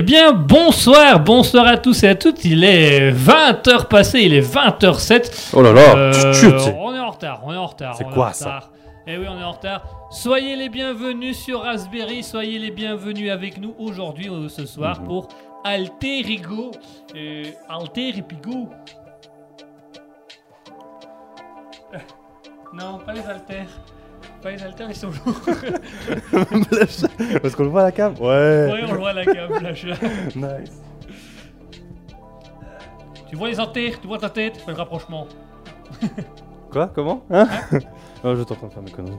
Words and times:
Eh 0.00 0.02
bien, 0.02 0.32
bonsoir, 0.32 1.18
bonsoir 1.18 1.66
à 1.66 1.76
tous 1.76 2.04
et 2.04 2.08
à 2.08 2.14
toutes. 2.14 2.44
Il 2.44 2.62
est 2.62 3.10
20h 3.10 3.88
passé, 3.88 4.20
il 4.20 4.32
est 4.32 4.42
20h07. 4.48 5.50
Oh 5.54 5.60
là 5.60 5.72
là, 5.72 5.96
Euh, 5.96 6.32
chut, 6.32 6.54
on 6.78 6.94
est 6.94 7.00
en 7.00 7.10
retard, 7.10 7.40
on 7.44 7.52
est 7.52 7.56
en 7.56 7.66
retard. 7.66 7.96
C'est 7.96 8.08
quoi, 8.08 8.32
ça. 8.32 8.60
Eh 9.08 9.16
oui, 9.18 9.26
on 9.28 9.40
est 9.40 9.42
en 9.42 9.50
retard. 9.50 9.82
Soyez 10.12 10.54
les 10.54 10.68
bienvenus 10.68 11.36
sur 11.36 11.62
Raspberry, 11.62 12.22
soyez 12.22 12.60
les 12.60 12.70
bienvenus 12.70 13.28
avec 13.32 13.58
nous 13.60 13.74
aujourd'hui, 13.76 14.28
euh, 14.28 14.48
ce 14.48 14.66
soir, 14.66 15.00
Mhm. 15.00 15.06
pour 15.08 15.26
Alterigo. 15.64 16.70
Euh, 17.16 17.42
Alterigo. 17.68 18.68
Euh, 21.92 21.98
Non, 22.72 22.98
pas 23.04 23.14
les 23.14 23.22
haltères. 23.22 23.66
Pas 24.42 24.52
les 24.52 24.62
haltères, 24.62 24.88
ils 24.88 24.94
sont 24.94 25.08
lourds. 25.08 25.40
Parce 27.42 27.54
qu'on 27.56 27.64
le 27.64 27.68
voit 27.70 27.80
à 27.82 27.84
la 27.84 27.92
cam 27.92 28.14
Ouais. 28.20 28.26
ouais, 28.72 28.80
on 28.88 28.92
le 28.92 28.98
voit 28.98 29.10
à 29.10 29.14
la 29.14 29.24
cam, 29.24 29.50
là, 29.62 29.74
je- 29.74 29.88
Nice. 30.36 30.80
Tu 33.28 33.36
vois 33.36 33.48
les 33.48 33.58
haltères, 33.58 34.00
tu 34.00 34.06
vois 34.06 34.18
ta 34.18 34.30
tête, 34.30 34.56
fais 34.58 34.70
le 34.70 34.76
rapprochement. 34.76 35.26
Quoi 36.70 36.86
Comment? 36.94 37.22
Hein? 37.30 37.48
Oh, 38.22 38.34
je 38.36 38.42
t'entends 38.42 38.70
faire 38.70 38.82
mes 38.82 38.90
conneries. 38.90 39.16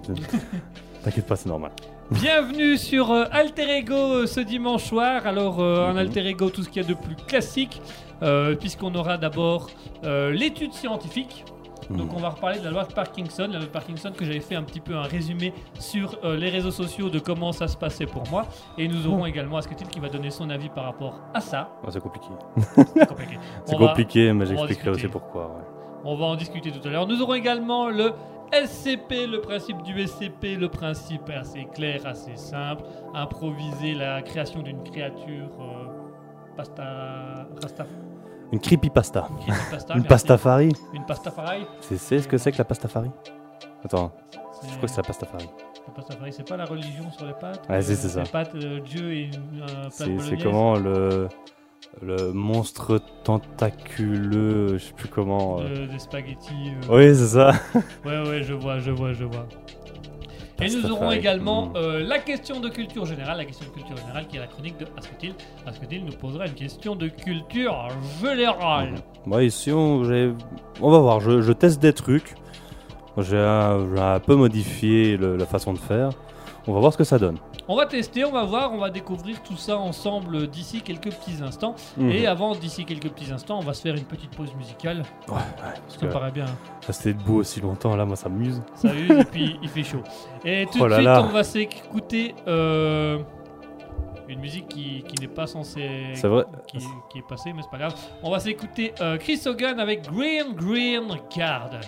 T'inquiète 1.03 1.25
pas, 1.25 1.35
c'est 1.35 1.49
normal. 1.49 1.71
Bienvenue 2.11 2.77
sur 2.77 3.11
euh, 3.11 3.25
Alter 3.31 3.69
Ego 3.77 3.95
euh, 3.95 4.25
ce 4.27 4.39
dimanche 4.39 4.85
soir. 4.85 5.25
Alors, 5.27 5.59
euh, 5.59 5.87
un 5.87 5.91
Mhm. 5.93 5.97
Alter 5.99 6.27
Ego, 6.27 6.49
tout 6.49 6.63
ce 6.63 6.69
qu'il 6.69 6.81
y 6.81 6.85
a 6.85 6.87
de 6.87 6.93
plus 6.95 7.15
classique, 7.15 7.81
euh, 8.23 8.55
puisqu'on 8.55 8.93
aura 8.95 9.17
d'abord 9.17 9.69
euh, 10.03 10.31
l'étude 10.31 10.73
scientifique. 10.73 11.45
Donc, 11.89 12.13
on 12.13 12.19
va 12.19 12.29
reparler 12.29 12.59
de 12.59 12.65
la 12.65 12.71
loi 12.71 12.83
de 12.83 12.93
Parkinson. 12.93 13.47
La 13.51 13.57
loi 13.57 13.65
de 13.67 13.71
Parkinson, 13.71 14.11
que 14.15 14.25
j'avais 14.25 14.39
fait 14.41 14.55
un 14.55 14.63
petit 14.63 14.79
peu 14.79 14.95
un 14.95 15.03
résumé 15.03 15.53
sur 15.79 16.17
euh, 16.23 16.35
les 16.37 16.49
réseaux 16.49 16.71
sociaux 16.71 17.09
de 17.09 17.19
comment 17.19 17.51
ça 17.51 17.67
se 17.67 17.77
passait 17.77 18.05
pour 18.05 18.23
moi. 18.29 18.45
Et 18.77 18.87
nous 18.87 19.07
aurons 19.07 19.25
également 19.25 19.57
Asketil 19.57 19.87
qui 19.87 19.99
va 19.99 20.09
donner 20.09 20.29
son 20.29 20.49
avis 20.49 20.69
par 20.69 20.83
rapport 20.85 21.19
à 21.33 21.41
ça. 21.41 21.69
Oh, 21.83 21.87
c'est 21.89 21.99
compliqué. 22.01 22.27
C'est 22.95 23.07
compliqué. 23.07 23.39
C'est 23.65 23.75
On 23.75 23.79
va- 23.79 23.87
compliqué, 23.87 24.25
mais 24.25 24.31
on 24.31 24.37
va 24.39 24.45
j'expliquerai 24.45 24.67
discuter. 24.67 24.89
aussi 24.89 25.07
pourquoi. 25.07 25.47
ouais. 25.47 25.63
On 26.05 26.15
va 26.15 26.25
en 26.25 26.35
discuter 26.35 26.71
tout 26.71 26.87
à 26.87 26.91
l'heure. 26.91 27.07
Nous 27.07 27.21
aurons 27.21 27.33
également 27.33 27.89
le 27.89 28.13
SCP, 28.53 29.27
le 29.27 29.41
principe 29.41 29.81
du 29.83 30.05
SCP, 30.07 30.55
le 30.57 30.69
principe 30.69 31.29
assez 31.29 31.65
clair, 31.73 32.01
assez 32.05 32.35
simple. 32.35 32.83
Improviser 33.13 33.93
la 33.95 34.21
création 34.21 34.61
d'une 34.61 34.81
créature. 34.83 35.49
euh, 35.59 35.85
pasta. 36.55 37.47
Rasta. 37.61 37.85
Une 38.51 38.59
creepypasta. 38.59 39.27
Une 39.47 39.53
merci. 39.95 40.07
pastafari. 40.07 40.69
Une 40.93 41.05
pastafari. 41.05 41.65
C'est 41.81 41.97
c'est 41.97 42.19
ce 42.19 42.27
que 42.27 42.37
c'est 42.37 42.51
que 42.51 42.57
la 42.57 42.63
pastafari 42.65 43.09
Attends, 43.83 44.11
C'est- 44.61 44.67
je 44.69 44.75
crois 44.75 44.81
que 44.81 44.89
c'est 44.89 44.97
la 44.97 45.03
pastafari. 45.03 45.49
La 45.87 45.93
pastafari, 45.93 46.33
c'est 46.33 46.47
pas 46.47 46.57
la 46.57 46.65
religion 46.65 47.09
sur 47.11 47.25
les 47.25 47.33
pâtes? 47.33 47.65
Ouais, 47.69 47.81
c'est- 47.81 48.05
euh, 48.05 48.09
ça. 48.09 48.23
Les 48.23 48.29
pâtes, 48.29 48.55
euh, 48.55 48.79
Dieu 48.81 49.13
et 49.13 49.23
une, 49.25 49.31
de 49.31 49.89
C'est 49.89 50.43
comment 50.43 50.75
le 50.75 51.27
le 52.01 52.31
monstre 52.33 53.01
tentaculeux, 53.23 54.77
je 54.77 54.83
sais 54.85 54.93
plus 54.93 55.09
comment. 55.09 55.59
euh. 55.59 55.63
Euh, 55.63 55.87
des 55.87 55.99
spaghettis. 55.99 56.73
euh, 56.89 56.95
Oui, 56.95 57.15
c'est 57.15 57.27
ça. 57.27 57.51
Ouais, 58.05 58.27
ouais, 58.29 58.43
je 58.43 58.53
vois, 58.53 58.79
je 58.79 58.91
vois, 58.91 59.13
je 59.13 59.23
vois. 59.25 59.47
Et 60.61 60.69
nous 60.69 60.91
aurons 60.91 61.11
également 61.11 61.71
euh, 61.75 62.03
la 62.05 62.19
question 62.19 62.59
de 62.59 62.69
culture 62.69 63.05
générale, 63.05 63.37
la 63.37 63.45
question 63.45 63.65
de 63.67 63.71
culture 63.71 63.95
générale 63.97 64.27
qui 64.27 64.35
est 64.37 64.39
la 64.39 64.47
chronique 64.47 64.77
de 64.77 64.85
Asketil. 64.97 65.33
Asketil 65.65 66.03
nous 66.05 66.11
posera 66.13 66.47
une 66.47 66.53
question 66.53 66.95
de 66.95 67.07
culture 67.07 67.87
générale. 68.21 68.95
Ouais, 69.25 69.47
ici, 69.47 69.71
on, 69.71 70.01
on 70.81 70.91
va 70.91 70.99
voir. 70.99 71.19
Je, 71.21 71.41
je 71.41 71.51
teste 71.53 71.81
des 71.81 71.93
trucs. 71.93 72.35
J'ai 73.17 73.37
un, 73.37 74.19
peu 74.25 74.35
modifié 74.35 75.17
le- 75.17 75.35
la 75.35 75.45
façon 75.45 75.73
de 75.73 75.77
faire. 75.79 76.09
On 76.69 76.73
va 76.73 76.81
voir 76.81 76.93
ce 76.93 76.99
que 76.99 77.03
ça 77.03 77.17
donne. 77.17 77.37
On 77.67 77.75
va 77.75 77.87
tester, 77.87 78.23
on 78.25 78.31
va 78.31 78.43
voir, 78.43 78.71
on 78.71 78.77
va 78.77 78.91
découvrir 78.91 79.41
tout 79.41 79.57
ça 79.57 79.75
ensemble 79.75 80.45
d'ici 80.47 80.81
quelques 80.83 81.09
petits 81.09 81.41
instants. 81.41 81.73
Mhm. 81.97 82.11
Et 82.11 82.27
avant, 82.27 82.53
d'ici 82.53 82.85
quelques 82.85 83.09
petits 83.09 83.31
instants, 83.31 83.57
on 83.57 83.63
va 83.63 83.73
se 83.73 83.81
faire 83.81 83.95
une 83.95 84.03
petite 84.03 84.29
pause 84.35 84.53
musicale. 84.55 85.01
Ouais, 85.27 85.33
ouais, 85.33 85.41
parce 85.57 85.93
Ça 85.95 85.99
que 86.01 86.05
me 86.05 86.11
paraît 86.11 86.31
bien. 86.31 86.45
rester 86.85 87.13
debout 87.15 87.37
aussi 87.37 87.59
longtemps, 87.59 87.95
là, 87.95 88.05
moi, 88.05 88.15
ça 88.15 88.29
m'amuse. 88.29 88.61
Ça 88.75 88.93
use 88.93 89.09
et 89.09 89.25
puis 89.25 89.57
il 89.63 89.69
fait 89.69 89.83
chaud. 89.83 90.03
Et 90.45 90.65
tout 90.71 90.77
Oh 90.79 90.87
de 90.87 90.93
suite, 90.93 91.05
là. 91.05 91.23
on 91.27 91.29
va 91.33 91.43
s'écouter 91.43 92.35
euh, 92.47 93.17
une 94.27 94.39
musique 94.39 94.67
qui, 94.67 95.03
qui 95.07 95.19
n'est 95.21 95.27
pas 95.33 95.47
censée. 95.47 96.11
C'est 96.13 96.27
vrai. 96.27 96.45
Qui, 96.67 96.77
qui 97.11 97.17
est 97.17 97.27
passée, 97.27 97.51
mais 97.51 97.63
c'est 97.63 97.71
pas 97.71 97.79
grave. 97.79 97.95
On 98.21 98.29
va 98.29 98.39
s'écouter 98.39 98.93
euh, 99.01 99.17
Chris 99.17 99.41
Hogan 99.47 99.79
avec 99.79 100.07
Green 100.07 100.53
Green 100.55 101.07
Garden. 101.35 101.81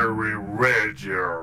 Radio. 0.00 1.42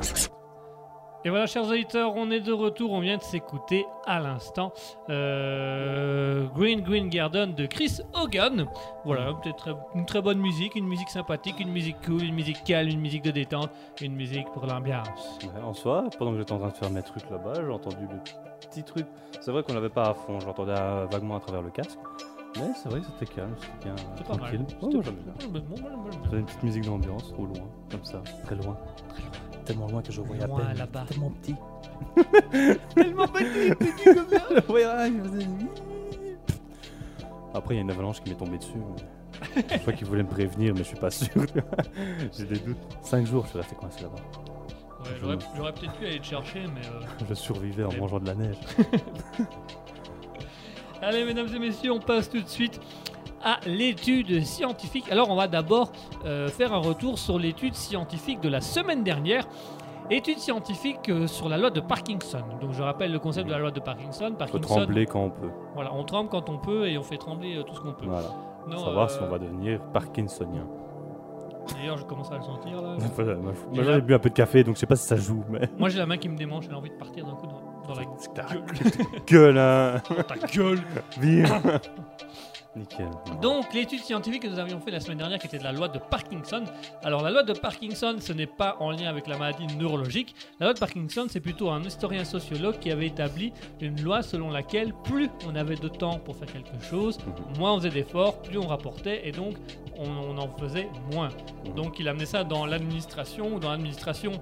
Et 1.24 1.30
voilà, 1.30 1.46
chers 1.46 1.68
auditeurs, 1.68 2.14
on 2.16 2.32
est 2.32 2.40
de 2.40 2.52
retour. 2.52 2.92
On 2.92 3.02
vient 3.02 3.18
de 3.18 3.22
s'écouter 3.22 3.86
à 4.06 4.20
l'instant 4.20 4.74
euh, 5.10 6.48
Green 6.56 6.82
Green 6.82 7.10
Garden 7.10 7.54
de 7.54 7.68
Chris 7.68 8.00
Hogan. 8.16 8.66
Voilà, 9.06 9.34
peut-être 9.36 9.78
une 9.94 10.08
très 10.08 10.24
bonne 10.24 10.40
musique, 10.40 10.76
une 10.76 10.88
musique 10.88 11.10
sympathique, 11.10 11.60
une 11.60 11.72
musique 11.72 11.98
cool, 12.04 12.24
une 12.24 12.34
musique 12.34 12.64
calme, 12.64 12.90
une 12.90 13.02
musique 13.02 13.24
de 13.24 13.32
détente, 13.32 13.70
une 14.02 14.16
musique 14.16 14.48
pour 14.54 14.66
l'ambiance. 14.66 15.38
Ouais, 15.44 15.62
en 15.62 15.74
soi, 15.74 16.06
pendant 16.18 16.32
que 16.32 16.40
j'étais 16.40 16.54
en 16.54 16.60
train 16.60 16.70
de 16.70 16.78
faire 16.78 16.90
mes 16.90 17.04
trucs 17.04 17.30
là-bas, 17.30 17.54
j'ai 17.64 17.72
entendu 17.72 18.08
le 18.10 18.68
petit 18.68 18.84
truc. 18.84 19.06
C'est 19.40 19.52
vrai 19.52 19.62
qu'on 19.62 19.76
l'avait 19.76 19.90
pas 19.90 20.10
à 20.10 20.14
fond, 20.16 20.40
j'entendais 20.40 20.74
euh, 20.76 21.06
vaguement 21.12 21.36
à 21.36 21.40
travers 21.40 21.62
le 21.62 21.70
casque. 21.70 22.00
Mais 22.60 22.72
c'est 22.82 22.90
vrai 22.90 23.02
que 23.02 23.06
c'était 23.20 23.34
calme, 23.36 23.56
c'était 23.60 23.86
bien 23.86 23.96
C'est 24.18 24.24
pas 24.26 24.30
mal. 24.36 24.40
tranquille. 24.40 24.66
C'était 24.70 24.86
Ouais, 24.86 24.94
moi, 24.94 25.02
pas- 25.02 25.06
j'aime 25.06 25.16
bien. 25.16 25.34
Ouais, 25.34 25.62
bon, 25.62 25.66
moi, 25.70 25.78
j'aime 25.78 26.12
bien. 26.12 26.20
J'avais 26.26 26.40
une 26.40 26.46
petite 26.46 26.64
musique 26.64 26.86
d'ambiance 26.86 27.34
au 27.38 27.46
loin, 27.46 27.68
comme 27.92 28.06
ça, 28.06 28.22
très 28.46 28.56
loin. 28.56 28.78
Tellement 29.66 29.88
loin 29.88 30.02
que 30.02 30.12
je 30.12 30.22
voyais 30.22 30.44
à 30.44 30.48
Loin, 30.48 30.60
peine. 30.60 30.78
là-bas. 30.78 31.06
Tellement 31.10 31.30
petit. 31.32 31.56
Tellement 32.96 33.28
petit, 33.28 33.76
petit 33.76 34.04
comme 34.06 34.30
ça. 34.30 34.72
Ouais, 34.72 34.86
ouais, 34.86 35.12
je 35.12 35.30
faisais- 35.30 35.48
Après, 37.54 37.74
il 37.74 37.78
y 37.78 37.80
a 37.80 37.84
une 37.84 37.92
avalanche 37.92 38.22
qui 38.22 38.30
m'est 38.30 38.36
tombée 38.38 38.58
dessus. 38.60 38.72
mais 39.56 39.64
Je 39.70 39.78
crois 39.80 39.94
qu'il 39.94 40.08
voulait 40.08 40.24
me 40.24 40.30
prévenir, 40.30 40.74
mais 40.74 40.80
je 40.80 40.88
suis 40.90 40.98
pas 40.98 41.12
sûr. 41.12 41.28
J'ai 42.38 42.46
des 42.46 42.60
doutes. 42.60 42.78
5 43.02 43.26
jours, 43.26 43.44
je 43.46 43.50
suis 43.50 43.58
resté 43.60 43.76
coincé 43.76 44.04
là-bas. 44.04 44.16
Ouais, 44.16 45.10
j'aurais, 45.22 45.38
j'aurais 45.56 45.74
peut-être 45.74 45.94
pu 45.94 46.06
aller 46.06 46.20
te 46.20 46.26
chercher, 46.26 46.62
mais. 46.74 46.86
euh, 46.88 47.02
Je 47.30 47.34
survivais 47.34 47.84
en 47.84 47.90
Mais- 47.90 47.98
mangeant 48.00 48.20
de 48.20 48.28
la 48.28 48.36
neige. 48.36 48.58
Allez, 51.02 51.26
mesdames 51.26 51.48
et 51.54 51.60
messieurs, 51.60 51.92
on 51.92 52.00
passe 52.00 52.30
tout 52.30 52.42
de 52.42 52.48
suite 52.48 52.80
à 53.44 53.60
l'étude 53.66 54.44
scientifique. 54.44 55.12
Alors, 55.12 55.30
on 55.30 55.36
va 55.36 55.48
d'abord 55.48 55.92
euh, 56.26 56.48
faire 56.48 56.74
un 56.74 56.80
retour 56.80 57.20
sur 57.20 57.38
l'étude 57.38 57.76
scientifique 57.76 58.42
de 58.42 58.50
la 58.50 58.62
semaine 58.62 59.04
dernière. 59.04 59.48
Étude 60.10 60.38
scientifique 60.38 61.10
euh, 61.10 61.28
sur 61.28 61.50
la 61.50 61.58
loi 61.58 61.70
de 61.70 61.82
Parkinson. 61.82 62.42
Donc, 62.62 62.72
je 62.72 62.82
rappelle 62.82 63.12
le 63.12 63.20
concept 63.20 63.48
de 63.48 63.52
la 63.52 63.60
loi 63.60 63.72
de 63.72 63.80
Parkinson. 63.80 64.34
Parkinson, 64.38 64.60
trembler 64.60 65.06
quand 65.06 65.22
on 65.22 65.30
peut. 65.30 65.50
voilà, 65.76 65.94
on 65.94 66.04
tremble 66.04 66.30
quand 66.30 66.50
on 66.50 66.58
peut 66.58 66.88
et 66.88 66.98
on 66.98 67.04
fait 67.04 67.18
trembler 67.18 67.58
euh, 67.58 67.64
tout 67.64 67.76
ce 67.76 67.82
qu'on 67.82 67.94
peut. 67.94 68.06
Voilà. 68.06 68.30
Non, 68.68 68.78
Savoir 68.78 69.10
si 69.10 69.20
on 69.22 69.28
va 69.28 69.38
devenir 69.38 69.82
parkinsonien. 69.94 70.66
D'ailleurs, 71.74 71.98
je 71.98 72.06
commence 72.06 72.32
à 72.32 72.38
le 72.38 72.44
sentir 72.44 72.82
là. 72.82 72.96
Moi, 73.74 73.84
j'ai 73.84 74.02
bu 74.02 74.14
un 74.14 74.20
peu 74.20 74.30
de 74.30 74.34
café, 74.34 74.64
donc 74.64 74.76
je 74.76 74.80
sais 74.80 74.86
pas 74.86 74.96
si 74.96 75.06
ça 75.06 75.18
joue, 75.18 75.44
mais. 75.50 75.70
Moi, 75.78 75.90
j'ai 75.90 75.98
la 76.00 76.06
main 76.06 76.18
qui 76.18 76.30
me 76.30 76.38
démange, 76.38 76.68
j'ai 76.70 76.74
envie 76.74 76.90
de 76.90 76.96
partir 76.96 77.26
d'un 77.26 77.34
coup 77.34 77.48
dans, 77.48 77.60
dans 77.88 77.96
la 77.96 78.04
gueule. 78.06 78.66
Gueule, 79.28 79.58
hein 79.58 80.02
Dans 80.10 80.24
ta 80.24 80.36
gueule. 80.48 80.82
Vive 81.20 81.54
Nickel. 82.76 83.08
Donc, 83.42 83.74
l'étude 83.74 84.02
scientifique 84.02 84.44
que 84.44 84.48
nous 84.48 84.60
avions 84.60 84.80
fait 84.80 84.92
la 84.92 85.00
semaine 85.00 85.18
dernière, 85.18 85.40
qui 85.40 85.48
était 85.48 85.58
de 85.58 85.64
la 85.64 85.72
loi 85.72 85.88
de 85.88 85.98
Parkinson. 85.98 86.64
Alors, 87.04 87.24
la 87.24 87.32
loi 87.32 87.42
de 87.42 87.54
Parkinson, 87.54 88.18
ce 88.20 88.34
n'est 88.34 88.46
pas 88.46 88.78
en 88.80 88.92
lien 88.92 89.10
avec 89.10 89.26
la 89.26 89.36
maladie 89.36 89.66
neurologique. 89.78 90.36
La 90.60 90.68
loi 90.68 90.74
de 90.76 90.80
Parkinson, 90.80 91.26
c'est 91.28 91.40
plutôt 91.40 91.72
un 91.72 91.82
historien 91.82 92.24
sociologue 92.24 92.78
qui 92.78 92.92
avait 92.92 93.08
établi 93.08 93.52
une 93.82 94.00
loi 94.04 94.22
selon 94.22 94.52
laquelle 94.52 94.94
plus 95.04 95.30
on 95.48 95.56
avait 95.56 95.76
de 95.78 95.88
temps 95.88 96.20
pour 96.20 96.36
faire 96.36 96.52
quelque 96.54 96.80
chose, 96.88 97.18
Mhm. 97.26 97.58
moins 97.58 97.74
on 97.74 97.78
faisait 97.78 97.90
d'efforts, 97.90 98.42
plus 98.44 98.60
on 98.60 98.68
rapportait, 98.68 99.28
et 99.28 99.32
donc 99.32 99.56
on, 99.98 100.08
on 100.08 100.38
en 100.38 100.48
faisait 100.60 100.88
moins. 101.14 101.30
Mhm. 101.66 101.74
Donc, 101.74 102.00
il 102.00 102.08
amenait 102.08 102.28
ça 102.28 102.44
dans 102.44 102.68
l'administration, 102.68 103.56
ou 103.56 103.60
dans 103.60 103.72
l'administration. 103.72 104.34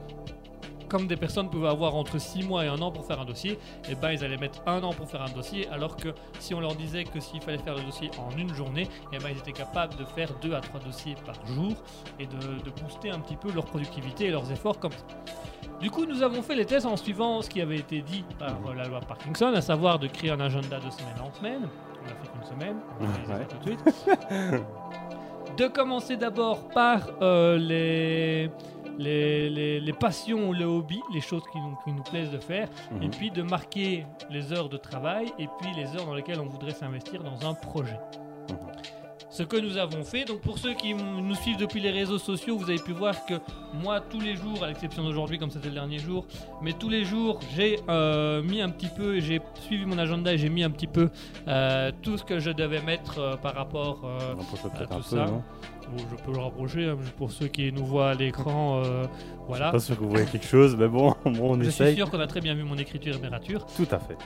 Comme 0.89 1.07
des 1.07 1.15
personnes 1.17 1.49
pouvaient 1.49 1.67
avoir 1.69 1.95
entre 1.95 2.19
6 2.19 2.43
mois 2.43 2.65
et 2.65 2.67
un 2.67 2.79
an 2.81 2.91
pour 2.91 3.05
faire 3.05 3.19
un 3.19 3.25
dossier, 3.25 3.57
et 3.89 3.95
ben 3.95 4.11
ils 4.11 4.23
allaient 4.23 4.37
mettre 4.37 4.61
un 4.67 4.83
an 4.83 4.93
pour 4.93 5.09
faire 5.09 5.21
un 5.21 5.29
dossier, 5.31 5.67
alors 5.69 5.95
que 5.97 6.09
si 6.39 6.53
on 6.53 6.59
leur 6.59 6.75
disait 6.75 7.03
que 7.05 7.19
s'il 7.19 7.41
fallait 7.41 7.57
faire 7.57 7.75
le 7.75 7.81
dossier 7.83 8.11
en 8.19 8.37
une 8.37 8.53
journée, 8.53 8.87
et 9.11 9.17
ben 9.17 9.29
ils 9.31 9.37
étaient 9.37 9.51
capables 9.51 9.95
de 9.95 10.05
faire 10.05 10.29
2 10.41 10.53
à 10.53 10.61
3 10.61 10.79
dossiers 10.81 11.15
par 11.25 11.35
jour 11.47 11.73
et 12.19 12.25
de, 12.27 12.35
de 12.63 12.69
booster 12.81 13.09
un 13.09 13.19
petit 13.19 13.35
peu 13.35 13.51
leur 13.51 13.65
productivité 13.65 14.25
et 14.25 14.31
leurs 14.31 14.51
efforts 14.51 14.79
comme 14.79 14.91
ça. 14.91 15.05
Du 15.81 15.89
coup, 15.91 16.05
nous 16.05 16.21
avons 16.23 16.41
fait 16.41 16.55
les 16.55 16.65
tests 16.65 16.85
en 16.85 16.95
suivant 16.95 17.41
ce 17.41 17.49
qui 17.49 17.61
avait 17.61 17.77
été 17.77 18.01
dit 18.01 18.23
par 18.39 18.51
euh, 18.67 18.73
la 18.73 18.85
loi 18.87 19.01
Parkinson, 19.01 19.51
à 19.53 19.61
savoir 19.61 19.99
de 19.99 20.07
créer 20.07 20.31
un 20.31 20.39
agenda 20.39 20.77
de 20.79 20.89
semaine 20.89 21.19
en 21.21 21.33
semaine. 21.33 21.67
On 22.01 22.05
a 22.05 22.09
fait 22.09 22.31
qu'une 22.31 22.43
semaine, 22.59 22.77
on 23.01 23.27
ça 23.27 23.37
Ouais. 23.37 23.45
tout 23.47 23.57
de 23.57 23.63
suite. 23.63 24.05
de 25.57 25.67
commencer 25.67 26.17
d'abord 26.17 26.67
par 26.69 27.07
euh, 27.21 27.57
les, 27.57 28.49
les, 28.97 29.49
les, 29.49 29.79
les 29.79 29.93
passions, 29.93 30.51
les 30.51 30.65
hobbies, 30.65 31.01
les 31.13 31.21
choses 31.21 31.43
qui 31.51 31.57
nous, 31.59 31.77
qui 31.83 31.91
nous 31.91 32.03
plaisent 32.03 32.31
de 32.31 32.39
faire, 32.39 32.67
et 33.01 33.05
Mhm. 33.05 33.11
puis 33.11 33.31
de 33.31 33.41
marquer 33.41 34.05
les 34.29 34.51
heures 34.53 34.69
de 34.69 34.77
travail 34.77 35.27
et 35.39 35.47
puis 35.59 35.69
les 35.75 35.87
heures 35.95 36.05
dans 36.05 36.13
lesquelles 36.15 36.39
on 36.39 36.45
voudrait 36.47 36.71
s'investir 36.73 37.23
dans 37.23 37.47
un 37.49 37.53
projet. 37.53 37.99
Mhm. 38.49 38.57
Ce 39.35 39.43
que 39.43 39.57
nous 39.57 39.75
avons 39.75 40.05
fait, 40.05 40.23
donc 40.23 40.39
pour 40.39 40.57
ceux 40.57 40.73
qui 40.75 40.93
nous 40.93 41.35
suivent 41.35 41.57
depuis 41.57 41.81
les 41.81 41.91
réseaux 41.91 42.17
sociaux, 42.17 42.57
vous 42.57 42.69
avez 42.69 42.79
pu 42.79 42.93
voir 42.93 43.25
que 43.25 43.33
moi 43.73 43.99
tous 43.99 44.21
les 44.21 44.37
jours, 44.37 44.63
à 44.63 44.67
l'exception 44.67 45.03
d'aujourd'hui 45.03 45.37
comme 45.37 45.51
c'était 45.51 45.67
le 45.67 45.73
dernier 45.73 45.99
jour, 45.99 46.25
mais 46.61 46.71
tous 46.71 46.87
les 46.87 47.03
jours 47.03 47.41
j'ai 47.53 47.81
euh, 47.89 48.41
mis 48.41 48.61
un 48.61 48.69
petit 48.69 48.87
peu, 48.87 49.19
j'ai 49.19 49.41
suivi 49.59 49.85
mon 49.85 49.97
agenda 49.97 50.31
et 50.31 50.37
j'ai 50.37 50.47
mis 50.47 50.63
un 50.63 50.69
petit 50.69 50.87
peu 50.87 51.09
euh, 51.49 51.91
tout 52.01 52.17
ce 52.17 52.23
que 52.23 52.39
je 52.39 52.49
devais 52.49 52.81
mettre 52.81 53.19
euh, 53.19 53.35
par 53.35 53.55
rapport 53.55 54.09
à 54.09 54.35
tout 54.35 54.69
peu, 54.69 55.01
ça. 55.03 55.25
non? 55.25 55.43
Bon, 55.91 56.03
je 56.11 56.15
peux 56.23 56.31
le 56.31 56.39
rapprocher 56.39 56.85
hein, 56.89 56.97
pour 57.17 57.31
ceux 57.31 57.47
qui 57.47 57.71
nous 57.71 57.85
voient 57.85 58.09
à 58.09 58.13
l'écran. 58.15 58.81
euh, 58.83 59.05
voilà. 59.47 59.71
Pas 59.71 59.79
sûr 59.79 59.95
que 59.95 60.03
vous 60.03 60.09
voyez 60.09 60.25
quelque 60.25 60.47
chose, 60.47 60.75
mais 60.75 60.87
bon, 60.87 61.13
bon 61.25 61.53
on 61.55 61.61
Je 61.61 61.69
suis 61.69 61.95
sûr 61.95 62.09
qu'on 62.09 62.19
a 62.19 62.27
très 62.27 62.41
bien 62.41 62.55
vu 62.55 62.63
mon 62.63 62.77
écriture 62.77 63.15
et 63.15 63.19
mes 63.19 63.27
ratures. 63.27 63.65
Tout 63.77 63.87
à 63.91 63.99
fait. 63.99 64.17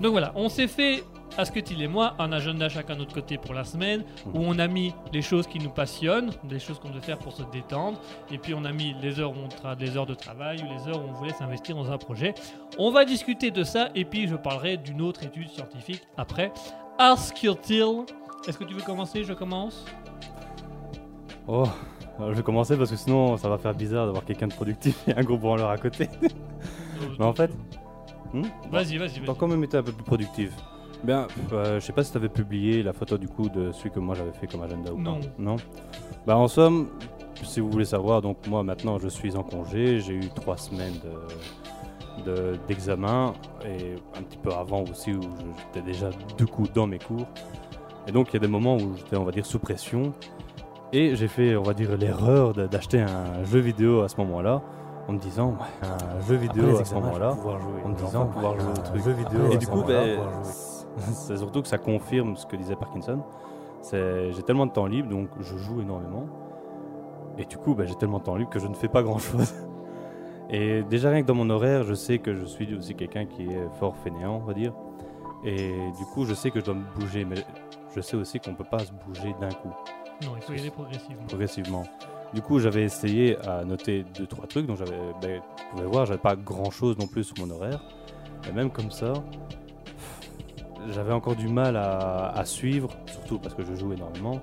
Donc 0.00 0.12
voilà, 0.12 0.32
on 0.36 0.48
s'est 0.48 0.68
fait, 0.68 1.02
Asketil 1.36 1.82
et 1.82 1.88
moi, 1.88 2.14
un 2.20 2.30
agenda 2.32 2.68
chacun 2.68 2.94
de 2.94 3.00
notre 3.00 3.14
côté 3.14 3.36
pour 3.36 3.52
la 3.54 3.64
semaine, 3.64 4.04
où 4.32 4.38
on 4.38 4.58
a 4.60 4.68
mis 4.68 4.94
les 5.12 5.20
choses 5.22 5.46
qui 5.48 5.58
nous 5.58 5.70
passionnent, 5.70 6.30
des 6.44 6.60
choses 6.60 6.78
qu'on 6.78 6.90
veut 6.90 7.00
faire 7.00 7.18
pour 7.18 7.32
se 7.32 7.42
détendre, 7.52 8.00
et 8.30 8.38
puis 8.38 8.54
on 8.54 8.64
a 8.64 8.72
mis 8.72 8.94
les 9.02 9.18
heures 9.18 9.32
où 9.32 9.40
on 9.44 9.48
tra- 9.48 9.78
les 9.78 9.96
heures 9.96 10.06
de 10.06 10.14
travail 10.14 10.62
ou 10.62 10.72
les 10.72 10.88
heures 10.88 11.04
où 11.04 11.08
on 11.08 11.12
voulait 11.14 11.32
s'investir 11.34 11.74
dans 11.76 11.90
un 11.90 11.98
projet. 11.98 12.34
On 12.78 12.90
va 12.92 13.04
discuter 13.04 13.50
de 13.50 13.64
ça, 13.64 13.88
et 13.96 14.04
puis 14.04 14.28
je 14.28 14.36
parlerai 14.36 14.76
d'une 14.76 15.00
autre 15.02 15.24
étude 15.24 15.48
scientifique 15.50 16.02
après. 16.16 16.52
Asketil, 16.98 18.04
est-ce 18.46 18.58
que 18.58 18.64
tu 18.64 18.74
veux 18.74 18.82
commencer? 18.82 19.24
Je 19.24 19.32
commence? 19.32 19.84
Oh, 21.48 21.64
je 22.20 22.34
vais 22.34 22.42
commencer 22.42 22.76
parce 22.76 22.90
que 22.90 22.96
sinon 22.96 23.36
ça 23.36 23.48
va 23.48 23.58
faire 23.58 23.74
bizarre 23.74 24.06
d'avoir 24.06 24.24
quelqu'un 24.24 24.48
de 24.48 24.54
productif 24.54 25.02
et 25.08 25.14
un 25.14 25.22
gros 25.22 25.38
branleur 25.38 25.70
à 25.70 25.78
côté. 25.78 26.08
Mais 27.18 27.24
en 27.24 27.32
fait, 27.32 27.50
hmm 28.34 28.42
Vas-y, 28.70 28.98
vas-y, 28.98 29.20
T'as 29.24 29.34
quand 29.34 29.48
même 29.48 29.64
été 29.64 29.76
un 29.76 29.82
peu 29.82 29.92
plus 29.92 30.04
productif? 30.04 30.52
Bien, 31.04 31.28
euh, 31.52 31.78
je 31.80 31.86
sais 31.86 31.92
pas 31.92 32.02
si 32.02 32.12
t'avais 32.12 32.28
publié 32.28 32.82
la 32.82 32.92
photo 32.92 33.16
du 33.18 33.28
coup 33.28 33.48
de 33.48 33.70
celui 33.72 33.90
que 33.90 34.00
moi 34.00 34.14
j'avais 34.16 34.32
fait 34.32 34.46
comme 34.48 34.62
agenda 34.62 34.92
ou 34.92 34.98
Non. 34.98 35.20
pas. 35.20 35.26
Non. 35.38 35.56
Bah 36.26 36.36
en 36.36 36.48
somme, 36.48 36.88
si 37.44 37.60
vous 37.60 37.70
voulez 37.70 37.84
savoir, 37.84 38.20
donc 38.20 38.46
moi 38.48 38.62
maintenant 38.64 38.98
je 38.98 39.08
suis 39.08 39.36
en 39.36 39.44
congé, 39.44 40.00
j'ai 40.00 40.14
eu 40.14 40.28
trois 40.34 40.56
semaines 40.56 40.94
de- 41.04 42.24
de- 42.24 42.58
d'examen 42.66 43.32
et 43.64 43.94
un 44.18 44.22
petit 44.22 44.38
peu 44.38 44.50
avant 44.52 44.82
aussi 44.82 45.12
où 45.12 45.20
j'étais 45.72 45.86
déjà 45.86 46.10
deux 46.36 46.46
coups 46.46 46.72
dans 46.72 46.88
mes 46.88 46.98
cours. 46.98 47.26
Et 48.08 48.12
donc 48.12 48.30
il 48.30 48.34
y 48.34 48.36
a 48.38 48.40
des 48.40 48.48
moments 48.48 48.76
où 48.76 48.96
j'étais 48.96 49.16
on 49.16 49.24
va 49.24 49.30
dire 49.30 49.46
sous 49.46 49.60
pression 49.60 50.12
et 50.92 51.16
j'ai 51.16 51.28
fait 51.28 51.56
on 51.56 51.62
va 51.62 51.74
dire 51.74 51.96
l'erreur 51.96 52.52
d'acheter 52.54 53.00
un 53.00 53.44
jeu 53.44 53.60
vidéo 53.60 54.02
à 54.02 54.08
ce 54.08 54.16
moment-là 54.18 54.62
en 55.08 55.12
me 55.12 55.18
disant 55.18 55.50
ouais, 55.52 55.88
un 55.88 56.20
jeu 56.20 56.36
vidéo 56.36 56.78
à 56.78 56.84
ce 56.84 56.94
moment-là 56.94 57.36
en 57.84 57.88
me 57.88 57.94
disant 57.94 58.26
pouvoir 58.26 58.60
jouer 58.60 58.70
au 58.70 58.82
truc. 58.82 59.02
jeu 59.02 59.12
vidéo. 59.12 59.50
Et 59.50 59.56
du 59.56 59.66
coup, 59.66 59.82
ben, 59.82 60.20
c'est 60.98 61.38
surtout 61.38 61.62
que 61.62 61.68
ça 61.68 61.78
confirme 61.78 62.36
ce 62.36 62.46
que 62.46 62.56
disait 62.56 62.76
Parkinson. 62.76 63.22
J'ai 63.90 64.42
tellement 64.44 64.66
de 64.66 64.72
temps 64.72 64.86
libre, 64.86 65.08
donc 65.08 65.28
je 65.40 65.56
joue 65.56 65.80
énormément. 65.80 66.26
Et 67.38 67.46
du 67.46 67.56
coup, 67.56 67.74
ben, 67.74 67.86
j'ai 67.86 67.94
tellement 67.94 68.18
de 68.18 68.24
temps 68.24 68.36
libre 68.36 68.50
que 68.50 68.58
je 68.58 68.66
ne 68.66 68.74
fais 68.74 68.88
pas 68.88 69.02
grand-chose. 69.02 69.54
Et 70.50 70.82
déjà 70.82 71.10
rien 71.10 71.22
que 71.22 71.26
dans 71.26 71.34
mon 71.34 71.50
horaire, 71.50 71.84
je 71.84 71.92
sais 71.92 72.18
que 72.18 72.34
je 72.34 72.44
suis 72.46 72.74
aussi 72.74 72.94
quelqu'un 72.94 73.26
qui 73.26 73.44
est 73.44 73.68
fort 73.78 73.96
fainéant, 73.96 74.40
on 74.42 74.46
va 74.46 74.54
dire. 74.54 74.72
Et 75.44 75.72
du 75.96 76.04
coup, 76.06 76.24
je 76.24 76.34
sais 76.34 76.50
que 76.50 76.60
je 76.60 76.64
dois 76.64 76.74
me 76.74 76.84
bouger, 76.98 77.24
mais 77.24 77.36
je 77.94 78.00
sais 78.00 78.16
aussi 78.16 78.40
qu'on 78.40 78.54
peut 78.54 78.64
pas 78.64 78.78
se 78.78 78.92
bouger 78.92 79.34
d'un 79.40 79.50
coup 79.50 79.72
Non, 80.24 80.32
il 80.36 80.42
faut 80.42 80.52
y 80.52 80.58
aller 80.58 80.70
progressivement. 80.70 81.26
progressivement. 81.28 81.84
Du 82.34 82.42
coup, 82.42 82.58
j'avais 82.58 82.82
essayé 82.82 83.38
à 83.46 83.64
noter 83.64 84.04
deux 84.16 84.26
trois 84.26 84.46
trucs, 84.46 84.66
donc 84.66 84.76
j'avais, 84.78 84.98
ben, 85.22 85.40
vous 85.40 85.76
pouvez 85.76 85.86
voir, 85.86 86.06
j'avais 86.06 86.18
pas 86.18 86.36
grand 86.36 86.70
chose 86.70 86.98
non 86.98 87.06
plus 87.06 87.24
sur 87.24 87.36
mon 87.38 87.50
horaire. 87.54 87.80
Et 88.48 88.52
même 88.52 88.70
comme 88.70 88.90
ça, 88.90 89.12
j'avais 90.90 91.12
encore 91.12 91.36
du 91.36 91.48
mal 91.48 91.76
à, 91.76 92.28
à 92.30 92.44
suivre, 92.44 92.90
surtout 93.06 93.38
parce 93.38 93.54
que 93.54 93.64
je 93.64 93.74
joue 93.74 93.92
énormément. 93.92 94.40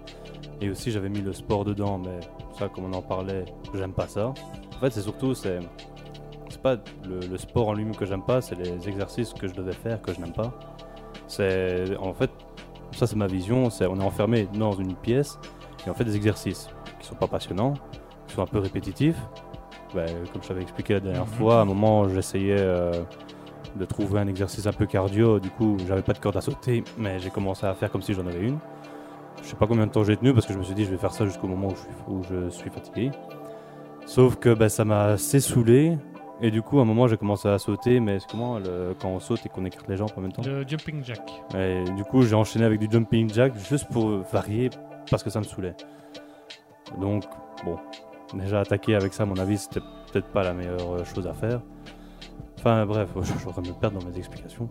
Et 0.61 0.69
aussi, 0.69 0.91
j'avais 0.91 1.09
mis 1.09 1.21
le 1.21 1.33
sport 1.33 1.65
dedans, 1.65 1.97
mais 1.97 2.19
ça, 2.57 2.69
comme 2.69 2.85
on 2.85 2.93
en 2.93 3.01
parlait, 3.01 3.45
j'aime 3.73 3.93
pas 3.93 4.07
ça. 4.07 4.27
En 4.29 4.79
fait, 4.79 4.89
c'est 4.91 5.01
surtout, 5.01 5.33
c'est, 5.35 5.59
c'est 6.49 6.61
pas 6.61 6.77
le, 7.07 7.19
le 7.19 7.37
sport 7.37 7.67
en 7.67 7.73
lui-même 7.73 7.95
que 7.95 8.05
j'aime 8.05 8.23
pas, 8.23 8.41
c'est 8.41 8.55
les 8.55 8.87
exercices 8.87 9.33
que 9.33 9.47
je 9.47 9.53
devais 9.53 9.73
faire 9.73 10.01
que 10.01 10.13
je 10.13 10.19
n'aime 10.19 10.33
pas. 10.33 10.53
C'est, 11.27 11.95
en 11.97 12.13
fait, 12.13 12.31
ça 12.93 13.05
c'est 13.07 13.15
ma 13.15 13.27
vision, 13.27 13.69
c'est 13.69 13.85
on 13.85 13.99
est 13.99 14.03
enfermé 14.03 14.47
dans 14.53 14.71
une 14.71 14.95
pièce 14.95 15.37
et 15.85 15.89
on 15.89 15.93
fait 15.93 16.03
des 16.05 16.15
exercices 16.15 16.67
qui 16.99 17.07
sont 17.07 17.15
pas 17.15 17.27
passionnants, 17.27 17.73
qui 18.27 18.35
sont 18.35 18.41
un 18.41 18.47
peu 18.47 18.59
répétitifs. 18.59 19.17
Ben, 19.93 20.07
comme 20.33 20.41
je 20.43 20.47
t'avais 20.47 20.61
expliqué 20.61 20.93
la 20.95 20.99
dernière 20.99 21.21
Mhm. 21.25 21.31
fois, 21.33 21.59
à 21.59 21.61
un 21.61 21.65
moment 21.65 22.07
j'essayais 22.09 22.57
euh, 22.57 22.91
de 23.75 23.85
trouver 23.85 24.19
un 24.19 24.27
exercice 24.27 24.65
un 24.67 24.73
peu 24.73 24.85
cardio, 24.85 25.39
du 25.39 25.49
coup 25.49 25.77
j'avais 25.87 26.01
pas 26.01 26.13
de 26.13 26.19
corde 26.19 26.37
à 26.37 26.41
sauter, 26.41 26.83
mais 26.97 27.19
j'ai 27.19 27.29
commencé 27.29 27.65
à 27.65 27.73
faire 27.73 27.91
comme 27.91 28.01
si 28.01 28.13
j'en 28.13 28.25
avais 28.27 28.41
une. 28.41 28.57
Je 29.43 29.49
sais 29.49 29.55
pas 29.55 29.67
combien 29.67 29.85
de 29.85 29.91
temps 29.91 30.03
j'ai 30.03 30.17
tenu 30.17 30.33
parce 30.33 30.45
que 30.47 30.53
je 30.53 30.57
me 30.57 30.63
suis 30.63 30.73
dit 30.73 30.85
je 30.85 30.91
vais 30.91 30.97
faire 30.97 31.11
ça 31.13 31.25
jusqu'au 31.25 31.47
moment 31.47 31.67
où 31.67 31.75
je 31.75 31.81
suis, 31.81 31.89
où 32.07 32.23
je 32.23 32.49
suis 32.49 32.69
fatigué. 32.69 33.11
Sauf 34.05 34.37
que 34.37 34.53
bah, 34.53 34.69
ça 34.69 34.85
m'a 34.85 35.03
assez 35.05 35.39
saoulé. 35.39 35.97
Et 36.41 36.51
du 36.51 36.61
coup, 36.61 36.79
à 36.79 36.81
un 36.81 36.85
moment, 36.85 37.07
j'ai 37.07 37.15
commencé 37.17 37.47
à 37.47 37.57
sauter. 37.57 37.99
Mais 37.99 38.17
comment 38.29 38.59
le- 38.59 38.93
quand 39.01 39.09
on 39.09 39.19
saute 39.19 39.45
et 39.45 39.49
qu'on 39.49 39.65
écarte 39.65 39.87
les 39.87 39.97
jambes 39.97 40.09
en 40.17 40.21
même 40.21 40.31
temps? 40.33 40.41
Le 40.45 40.65
jumping 40.67 41.03
jack. 41.03 41.21
Et 41.57 41.83
du 41.95 42.03
coup, 42.03 42.23
j'ai 42.23 42.35
enchaîné 42.35 42.65
avec 42.65 42.79
du 42.79 42.87
jumping 42.91 43.31
jack 43.33 43.55
juste 43.69 43.87
pour 43.91 44.09
varier 44.31 44.69
parce 45.09 45.23
que 45.23 45.29
ça 45.29 45.39
me 45.39 45.45
saoulait. 45.45 45.75
Donc, 46.99 47.23
bon, 47.63 47.77
déjà 48.33 48.59
attaquer 48.61 48.95
avec 48.95 49.13
ça, 49.13 49.23
à 49.23 49.25
mon 49.25 49.37
avis, 49.37 49.57
c'était 49.57 49.81
peut-être 50.11 50.27
pas 50.27 50.43
la 50.43 50.53
meilleure 50.53 50.93
euh, 50.93 51.03
chose 51.03 51.27
à 51.27 51.33
faire. 51.33 51.61
Enfin, 52.59 52.85
bref, 52.85 53.09
je 53.15 53.21
je 53.21 53.37
suis 53.37 53.47
en 53.47 53.51
train 53.51 53.61
de 53.61 53.69
me 53.69 53.73
perdre 53.73 53.99
dans 53.99 54.05
mes 54.07 54.17
explications. 54.17 54.69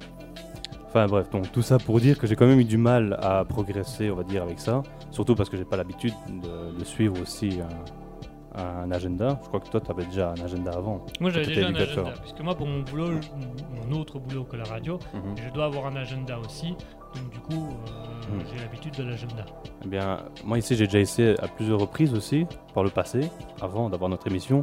Enfin, 0.86 1.06
bref, 1.06 1.28
donc 1.30 1.50
tout 1.50 1.62
ça 1.62 1.78
pour 1.78 1.98
dire 2.00 2.18
que 2.18 2.26
j'ai 2.26 2.36
quand 2.36 2.46
même 2.46 2.60
eu 2.60 2.64
du 2.64 2.78
mal 2.78 3.18
à 3.20 3.44
progresser, 3.44 4.10
on 4.10 4.16
va 4.16 4.22
dire, 4.22 4.42
avec 4.42 4.60
ça. 4.60 4.82
Surtout 5.10 5.34
parce 5.34 5.48
que 5.48 5.56
j'ai 5.56 5.64
pas 5.64 5.76
l'habitude 5.76 6.14
de, 6.28 6.78
de 6.78 6.84
suivre 6.84 7.20
aussi 7.20 7.60
un, 7.60 8.60
un 8.60 8.90
agenda. 8.92 9.40
Je 9.42 9.48
crois 9.48 9.60
que 9.60 9.68
toi, 9.68 9.80
tu 9.80 9.90
avais 9.90 10.04
déjà 10.04 10.30
un 10.30 10.44
agenda 10.44 10.70
avant. 10.72 11.04
Moi 11.20 11.30
j'avais 11.30 11.46
déjà 11.46 11.66
un 11.66 11.74
agenda, 11.74 12.12
puisque 12.20 12.40
moi 12.40 12.54
pour 12.54 12.66
mon 12.66 12.82
boulot, 12.82 13.08
mon 13.10 13.90
mon 13.90 14.00
autre 14.00 14.18
boulot 14.18 14.44
que 14.44 14.56
la 14.56 14.64
radio, 14.64 14.98
je 15.36 15.52
dois 15.52 15.66
avoir 15.66 15.86
un 15.86 15.96
agenda 15.96 16.38
aussi. 16.38 16.76
Donc 17.14 17.30
du 17.30 17.38
coup, 17.40 17.68
euh, 17.68 18.34
Hmm. 18.36 18.40
j'ai 18.52 18.58
l'habitude 18.64 18.94
de 18.96 19.02
l'agenda. 19.04 19.44
Eh 19.84 19.88
bien, 19.88 20.20
moi 20.44 20.56
ici, 20.58 20.74
j'ai 20.76 20.86
déjà 20.86 20.98
essayé 20.98 21.34
à 21.42 21.46
plusieurs 21.48 21.78
reprises 21.78 22.14
aussi, 22.14 22.46
par 22.72 22.82
le 22.82 22.88
passé, 22.90 23.28
avant 23.60 23.90
d'avoir 23.90 24.08
notre 24.08 24.26
émission, 24.26 24.62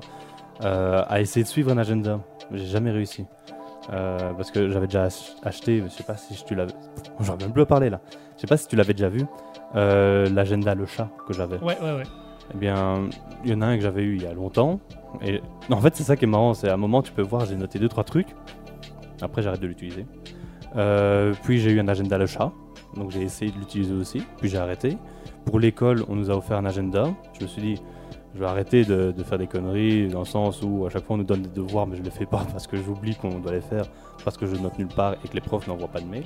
euh, 0.63 1.03
à 1.07 1.21
essayer 1.21 1.43
de 1.43 1.47
suivre 1.47 1.71
un 1.71 1.77
agenda. 1.77 2.19
J'ai 2.51 2.65
jamais 2.65 2.89
réussi. 2.91 3.25
Euh, 3.93 4.33
parce 4.33 4.51
que 4.51 4.69
j'avais 4.69 4.87
déjà 4.87 5.03
ach- 5.05 5.35
acheté, 5.43 5.81
je 5.83 5.87
sais 5.89 6.03
pas 6.03 6.15
si 6.17 6.43
tu 6.43 6.55
l'avais. 6.55 6.73
J'en 7.19 7.37
même 7.37 7.51
plus 7.53 7.61
à 7.61 7.65
parler 7.65 7.89
là. 7.89 7.99
Je 8.35 8.41
sais 8.41 8.47
pas 8.47 8.57
si 8.57 8.67
tu 8.67 8.75
l'avais 8.75 8.93
déjà 8.93 9.09
vu. 9.09 9.21
L'agenda 9.75 10.75
Le 10.75 10.85
Chat 10.85 11.09
que 11.27 11.33
j'avais. 11.33 11.57
Ouais, 11.59 11.77
ouais, 11.81 11.95
ouais. 11.97 12.03
Eh 12.53 12.57
bien, 12.57 13.09
il 13.43 13.51
y 13.51 13.53
en 13.53 13.61
a 13.61 13.67
un 13.67 13.77
que 13.77 13.83
j'avais 13.83 14.03
eu 14.03 14.15
il 14.17 14.23
y 14.23 14.27
a 14.27 14.33
longtemps. 14.33 14.79
Et 15.21 15.41
en 15.69 15.77
fait, 15.79 15.95
c'est 15.95 16.03
ça 16.03 16.15
qui 16.15 16.25
est 16.25 16.27
marrant. 16.27 16.53
C'est 16.53 16.69
à 16.69 16.73
un 16.73 16.77
moment, 16.77 17.01
tu 17.01 17.11
peux 17.11 17.21
voir, 17.21 17.45
j'ai 17.45 17.55
noté 17.55 17.79
deux 17.79 17.87
trois 17.89 18.03
trucs. 18.03 18.27
Après, 19.21 19.41
j'arrête 19.41 19.61
de 19.61 19.67
l'utiliser. 19.67 20.05
Euh, 20.75 21.34
puis 21.43 21.60
j'ai 21.60 21.71
eu 21.71 21.79
un 21.79 21.88
agenda 21.88 22.17
le 22.17 22.25
chat. 22.27 22.51
Donc 22.95 23.12
j'ai 23.12 23.21
essayé 23.21 23.51
de 23.51 23.57
l'utiliser 23.57 23.93
aussi. 23.93 24.23
Puis 24.38 24.49
j'ai 24.49 24.57
arrêté. 24.57 24.97
Pour 25.45 25.60
l'école, 25.60 26.03
on 26.07 26.15
nous 26.15 26.29
a 26.29 26.36
offert 26.36 26.57
un 26.57 26.65
agenda. 26.65 27.05
Je 27.38 27.43
me 27.43 27.47
suis 27.47 27.62
dit, 27.62 27.81
je 28.36 28.39
vais 28.39 28.45
arrêter 28.45 28.84
de, 28.86 29.12
de 29.12 29.23
faire 29.23 29.38
des 29.38 29.47
conneries 29.47 30.07
dans 30.07 30.19
le 30.19 30.25
sens 30.25 30.62
où 30.63 30.86
à 30.86 30.89
chaque 30.89 31.03
fois 31.05 31.15
on 31.15 31.19
nous 31.19 31.23
donne 31.25 31.41
des 31.41 31.49
devoirs, 31.49 31.88
mais 31.88 31.97
je 31.97 32.01
les 32.03 32.12
fais 32.12 32.25
pas 32.25 32.45
parce 32.51 32.67
que 32.67 32.77
j'oublie 32.77 33.15
qu'on 33.15 33.39
doit 33.39 33.51
les 33.51 33.62
faire, 33.62 33.86
parce 34.23 34.38
que 34.38 34.45
je 34.45 34.55
note 34.55 34.77
nulle 34.77 34.88
part 34.88 35.15
et 35.23 35.27
que 35.27 35.34
les 35.34 35.41
profs 35.41 35.67
n'envoient 35.67 35.88
pas 35.89 35.99
de 36.01 36.05
mail. 36.07 36.25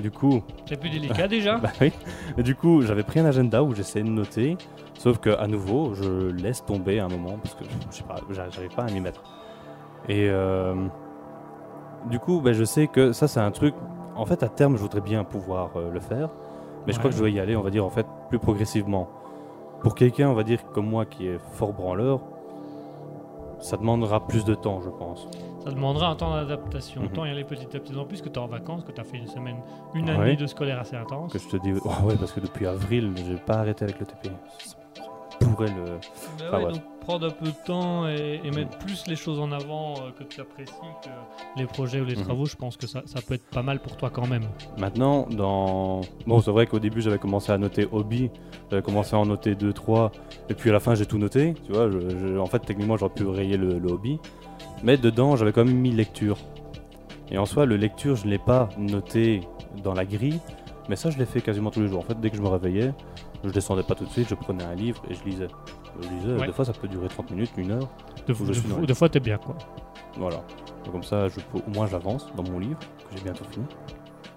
Du 0.00 0.10
coup, 0.10 0.42
C'est 0.66 0.80
plus 0.80 0.88
délicat 0.88 1.28
déjà. 1.28 1.58
bah 1.62 1.68
oui. 1.80 1.92
Et 2.38 2.42
du 2.42 2.54
coup, 2.54 2.80
j'avais 2.82 3.02
pris 3.02 3.20
un 3.20 3.26
agenda 3.26 3.62
où 3.62 3.74
j'essayais 3.74 4.04
de 4.04 4.08
noter, 4.10 4.56
sauf 4.98 5.18
que 5.18 5.30
à 5.30 5.46
nouveau, 5.46 5.94
je 5.94 6.30
laisse 6.30 6.64
tomber 6.64 6.98
à 6.98 7.04
un 7.04 7.08
moment 7.08 7.36
parce 7.42 7.54
que 7.54 7.64
je 7.90 7.96
sais 7.96 8.02
pas, 8.04 8.16
j'a- 8.30 8.48
j'arrive 8.50 8.74
pas 8.74 8.84
à 8.84 8.90
m'y 8.90 9.00
mettre. 9.00 9.22
Et 10.08 10.28
euh, 10.30 10.74
du 12.10 12.18
coup, 12.18 12.40
bah, 12.40 12.52
je 12.52 12.64
sais 12.64 12.86
que 12.86 13.12
ça, 13.12 13.28
c'est 13.28 13.40
un 13.40 13.50
truc. 13.50 13.74
En 14.16 14.26
fait, 14.26 14.42
à 14.42 14.48
terme, 14.48 14.76
je 14.76 14.82
voudrais 14.82 15.00
bien 15.00 15.24
pouvoir 15.24 15.70
euh, 15.76 15.90
le 15.90 16.00
faire, 16.00 16.28
mais 16.86 16.92
je 16.92 16.98
crois 16.98 17.10
que 17.10 17.16
je 17.16 17.20
dois 17.20 17.30
y 17.30 17.40
aller, 17.40 17.56
on 17.56 17.62
va 17.62 17.70
dire, 17.70 17.84
en 17.84 17.90
fait, 17.90 18.06
plus 18.28 18.38
progressivement. 18.38 19.08
Pour 19.82 19.94
quelqu'un, 19.94 20.28
on 20.28 20.34
va 20.34 20.42
dire 20.44 20.60
comme 20.72 20.86
moi, 20.88 21.06
qui 21.06 21.26
est 21.26 21.38
fort 21.54 21.72
branleur, 21.72 22.20
ça 23.58 23.76
demandera 23.76 24.26
plus 24.26 24.44
de 24.44 24.54
temps, 24.54 24.80
je 24.80 24.90
pense. 24.90 25.28
Ça 25.64 25.70
demandera 25.70 26.08
un 26.08 26.16
temps 26.16 26.30
d'adaptation. 26.34 27.00
Mhm. 27.02 27.06
Autant 27.06 27.24
y 27.24 27.30
aller 27.30 27.44
petit 27.44 27.64
à 27.76 27.80
petit. 27.80 27.96
En 27.96 28.04
plus 28.04 28.20
que 28.20 28.28
tu 28.28 28.34
es 28.34 28.38
en 28.42 28.48
vacances, 28.48 28.82
que 28.84 28.90
tu 28.92 29.00
as 29.00 29.04
fait 29.04 29.16
une 29.18 29.28
semaine, 29.28 29.56
une 29.94 30.10
Ouais. 30.10 30.16
année 30.16 30.36
de 30.36 30.46
scolaire 30.46 30.80
assez 30.80 30.96
intense. 30.96 31.32
Que 31.32 31.38
je 31.38 31.48
te 31.48 31.56
dis, 31.56 31.72
oh, 31.84 31.88
ouais, 32.06 32.16
parce 32.16 32.32
que 32.32 32.40
depuis 32.40 32.66
avril, 32.66 33.12
j'ai 33.16 33.36
pas 33.36 33.54
arrêté 33.58 33.84
avec 33.84 34.00
le 34.00 34.06
TP. 34.06 34.30
Pourrait 35.40 35.68
le. 35.68 35.84
Bah 36.38 36.44
Ah 36.52 36.58
ouais, 36.58 36.64
ouais. 36.66 36.72
donc 36.72 36.82
prendre 37.00 37.26
un 37.26 37.30
peu 37.30 37.46
de 37.46 37.64
temps 37.66 38.06
et, 38.08 38.40
et 38.44 38.50
mettre 38.52 38.78
plus 38.78 39.06
les 39.08 39.16
choses 39.16 39.40
en 39.40 39.50
avant 39.50 39.94
euh, 39.94 40.10
que 40.16 40.22
tu 40.24 40.40
apprécies 40.40 40.72
que 41.02 41.08
les 41.60 41.66
projets 41.66 42.00
ou 42.00 42.04
les 42.04 42.14
Mhm. 42.16 42.22
travaux, 42.22 42.46
je 42.46 42.54
pense 42.56 42.76
que 42.76 42.86
ça, 42.86 43.02
ça 43.06 43.20
peut 43.20 43.34
être 43.34 43.46
pas 43.50 43.62
mal 43.62 43.80
pour 43.80 43.96
toi 43.96 44.08
quand 44.10 44.26
même. 44.28 44.44
Maintenant, 44.78 45.26
dans. 45.30 46.02
Bon, 46.26 46.40
c'est 46.40 46.50
vrai 46.52 46.66
qu'au 46.66 46.78
début, 46.78 47.00
j'avais 47.00 47.18
commencé 47.18 47.50
à 47.50 47.58
noter 47.58 47.88
hobby, 47.90 48.30
j'avais 48.70 48.82
commencé 48.82 49.16
à 49.16 49.18
en 49.18 49.26
noter 49.26 49.54
2, 49.56 49.72
3, 49.72 50.12
et 50.48 50.54
puis 50.54 50.70
à 50.70 50.72
la 50.72 50.80
fin, 50.80 50.94
j'ai 50.94 51.06
tout 51.06 51.18
noté. 51.18 51.54
Tu 51.66 51.72
vois, 51.72 51.90
je- 51.90 51.98
je- 52.08 52.38
en 52.38 52.46
fait, 52.46 52.60
techniquement, 52.60 52.96
j'aurais 52.96 53.14
pu 53.14 53.24
rayer 53.26 53.56
le, 53.56 53.78
le 53.78 53.88
hobby. 53.90 54.18
Mais 54.84 54.96
dedans, 54.96 55.34
j'avais 55.36 55.52
quand 55.52 55.64
même 55.64 55.76
mis 55.76 55.90
lecture. 55.90 56.38
Et 57.30 57.38
en 57.38 57.46
soi, 57.46 57.66
le 57.66 57.76
lecture, 57.76 58.14
je 58.16 58.26
ne 58.26 58.30
l'ai 58.30 58.38
pas 58.38 58.68
noté 58.78 59.40
dans 59.82 59.94
la 59.94 60.04
grille, 60.04 60.38
mais 60.88 60.96
ça, 60.96 61.10
je 61.10 61.18
l'ai 61.18 61.24
fait 61.26 61.40
quasiment 61.40 61.70
tous 61.70 61.80
les 61.80 61.88
jours. 61.88 62.00
En 62.00 62.02
fait, 62.02 62.20
dès 62.20 62.30
que 62.30 62.36
je 62.36 62.42
me 62.42 62.48
réveillais, 62.48 62.92
je 63.44 63.50
descendais 63.50 63.82
pas 63.82 63.94
tout 63.94 64.04
de 64.04 64.10
suite, 64.10 64.28
je 64.28 64.34
prenais 64.34 64.64
un 64.64 64.74
livre 64.74 65.02
et 65.10 65.14
je 65.14 65.24
lisais. 65.24 65.48
Je 66.00 66.08
lisais, 66.08 66.40
Ouais. 66.40 66.46
des 66.46 66.52
fois, 66.52 66.64
ça 66.64 66.72
peut 66.72 66.88
durer 66.88 67.08
30 67.08 67.30
minutes, 67.32 67.50
une 67.56 67.72
heure. 67.72 67.88
De, 68.26 68.32
suis 68.34 68.94
fois, 68.94 69.08
t'es 69.08 69.20
bien 69.20 69.38
quoi. 69.38 69.56
Voilà. 70.16 70.36
Donc, 70.84 70.92
comme 70.92 71.02
ça, 71.02 71.28
je 71.28 71.36
peux, 71.40 71.58
au 71.66 71.70
moins, 71.74 71.86
j'avance 71.86 72.26
dans 72.36 72.42
mon 72.44 72.58
livre, 72.58 72.78
que 72.78 73.16
j'ai 73.16 73.22
bientôt 73.24 73.44
fini. 73.50 73.66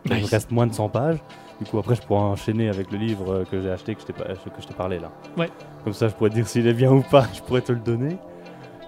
Il 0.06 0.12
me 0.22 0.28
reste 0.28 0.52
moins 0.52 0.68
de 0.68 0.74
100 0.74 0.90
pages. 0.90 1.18
Du 1.60 1.66
coup, 1.70 1.78
après, 1.80 1.96
je 1.96 2.02
pourrais 2.02 2.20
enchaîner 2.22 2.68
avec 2.70 2.92
le 2.92 2.98
livre 2.98 3.44
que 3.50 3.62
j'ai 3.62 3.72
acheté, 3.72 3.96
que 3.96 4.02
je 4.02 4.06
t'ai 4.08 4.14
pas- 4.14 4.26
que 4.26 4.62
je 4.62 4.68
t'ai 4.68 4.74
parlé 4.74 5.00
là. 5.00 5.10
Ouais. 5.38 5.50
Comme 5.84 5.94
ça, 5.94 6.08
je 6.10 6.14
pourrais 6.14 6.30
te 6.30 6.36
dire 6.36 6.48
s'il 6.48 6.68
est 6.68 6.74
bien 6.74 6.92
ou 6.94 7.02
pas. 7.02 7.26
Je 7.34 7.42
pourrais 7.42 7.62
te 7.62 7.72
le 7.72 7.80
donner. 7.80 8.18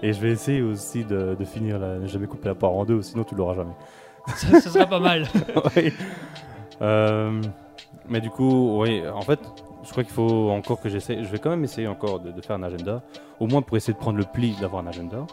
Et 0.02 0.12
je 0.12 0.20
vais 0.20 0.30
essayer 0.30 0.62
aussi 0.62 1.04
de, 1.04 1.34
de 1.38 1.44
finir 1.44 1.78
la. 1.78 1.98
ne 1.98 2.06
Jamais 2.06 2.26
couper 2.28 2.48
la 2.48 2.54
poire 2.54 2.72
en 2.72 2.84
deux, 2.84 3.02
sinon 3.02 3.24
tu 3.24 3.34
l'auras 3.34 3.54
jamais. 3.54 3.72
ça, 4.36 4.60
ça 4.60 4.70
sera 4.70 4.86
pas 4.86 5.00
mal. 5.00 5.26
Oui. 5.76 5.92
Euh, 6.82 7.40
mais 8.08 8.20
du 8.20 8.30
coup, 8.30 8.80
oui, 8.80 9.02
en 9.12 9.22
fait, 9.22 9.40
je 9.84 9.90
crois 9.90 10.04
qu'il 10.04 10.12
faut 10.12 10.50
encore 10.50 10.80
que 10.80 10.88
j'essaie. 10.88 11.22
Je 11.22 11.28
vais 11.28 11.38
quand 11.38 11.50
même 11.50 11.64
essayer 11.64 11.86
encore 11.86 12.20
de, 12.20 12.30
de 12.30 12.40
faire 12.40 12.56
un 12.56 12.62
agenda, 12.62 13.02
au 13.40 13.46
moins 13.46 13.62
pour 13.62 13.76
essayer 13.76 13.94
de 13.94 13.98
prendre 13.98 14.18
le 14.18 14.24
pli 14.24 14.56
d'avoir 14.60 14.82
un 14.82 14.86
agenda. 14.86 15.26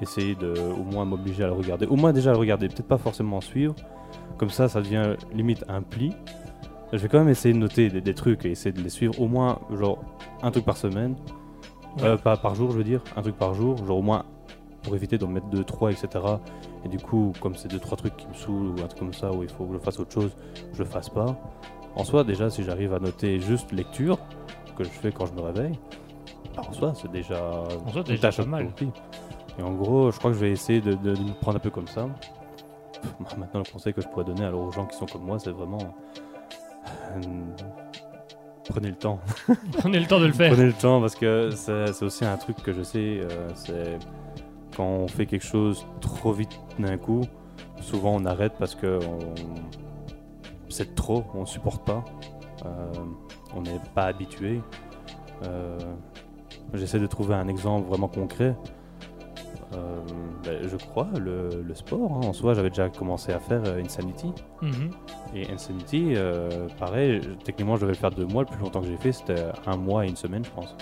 Essayer 0.00 0.34
de, 0.34 0.54
au 0.56 0.84
moins 0.84 1.04
m'obliger 1.04 1.44
à 1.44 1.48
le 1.48 1.52
regarder. 1.52 1.86
Au 1.86 1.96
moins 1.96 2.12
déjà 2.12 2.32
le 2.32 2.38
regarder, 2.38 2.68
peut-être 2.68 2.86
pas 2.86 2.98
forcément 2.98 3.40
suivre. 3.40 3.74
Comme 4.36 4.50
ça, 4.50 4.68
ça 4.68 4.80
devient 4.80 5.16
limite 5.32 5.64
un 5.68 5.82
pli. 5.82 6.12
Je 6.92 6.98
vais 6.98 7.08
quand 7.08 7.18
même 7.18 7.28
essayer 7.28 7.52
de 7.52 7.58
noter 7.58 7.90
des, 7.90 8.00
des 8.00 8.14
trucs 8.14 8.44
et 8.44 8.50
essayer 8.50 8.72
de 8.72 8.80
les 8.80 8.90
suivre. 8.90 9.20
Au 9.20 9.26
moins, 9.26 9.58
genre, 9.76 9.98
un 10.42 10.50
truc 10.50 10.64
par 10.64 10.76
semaine. 10.76 11.16
Euh, 12.02 12.16
pas 12.16 12.36
par 12.36 12.54
jour, 12.54 12.70
je 12.70 12.78
veux 12.78 12.84
dire. 12.84 13.02
Un 13.16 13.22
truc 13.22 13.36
par 13.36 13.54
jour. 13.54 13.84
Genre, 13.84 13.98
au 13.98 14.02
moins, 14.02 14.24
pour 14.82 14.94
éviter 14.94 15.18
d'en 15.18 15.28
mettre 15.28 15.48
2, 15.48 15.64
3, 15.64 15.90
etc. 15.92 16.08
Et 16.84 16.88
du 16.88 16.98
coup, 16.98 17.32
comme 17.40 17.56
c'est 17.56 17.68
2, 17.68 17.78
3 17.78 17.98
trucs 17.98 18.16
qui 18.16 18.26
me 18.28 18.34
saoulent 18.34 18.68
ou 18.68 18.82
un 18.82 18.86
truc 18.86 19.00
comme 19.00 19.12
ça, 19.12 19.32
où 19.32 19.42
il 19.42 19.48
faut 19.48 19.64
que 19.66 19.74
je 19.74 19.78
fasse 19.78 19.98
autre 19.98 20.12
chose, 20.12 20.36
je 20.72 20.78
le 20.78 20.84
fasse 20.84 21.08
pas. 21.08 21.36
En 21.96 22.04
soi, 22.04 22.24
déjà, 22.24 22.48
si 22.50 22.62
j'arrive 22.62 22.94
à 22.94 22.98
noter 22.98 23.40
juste 23.40 23.72
lecture, 23.72 24.18
que 24.76 24.84
je 24.84 24.88
fais 24.90 25.10
quand 25.12 25.26
je 25.26 25.32
me 25.32 25.40
réveille, 25.40 25.78
bah, 26.56 26.62
en 26.68 26.72
soi, 26.72 26.92
c'est 26.94 27.10
déjà 27.10 27.40
En 27.84 27.90
soi, 27.90 28.02
une 28.02 28.06
déjà 28.06 28.20
tâche 28.28 28.36
pas 28.38 28.44
mal. 28.46 28.62
accomplie. 28.62 28.90
Et 29.58 29.62
en 29.62 29.72
gros, 29.72 30.10
je 30.12 30.18
crois 30.18 30.30
que 30.30 30.36
je 30.36 30.40
vais 30.44 30.52
essayer 30.52 30.80
de, 30.80 30.94
de- 30.94 31.14
de 31.16 31.20
me 31.22 31.32
prendre 31.40 31.56
un 31.56 31.60
peu 31.60 31.70
comme 31.70 31.88
ça. 31.88 32.06
Pff, 33.02 33.36
Maintenant, 33.38 33.60
le 33.66 33.70
conseil 33.72 33.92
que 33.92 34.00
je 34.00 34.08
pourrais 34.08 34.24
donner 34.24 34.44
alors 34.44 34.60
aux 34.62 34.70
gens 34.72 34.86
qui 34.86 34.96
sont 34.96 35.06
comme 35.06 35.22
moi, 35.24 35.38
c'est 35.40 35.50
vraiment. 35.50 35.78
euh, 37.16 37.20
prenez 38.68 38.88
le 38.90 38.94
temps. 38.96 39.18
Prenez 39.78 39.98
le 40.00 40.06
temps 40.06 40.20
de 40.20 40.26
le 40.26 40.32
faire. 40.32 40.52
Prenez 40.52 40.66
le 40.66 40.72
temps 40.72 41.00
parce 41.00 41.14
que 41.16 41.50
c'est 41.50 41.92
c'est 41.92 42.04
aussi 42.04 42.24
un 42.24 42.36
truc 42.36 42.62
que 42.62 42.72
je 42.72 42.82
sais, 42.82 43.20
euh, 43.22 43.48
c'est 43.54 43.98
quand 44.76 44.84
on 44.84 45.08
fait 45.08 45.26
quelque 45.26 45.44
chose 45.46 45.86
trop 46.00 46.32
vite 46.32 46.60
d'un 46.78 46.98
coup, 46.98 47.22
souvent 47.80 48.14
on 48.16 48.24
arrête 48.26 48.52
parce 48.58 48.74
que 48.74 48.98
on- 49.02 49.34
c'est 50.68 50.94
trop, 50.94 51.24
on 51.34 51.46
supporte 51.46 51.84
pas, 51.84 52.04
euh, 52.66 52.92
on 53.54 53.62
n'est 53.62 53.80
pas 53.94 54.04
habitué. 54.04 54.60
Euh, 55.44 55.78
J'essaie 56.74 56.98
de 56.98 57.06
trouver 57.06 57.34
un 57.34 57.48
exemple 57.48 57.88
vraiment 57.88 58.08
concret. 58.08 58.54
Euh, 59.74 60.00
ben, 60.44 60.68
je 60.68 60.76
crois 60.76 61.08
le, 61.18 61.62
le 61.66 61.74
sport, 61.74 62.12
hein. 62.12 62.26
en 62.26 62.32
soi 62.32 62.54
j'avais 62.54 62.68
déjà 62.70 62.88
commencé 62.90 63.32
à 63.32 63.38
faire 63.38 63.62
Insanity. 63.64 64.32
Mhm. 64.62 64.90
Et 65.34 65.50
Insanity, 65.50 66.14
pareil, 66.78 67.20
techniquement 67.44 67.76
je 67.76 67.82
devais 67.82 67.92
le 67.92 67.98
faire 67.98 68.10
deux 68.10 68.26
mois, 68.26 68.42
le 68.42 68.48
plus 68.48 68.60
longtemps 68.60 68.80
que 68.80 68.86
j'ai 68.86 68.96
fait 68.96 69.12
c'était 69.12 69.46
un 69.66 69.76
mois 69.76 70.04
et 70.04 70.08
une 70.08 70.16
semaine 70.16 70.44
je 70.44 70.50
pense. 70.50 70.74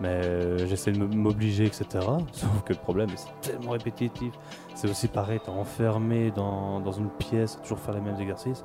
Mais 0.00 0.58
j'essaie 0.66 0.92
de 0.92 1.04
m'obliger, 1.04 1.66
etc. 1.66 1.86
Sauf 2.32 2.62
que 2.64 2.72
le 2.72 2.78
problème, 2.78 3.08
c'est 3.14 3.52
tellement 3.52 3.72
répétitif. 3.72 4.32
C'est 4.74 4.90
aussi 4.90 5.08
pareil, 5.08 5.38
t'es 5.44 5.50
enfermé 5.50 6.30
dans, 6.30 6.80
dans 6.80 6.92
une 6.92 7.10
pièce, 7.10 7.60
toujours 7.62 7.78
faire 7.78 7.94
les 7.94 8.00
mêmes 8.00 8.20
exercices. 8.20 8.64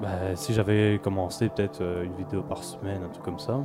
Bah, 0.00 0.34
si 0.34 0.52
j'avais 0.54 0.98
commencé 1.02 1.48
peut-être 1.48 1.80
euh, 1.80 2.04
une 2.04 2.14
vidéo 2.14 2.42
par 2.42 2.62
semaine, 2.64 3.02
un 3.04 3.08
truc 3.08 3.24
comme 3.24 3.38
ça, 3.38 3.60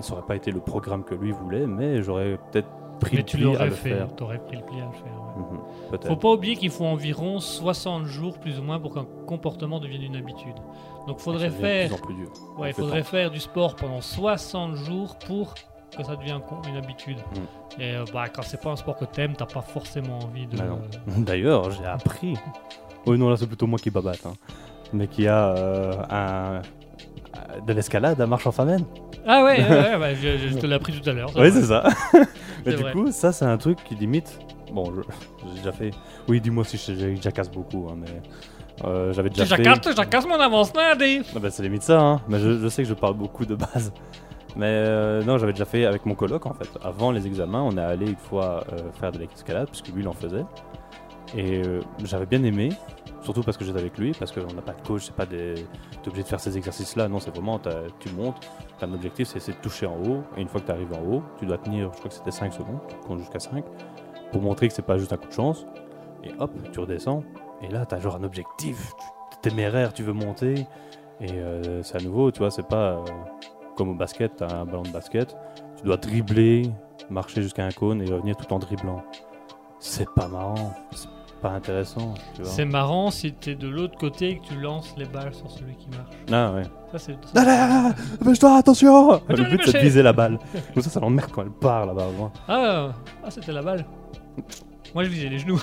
ça 0.00 0.14
aurait 0.14 0.22
pas 0.26 0.36
été 0.36 0.50
le 0.50 0.60
programme 0.60 1.04
que 1.04 1.14
lui 1.14 1.32
voulait, 1.32 1.66
mais 1.66 2.02
j'aurais 2.02 2.38
peut-être 2.50 2.68
pris 3.00 3.16
Mais 3.16 3.18
le 3.18 3.24
tu 3.26 3.36
pli 3.36 3.44
à 3.46 3.52
l'aurais 3.52 3.64
le 3.66 3.70
fait. 3.72 3.90
faire. 3.90 4.14
T'aurais 4.16 4.38
pris 4.38 4.56
le 4.56 4.62
pli 4.64 4.80
à 4.80 4.86
le 4.86 4.92
faire. 4.92 5.02
ouais. 5.02 5.98
Mhm. 5.98 6.08
Faut 6.08 6.16
pas 6.16 6.30
oublier 6.30 6.56
qu'il 6.56 6.70
faut 6.70 6.84
environ 6.86 7.38
60 7.40 8.04
jours 8.06 8.38
plus 8.38 8.58
ou 8.58 8.62
moins 8.62 8.78
pour 8.80 8.94
qu'un 8.94 9.06
comportement 9.26 9.78
devienne 9.80 10.02
une 10.02 10.16
habitude. 10.16 10.54
Donc 11.06 11.18
faudrait 11.18 11.50
Ça 11.50 11.56
devient 11.56 11.60
faire, 11.62 11.88
plus 11.96 12.00
plus 12.06 12.14
dur. 12.14 12.30
ouais, 12.58 12.72
faudrait 12.72 13.02
faire 13.02 13.30
du 13.30 13.40
sport 13.40 13.76
pendant 13.76 14.00
60 14.00 14.74
jours 14.76 15.16
pour 15.26 15.52
que 15.96 16.02
ça 16.02 16.16
devienne 16.16 16.40
une 16.68 16.76
habitude. 16.76 17.18
Mm. 17.18 17.80
Et 17.82 17.94
euh, 17.96 18.04
bah, 18.12 18.28
quand 18.28 18.42
c'est 18.42 18.60
pas 18.60 18.70
un 18.70 18.76
sport 18.76 18.96
que 18.96 19.04
t'aimes, 19.04 19.34
t'as 19.36 19.46
pas 19.46 19.60
forcément 19.62 20.18
envie 20.20 20.46
de. 20.46 20.56
Bah 20.56 20.64
non. 20.64 20.80
D'ailleurs, 21.24 21.70
j'ai 21.72 21.84
appris. 21.84 22.34
Oui, 23.06 23.18
non, 23.18 23.28
là, 23.28 23.36
c'est 23.36 23.46
plutôt 23.48 23.66
moi 23.66 23.78
qui 23.78 23.90
babate. 23.90 24.24
hein. 24.24 24.32
Mais 24.92 25.06
qui 25.06 25.26
a 25.26 25.48
euh, 25.56 25.92
un, 26.10 26.62
de 27.66 27.72
l'escalade 27.72 28.20
à 28.20 28.26
marche 28.26 28.46
en 28.46 28.52
famine. 28.52 28.84
Ah 29.26 29.44
ouais, 29.44 29.58
bah, 29.98 30.14
je, 30.14 30.36
je 30.48 30.58
te 30.58 30.66
l'ai 30.66 30.74
appris 30.74 30.92
tout 30.98 31.08
à 31.08 31.12
l'heure. 31.12 31.30
Oui, 31.36 31.50
c'est 31.52 31.62
ça. 31.62 31.84
Mais 32.66 32.74
du 32.74 32.82
vrai. 32.82 32.92
coup, 32.92 33.10
ça, 33.10 33.32
c'est 33.32 33.44
un 33.44 33.56
truc 33.56 33.78
qui 33.84 33.94
limite. 33.94 34.38
Bon, 34.72 34.92
j'ai 35.48 35.58
déjà 35.58 35.72
fait. 35.72 35.90
Oui, 36.28 36.40
dis-moi 36.40 36.64
si 36.64 36.76
je- 36.76 37.14
jacasse 37.20 37.50
beaucoup, 37.50 37.88
hein, 37.90 37.96
mais. 37.98 38.86
euh, 38.86 39.12
J'avais 39.12 39.28
déjà 39.30 39.44
fait. 39.56 39.62
jacasses 39.94 40.26
mon 40.26 40.40
avance 40.40 40.72
là, 40.74 40.94
Dave. 40.94 41.24
Ah 41.36 41.38
bah, 41.40 41.50
c'est 41.50 41.62
limite 41.62 41.82
ça, 41.82 42.00
hein. 42.00 42.20
Mais 42.28 42.38
je, 42.38 42.58
je 42.58 42.68
sais 42.68 42.82
que 42.82 42.88
je 42.88 42.94
parle 42.94 43.14
beaucoup 43.14 43.44
de 43.44 43.54
base. 43.54 43.92
Mais 44.56 44.66
euh, 44.66 45.22
non, 45.24 45.36
j'avais 45.38 45.52
déjà 45.52 45.64
fait 45.66 45.84
avec 45.84 46.06
mon 46.06 46.14
coloc 46.14 46.46
en 46.46 46.54
fait. 46.54 46.68
Avant 46.82 47.10
les 47.10 47.26
examens, 47.26 47.62
on 47.62 47.76
est 47.76 47.82
allé 47.82 48.06
une 48.08 48.16
fois 48.16 48.64
euh, 48.72 48.78
faire 49.00 49.10
de 49.12 49.18
l'escalade, 49.18 49.68
puisque 49.68 49.88
lui 49.88 50.02
il 50.02 50.08
en 50.08 50.12
faisait. 50.12 50.44
Et 51.36 51.62
euh, 51.66 51.80
j'avais 52.04 52.26
bien 52.26 52.42
aimé, 52.44 52.70
surtout 53.22 53.42
parce 53.42 53.56
que 53.56 53.64
j'étais 53.64 53.78
avec 53.78 53.96
lui, 53.98 54.12
parce 54.12 54.32
qu'on 54.32 54.52
n'a 54.52 54.62
pas 54.62 54.72
de 54.72 54.82
coach, 54.86 55.04
c'est 55.06 55.14
pas 55.14 55.26
des. 55.26 55.54
Obligé 56.06 56.22
de 56.22 56.28
faire 56.28 56.40
ces 56.40 56.56
exercices-là, 56.56 57.08
non, 57.08 57.20
c'est 57.20 57.30
vraiment, 57.30 57.60
tu 58.00 58.08
montes, 58.10 58.46
t'as 58.78 58.86
un 58.86 58.92
objectif, 58.94 59.28
c'est 59.28 59.52
de 59.52 59.56
toucher 59.62 59.86
en 59.86 59.96
haut, 59.96 60.22
et 60.36 60.42
une 60.42 60.48
fois 60.48 60.60
que 60.60 60.66
tu 60.66 60.72
arrives 60.72 60.92
en 60.92 61.00
haut, 61.02 61.22
tu 61.38 61.46
dois 61.46 61.58
tenir, 61.58 61.90
je 61.92 61.98
crois 61.98 62.08
que 62.10 62.14
c'était 62.16 62.30
5 62.32 62.52
secondes, 62.52 62.80
tu 62.88 62.96
comptes 63.06 63.20
jusqu'à 63.20 63.38
5, 63.38 63.64
pour 64.32 64.42
montrer 64.42 64.68
que 64.68 64.74
c'est 64.74 64.82
pas 64.82 64.98
juste 64.98 65.12
un 65.12 65.16
coup 65.16 65.28
de 65.28 65.32
chance, 65.32 65.64
et 66.24 66.30
hop, 66.38 66.50
tu 66.72 66.80
redescends, 66.80 67.22
et 67.62 67.68
là, 67.68 67.86
t'as 67.86 68.00
genre 68.00 68.16
un 68.16 68.24
objectif, 68.24 68.92
tu- 68.98 69.38
téméraire, 69.50 69.92
tu 69.92 70.02
veux 70.02 70.12
monter, 70.12 70.66
et 71.20 71.30
euh, 71.32 71.82
c'est 71.84 71.96
à 72.00 72.04
nouveau, 72.04 72.30
tu 72.32 72.38
vois, 72.40 72.50
c'est 72.50 72.66
pas 72.66 72.92
euh, 72.94 73.04
comme 73.76 73.90
au 73.90 73.94
basket, 73.94 74.36
t'as 74.36 74.52
un 74.52 74.64
ballon 74.64 74.82
de 74.82 74.88
basket, 74.90 75.36
tu 75.76 75.84
dois 75.84 75.96
dribbler, 75.96 76.68
marcher 77.10 77.42
jusqu'à 77.42 77.64
un 77.64 77.70
cône 77.70 78.02
et 78.02 78.10
revenir 78.12 78.36
tout 78.36 78.52
en 78.52 78.58
dribblant. 78.58 79.02
C'est 79.78 80.08
pas 80.14 80.26
marrant, 80.28 80.74
pas 81.42 81.50
intéressant. 81.50 82.14
C'est 82.44 82.64
marrant 82.64 83.10
si 83.10 83.32
t'es 83.32 83.56
de 83.56 83.68
l'autre 83.68 83.98
côté 83.98 84.30
et 84.30 84.38
que 84.38 84.46
tu 84.46 84.54
lances 84.54 84.94
les 84.96 85.04
balles 85.04 85.34
sur 85.34 85.50
celui 85.50 85.74
qui 85.74 85.88
marche. 85.88 86.14
Ah 86.30 86.52
ouais. 86.52 86.62
Ça, 86.92 86.98
c'est. 86.98 87.16
Ah 87.34 87.44
là, 87.44 87.94
bouge-toi, 88.20 88.56
attention 88.56 89.20
Mais 89.28 89.34
tu 89.34 89.42
Le 89.42 89.50
but 89.50 89.62
c'est 89.66 89.72
de 89.72 89.78
viser 89.78 90.02
la 90.02 90.12
balle. 90.12 90.38
Comme 90.72 90.82
ça, 90.82 90.90
ça 90.90 91.00
l'emmerde 91.00 91.30
quand 91.32 91.42
elle 91.42 91.50
part 91.50 91.86
là-bas. 91.86 92.06
Ah, 92.48 92.92
ah 93.24 93.30
c'était 93.30 93.52
la 93.52 93.62
balle. 93.62 93.84
Moi, 94.94 95.04
je 95.04 95.08
visais 95.08 95.28
les 95.28 95.38
genoux. 95.38 95.60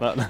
Ah, 0.00 0.14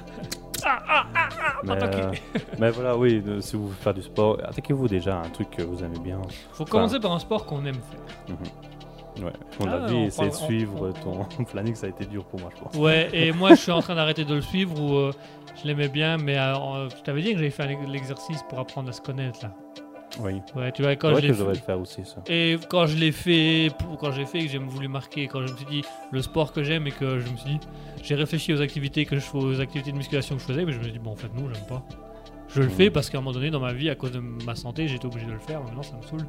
Ah, 0.65 0.79
ah, 0.89 1.07
ah, 1.17 1.29
ah, 1.35 1.61
mais, 1.65 1.83
euh, 1.83 2.13
mais 2.61 2.71
voilà, 2.71 2.97
oui, 2.97 3.21
euh, 3.27 3.41
si 3.41 3.57
vous 3.57 3.67
voulez 3.67 3.81
faire 3.81 3.95
du 3.95 4.03
sport, 4.03 4.39
attaquez-vous 4.45 4.87
déjà 4.87 5.19
à 5.19 5.25
un 5.25 5.29
truc 5.29 5.51
que 5.51 5.63
vous 5.63 5.83
aimez 5.83 5.99
bien. 5.99 6.21
Faut 6.53 6.65
commencer 6.65 7.01
par 7.01 7.11
un 7.11 7.19
sport 7.19 7.47
qu'on 7.47 7.65
aime 7.65 7.75
faire. 7.75 8.37
Ouais, 9.21 9.33
on 9.61 9.65
Ah, 9.67 9.79
l'a 9.79 9.87
vu, 9.89 9.97
essayer 10.07 10.31
de 10.31 10.35
suivre 10.35 10.93
on- 11.05 11.25
ton 11.35 11.45
planning, 11.51 11.75
ça 11.75 11.87
a 11.87 11.91
été 11.91 12.07
dur 12.07 12.25
pour 12.25 12.41
moi, 12.41 12.51
je 12.57 12.63
pense. 12.63 12.75
Ouais, 12.75 13.11
et 13.13 13.33
moi, 13.33 13.51
je 13.51 13.61
suis 13.61 13.73
en 13.73 13.81
train 13.81 13.95
d'arrêter 13.95 14.25
de 14.25 14.35
le 14.35 14.41
suivre 14.41 14.81
ou 14.81 14.95
euh, 14.97 15.13
je 15.61 15.67
l'aimais 15.67 15.89
bien, 15.89 16.17
mais 16.17 16.39
euh, 16.39 16.89
je 16.89 17.03
t'avais 17.03 17.21
dit 17.23 17.33
que 17.33 17.39
j'avais 17.39 17.51
fait 17.51 17.67
l'exercice 17.87 18.43
pour 18.49 18.59
apprendre 18.59 18.89
à 18.89 18.93
se 18.93 19.01
connaître 19.03 19.41
là. 19.43 19.55
Oui, 20.21 20.41
Ouais, 20.55 20.71
tu 20.73 20.83
vois, 20.83 20.95
quand 20.97 21.15
je 21.17 21.21
que 21.29 21.33
je 21.33 21.43
fait. 21.43 21.49
le 21.49 21.55
faire 21.55 21.81
aussi, 21.81 22.05
ça. 22.05 22.17
Et 22.29 22.59
quand 22.69 22.85
je 22.87 22.97
l'ai 22.97 23.13
fait, 23.13 23.71
pour- 23.79 23.97
quand 23.97 24.13
j'ai 24.13 24.27
fait 24.27 24.41
et 24.41 24.45
que 24.47 24.51
j'ai 24.51 24.59
voulu 24.59 24.87
marquer, 24.89 25.27
quand 25.27 25.47
je 25.47 25.53
me 25.53 25.57
suis 25.57 25.67
dit 25.67 25.83
le 26.11 26.21
sport 26.21 26.53
que 26.53 26.63
j'aime 26.63 26.87
et 26.87 26.91
que 26.91 27.19
je 27.19 27.31
me 27.31 27.37
suis 27.37 27.51
dit, 27.51 27.61
j'ai 28.03 28.15
réfléchi 28.15 28.53
aux 28.53 28.61
activités 28.61 29.07
que 29.07 29.17
je 29.17 29.21
fais, 29.21 29.39
aux 29.39 29.61
activités 29.61 29.91
de 29.93 29.97
musculation 29.97 30.35
que 30.37 30.43
je 30.43 30.47
faisais, 30.47 30.65
mais 30.67 30.73
je 30.73 30.79
me 30.79 30.83
suis 30.85 30.93
dit 30.93 30.99
bon 30.99 31.13
en 31.13 31.17
fait 31.17 31.29
non, 31.35 31.49
j'aime 31.53 31.65
pas. 31.67 31.83
Je 32.49 32.61
le 32.61 32.67
Mhm. 32.67 32.73
fais 32.73 32.91
parce 32.91 33.09
qu'à 33.09 33.17
un 33.19 33.21
moment 33.23 33.33
donné 33.33 33.51
dans 33.51 33.61
ma 33.61 33.73
vie, 33.73 33.89
à 33.89 33.95
cause 33.95 34.13
de 34.13 34.19
ma 34.21 34.55
santé, 34.55 34.87
j'étais 34.87 35.07
obligé 35.07 35.25
de 35.27 35.33
le 35.33 35.39
faire. 35.39 35.61
mais 35.61 35.67
Maintenant 35.69 35.83
ça 35.83 35.97
me 35.97 36.03
saoule. 36.03 36.27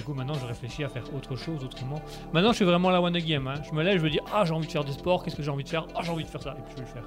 Du 0.00 0.06
coup 0.06 0.14
maintenant 0.14 0.32
je 0.32 0.46
réfléchis 0.46 0.82
à 0.82 0.88
faire 0.88 1.02
autre 1.14 1.36
chose 1.36 1.62
autrement. 1.62 2.00
Maintenant 2.32 2.52
je 2.52 2.56
suis 2.56 2.64
vraiment 2.64 2.88
la 2.88 3.02
one 3.02 3.18
game. 3.18 3.46
Hein. 3.48 3.60
Je 3.68 3.74
me 3.76 3.82
lève, 3.82 3.98
je 3.98 4.02
me 4.04 4.08
dis 4.08 4.18
ah 4.32 4.46
j'ai 4.46 4.54
envie 4.54 4.66
de 4.66 4.72
faire 4.72 4.82
du 4.82 4.92
sport, 4.92 5.22
qu'est-ce 5.22 5.36
que 5.36 5.42
j'ai 5.42 5.50
envie 5.50 5.62
de 5.62 5.68
faire? 5.68 5.86
Ah 5.94 6.00
j'ai 6.02 6.10
envie 6.10 6.24
de 6.24 6.28
faire 6.30 6.40
ça 6.42 6.52
et 6.58 6.62
puis 6.62 6.72
je 6.72 6.76
vais 6.76 6.88
le 6.88 6.92
faire. 6.94 7.04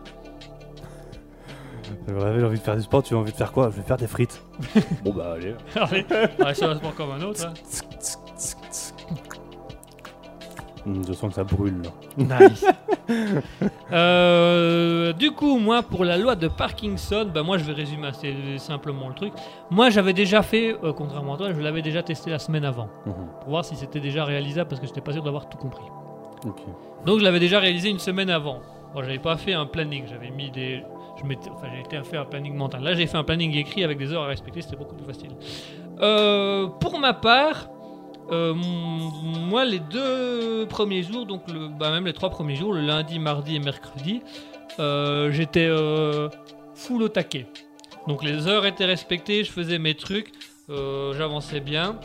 J'ai 2.38 2.46
envie 2.46 2.60
de 2.60 2.64
faire 2.64 2.76
du 2.76 2.84
sport, 2.84 3.02
tu 3.02 3.16
as 3.16 3.18
envie 3.18 3.32
de 3.32 3.36
faire 3.38 3.52
quoi? 3.52 3.72
Je 3.72 3.78
vais 3.78 3.82
faire 3.82 3.98
des 3.98 4.06
frites. 4.06 4.44
bon 5.04 5.12
bah 5.12 5.34
allez. 5.38 5.56
Allez, 5.76 6.06
allez, 6.40 6.54
c'est 6.54 6.66
un 6.66 6.76
sport 6.76 6.94
comme 6.94 7.10
un 7.14 7.22
autre. 7.24 7.48
hein. 7.48 7.54
Hum, 10.86 11.02
je 11.08 11.13
sens 11.13 11.30
que 11.30 11.36
ça 11.36 11.43
brûle 11.43 11.82
là. 12.17 12.39
Nice. 12.50 12.65
Euh, 13.91 15.13
du 15.13 15.32
coup, 15.32 15.60
moi, 15.60 15.84
pour 15.84 16.06
la 16.06 16.17
loi 16.17 16.36
de 16.36 16.48
Parkinson, 16.48 17.30
bah, 17.34 17.43
moi, 17.43 17.58
je 17.58 17.63
vais 17.65 17.74
résumer 17.74 18.08
assez 18.08 18.34
simplement 18.58 19.10
le 19.10 19.13
truc. 19.13 19.34
Moi, 19.69 19.89
j'avais 19.89 20.13
déjà 20.13 20.41
fait, 20.41 20.76
euh, 20.84 20.93
contrairement 20.93 21.36
à 21.36 21.38
toi, 21.38 21.54
je 21.54 21.60
l'avais 21.60 21.82
déjà 21.82 22.02
testé 22.02 22.32
la 22.32 22.39
semaine 22.39 22.65
avant 22.65 22.88
Mhm. 23.06 23.13
pour 23.41 23.50
voir 23.50 23.65
si 23.65 23.76
c'était 23.76 24.00
déjà 24.00 24.24
réalisable 24.26 24.69
parce 24.69 24.80
que 24.82 24.88
j'étais 24.88 25.02
pas 25.02 25.12
sûr 25.13 25.22
d'avoir 25.24 25.50
tout 25.50 25.58
compris. 25.58 25.86
Donc, 27.06 27.19
je 27.19 27.24
l'avais 27.24 27.39
déjà 27.39 27.60
réalisé 27.60 27.89
une 27.89 28.00
semaine 28.00 28.30
avant. 28.30 28.60
Moi, 28.93 29.04
j'avais 29.04 29.19
pas 29.19 29.38
fait 29.38 29.54
un 29.54 29.65
planning, 29.65 30.06
j'avais 30.08 30.30
mis 30.30 30.50
des. 30.52 30.84
Je 31.17 31.24
enfin, 31.52 31.67
j'ai 31.91 32.04
faire 32.04 32.22
un 32.22 32.26
planning 32.26 32.56
mental. 32.56 32.82
Là, 32.84 32.93
j'ai 32.96 33.06
fait 33.06 33.17
un 33.17 33.24
planning 33.24 33.54
écrit 33.56 33.84
avec 33.84 33.98
des 33.98 34.12
heures 34.12 34.24
à 34.24 34.28
respecter, 34.28 34.62
c'était 34.62 34.76
beaucoup 34.76 34.96
plus 34.96 35.06
facile. 35.06 35.30
Euh, 36.02 36.67
pour 36.67 37.00
ma 37.00 37.13
part, 37.13 37.67
euh, 38.32 38.54
moi, 38.54 39.66
les 39.66 39.80
deux 39.80 40.66
premiers 40.68 41.04
jours, 41.04 41.26
donc 41.26 41.42
le, 41.52 41.68
bah, 41.68 41.92
même 41.92 42.06
les 42.06 42.14
trois 42.14 42.30
premiers 42.30 42.56
jours, 42.56 42.74
le 42.74 42.82
lundi, 42.82 43.20
mardi 43.20 43.56
et 43.56 43.60
mercredi, 43.60 44.22
euh, 44.80 45.32
j'étais 45.32 45.68
euh, 45.68 46.30
full 46.74 47.04
au 47.04 47.10
taquet. 47.10 47.48
Donc 48.08 48.24
les 48.24 48.48
heures 48.48 48.66
étaient 48.66 48.86
respectées, 48.86 49.44
je 49.44 49.52
faisais 49.52 49.80
mes 49.80 49.96
trucs, 49.96 50.32
euh, 50.70 51.14
j'avançais 51.18 51.60
bien. 51.60 52.00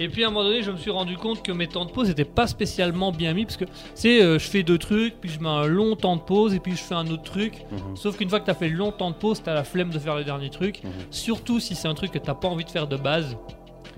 Et 0.00 0.08
puis 0.08 0.22
à 0.22 0.28
un 0.28 0.30
moment 0.30 0.44
donné, 0.44 0.62
je 0.62 0.70
me 0.70 0.76
suis 0.76 0.92
rendu 0.92 1.16
compte 1.16 1.42
que 1.42 1.50
mes 1.50 1.66
temps 1.66 1.84
de 1.84 1.90
pause 1.90 2.06
n'étaient 2.08 2.24
pas 2.24 2.46
spécialement 2.46 3.10
bien 3.10 3.34
mis 3.34 3.44
parce 3.44 3.56
que 3.56 3.64
c'est 3.94 4.22
euh, 4.22 4.38
je 4.38 4.48
fais 4.48 4.62
deux 4.62 4.78
trucs, 4.78 5.20
puis 5.20 5.28
je 5.28 5.40
mets 5.40 5.48
un 5.48 5.66
long 5.66 5.96
temps 5.96 6.14
de 6.14 6.20
pause 6.20 6.54
et 6.54 6.60
puis 6.60 6.72
je 6.72 6.82
fais 6.82 6.94
un 6.94 7.08
autre 7.08 7.24
truc. 7.24 7.64
Mhm. 7.72 7.96
Sauf 7.96 8.16
qu'une 8.16 8.28
fois 8.28 8.38
que 8.38 8.44
tu 8.44 8.50
as 8.52 8.54
fait 8.54 8.68
le 8.68 8.76
long 8.76 8.92
temps 8.92 9.10
de 9.10 9.16
pause, 9.16 9.42
tu 9.42 9.50
as 9.50 9.54
la 9.54 9.64
flemme 9.64 9.90
de 9.90 9.98
faire 9.98 10.14
le 10.14 10.22
dernier 10.22 10.50
truc. 10.50 10.84
Mhm. 10.84 10.90
Surtout 11.10 11.58
si 11.58 11.74
c'est 11.74 11.88
un 11.88 11.94
truc 11.94 12.12
que 12.12 12.18
t'as 12.18 12.34
pas 12.34 12.46
envie 12.46 12.64
de 12.64 12.70
faire 12.70 12.86
de 12.86 12.96
base. 12.96 13.36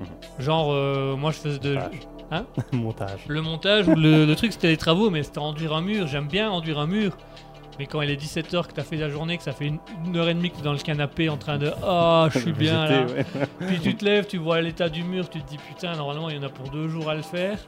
Mhm. 0.00 0.06
Genre, 0.38 0.72
euh, 0.72 1.16
moi 1.16 1.30
je 1.30 1.36
faisais 1.38 1.58
de, 1.58 1.74
Montage. 1.74 2.00
Hein 2.32 2.44
Montage. 2.72 3.20
le 3.28 3.42
montage 3.42 3.88
ou 3.88 3.94
le, 3.94 4.24
le 4.24 4.36
truc 4.36 4.52
c'était 4.52 4.68
les 4.68 4.76
travaux, 4.76 5.10
mais 5.10 5.22
c'était 5.22 5.38
enduire 5.38 5.74
un 5.74 5.80
mur. 5.82 6.06
J'aime 6.06 6.26
bien 6.28 6.50
enduire 6.50 6.78
un 6.78 6.86
mur. 6.86 7.16
Mais 7.78 7.86
quand 7.86 8.02
il 8.02 8.10
est 8.10 8.20
17h, 8.20 8.66
que 8.66 8.72
t'as 8.74 8.82
fait 8.82 8.96
la 8.96 9.08
journée, 9.08 9.38
que 9.38 9.42
ça 9.42 9.52
fait 9.52 9.64
une, 9.66 9.78
une 10.04 10.14
heure 10.16 10.28
et 10.28 10.34
demie 10.34 10.50
que 10.50 10.56
t'es 10.56 10.62
dans 10.62 10.72
le 10.72 10.78
canapé 10.78 11.30
en 11.30 11.38
train 11.38 11.56
de 11.56 11.72
Ah, 11.82 12.28
je 12.30 12.38
suis 12.40 12.52
bien 12.66 12.84
là. 12.86 13.06
Ouais. 13.06 13.24
Puis 13.66 13.80
tu 13.80 13.94
te 13.94 14.04
lèves, 14.04 14.26
tu 14.26 14.36
vois 14.36 14.60
l'état 14.60 14.88
du 14.90 15.02
mur, 15.02 15.30
tu 15.30 15.40
te 15.40 15.48
dis 15.48 15.56
putain, 15.56 15.94
normalement 15.96 16.28
il 16.28 16.36
y 16.36 16.38
en 16.38 16.42
a 16.42 16.50
pour 16.50 16.68
deux 16.68 16.88
jours 16.88 17.08
à 17.08 17.14
le 17.14 17.22
faire. 17.22 17.58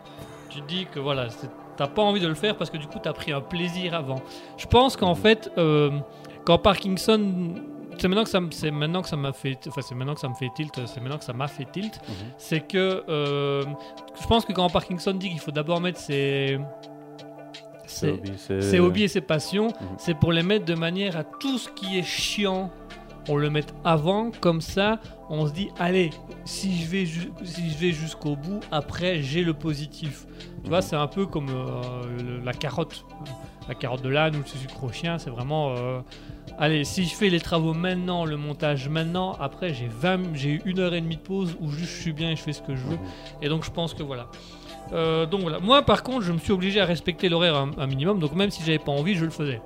Tu 0.51 0.61
te 0.61 0.67
dis 0.69 0.87
que 0.93 1.01
voilà, 1.01 1.29
t'as 1.79 1.87
pas 1.87 2.03
envie 2.03 2.21
de 2.21 2.29
le 2.29 2.35
faire 2.35 2.57
parce 2.57 2.69
que 2.69 2.77
du 2.77 2.87
coup 2.87 2.99
t'as 3.03 3.15
pris 3.15 3.33
un 3.33 3.41
plaisir 3.41 3.95
avant. 3.95 4.21
Je 4.59 4.67
pense 4.67 4.97
qu'en 4.99 5.15
fait, 5.15 5.51
euh, 5.57 5.91
quand 6.45 6.59
Parkinson, 6.59 7.55
c'est 8.03 8.09
maintenant 8.09 8.25
que 8.25 8.31
ça, 8.31 8.41
me- 8.41 8.51
c'est 8.51 8.71
maintenant 8.71 9.01
que 9.01 9.09
ça 9.09 9.17
m'a 9.17 9.33
fait, 9.33 9.57
enfin 9.69 9.81
c'est 9.81 9.95
maintenant 9.95 10.15
que 10.15 10.21
ça 10.21 10.29
me 10.29 10.35
fait 10.35 10.51
tilt, 10.55 10.73
c'est 10.87 11.01
maintenant 11.01 11.19
que 11.19 11.25
ça 11.25 11.33
m'a 11.33 11.47
fait 11.47 11.67
tilt, 11.71 12.01
Mhm. 12.09 12.15
c'est 12.37 12.61
que 12.61 13.05
euh, 13.09 13.65
je 14.21 14.27
pense 14.27 14.45
que 14.45 14.53
quand 14.53 14.69
Parkinson 14.69 15.13
dit 15.15 15.31
qu'il 15.31 15.39
faut 15.41 15.53
d'abord 15.53 15.81
mettre 15.81 16.01
ses 16.01 16.59
ses- 17.87 18.81
hobbies 18.81 19.05
et 19.05 19.09
ses 19.09 19.21
passions, 19.21 19.69
Mhm. 19.69 19.87
c'est 19.99 20.15
pour 20.15 20.33
les 20.33 20.43
mettre 20.43 20.65
de 20.65 20.75
manière 20.75 21.17
à 21.17 21.25
tout 21.25 21.59
ce 21.59 21.69
qui 21.69 21.99
est 21.99 22.03
chiant, 22.03 22.71
on 23.29 23.37
le 23.37 23.51
met 23.51 23.65
avant, 23.85 24.31
comme 24.41 24.61
ça, 24.61 24.99
on 25.31 25.47
se 25.47 25.53
dit, 25.53 25.69
allez, 25.79 26.11
si 26.45 26.77
je 26.77 26.87
vais, 26.89 27.07
si 27.07 27.71
je 27.71 27.79
vais 27.79 27.93
jusqu'au 27.93 28.35
bout, 28.35 28.61
après, 28.73 29.23
j'ai 29.23 29.45
le 29.45 29.55
positif. 29.55 30.27
Tu 30.65 30.69
vois, 30.71 30.79
Mhm. 30.79 30.83
c'est 30.83 30.97
un 30.97 31.07
peu 31.07 31.27
comme 31.27 31.51
euh, 31.51 31.83
le- 32.21 32.41
la 32.45 32.53
carotte, 32.53 33.05
la 33.69 33.75
carotte 33.75 34.03
de 34.03 34.09
l'âne 34.09 34.35
ou 34.37 34.39
le 34.41 34.45
sucre 34.47 34.83
au 34.85 34.91
chien, 34.91 35.19
c'est 35.19 35.31
vraiment, 35.31 35.75
euh, 35.77 36.01
allez, 36.59 36.85
si 36.85 37.05
je 37.05 37.15
fais 37.15 37.29
les 37.29 37.41
travaux 37.41 37.75
maintenant, 37.75 38.25
le 38.25 38.37
montage 38.37 38.89
maintenant, 38.89 39.37
après, 39.41 39.73
j'ai 39.75 39.89
20, 39.89 40.35
j'ai 40.35 40.61
une 40.65 40.79
heure 40.81 40.95
et 40.95 41.01
demie 41.01 41.17
de 41.17 41.21
pause 41.23 41.57
où 41.61 41.71
juste 41.71 41.91
je 41.93 42.01
suis 42.03 42.13
bien 42.13 42.31
et 42.31 42.37
je 42.37 42.43
fais 42.43 42.53
ce 42.53 42.63
que 42.63 42.75
je 42.77 42.83
veux. 42.85 42.99
Et 43.41 43.49
donc 43.49 43.65
je 43.65 43.71
pense 43.71 43.95
que 43.95 44.03
voilà. 44.03 44.27
Euh, 44.93 45.27
donc 45.27 45.41
voilà. 45.43 45.59
Moi 45.61 45.83
par 45.83 46.03
contre, 46.03 46.23
je 46.23 46.33
me 46.33 46.39
suis 46.39 46.53
obligé 46.53 46.81
à 46.81 46.85
respecter 46.85 47.29
l'horaire 47.29 47.57
un, 47.57 47.71
un 47.79 47.87
minimum. 47.87 48.19
Donc 48.19 48.35
même 48.35 48.51
si 48.51 48.63
j'avais 48.63 48.79
pas 48.79 48.93
envie, 48.93 49.15
je 49.15 49.25
le 49.25 49.31
faisais. 49.31 49.61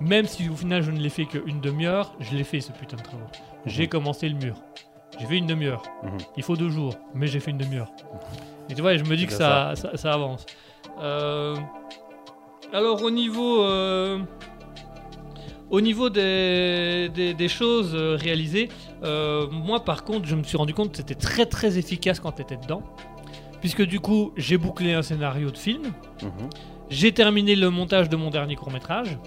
Même 0.00 0.26
si 0.26 0.48
au 0.50 0.54
final 0.56 0.82
je 0.82 0.90
ne 0.90 0.98
l'ai 0.98 1.08
fait 1.08 1.24
qu'une 1.24 1.60
demi-heure, 1.60 2.12
je 2.20 2.34
l'ai 2.36 2.44
fait 2.44 2.60
ce 2.60 2.70
putain 2.72 2.96
de 2.98 3.02
travaux. 3.02 3.24
J'ai 3.64 3.84
Mhm. 3.84 3.88
commencé 3.88 4.28
le 4.28 4.34
mur. 4.36 4.54
J'ai 5.18 5.24
fait 5.26 5.38
une 5.38 5.46
demi-heure. 5.46 5.82
Mhm. 6.02 6.18
Il 6.36 6.42
faut 6.42 6.56
deux 6.56 6.68
jours, 6.68 6.94
mais 7.14 7.26
j'ai 7.26 7.40
fait 7.40 7.50
une 7.52 7.56
demi-heure. 7.58 7.90
Et 8.68 8.74
tu 8.74 8.82
vois, 8.82 8.96
je 8.98 9.04
me 9.04 9.16
dis 9.16 9.24
que 9.26 9.32
C'est 9.32 9.38
ça, 9.38 9.72
ça, 9.74 9.96
ça 9.96 10.12
avance. 10.12 10.44
Euh, 11.00 11.56
alors 12.72 13.02
au 13.02 13.10
niveau, 13.10 13.62
euh, 13.62 14.18
au 15.70 15.80
niveau 15.80 16.10
des, 16.10 17.08
des- 17.14 17.34
des 17.34 17.48
choses 17.48 17.92
euh, 17.94 18.16
réalisées, 18.20 18.68
euh, 19.02 19.46
moi 19.50 19.80
par 19.84 20.04
contre, 20.04 20.26
je 20.26 20.34
me 20.36 20.42
suis 20.44 20.56
rendu 20.56 20.74
compte 20.74 20.90
que 20.92 20.96
c'était 20.98 21.14
très 21.14 21.46
très 21.46 21.78
efficace 21.78 22.20
quand 22.20 22.32
tu 22.32 22.42
étais 22.42 22.56
dedans. 22.56 22.82
Puisque 23.60 23.82
du 23.82 23.98
coup, 24.00 24.32
j'ai 24.36 24.58
bouclé 24.58 24.92
un 24.92 25.02
scénario 25.02 25.50
de 25.50 25.58
film, 25.58 25.82
Mhm. 26.22 26.48
j'ai 26.90 27.12
terminé 27.12 27.56
le 27.56 27.70
montage 27.70 28.08
de 28.08 28.16
mon 28.16 28.30
dernier 28.30 28.54
court 28.54 28.70
métrage. 28.70 29.18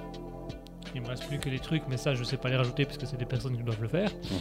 Il 0.96 1.02
me 1.02 1.08
reste 1.08 1.28
plus 1.28 1.38
que 1.40 1.50
les 1.50 1.60
trucs, 1.60 1.84
mais 1.90 1.98
ça 1.98 2.16
je 2.16 2.24
sais 2.24 2.38
pas 2.38 2.50
les 2.50 2.56
rajouter 2.56 2.84
puisque 2.86 3.06
c'est 3.06 3.18
des 3.18 3.26
personnes 3.26 3.56
qui 3.56 3.62
doivent 3.64 3.82
le 3.82 3.88
faire. 3.88 4.10
Mhm. 4.32 4.38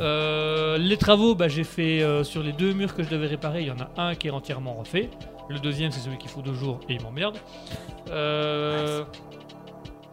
Euh, 0.00 0.76
les 0.78 0.96
travaux, 0.96 1.34
bah, 1.34 1.48
j'ai 1.48 1.64
fait 1.64 2.02
euh, 2.02 2.22
sur 2.24 2.42
les 2.42 2.52
deux 2.52 2.72
murs 2.74 2.94
que 2.94 3.02
je 3.02 3.08
devais 3.08 3.26
réparer. 3.28 3.62
Il 3.62 3.68
y 3.68 3.70
en 3.70 3.78
a 3.80 3.88
un 3.96 4.14
qui 4.14 4.26
est 4.28 4.30
entièrement 4.30 4.74
refait. 4.74 5.08
Le 5.48 5.58
deuxième, 5.58 5.92
c'est 5.92 6.00
celui 6.00 6.18
qu'il 6.18 6.28
faut 6.28 6.42
deux 6.42 6.54
jours 6.54 6.80
et 6.88 6.94
il 6.94 7.02
m'emmerde. 7.02 7.36
Euh, 8.10 9.04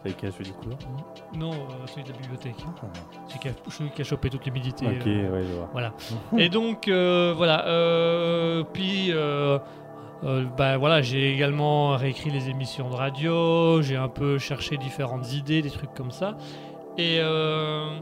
Avec 0.04 0.18
qui 0.18 0.26
a 0.26 0.30
fait 0.30 0.44
du 0.44 0.52
couleur 0.52 0.76
Non, 1.34 1.52
euh, 1.52 1.86
celui 1.86 2.02
de 2.04 2.10
la 2.12 2.18
bibliothèque. 2.18 2.56
Ah. 2.82 2.86
Celui 3.26 3.38
qui 3.40 3.48
a, 3.48 3.52
celui 3.70 3.90
qui 3.90 4.02
a 4.02 4.04
chopé 4.04 4.28
toute 4.30 4.44
l'humidité. 4.44 4.86
Ok, 4.86 5.06
euh, 5.06 5.30
ouais, 5.32 5.44
je 5.48 5.52
vois. 5.54 5.68
Voilà. 5.72 5.94
Et 6.38 6.48
donc, 6.50 6.88
euh, 6.88 7.32
voilà. 7.36 7.66
euh, 7.66 8.62
puis, 8.72 9.12
euh, 9.12 9.58
bah, 10.58 10.76
voilà, 10.76 11.00
j'ai 11.02 11.32
également 11.32 11.96
réécrit 11.96 12.30
les 12.30 12.50
émissions 12.50 12.90
de 12.90 12.94
radio. 12.94 13.80
J'ai 13.82 13.96
un 13.96 14.08
peu 14.08 14.38
cherché 14.38 14.76
différentes 14.76 15.32
idées, 15.32 15.62
des 15.62 15.70
trucs 15.70 15.94
comme 15.94 16.10
ça. 16.10 16.36
Et 16.98 17.18
euh, 17.20 17.98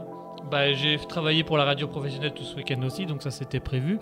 bah, 0.51 0.73
j'ai 0.73 0.97
travaillé 0.97 1.43
pour 1.43 1.57
la 1.57 1.63
radio 1.63 1.87
professionnelle 1.87 2.33
tout 2.33 2.43
ce 2.43 2.55
week-end 2.55 2.81
aussi, 2.83 3.05
donc 3.05 3.21
ça 3.23 3.31
c'était 3.31 3.59
prévu. 3.59 3.97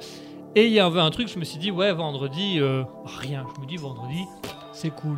Et 0.56 0.66
il 0.66 0.74
y 0.74 0.80
avait 0.82 1.00
un 1.00 1.12
truc, 1.12 1.30
je 1.30 1.40
me 1.40 1.46
suis 1.46 1.58
dit, 1.60 1.72
ouais, 1.72 1.94
vendredi, 1.94 2.58
euh, 2.60 2.84
rien. 3.06 3.46
Je 3.56 3.62
me 3.62 3.66
dis, 3.68 3.78
vendredi, 3.78 4.26
c'est 4.74 4.90
cool. 4.90 5.18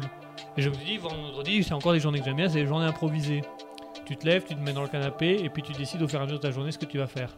Et 0.57 0.61
je 0.61 0.69
me 0.69 0.73
suis 0.75 0.85
dit, 0.85 0.97
vendredi, 0.97 1.63
c'est 1.63 1.73
encore 1.73 1.93
des 1.93 1.99
journées 1.99 2.19
que 2.19 2.25
j'aime 2.25 2.35
bien, 2.35 2.47
c'est 2.49 2.61
des 2.61 2.67
journées 2.67 2.85
improvisées. 2.85 3.41
Tu 4.05 4.17
te 4.17 4.25
lèves, 4.25 4.43
tu 4.47 4.55
te 4.55 4.59
mets 4.59 4.73
dans 4.73 4.81
le 4.83 4.87
canapé, 4.87 5.39
et 5.43 5.49
puis 5.49 5.63
tu 5.63 5.71
décides 5.73 6.01
au 6.01 6.07
fur 6.07 6.19
et 6.19 6.21
à 6.21 6.25
mesure 6.25 6.37
de 6.39 6.43
ta 6.43 6.51
journée 6.51 6.71
ce 6.71 6.77
que 6.77 6.85
tu 6.85 6.97
vas 6.97 7.07
faire. 7.07 7.35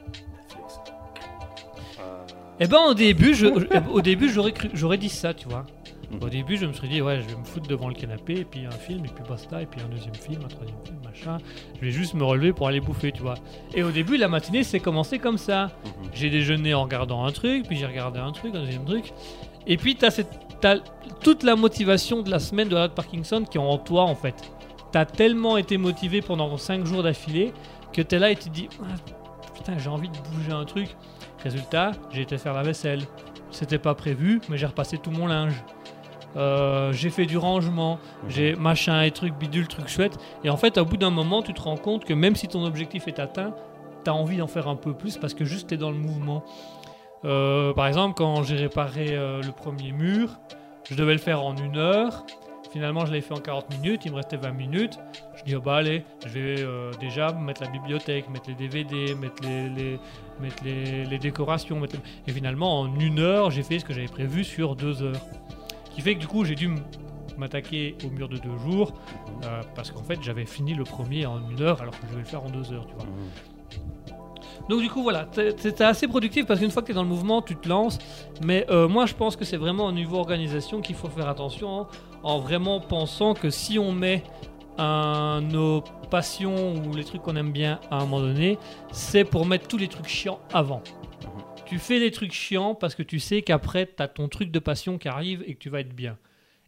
Eh 2.60 2.68
ben 2.68 2.78
au 2.90 2.94
début, 2.94 3.34
je, 3.36 3.48
au 3.92 4.02
début 4.02 4.30
j'aurais 4.30 4.52
cru- 4.52 4.70
j'aurais 4.74 4.98
dit 4.98 5.10
ça, 5.10 5.34
tu 5.34 5.48
vois. 5.50 5.66
Mhm. 6.12 6.24
Au 6.24 6.30
début, 6.30 6.56
je 6.56 6.66
me 6.66 6.72
suis 6.72 6.88
dit 6.88 7.02
ouais, 7.02 7.22
je 7.22 7.28
vais 7.28 7.36
me 7.36 7.44
foutre 7.44 7.68
devant 7.68 7.90
le 7.90 7.94
canapé 7.96 8.40
et 8.40 8.46
puis 8.46 8.66
un 8.66 8.72
film 8.72 9.04
et 9.04 9.10
puis 9.10 9.24
basta 9.28 9.62
et 9.62 9.66
puis 9.66 9.82
un 9.82 9.90
deuxième 9.90 10.16
film, 10.16 10.42
un 10.46 10.48
troisième 10.48 10.78
film, 10.86 10.98
machin. 11.04 11.38
Je 11.82 11.86
vais 11.86 11.92
juste 11.92 12.14
me 12.14 12.24
relever 12.24 12.54
pour 12.54 12.68
aller 12.70 12.80
bouffer, 12.80 13.12
tu 13.12 13.22
vois. 13.24 13.34
Et 13.74 13.84
au 13.84 13.92
début, 13.92 14.16
la 14.16 14.30
matinée 14.30 14.64
c'est 14.64 14.80
commencé 14.80 15.20
comme 15.20 15.38
ça. 15.38 15.66
Mhm. 15.84 15.92
J'ai 16.14 16.30
déjeuné 16.30 16.74
en 16.74 16.84
regardant 16.84 17.26
un 17.26 17.32
truc, 17.34 17.68
puis 17.68 17.76
j'ai 17.76 17.86
regardé 17.88 18.20
un 18.20 18.32
truc, 18.32 18.56
un 18.56 18.62
deuxième 18.64 18.86
truc. 18.86 19.12
Et 19.68 19.76
puis 19.76 19.96
t'as 19.98 20.12
cette 20.12 20.30
t'as 20.66 20.78
toute 21.22 21.44
la 21.44 21.56
motivation 21.56 22.24
de 22.24 22.32
la 22.32 22.40
semaine 22.40 22.70
de 22.70 22.76
la 22.76 22.90
Parkinson 22.90 23.44
qui 23.48 23.60
est 23.60 23.62
en 23.62 23.78
toi 23.78 24.02
en 24.06 24.16
fait. 24.16 24.34
T'as 24.92 25.06
tellement 25.06 25.58
été 25.58 25.78
motivé 25.78 26.24
pendant 26.24 26.58
5 26.58 26.88
jours 26.88 27.04
d'affilée 27.04 27.54
que 27.94 28.02
t'es 28.02 28.18
là 28.18 28.32
et 28.32 28.36
tu 28.36 28.46
te 28.46 28.50
dis 28.50 28.70
Ah, 28.82 28.96
putain 29.54 29.78
j'ai 29.78 29.90
envie 29.90 30.10
de 30.10 30.18
bouger 30.34 30.54
un 30.54 30.66
truc. 30.66 30.98
Résultat, 31.44 31.92
j'ai 32.10 32.24
été 32.24 32.40
faire 32.40 32.54
la 32.56 32.64
vaisselle. 32.64 33.04
C'était 33.52 33.78
pas 33.78 33.94
prévu, 33.94 34.42
mais 34.50 34.58
j'ai 34.58 34.66
repassé 34.66 34.98
tout 34.98 35.12
mon 35.12 35.28
linge. 35.28 35.54
Euh, 36.36 36.92
j'ai 36.94 37.12
fait 37.12 37.28
du 37.28 37.38
rangement, 37.38 38.00
Mhm. 38.24 38.30
j'ai 38.32 38.56
machin 38.56 39.04
et 39.04 39.12
truc 39.12 39.36
bidule, 39.36 39.68
truc 39.68 39.88
chouette. 39.88 40.18
Et 40.44 40.50
en 40.50 40.58
fait, 40.58 40.80
au 40.80 40.86
bout 40.86 40.98
d'un 40.98 41.12
moment, 41.12 41.44
tu 41.44 41.54
te 41.54 41.62
rends 41.62 41.78
compte 41.78 42.06
que 42.06 42.14
même 42.16 42.36
si 42.36 42.48
ton 42.48 42.66
objectif 42.66 43.08
est 43.08 43.20
atteint, 43.20 43.54
t'as 44.04 44.14
envie 44.14 44.38
d'en 44.38 44.48
faire 44.48 44.68
un 44.68 44.76
peu 44.76 44.94
plus 44.94 45.18
parce 45.18 45.36
que 45.36 45.46
juste 45.46 45.68
t'es 45.70 45.78
dans 45.78 45.92
le 45.92 45.98
mouvement. 45.98 46.44
Euh, 47.24 47.74
par 47.74 47.88
exemple, 47.88 48.16
quand 48.16 48.44
j'ai 48.44 48.56
réparé 48.56 49.08
euh, 49.12 49.42
le 49.42 49.52
premier 49.52 49.92
mur, 49.92 50.40
je 50.90 50.96
devais 50.96 51.14
le 51.14 51.20
faire 51.20 51.44
en 51.44 51.56
une 51.56 51.78
heure. 51.78 52.26
Finalement, 52.72 53.06
je 53.06 53.14
l'ai 53.14 53.22
fait 53.22 53.34
en 53.34 53.40
40 53.40 53.70
minutes, 53.70 54.02
il 54.06 54.12
me 54.12 54.18
restait 54.18 54.36
20 54.38 54.52
minutes. 54.52 55.00
Je 55.38 55.44
dis, 55.44 55.56
oh 55.56 55.62
bah 55.62 55.78
allez, 55.78 56.04
je 56.26 56.30
vais 56.30 56.62
euh, 56.62 56.92
déjà 57.00 57.32
mettre 57.32 57.64
la 57.64 57.70
bibliothèque, 57.70 58.30
mettre 58.30 58.50
les 58.50 58.56
DVD, 58.56 59.16
mettre 59.16 59.44
les, 60.64 61.18
décorations. 61.18 61.82
Et 62.28 62.32
finalement, 62.32 62.82
en 62.82 63.00
une 63.00 63.20
heure, 63.20 63.50
j'ai 63.50 63.64
fait 63.64 63.80
ce 63.80 63.86
que 63.86 63.94
j'avais 63.94 64.08
prévu 64.08 64.44
sur 64.44 64.76
deux 64.76 65.04
heures. 65.04 65.22
Ce 65.86 65.92
qui 65.96 66.02
fait 66.02 66.16
que 66.16 66.20
du 66.20 66.28
coup, 66.28 66.44
j'ai 66.44 66.56
dû 66.56 66.70
m'attaquer 67.38 67.96
au 68.06 68.10
mur 68.10 68.28
de 68.28 68.38
deux 68.38 68.58
jours, 68.58 68.94
parce 69.74 69.92
qu'en 69.92 70.04
fait, 70.04 70.22
j'avais 70.22 70.46
fini 70.46 70.74
le 70.74 70.84
premier 70.84 71.26
en 71.26 71.50
une 71.50 71.62
heure, 71.62 71.82
alors 71.82 71.98
que 71.98 72.08
je 72.08 72.14
vais 72.14 72.20
le 72.20 72.26
faire 72.26 72.44
en 72.44 72.50
deux 72.50 72.74
heures, 72.74 72.86
tu 72.88 72.96
vois. 72.96 73.06
Mhm. 73.06 73.55
Donc 74.70 74.82
du 74.82 74.90
coup 74.90 75.04
voilà, 75.04 75.26
t'es 75.26 75.82
assez 75.84 76.08
productif 76.08 76.46
parce 76.48 76.60
qu'une 76.60 76.72
fois 76.72 76.82
que 76.82 76.88
tu 76.88 76.92
es 76.92 76.96
dans 76.96 77.04
le 77.04 77.10
mouvement, 77.10 77.42
tu 77.42 77.56
te 77.56 77.70
lances. 77.70 78.00
Mais 78.44 78.66
euh, 78.70 78.88
moi 78.88 79.06
je 79.06 79.14
pense 79.14 79.36
que 79.36 79.46
c'est 79.46 79.58
vraiment 79.58 79.86
au 79.86 79.92
niveau 79.92 80.18
organisation 80.18 80.82
qu'il 80.82 80.96
faut 80.96 81.08
faire 81.08 81.30
attention 81.30 81.82
hein, 81.82 81.88
en 82.24 82.40
vraiment 82.40 82.80
pensant 82.80 83.34
que 83.36 83.50
si 83.52 83.78
on 83.78 83.92
met 83.92 84.24
un- 84.78 85.42
nos 85.42 85.84
passions 86.10 86.74
ou 86.76 86.96
les 86.96 87.04
trucs 87.04 87.22
qu'on 87.22 87.36
aime 87.36 87.52
bien 87.52 87.80
à 87.92 87.98
un 87.98 88.06
moment 88.06 88.22
donné, 88.22 88.58
c'est 88.92 89.24
pour 89.24 89.46
mettre 89.46 89.68
tous 89.68 89.78
les 89.78 89.88
trucs 89.88 90.08
chiants 90.08 90.40
avant. 90.52 90.82
Tu 91.66 91.78
fais 91.80 92.00
les 92.00 92.12
trucs 92.12 92.34
chiants 92.34 92.76
parce 92.76 92.94
que 92.96 93.04
tu 93.04 93.20
sais 93.20 93.42
qu'après 93.44 93.86
tu 93.88 94.02
as 94.02 94.08
ton 94.08 94.28
truc 94.28 94.52
de 94.52 94.60
passion 94.60 94.98
qui 94.98 95.08
arrive 95.08 95.44
et 95.48 95.54
que 95.56 95.60
tu 95.60 95.70
vas 95.70 95.80
être 95.82 95.96
bien. 95.96 96.18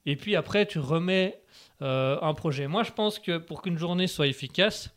Et 0.06 0.16
puis 0.16 0.36
après 0.36 0.66
tu 0.68 0.78
remets 0.80 1.40
euh, 1.82 2.18
un 2.22 2.34
projet. 2.36 2.68
Moi 2.68 2.84
je 2.84 2.92
pense 2.92 3.18
que 3.20 3.38
pour 3.38 3.62
qu'une 3.64 3.78
journée 3.78 4.08
soit 4.08 4.28
efficace, 4.28 4.92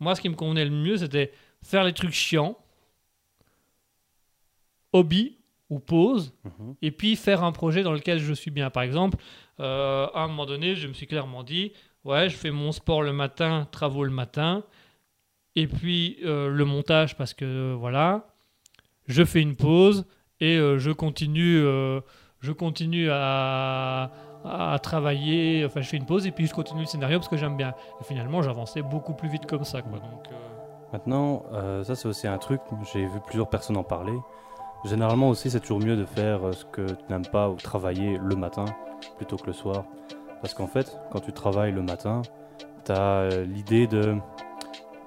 moi 0.00 0.14
ce 0.14 0.20
qui 0.20 0.28
me 0.28 0.34
convenait 0.36 0.64
le 0.64 0.70
mieux 0.70 0.96
c'était 0.96 1.32
faire 1.66 1.84
les 1.84 1.92
trucs 1.92 2.12
chiants, 2.12 2.56
hobby 4.92 5.36
ou 5.68 5.80
pause, 5.80 6.32
Mhm. 6.44 6.76
et 6.80 6.90
puis 6.92 7.16
faire 7.16 7.42
un 7.42 7.50
projet 7.52 7.82
dans 7.82 7.92
lequel 7.92 8.18
je 8.20 8.32
suis 8.32 8.50
bien. 8.52 8.70
Par 8.70 8.84
exemple, 8.84 9.18
euh, 9.58 10.06
à 10.14 10.20
un 10.22 10.28
moment 10.28 10.46
donné, 10.46 10.76
je 10.76 10.86
me 10.86 10.92
suis 10.92 11.06
clairement 11.08 11.42
dit, 11.42 11.72
ouais, 12.04 12.28
je 12.28 12.36
fais 12.36 12.52
mon 12.52 12.70
sport 12.70 13.02
le 13.02 13.12
matin, 13.12 13.66
travaux 13.72 14.04
le 14.04 14.10
matin, 14.12 14.62
et 15.56 15.66
puis 15.66 16.18
euh, 16.24 16.48
le 16.50 16.64
montage 16.64 17.16
parce 17.16 17.34
que 17.34 17.44
euh, 17.44 17.74
voilà, 17.76 18.28
je 19.08 19.24
fais 19.24 19.40
une 19.42 19.56
pause 19.56 20.06
et 20.40 20.56
euh, 20.56 20.78
je 20.78 20.90
continue, 20.92 21.58
je 22.40 22.52
continue 22.52 23.08
à, 23.10 24.12
à 24.44 24.78
travailler. 24.80 25.64
Enfin, 25.64 25.80
je 25.80 25.88
fais 25.88 25.96
une 25.96 26.06
pause 26.06 26.26
et 26.26 26.30
puis 26.30 26.46
je 26.46 26.54
continue 26.54 26.80
le 26.82 26.86
scénario 26.86 27.18
parce 27.18 27.28
que 27.28 27.36
j'aime 27.36 27.56
bien. 27.56 27.74
Et 28.00 28.04
finalement, 28.04 28.40
j'avançais 28.42 28.82
beaucoup 28.82 29.14
plus 29.14 29.28
vite 29.28 29.46
comme 29.46 29.64
ça, 29.64 29.82
quoi. 29.82 29.98
Donc, 29.98 30.28
Maintenant, 30.92 31.44
euh, 31.52 31.84
ça 31.84 31.94
c'est 31.94 32.08
aussi 32.08 32.26
un 32.26 32.38
truc, 32.38 32.60
j'ai 32.92 33.06
vu 33.06 33.18
plusieurs 33.26 33.48
personnes 33.48 33.76
en 33.76 33.82
parler. 33.84 34.16
Généralement 34.84 35.30
aussi, 35.30 35.50
c'est 35.50 35.60
toujours 35.60 35.80
mieux 35.80 35.96
de 35.96 36.04
faire 36.04 36.46
euh, 36.46 36.52
ce 36.52 36.64
que 36.66 36.86
tu 36.86 37.04
n'aimes 37.10 37.26
pas 37.26 37.48
ou 37.48 37.56
travailler 37.56 38.18
le 38.22 38.36
matin 38.36 38.66
plutôt 39.16 39.36
que 39.36 39.46
le 39.46 39.52
soir. 39.52 39.84
Parce 40.40 40.54
qu'en 40.54 40.66
fait, 40.66 40.98
quand 41.10 41.20
tu 41.20 41.32
travailles 41.32 41.72
le 41.72 41.82
matin, 41.82 42.22
tu 42.84 42.92
as 42.92 43.28
l'idée 43.44 43.86
de. 43.86 44.16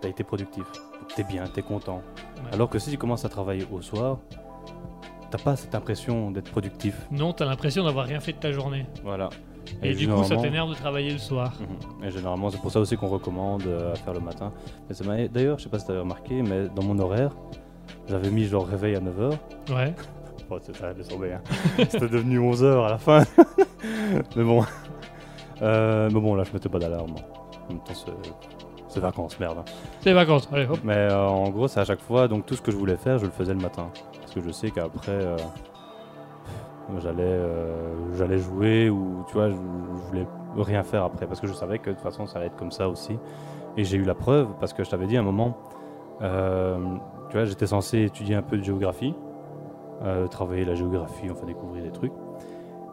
Tu 0.02 0.08
as 0.08 0.10
été 0.10 0.24
productif, 0.24 0.66
tu 1.14 1.22
es 1.22 1.24
bien, 1.24 1.46
tu 1.46 1.60
es 1.60 1.64
content. 1.64 1.98
ouais. 1.98 2.54
Alors 2.54 2.70
que 2.70 2.80
si 2.80 2.90
tu 2.90 2.98
commences 2.98 3.26
à 3.26 3.30
travailler 3.30 3.66
au 3.72 3.82
soir, 3.82 4.18
t'as 5.30 5.38
pas 5.38 5.56
cette 5.56 5.76
impression 5.76 6.32
d'être 6.32 6.52
productif. 6.52 7.08
Non, 7.12 7.34
t'as 7.34 7.46
l'impression 7.46 7.84
d'avoir 7.84 8.06
rien 8.06 8.20
fait 8.20 8.34
de 8.34 8.40
ta 8.40 8.52
journée. 8.52 8.86
Voilà. 9.04 9.30
Et, 9.84 9.94
du 9.94 10.08
coup, 10.08 10.24
ça 10.24 10.38
t'énerve 10.38 10.70
de 10.70 10.76
travailler 10.76 11.12
le 11.12 11.18
soir. 11.18 11.54
Mhm. 11.60 12.06
Et 12.06 12.12
généralement, 12.12 12.50
c'est 12.50 12.60
pour 12.62 12.72
ça 12.72 12.80
aussi 12.80 12.98
qu'on 12.98 13.08
recommande 13.08 13.64
euh, 13.68 13.94
à 13.94 13.96
faire 13.96 14.14
le 14.14 14.20
matin. 14.20 14.52
Mais 15.08 15.28
D'ailleurs, 15.28 15.58
je 15.58 15.64
sais 15.64 15.70
pas 15.70 15.80
si 15.80 15.86
tu 15.86 15.92
avais 15.92 16.02
remarqué, 16.02 16.42
mais 16.42 16.68
dans 16.76 16.84
mon 16.84 16.98
horaire, 17.00 17.32
j'avais 18.08 18.30
mis 18.30 18.46
genre 18.46 18.66
réveil 18.68 18.96
à 18.96 19.00
9h. 19.00 19.32
Ouais. 19.76 19.94
Oh, 20.52 20.58
ça, 20.60 20.88
hein. 20.88 21.42
C'était 21.78 22.08
devenu 22.08 22.40
11h 22.40 22.84
à 22.84 22.90
la 22.90 22.98
fin. 22.98 23.24
mais 24.36 24.44
bon. 24.44 24.64
Euh, 25.62 26.10
mais 26.12 26.20
bon, 26.20 26.34
là, 26.34 26.44
je 26.44 26.52
mettais 26.52 26.70
pas 26.70 26.80
d'alarme. 26.80 27.12
En 27.70 27.74
même 27.74 27.84
temps, 27.84 27.94
c'est- 27.94 29.00
vacances, 29.00 29.40
merde. 29.40 29.60
hein. 29.60 29.66
C'est 30.02 30.14
vacances. 30.14 30.50
Allez, 30.52 30.66
hop. 30.66 30.80
Mais 30.84 30.96
euh, 30.96 31.28
en 31.28 31.50
gros, 31.50 31.68
c'est 31.68 31.82
à 31.82 31.86
chaque 31.86 32.02
fois, 32.02 32.28
donc 32.28 32.48
tout 32.48 32.56
ce 32.56 32.64
que 32.64 32.72
je 32.72 32.78
voulais 32.78 32.98
faire, 32.98 33.20
je 33.20 33.26
le 33.26 33.32
faisais 33.32 33.54
le 33.54 33.60
matin. 33.60 33.92
Parce 34.20 34.34
que 34.34 34.42
je 34.42 34.50
sais 34.50 34.72
qu'après, 34.72 35.12
j'allais 37.02 37.24
euh, 37.24 37.94
j'allais 38.18 38.38
jouer 38.40 38.90
ou 38.90 39.24
tu 39.28 39.34
vois, 39.34 39.50
je, 39.50 39.56
je 39.56 40.08
voulais 40.08 40.28
rien 40.58 40.84
faire 40.84 41.04
après. 41.04 41.28
Parce 41.28 41.40
que 41.40 41.48
je 41.48 41.54
savais 41.54 41.80
que 41.80 41.90
de 41.90 41.96
toute 41.96 42.04
façon, 42.04 42.26
ça 42.26 42.38
allait 42.40 42.48
être 42.48 42.56
comme 42.58 42.72
ça 42.72 42.90
aussi. 42.90 43.18
Et 43.78 43.84
j'ai 43.84 43.98
eu 43.98 44.04
la 44.04 44.16
preuve, 44.16 44.48
parce 44.60 44.74
que 44.74 44.84
je 44.84 44.90
t'avais 44.90 45.06
dit 45.08 45.16
à 45.18 45.20
un 45.20 45.24
moment, 45.24 45.56
euh, 46.22 46.78
tu 47.30 47.38
vois, 47.38 47.46
j'étais 47.46 47.68
censé 47.68 48.02
étudier 48.04 48.36
un 48.36 48.42
peu 48.42 48.58
de 48.58 48.64
géographie, 48.64 49.14
euh, 50.04 50.28
travailler 50.28 50.66
la 50.66 50.74
géographie, 50.76 51.30
enfin 51.32 51.46
découvrir 51.46 51.84
des 51.84 51.92
trucs. 51.92 52.14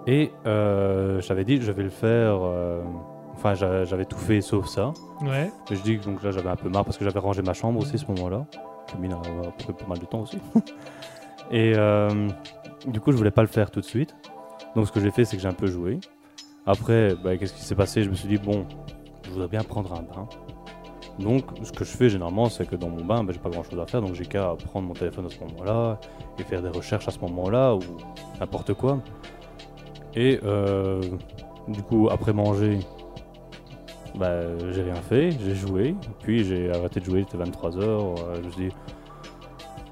Et 0.07 0.31
je 0.45 1.27
t'avais 1.27 1.45
dit, 1.45 1.61
je 1.61 1.73
vais 1.73 1.83
le 1.83 1.89
faire. 1.91 2.39
Enfin, 3.33 3.53
j'a- 3.55 3.85
j'avais 3.85 4.05
tout 4.07 4.17
fait 4.19 4.41
sauf 4.41 4.67
ça. 4.67 4.93
Ouais. 5.21 5.51
Mais 5.71 5.77
je 5.77 5.83
dis 5.83 5.99
que 5.99 6.05
donc 6.07 6.23
là 6.23 6.31
j'avais 6.31 6.49
un 6.49 6.57
peu 6.57 6.69
marre 6.71 6.85
parce 6.87 6.97
que 6.97 7.05
j'avais 7.05 7.19
rangé 7.19 7.43
ma 7.43 7.53
chambre 7.53 7.81
aussi 7.81 7.97
à 7.97 7.99
ce 7.99 8.07
moment-là. 8.13 8.47
J'ai 8.91 8.99
mis 8.99 9.13
euh, 9.13 9.17
après 9.49 9.73
pas 9.75 9.87
mal 9.87 9.99
de 9.99 10.07
temps 10.07 10.21
aussi. 10.21 10.39
Et 11.51 11.75
du 12.87 13.01
coup 13.01 13.13
je 13.13 13.17
voulais 13.17 13.31
pas 13.31 13.43
le 13.43 13.49
faire 13.49 13.71
tout 13.71 13.81
de 13.81 13.85
suite. 13.85 14.15
Donc 14.75 14.87
ce 14.87 14.93
que 14.93 15.01
j'ai 15.01 15.11
fait 15.11 15.25
c'est 15.25 15.37
que 15.37 15.43
j'ai 15.43 15.49
un 15.49 15.53
peu 15.53 15.67
joué. 15.67 15.99
Après 16.67 17.15
bah, 17.15 17.37
qu'est-ce 17.37 17.55
qui 17.55 17.63
s'est 17.63 17.75
passé? 17.75 18.03
Je 18.03 18.11
me 18.11 18.15
suis 18.15 18.29
dit 18.29 18.39
bon 18.39 18.67
je 19.25 19.31
voudrais 19.31 19.49
bien 19.49 19.63
prendre 19.63 19.93
un 19.93 20.03
bain. 20.03 20.29
Donc 21.19 21.45
ce 21.63 21.73
que 21.73 21.85
je 21.85 21.91
fais 21.91 22.09
généralement 22.09 22.49
c'est 22.49 22.69
que 22.69 22.77
dans 22.77 22.89
mon 22.89 23.05
bain 23.05 23.25
bah, 23.25 23.33
j'ai 23.33 23.41
pas 23.41 23.51
grand 23.51 23.63
chose 23.63 23.79
à 23.79 23.87
faire 23.87 24.03
donc 24.03 24.15
j'ai 24.15 24.27
qu'à 24.27 24.55
prendre 24.67 24.87
mon 24.87 24.95
téléphone 24.95 25.27
à 25.27 25.31
ce 25.31 25.41
moment-là 25.41 25.99
et 26.39 26.43
faire 26.43 26.63
des 26.63 26.69
recherches 26.69 27.09
à 27.09 27.11
ce 27.11 27.21
moment-là 27.21 27.75
ou 27.75 27.81
n'importe 28.41 28.75
quoi. 28.75 29.01
Et 30.15 30.41
euh, 30.45 31.01
du 31.69 31.83
coup 31.83 32.09
après 32.11 32.33
manger 32.33 32.81
bah, 34.17 34.41
j'ai 34.73 34.83
rien 34.83 34.95
fait, 34.95 35.31
j'ai 35.45 35.55
joué, 35.55 35.95
puis 36.21 36.43
j'ai 36.45 36.71
arrêté 36.71 37.01
de 37.01 37.05
jouer, 37.05 37.21
il 37.21 37.23
était 37.23 37.37
23h, 37.37 38.37
je 38.37 38.41
me 38.41 38.51
suis 38.51 38.69
dit, 38.69 38.75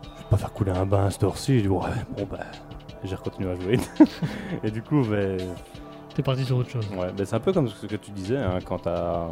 je 0.03 0.23
vais 0.23 0.29
pas 0.31 0.37
faire 0.39 0.53
couler 0.53 0.73
un 0.73 0.87
bain 0.87 1.07
à 1.07 1.11
cette 1.11 1.25
heure-ci, 1.25 1.69
ouais, 1.69 1.91
bon 2.17 2.27
bah, 2.31 2.39
j'ai 3.05 3.17
continué 3.17 3.51
à 3.51 3.55
jouer. 3.57 3.79
et 4.63 4.71
du 4.71 4.83
coup, 4.83 5.03
bah, 5.09 5.17
T'es 6.15 6.23
parti 6.23 6.45
sur 6.45 6.57
autre 6.59 6.71
chose. 6.71 6.89
ouais, 6.97 7.13
bah, 7.17 7.25
c'est 7.25 7.35
un 7.35 7.41
peu 7.41 7.53
comme 7.53 7.69
ce 7.69 7.87
que 7.87 7.97
tu 7.97 8.11
disais, 8.13 8.37
hein, 8.39 8.59
quand 8.65 8.79
t'as... 8.81 9.29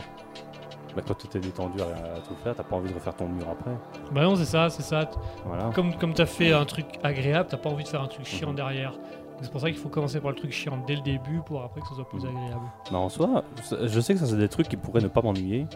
Quand 1.06 1.14
tu 1.14 1.26
étais 1.26 1.38
détendu 1.40 1.80
à, 1.80 1.84
à 2.16 2.20
tout 2.20 2.34
faire, 2.44 2.54
t'as 2.54 2.62
pas 2.64 2.76
envie 2.76 2.90
de 2.90 2.94
refaire 2.94 3.14
ton 3.14 3.26
mur 3.26 3.46
après. 3.50 3.70
Bah 4.12 4.24
non, 4.24 4.36
c'est 4.36 4.44
ça, 4.44 4.68
c'est 4.68 4.82
ça. 4.82 5.08
Voilà. 5.46 5.70
Comme, 5.74 5.94
comme 5.96 6.12
t'as 6.12 6.26
fait 6.26 6.52
un 6.52 6.66
truc 6.66 6.84
agréable, 7.02 7.48
t'as 7.50 7.56
pas 7.56 7.70
envie 7.70 7.84
de 7.84 7.88
faire 7.88 8.02
un 8.02 8.08
truc 8.08 8.26
chiant 8.26 8.50
Mhm. 8.50 8.56
derrière. 8.56 8.92
C'est 9.40 9.50
pour 9.50 9.62
ça 9.62 9.70
qu'il 9.70 9.78
faut 9.80 9.88
commencer 9.88 10.20
par 10.20 10.32
le 10.32 10.36
truc 10.36 10.52
chiant 10.52 10.76
dès 10.86 10.96
le 10.96 11.00
début 11.00 11.40
pour 11.46 11.62
après 11.62 11.80
que 11.80 11.86
ce 11.88 11.94
soit 11.94 12.06
plus 12.06 12.22
Mhm. 12.22 12.36
agréable. 12.36 12.64
Mais 12.90 12.98
en 12.98 13.08
soi, 13.08 13.42
je 13.84 14.00
sais 14.00 14.12
que 14.12 14.20
ça 14.20 14.26
c'est 14.26 14.36
des 14.36 14.48
trucs 14.50 14.68
qui 14.68 14.76
pourraient 14.76 15.00
ne 15.00 15.08
pas 15.08 15.22
m'ennuyer 15.22 15.66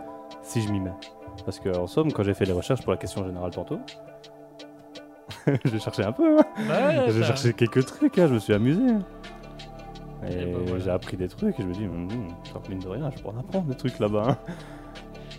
si 0.43 0.61
je 0.61 0.71
m'y 0.71 0.81
mets. 0.81 0.93
Parce 1.47 1.61
que 1.61 1.75
en 1.75 1.87
somme, 1.87 2.13
quand 2.13 2.23
j'ai 2.23 2.35
fait 2.35 2.45
les 2.45 2.53
recherches 2.53 2.83
pour 2.83 2.93
la 2.93 2.99
question 2.99 3.25
générale 3.25 3.53
tantôt, 3.53 3.79
j'ai 5.65 5.79
cherché 5.79 6.03
un 6.05 6.13
peu. 6.13 6.39
hein. 6.39 6.45
Ouais, 6.69 7.13
j'ai 7.13 7.23
cherché 7.25 7.53
quelques 7.53 7.85
trucs, 7.87 8.19
hein, 8.19 8.27
je 8.29 8.35
me 8.35 8.39
suis 8.39 8.53
amusé. 8.53 8.81
Et, 10.29 10.33
Et 10.33 10.47
ben 10.47 10.59
voilà. 10.67 10.85
j'ai 10.85 10.91
appris 10.91 11.17
des 11.17 11.29
trucs 11.29 11.59
et 11.59 11.63
je 11.63 11.67
me 11.69 11.73
dis, 11.75 11.85
hum, 11.85 12.09
mine 12.69 12.79
de 12.81 12.89
rien, 12.89 13.11
je 13.15 13.23
pourrais 13.23 13.37
en 13.37 13.41
apprendre 13.41 13.67
des 13.67 13.77
trucs 13.77 13.99
là-bas. 13.99 14.25
hein. 14.31 14.39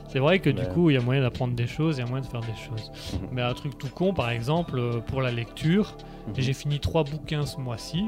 C'est 0.09 0.19
vrai 0.19 0.39
que 0.39 0.49
du 0.49 0.65
coup, 0.67 0.89
il 0.89 0.93
y 0.93 0.97
a 0.97 1.01
moyen 1.01 1.21
d'apprendre 1.21 1.53
des 1.53 1.67
choses, 1.67 1.97
il 1.97 2.01
y 2.01 2.03
a 2.03 2.07
moyen 2.07 2.23
de 2.23 2.29
faire 2.29 2.39
des 2.41 2.55
choses. 2.55 2.91
Mhm. 3.13 3.27
Mais 3.33 3.41
un 3.41 3.53
truc 3.53 3.77
tout 3.77 3.89
con, 3.89 4.13
par 4.13 4.29
exemple, 4.29 4.79
euh, 4.79 4.99
pour 4.99 5.21
la 5.21 5.31
lecture, 5.31 5.95
Mhm. 6.27 6.33
j'ai 6.37 6.53
fini 6.53 6.79
trois 6.79 7.03
bouquins 7.03 7.45
ce 7.45 7.57
mois-ci 7.59 8.05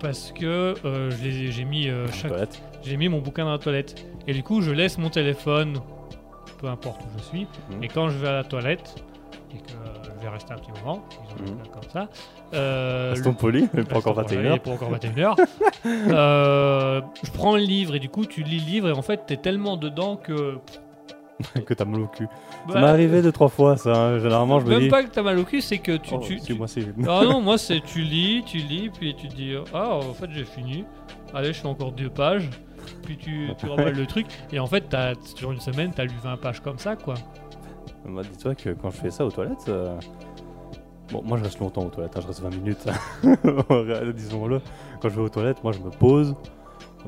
parce 0.00 0.30
que 0.32 0.74
euh, 0.84 1.10
j'ai 1.20 1.64
mis 1.64 1.88
euh, 1.88 2.06
chaque 2.12 2.32
j'ai 2.82 2.96
mis 2.96 3.08
mon 3.08 3.20
bouquin 3.20 3.44
dans 3.44 3.52
la 3.52 3.58
toilette. 3.58 4.06
Et 4.28 4.34
du 4.34 4.42
coup, 4.44 4.60
je 4.62 4.70
laisse 4.70 4.98
mon 4.98 5.10
téléphone, 5.10 5.78
peu 6.58 6.68
importe 6.68 7.00
où 7.02 7.18
je 7.18 7.22
suis. 7.24 7.46
Mhm. 7.70 7.82
Et 7.82 7.88
quand 7.88 8.08
je 8.10 8.18
vais 8.18 8.28
à 8.28 8.32
la 8.32 8.44
toilette, 8.44 8.94
et 9.52 9.58
que 9.58 9.72
euh, 10.26 10.30
vais 10.30 10.34
rester 10.34 10.52
un 10.52 10.56
petit 10.56 10.72
moment, 10.82 11.02
Mhm. 11.40 11.56
comme 11.72 11.90
ça, 11.92 12.08
euh, 12.54 13.10
Restons 13.14 13.34
polis, 13.34 13.68
mais 13.74 13.82
pas 13.84 13.98
encore 13.98 14.14
pour- 14.14 14.22
21 14.22 14.40
il 14.40 14.46
est 14.46 14.48
heures. 14.50 14.60
pas 14.60 14.70
encore 14.70 14.90
21h. 14.90 15.36
Euh, 15.86 17.00
je 17.22 17.30
prends 17.30 17.56
le 17.56 17.62
livre 17.62 17.94
et 17.94 17.98
du 18.00 18.08
coup, 18.08 18.26
tu 18.26 18.42
lis 18.42 18.58
le 18.58 18.66
livre 18.66 18.88
et 18.88 18.92
en 18.92 19.02
fait, 19.02 19.22
t'es 19.26 19.36
tellement 19.36 19.76
dedans 19.76 20.16
que. 20.16 20.58
que 21.66 21.74
t'as 21.74 21.84
mal 21.84 22.00
au 22.00 22.06
cul. 22.06 22.26
Bah, 22.66 22.72
ça 22.74 22.80
m'est 22.80 22.86
arrivé 22.86 23.20
deux, 23.22 23.30
trois 23.32 23.48
fois 23.48 23.76
ça. 23.76 23.92
hein. 23.94 24.18
Généralement, 24.18 24.58
je 24.58 24.64
me 24.66 24.70
Même 24.70 24.80
dis. 24.80 24.88
pas 24.88 25.02
que 25.04 25.10
t'as 25.10 25.22
mal 25.22 25.38
au 25.38 25.44
cul, 25.44 25.60
c'est 25.60 25.78
que 25.78 25.96
tu. 25.98 26.14
oh, 26.14 26.18
tu, 26.18 26.54
moi. 26.54 26.66
Ah 27.08 27.24
non, 27.24 27.40
moi 27.42 27.58
c'est 27.58 27.80
tu 27.80 28.00
lis, 28.00 28.42
tu 28.46 28.56
lis, 28.58 28.88
puis 28.90 29.14
tu 29.14 29.28
te 29.28 29.34
dis 29.34 29.54
ah 29.74 29.96
en 29.96 30.14
fait 30.14 30.30
j'ai 30.32 30.44
fini. 30.44 30.84
Allez, 31.34 31.52
je 31.52 31.60
fais 31.60 31.68
encore 31.68 31.92
deux 31.92 32.08
pages. 32.10 32.48
Puis 33.04 33.16
tu, 33.16 33.50
tu 33.58 33.66
remballes 33.66 33.94
le 33.96 34.06
truc 34.06 34.26
et 34.52 34.58
en 34.60 34.66
fait 34.66 34.84
t'as 34.88 35.12
sur 35.36 35.50
une 35.52 35.60
semaine 35.60 35.90
t'as 35.94 36.04
lu 36.04 36.14
20 36.22 36.36
pages 36.38 36.60
comme 36.60 36.78
ça 36.78 36.94
quoi. 36.96 37.14
Moi, 38.06 38.22
dis-toi 38.22 38.54
que 38.54 38.70
quand 38.70 38.90
je 38.90 38.96
fais 38.96 39.10
ça 39.10 39.24
aux 39.26 39.30
toilettes, 39.30 39.66
euh, 39.68 39.98
bon, 41.10 41.22
moi 41.24 41.38
je 41.38 41.44
reste 41.44 41.58
longtemps 41.58 41.82
aux 41.84 41.90
toilettes, 41.90 42.16
hein, 42.16 42.20
je 42.22 42.26
reste 42.28 42.40
20 42.40 42.50
minutes, 42.50 42.86
disons-le. 44.14 44.60
Quand 45.00 45.08
je 45.08 45.14
vais 45.16 45.22
aux 45.22 45.28
toilettes, 45.28 45.62
moi 45.64 45.72
je 45.72 45.78
me 45.80 45.90
pose, 45.90 46.34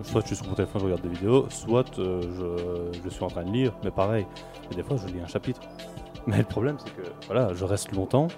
soit 0.02 0.20
je 0.22 0.26
suis 0.28 0.37
sur 0.37 0.46
mon 0.46 0.54
téléphone, 0.54 0.80
je 0.80 0.87
regarde 0.87 1.02
des 1.02 1.08
vidéos, 1.08 1.46
soit 1.50 1.98
euh, 1.98 2.20
je, 2.92 3.00
je 3.04 3.08
suis 3.08 3.22
en 3.24 3.28
train 3.28 3.44
de 3.44 3.50
lire, 3.50 3.72
mais 3.84 3.90
pareil, 3.90 4.26
et 4.70 4.74
des 4.74 4.82
fois 4.82 4.96
je 4.96 5.06
lis 5.12 5.20
un 5.20 5.26
chapitre. 5.26 5.61
Mais 6.26 6.38
le 6.38 6.44
problème, 6.44 6.76
c'est 6.78 6.94
que 6.94 7.08
voilà, 7.26 7.54
je 7.54 7.64
reste 7.64 7.92
longtemps 7.92 8.28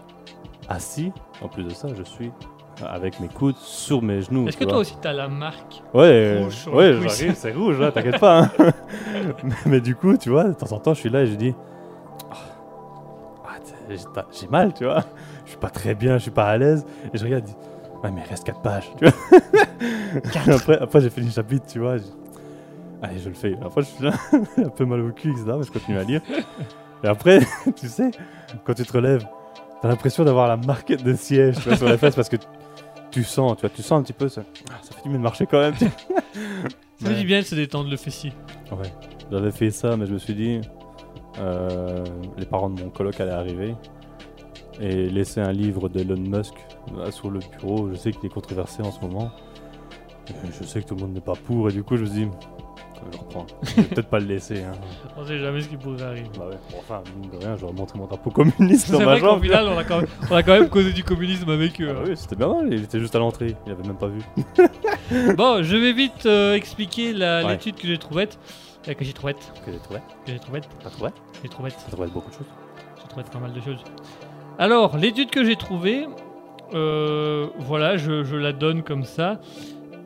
assis, 0.68 1.12
en 1.42 1.48
plus 1.48 1.64
de 1.64 1.70
ça, 1.70 1.88
je 1.96 2.02
suis 2.02 2.30
avec 2.86 3.20
mes 3.20 3.28
coudes 3.28 3.56
sur 3.56 4.00
mes 4.00 4.22
genoux. 4.22 4.48
Est-ce 4.48 4.56
que 4.56 4.64
toi 4.64 4.78
aussi 4.78 4.96
t'as 5.02 5.12
la 5.12 5.28
marque 5.28 5.82
Ouais, 5.92 6.40
Rouge 6.42 6.54
sur 6.54 6.74
ouais, 6.74 6.94
j'arrive, 6.94 7.34
c'est 7.34 7.52
rouge, 7.52 7.78
là, 7.80 7.90
t'inquiète 7.92 8.20
pas. 8.20 8.44
hein. 8.44 8.50
mais, 9.42 9.54
mais 9.66 9.80
du 9.80 9.94
coup, 9.96 10.16
tu 10.16 10.30
vois, 10.30 10.44
de 10.44 10.52
temps 10.54 10.72
en 10.72 10.78
temps, 10.78 10.94
je 10.94 11.00
suis 11.00 11.10
là 11.10 11.22
et 11.22 11.26
je 11.26 11.34
dis, 11.34 11.54
j'ai 13.96 14.48
mal, 14.48 14.74
tu 14.74 14.84
vois. 14.84 15.04
Je 15.44 15.50
suis 15.50 15.58
pas 15.58 15.70
très 15.70 15.94
bien, 15.94 16.18
je 16.18 16.22
suis 16.22 16.30
pas 16.30 16.46
à 16.46 16.56
l'aise. 16.56 16.84
Et 17.12 17.18
je 17.18 17.24
regarde, 17.24 17.46
je 17.46 17.52
dis, 17.52 17.58
ouais, 18.02 18.10
mais 18.10 18.22
il 18.24 18.28
reste 18.28 18.44
4 18.44 18.60
pages, 18.60 18.90
tu 18.98 19.04
vois. 19.04 20.54
après, 20.54 20.78
après 20.78 21.00
j'ai 21.00 21.10
fini 21.10 21.26
le 21.26 21.32
chapitre, 21.32 21.66
tu 21.66 21.78
vois. 21.78 21.96
Allez, 23.02 23.18
je 23.18 23.28
le 23.28 23.34
fais. 23.34 23.56
Après, 23.64 23.82
je 23.82 23.86
suis 23.86 24.04
là, 24.04 24.12
un 24.58 24.68
peu 24.68 24.84
mal 24.84 25.00
au 25.00 25.10
cul, 25.10 25.30
etc. 25.30 25.44
Mais 25.56 25.64
je 25.64 25.72
continue 25.72 25.98
à 25.98 26.04
lire. 26.04 26.20
Et 27.02 27.06
après, 27.06 27.40
tu 27.76 27.88
sais, 27.88 28.10
quand 28.64 28.74
tu 28.74 28.84
te 28.84 28.92
relèves, 28.92 29.26
t'as 29.80 29.88
l'impression 29.88 30.24
d'avoir 30.24 30.48
la 30.48 30.56
marque 30.56 30.92
de 30.92 31.14
siège 31.14 31.56
tu 31.56 31.68
vois, 31.68 31.76
sur 31.76 31.88
les 31.88 31.96
fesses 31.96 32.14
parce 32.14 32.28
que 32.28 32.36
tu 33.10 33.24
sens, 33.24 33.56
tu 33.56 33.62
vois, 33.62 33.70
tu 33.70 33.82
sens 33.82 34.00
un 34.00 34.02
petit 34.02 34.12
peu 34.12 34.28
ça. 34.28 34.42
Ah, 34.70 34.74
ça 34.82 34.94
fait 34.94 35.02
du 35.02 35.08
bien 35.08 35.18
de 35.18 35.22
marcher 35.22 35.46
quand 35.46 35.58
même. 35.58 35.74
Ça 35.74 37.08
me 37.08 37.14
dit 37.14 37.24
bien 37.24 37.40
de 37.40 37.44
se 37.44 37.54
détendre 37.54 37.90
le 37.90 37.96
fessier. 37.96 38.32
Ouais. 38.70 38.92
J'avais 39.32 39.50
fait 39.50 39.70
ça, 39.70 39.96
mais 39.96 40.06
je 40.06 40.12
me 40.12 40.18
suis 40.18 40.34
dit, 40.34 40.60
euh, 41.38 42.04
les 42.36 42.46
parents 42.46 42.70
de 42.70 42.80
mon 42.82 42.90
coloc 42.90 43.20
allaient 43.20 43.30
arriver 43.30 43.74
et 44.80 45.08
laisser 45.08 45.40
un 45.40 45.52
livre 45.52 45.88
d'Elon 45.88 46.16
Musk 46.20 46.54
euh, 46.96 47.10
sur 47.10 47.30
le 47.30 47.40
bureau. 47.58 47.88
Je 47.90 47.96
sais 47.96 48.12
qu'il 48.12 48.26
est 48.26 48.32
controversé 48.32 48.82
en 48.82 48.90
ce 48.90 49.00
moment. 49.00 49.30
Et 50.28 50.32
je 50.58 50.64
sais 50.64 50.80
que 50.82 50.88
tout 50.88 50.94
le 50.94 51.02
monde 51.02 51.14
n'est 51.14 51.20
pas 51.20 51.34
pour, 51.34 51.68
et 51.68 51.72
du 51.72 51.82
coup, 51.82 51.96
je 51.96 52.02
me 52.02 52.06
suis 52.06 52.24
dit, 52.26 52.28
je 53.12 53.18
reprendre. 53.18 53.46
Je 53.62 53.74
vais 53.76 53.82
peut-être 53.82 54.08
pas 54.08 54.20
le 54.20 54.26
laisser. 54.26 54.62
Hein. 54.62 54.72
On 55.16 55.26
sait 55.26 55.38
jamais 55.38 55.60
ce 55.60 55.68
qui 55.68 55.76
pourrait 55.76 56.02
arriver. 56.02 56.28
Bah 56.38 56.46
ouais. 56.48 56.56
Bon, 56.70 56.78
enfin, 56.78 57.02
mine 57.20 57.30
de 57.30 57.36
rien, 57.44 57.56
j'aurais 57.56 57.72
montré 57.72 57.98
mon 57.98 58.06
drapeau 58.06 58.30
communiste 58.30 58.86
C'est 58.86 58.92
dans 58.92 59.00
ma 59.00 59.16
vrai 59.16 59.40
final 59.40 59.68
on 59.68 59.78
a, 59.78 59.84
quand 59.84 59.98
même, 59.98 60.06
on 60.30 60.36
a 60.36 60.42
quand 60.42 60.52
même 60.52 60.68
causé 60.68 60.92
du 60.92 61.02
communisme 61.02 61.50
avec 61.50 61.80
eux. 61.80 61.88
Ah 61.90 61.98
hein. 61.98 62.04
oui, 62.06 62.16
c'était 62.16 62.36
bien 62.36 62.48
mal, 62.48 62.72
il 62.72 62.84
était 62.84 63.00
juste 63.00 63.14
à 63.16 63.18
l'entrée, 63.18 63.56
il 63.66 63.72
avait 63.72 63.86
même 63.86 63.98
pas 63.98 64.08
vu. 64.08 64.20
Bon, 65.36 65.62
je 65.62 65.76
vais 65.76 65.92
vite 65.92 66.26
euh, 66.26 66.54
expliquer 66.54 67.12
la- 67.12 67.44
Ouais. 67.44 67.52
l'étude 67.52 67.74
que 67.74 67.86
j'ai 67.86 67.98
trouvée. 67.98 68.28
Euh, 68.88 68.94
que 68.94 69.04
j'ai 69.04 69.12
trouvée. 69.12 69.34
Que 69.34 69.72
j'ai 69.72 69.78
trouvé 69.78 70.00
Que 70.26 70.32
j'ai 70.32 70.38
trouvée. 70.38 70.60
Pas 70.82 70.90
trouvé 70.90 71.10
J'ai 71.42 71.48
trouvé. 71.48 71.70
J'ai 71.70 71.90
trouvé 71.92 72.08
beaucoup 72.08 72.30
de 72.30 72.34
choses. 72.34 72.46
J'ai 73.02 73.08
trouvé 73.08 73.24
pas 73.30 73.38
mal 73.38 73.52
de 73.52 73.60
choses. 73.60 73.82
Alors, 74.58 74.96
l'étude 74.96 75.30
que 75.30 75.44
j'ai 75.44 75.56
trouvée, 75.56 76.06
euh, 76.74 77.48
voilà, 77.58 77.96
je, 77.96 78.24
je 78.24 78.36
la 78.36 78.52
donne 78.52 78.82
comme 78.82 79.04
ça. 79.04 79.40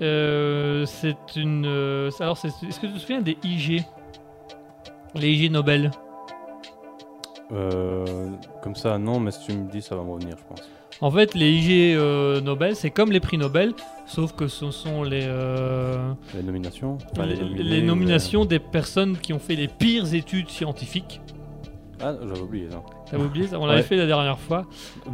Euh, 0.03 0.85
c'est 0.87 1.37
une. 1.37 1.67
euh, 1.67 2.11
alors, 2.21 2.37
c'est- 2.37 2.49
est-ce 2.67 2.81
que 2.81 2.87
tu 2.87 2.93
te 2.95 2.99
souviens 2.99 3.21
des 3.23 3.37
IG 3.45 3.85
Les 5.15 5.31
IG 5.33 5.51
Nobel 5.53 5.91
Euh, 7.53 8.31
comme 8.63 8.75
ça, 8.75 8.99
non, 8.99 9.21
mais 9.21 9.31
si 9.31 9.47
tu 9.47 9.53
me 9.53 9.71
dis, 9.71 9.83
ça 9.83 9.95
va 9.97 10.03
me 10.03 10.11
revenir, 10.13 10.37
je 10.39 10.45
pense. 10.45 10.69
En 11.05 11.11
fait, 11.11 11.35
les 11.35 11.51
IG 11.53 11.97
euh, 11.97 12.41
Nobel, 12.41 12.75
c'est 12.75 12.89
comme 12.89 13.13
les 13.13 13.21
prix 13.21 13.37
Nobel, 13.37 13.75
sauf 14.07 14.33
que 14.35 14.49
ce 14.49 14.71
sont 14.71 15.03
les, 15.03 15.25
euh, 15.25 15.99
Les 16.35 16.43
nominations 16.43 16.97
Enfin, 17.13 17.27
les, 17.27 17.37
nominés, 17.37 17.63
les 17.63 17.83
nominations 17.83 18.47
des 18.47 18.59
personnes 18.59 19.19
qui 19.19 19.35
ont 19.35 19.39
fait 19.39 19.55
les 19.55 19.69
pires 19.69 20.15
études 20.15 20.49
scientifiques. 20.49 21.21
Ah, 22.01 22.15
j'avais 22.27 22.41
oublié 22.41 22.71
ça. 22.71 22.83
T'avais 23.11 23.23
oublié 23.23 23.47
ça? 23.49 23.61
On 23.61 23.67
l'avait 23.67 23.81
Ouais. 23.81 23.87
fait 23.87 23.97
la 23.97 24.07
dernière 24.07 24.39
fois. 24.39 24.65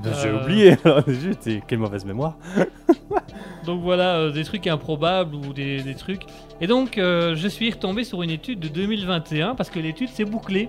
Ben, 0.00 0.12
J'ai 0.22 0.28
Euh. 0.28 0.44
oublié, 0.44 0.76
alors 0.84 1.02
juste, 1.08 1.48
et 1.48 1.60
quelle 1.66 1.80
mauvaise 1.80 2.04
mémoire. 2.04 2.36
Donc 3.66 3.82
voilà, 3.82 4.14
euh, 4.14 4.30
des 4.30 4.44
trucs 4.44 4.68
improbables 4.68 5.34
ou 5.34 5.52
des, 5.52 5.82
des 5.82 5.94
trucs. 5.96 6.22
Et 6.60 6.68
donc, 6.68 6.98
euh, 6.98 7.34
je 7.34 7.48
suis 7.48 7.68
retombé 7.68 8.04
sur 8.04 8.22
une 8.22 8.30
étude 8.30 8.60
de 8.60 8.68
2021 8.68 9.56
parce 9.56 9.70
que 9.70 9.80
l'étude 9.80 10.08
s'est 10.08 10.24
bouclée. 10.24 10.68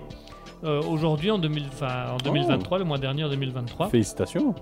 Euh, 0.64 0.80
Aujourd'hui, 0.82 1.30
en, 1.30 1.38
2000 1.38 1.64
enfin, 1.72 2.12
en 2.12 2.16
2023, 2.18 2.78
le 2.78 2.84
mois 2.84 2.98
dernier 2.98 3.24
en 3.24 3.28
2023. 3.28 3.88
Félicitations. 3.88 4.54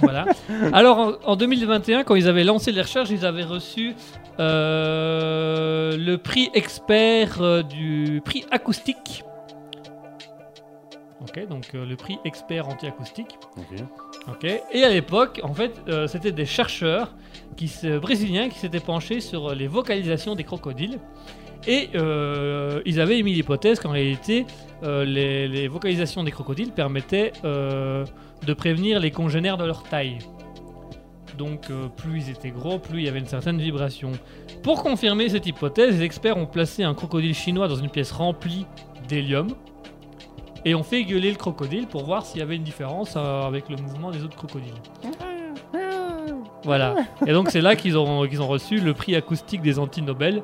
Voilà. 0.00 0.26
Alors 0.72 0.98
en, 0.98 1.12
en 1.24 1.36
2021, 1.36 2.04
quand 2.04 2.14
ils 2.14 2.28
avaient 2.28 2.44
lancé 2.44 2.70
les 2.70 2.82
recherches, 2.82 3.10
ils 3.10 3.24
avaient 3.24 3.44
reçu 3.44 3.94
euh, 4.38 5.96
le 5.96 6.16
prix 6.16 6.50
expert 6.52 7.40
euh, 7.40 7.62
du 7.62 8.20
prix 8.24 8.44
acoustique. 8.50 9.24
Ok, 11.22 11.48
donc 11.48 11.72
le 11.72 11.96
prix 11.96 12.18
expert 12.24 12.68
anti-acoustique. 12.68 13.38
Ok. 13.56 13.82
Ok. 14.28 14.44
Et 14.72 14.84
à 14.84 14.88
l'époque, 14.88 15.40
en 15.42 15.52
fait, 15.52 15.72
c'était 16.06 16.30
des 16.30 16.46
chercheurs 16.46 17.12
qui, 17.56 17.70
brésiliens 18.00 18.48
qui 18.48 18.58
s'étaient 18.58 18.78
penchés 18.78 19.20
sur 19.20 19.52
les 19.54 19.66
vocalisations 19.66 20.36
des 20.36 20.44
crocodiles. 20.44 21.00
Et 21.66 21.90
euh, 21.94 22.80
ils 22.86 23.00
avaient 23.00 23.18
émis 23.18 23.34
l'hypothèse 23.34 23.80
qu'en 23.80 23.90
réalité, 23.90 24.46
euh, 24.84 25.04
les, 25.04 25.68
vocalisations 25.68 26.22
des 26.22 26.30
crocodiles 26.30 26.72
permettaient 26.72 27.32
euh, 27.44 28.04
de 28.46 28.52
prévenir 28.52 29.00
les 29.00 29.10
congénères 29.10 29.58
de 29.58 29.64
leur 29.64 29.82
taille. 29.82 30.18
Donc 31.36 31.70
plus 31.96 32.24
ils 32.26 32.30
étaient 32.30 32.50
gros, 32.50 32.80
plus 32.80 32.98
il 32.98 33.04
y 33.04 33.08
avait 33.08 33.20
une 33.20 33.26
certaine 33.26 33.58
vibration. 33.58 34.10
Pour 34.64 34.82
confirmer 34.82 35.28
cette 35.28 35.46
hypothèse, 35.46 35.96
les 35.96 36.02
experts 36.02 36.36
ont 36.36 36.46
placé 36.46 36.82
un 36.82 36.94
crocodile 36.94 37.34
chinois 37.34 37.68
dans 37.68 37.76
une 37.76 37.90
pièce 37.90 38.10
remplie 38.10 38.66
d'hélium 39.08 39.48
et 40.64 40.74
ont 40.74 40.82
fait 40.82 41.04
gueuler 41.04 41.30
le 41.30 41.36
crocodile 41.36 41.86
pour 41.86 42.04
voir 42.04 42.26
s'il 42.26 42.40
y 42.40 42.42
avait 42.42 42.56
une 42.56 42.64
différence 42.64 43.16
avec 43.16 43.68
le 43.68 43.76
mouvement 43.76 44.10
des 44.10 44.24
autres 44.24 44.36
crocodiles. 44.36 44.74
Voilà. 46.64 46.96
Et 47.26 47.32
donc 47.32 47.50
c'est 47.50 47.60
là 47.60 47.76
qu'ils 47.76 47.96
ont, 47.96 48.22
ont 48.22 48.46
reçu 48.48 48.80
le 48.80 48.92
prix 48.94 49.14
acoustique 49.14 49.62
des 49.62 49.78
anti-Nobel. 49.78 50.42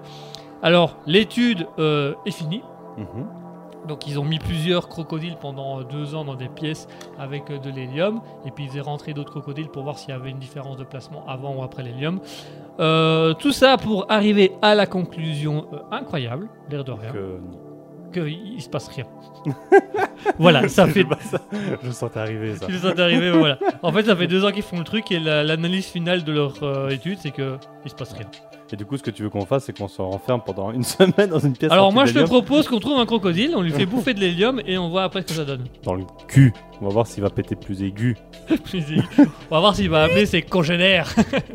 Alors 0.63 0.97
l'étude 1.07 1.67
euh, 1.79 2.15
est 2.27 2.31
finie. 2.31 2.63
Mhm. 2.97 3.27
Donc 3.87 4.07
ils 4.07 4.19
ont 4.19 4.25
mis 4.25 4.39
plusieurs 4.39 4.89
crocodiles 4.89 5.37
pendant 5.39 5.81
euh, 5.81 5.85
deux 5.85 6.15
ans 6.15 6.25
dans 6.25 6.37
des 6.37 6.49
pièces 6.49 6.89
avec 7.19 7.51
euh, 7.51 7.59
de 7.59 7.69
l'hélium. 7.71 8.21
Et 8.47 8.51
puis 8.51 8.69
ils 8.73 8.81
ont 8.81 8.85
rentré 8.85 9.13
d'autres 9.13 9.31
crocodiles 9.33 9.69
pour 9.69 9.83
voir 9.83 9.99
s'il 9.99 10.11
y 10.11 10.13
avait 10.13 10.31
une 10.31 10.39
différence 10.39 10.77
de 10.79 10.85
placement 10.85 11.25
avant 11.29 11.55
ou 11.57 11.63
après 11.63 11.83
l'hélium. 11.83 12.21
Euh, 12.81 13.35
tout 13.35 13.53
ça 13.53 13.77
pour 13.77 14.11
arriver 14.11 14.53
à 14.63 14.75
la 14.75 14.87
conclusion 14.87 15.67
euh, 15.73 15.79
incroyable, 15.91 16.49
l'air 16.71 16.83
de 16.85 16.93
rien, 16.93 17.13
Que 17.13 17.41
qu'il 18.21 18.63
se 18.63 18.69
passe 18.71 18.89
rien. 18.89 19.05
voilà, 20.39 20.67
ça 20.69 20.87
Je 20.87 20.93
fait 20.93 21.07
ça. 21.21 21.39
Je 21.83 21.91
sentais 21.91 22.21
arriver 22.21 22.55
ça. 22.55 22.67
Ils 22.69 22.79
sont 22.79 22.99
arrivés, 22.99 23.33
voilà. 23.33 23.59
En 23.83 23.93
fait, 23.93 24.05
ça 24.05 24.15
fait 24.17 24.27
deux 24.29 24.45
ans 24.45 24.51
qu'ils 24.53 24.63
font 24.63 24.79
le 24.79 24.85
truc 24.85 25.11
et 25.13 25.19
la- 25.21 25.43
l'analyse 25.45 25.87
finale 25.87 26.23
de 26.25 26.33
leur 26.33 26.63
euh, 26.63 26.89
étude, 26.91 27.19
c'est 27.21 27.33
que 27.33 27.59
il 27.85 27.91
se 27.91 27.95
passe 27.97 28.13
rien. 28.13 28.27
Et 28.73 28.77
du 28.77 28.85
coup, 28.87 28.97
ce 28.97 29.05
que 29.05 29.11
tu 29.12 29.23
veux 29.23 29.31
qu'on 29.31 29.47
fasse, 29.47 29.67
c'est 29.67 29.77
qu'on 29.79 29.87
se 29.87 30.03
renferme 30.03 30.41
pendant 30.45 30.73
une 30.73 30.83
semaine 30.83 31.31
dans 31.31 31.39
une 31.39 31.53
pièce. 31.57 31.71
Alors 31.71 31.93
moi 31.93 32.07
je 32.07 32.15
te 32.15 32.25
propose 32.25 32.67
qu'on 32.67 32.81
trouve 32.81 32.99
un 32.99 33.07
crocodile, 33.07 33.53
on 33.55 33.62
lui 33.62 33.71
fait 33.71 33.87
bouffer 33.87 34.15
de 34.15 34.21
l'hélium 34.21 34.61
et 34.67 34.79
on 34.79 34.89
voit 34.89 35.05
après 35.05 35.21
ce 35.23 35.27
que 35.27 35.33
ça 35.35 35.45
donne. 35.45 35.65
Dans 35.85 35.95
le 35.95 36.05
cul. 36.27 36.53
On 36.81 36.87
va 36.87 36.91
voir 36.93 37.07
s'il 37.07 37.23
va 37.23 37.31
péter 37.31 37.55
plus 37.55 37.83
aigu. 37.85 38.17
on 38.51 38.57
va 39.55 39.61
voir 39.61 39.77
s'il 39.77 39.89
va 39.91 40.03
appeler 40.05 40.27
ses 40.27 40.43
congénères. 40.43 41.15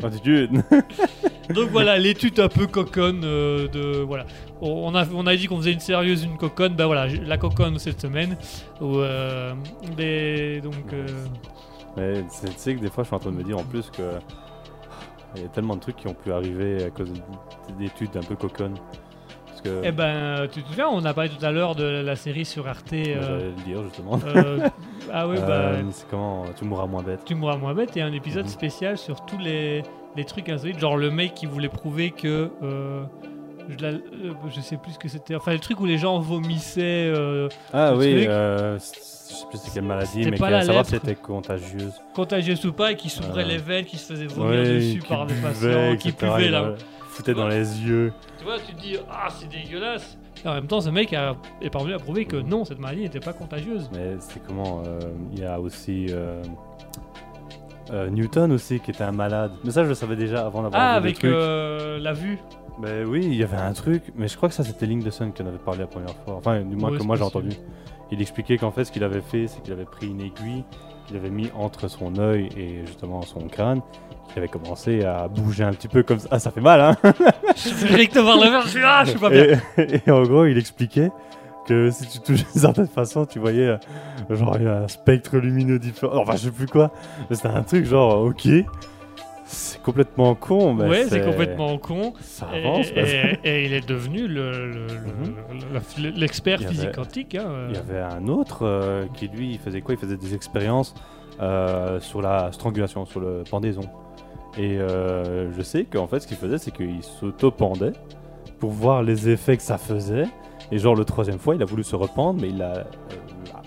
Donc 1.54 1.68
voilà, 1.70 1.98
l'étude 1.98 2.38
un 2.40 2.48
peu 2.48 2.66
coconne 2.66 3.22
euh, 3.24 3.68
de 3.68 3.98
voilà. 3.98 4.24
On 4.62 4.94
a 4.94 5.04
on 5.12 5.26
a 5.26 5.36
dit 5.36 5.46
qu'on 5.46 5.58
faisait 5.58 5.72
une 5.72 5.80
sérieuse, 5.80 6.24
une 6.24 6.36
coconne. 6.38 6.74
Bah 6.74 6.86
voilà, 6.86 7.06
la 7.06 7.36
coconne 7.36 7.78
cette 7.78 8.00
semaine. 8.00 8.36
Où, 8.80 8.98
euh, 8.98 9.52
des 9.96 10.60
donc 10.62 10.74
euh, 10.92 11.06
Mais 11.96 12.24
c'est- 12.30 12.46
tu 12.48 12.52
sais 12.56 12.74
que 12.76 12.80
des 12.80 12.88
fois, 12.90 13.02
je 13.04 13.08
suis 13.08 13.16
en 13.16 13.18
train 13.18 13.30
de 13.30 13.36
me 13.36 13.42
dire 13.42 13.58
en 13.58 13.64
plus 13.64 13.90
que. 13.90 14.02
Il 15.36 15.42
y 15.42 15.44
a 15.44 15.48
tellement 15.48 15.76
de 15.76 15.80
trucs 15.80 15.96
qui 15.96 16.08
ont 16.08 16.14
pu 16.14 16.32
arriver 16.32 16.84
à 16.84 16.90
cause 16.90 17.12
d'études 17.78 18.16
un 18.16 18.22
peu 18.22 18.34
coconnes. 18.36 18.76
Parce 19.46 19.60
que. 19.62 19.80
eh 19.84 19.92
ben 19.92 20.48
tu 20.50 20.62
te 20.62 20.68
souviens, 20.68 20.88
on 20.88 21.04
a 21.04 21.12
parlé 21.14 21.30
tout 21.30 21.44
à 21.44 21.50
l'heure 21.52 21.74
de 21.74 21.84
la 21.84 22.16
série 22.16 22.44
sur 22.44 22.66
Arte. 22.66 22.92
euh, 22.92 23.20
J'allais 23.22 23.44
le 23.50 23.64
dire 23.64 23.82
justement. 23.84 24.18
euh, 24.26 24.68
ah 25.12 25.28
ouais 25.28 25.36
bah 25.38 25.46
Euh, 25.48 25.82
c'est 25.92 26.08
comment 26.08 26.44
Tu 26.56 26.64
mourras 26.64 26.86
moins 26.86 27.02
bête. 27.02 27.20
tu 27.24 27.34
mourras 27.34 27.56
moins 27.56 27.74
bête 27.74 27.96
et 27.96 28.02
un 28.02 28.12
épisode 28.12 28.44
Mhm. 28.46 28.50
spécial 28.50 28.98
sur 28.98 29.24
tous 29.26 29.38
les, 29.38 29.82
les 30.16 30.24
trucs 30.24 30.48
insolites, 30.48 30.78
genre 30.78 30.96
le 30.96 31.10
mec 31.10 31.34
qui 31.34 31.46
voulait 31.46 31.68
prouver 31.68 32.10
que 32.10 32.50
euh, 32.62 33.02
je, 33.78 33.84
la- 33.84 33.88
euh, 33.92 34.34
je 34.54 34.60
sais 34.60 34.76
plus 34.76 34.92
ce 34.92 34.98
que 34.98 35.08
c'était, 35.08 35.34
enfin 35.34 35.52
le 35.52 35.58
truc 35.58 35.80
où 35.80 35.86
les 35.86 35.98
gens 35.98 36.18
vomissaient. 36.18 37.12
euh, 37.14 37.48
Ah 37.72 37.94
oui, 37.94 38.26
euh, 38.28 38.78
je 38.78 38.82
sais 38.84 39.46
plus 39.48 39.58
c'est 39.58 39.72
quelle 39.74 39.84
maladie, 39.84 40.28
mais 40.30 40.36
pas 40.36 40.50
la 40.50 40.62
savoir 40.62 40.84
si 40.84 40.92
c'était 40.92 41.14
contagieuse. 41.14 41.92
contagieuse 42.14 42.64
ou 42.66 42.72
pas 42.72 42.92
et 42.92 42.96
qui 42.96 43.08
s'ouvrait 43.08 43.44
les 43.44 43.58
veines, 43.58 43.84
qui 43.84 43.96
se 43.98 44.12
faisait 44.12 44.26
vomir 44.26 44.50
Ouais, 44.60 44.74
dessus 44.74 45.02
par 45.08 45.26
des 45.26 45.34
patients, 45.34 45.96
qui 45.96 46.14
il 46.44 46.50
là. 46.50 46.74
foutait 47.08 47.34
dans 47.34 47.48
les 47.48 47.80
yeux. 47.82 48.12
Tu 48.38 48.44
vois, 48.44 48.58
tu 48.58 48.74
te 48.74 48.80
dis, 48.80 48.96
ah, 49.10 49.28
c'est 49.30 49.48
dégueulasse. 49.48 50.16
Et 50.44 50.48
en 50.48 50.54
même 50.54 50.66
temps, 50.66 50.80
ce 50.80 50.88
mec 50.88 51.12
a, 51.12 51.36
est 51.60 51.68
parvenu 51.68 51.92
à 51.94 51.98
prouver 51.98 52.24
que 52.24 52.36
non, 52.36 52.64
cette 52.64 52.78
maladie 52.78 53.02
n'était 53.02 53.20
pas 53.20 53.34
contagieuse. 53.34 53.90
Mais 53.92 54.16
c'est 54.20 54.42
comment 54.46 54.82
Il 55.34 55.38
y 55.40 55.44
a 55.44 55.60
aussi 55.60 56.06
Newton 58.10 58.52
aussi 58.52 58.78
qui 58.80 58.92
était 58.92 59.02
un 59.04 59.12
malade. 59.12 59.50
Mais 59.64 59.70
ça, 59.72 59.82
je 59.84 59.88
le 59.88 59.94
savais 59.94 60.16
déjà 60.16 60.46
avant 60.46 60.62
d'avoir 60.62 60.80
Ah, 60.80 61.00
vu 61.00 61.04
le 61.04 61.08
avec 61.08 61.18
truc. 61.18 62.04
la 62.04 62.12
vue. 62.12 62.38
Ben 62.82 63.06
oui, 63.06 63.20
il 63.24 63.34
y 63.34 63.42
avait 63.42 63.56
un 63.56 63.72
truc, 63.72 64.02
mais 64.16 64.28
je 64.28 64.36
crois 64.36 64.48
que 64.48 64.54
ça 64.54 64.64
c'était 64.64 64.86
Link 64.86 65.04
de 65.04 65.10
Sun 65.10 65.32
qui 65.32 65.42
en 65.42 65.46
avait 65.46 65.58
parlé 65.58 65.80
la 65.80 65.86
première 65.86 66.14
fois. 66.24 66.34
Enfin, 66.36 66.60
du 66.60 66.76
moins 66.76 66.90
Ouais, 66.92 66.98
que 66.98 67.02
moi 67.02 67.16
j'ai 67.16 67.22
entendu. 67.22 67.50
Il 68.12 68.20
expliquait 68.20 68.58
qu'en 68.58 68.70
fait 68.72 68.84
ce 68.84 68.92
qu'il 68.92 69.04
avait 69.04 69.20
fait, 69.20 69.46
c'est 69.46 69.62
qu'il 69.62 69.72
avait 69.72 69.84
pris 69.84 70.08
une 70.08 70.20
aiguille 70.20 70.64
qu'il 71.06 71.16
avait 71.16 71.30
mis 71.30 71.50
entre 71.56 71.88
son 71.88 72.18
œil 72.18 72.48
et 72.56 72.86
justement 72.86 73.22
son 73.22 73.48
crâne. 73.48 73.80
Il 74.34 74.38
avait 74.38 74.48
commencé 74.48 75.04
à 75.04 75.26
bouger 75.28 75.64
un 75.64 75.72
petit 75.72 75.88
peu 75.88 76.02
comme 76.04 76.20
ça. 76.20 76.28
Ah, 76.30 76.38
ça 76.38 76.50
fait 76.52 76.60
mal, 76.60 76.80
hein? 76.80 76.96
Je 77.56 77.86
directement 77.86 78.34
le 78.36 78.48
verre, 78.50 78.62
je 78.62 78.68
suis 78.68 78.80
là, 78.80 79.04
je 79.04 79.10
suis 79.10 79.18
pas 79.18 79.28
bien. 79.30 79.60
et, 79.76 80.00
et 80.06 80.10
en 80.10 80.22
gros, 80.22 80.44
il 80.46 80.56
expliquait 80.56 81.10
que 81.66 81.90
si 81.90 82.06
tu 82.08 82.20
touches 82.20 82.44
d'une 82.52 82.60
certaine 82.62 82.86
façon, 82.86 83.26
tu 83.26 83.38
voyais 83.40 83.66
euh, 83.66 83.76
genre 84.30 84.56
un 84.56 84.86
spectre 84.88 85.36
lumineux 85.38 85.78
différent. 85.80 86.18
Enfin, 86.22 86.32
je 86.36 86.44
sais 86.44 86.50
plus 86.52 86.66
quoi. 86.66 86.92
Mais 87.28 87.36
c'était 87.36 87.48
un 87.48 87.62
truc 87.62 87.84
genre, 87.86 88.22
ok, 88.22 88.48
c'est 89.52 89.82
complètement 89.82 90.34
con. 90.36 90.74
Mais 90.74 90.88
ouais, 90.88 91.04
c'est 91.08 91.24
complètement 91.24 91.76
con. 91.78 92.12
Ça 92.20 92.46
Et, 92.54 92.58
avance. 92.64 92.90
parce 92.92 93.10
et- 93.10 93.38
et 93.42 93.64
il 93.66 93.72
est 93.72 93.86
devenu 93.88 94.28
le- 94.28 94.70
le- 94.70 94.86
le- 94.86 96.02
le- 96.10 96.10
l'expert 96.10 96.60
avait- 96.60 96.68
physique 96.68 96.92
quantique. 96.92 97.34
hein, 97.34 97.44
euh. 97.46 97.66
Il 97.70 97.74
y 97.76 97.78
avait 97.78 98.00
un 98.00 98.28
autre 98.28 98.60
euh, 98.64 99.04
qui 99.14 99.26
lui 99.28 99.52
il 99.52 99.58
faisait 99.58 99.80
quoi? 99.80 99.94
Il 99.94 99.98
faisait 100.00 100.16
des 100.16 100.34
expériences 100.34 100.94
euh, 101.40 101.98
sur 102.00 102.22
la 102.22 102.52
strangulation, 102.52 103.04
sur 103.06 103.18
le 103.20 103.42
pendaison. 103.50 103.82
Et 104.58 104.78
euh, 104.78 105.50
je 105.56 105.62
sais 105.62 105.84
qu'en 105.84 106.06
fait 106.06 106.20
ce 106.20 106.26
qu'il 106.26 106.36
faisait 106.36 106.58
c'est 106.58 106.70
qu'il 106.70 107.02
s'auto-pendait 107.02 107.92
pour 108.58 108.70
voir 108.70 109.02
les 109.02 109.28
effets 109.30 109.56
que 109.56 109.62
ça 109.62 109.78
faisait. 109.78 110.26
Et 110.72 110.78
genre 110.78 110.94
le 110.94 111.04
troisième 111.04 111.38
fois 111.38 111.54
il 111.56 111.62
a 111.62 111.64
voulu 111.64 111.82
se 111.82 111.96
rependre 111.96 112.40
mais 112.40 112.50
il 112.50 112.62
a 112.62 112.84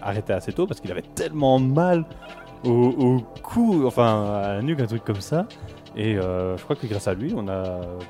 arrêté 0.02 0.32
assez 0.34 0.54
tôt 0.54 0.68
parce 0.68 0.80
qu'il 0.82 0.92
avait 0.92 1.02
tellement 1.16 1.60
mal 1.60 2.06
au, 2.64 2.70
au 2.72 3.20
cou, 3.42 3.84
enfin 3.86 4.26
à 4.44 4.54
la 4.56 4.62
nuque, 4.62 4.80
un 4.82 4.86
truc 4.86 5.04
comme 5.04 5.22
ça. 5.22 5.46
Et 5.96 6.18
euh, 6.18 6.58
je 6.58 6.64
crois 6.64 6.76
que 6.76 6.88
grâce 6.88 7.08
à 7.08 7.14
lui 7.14 7.34
on 7.38 7.48
a 7.48 7.64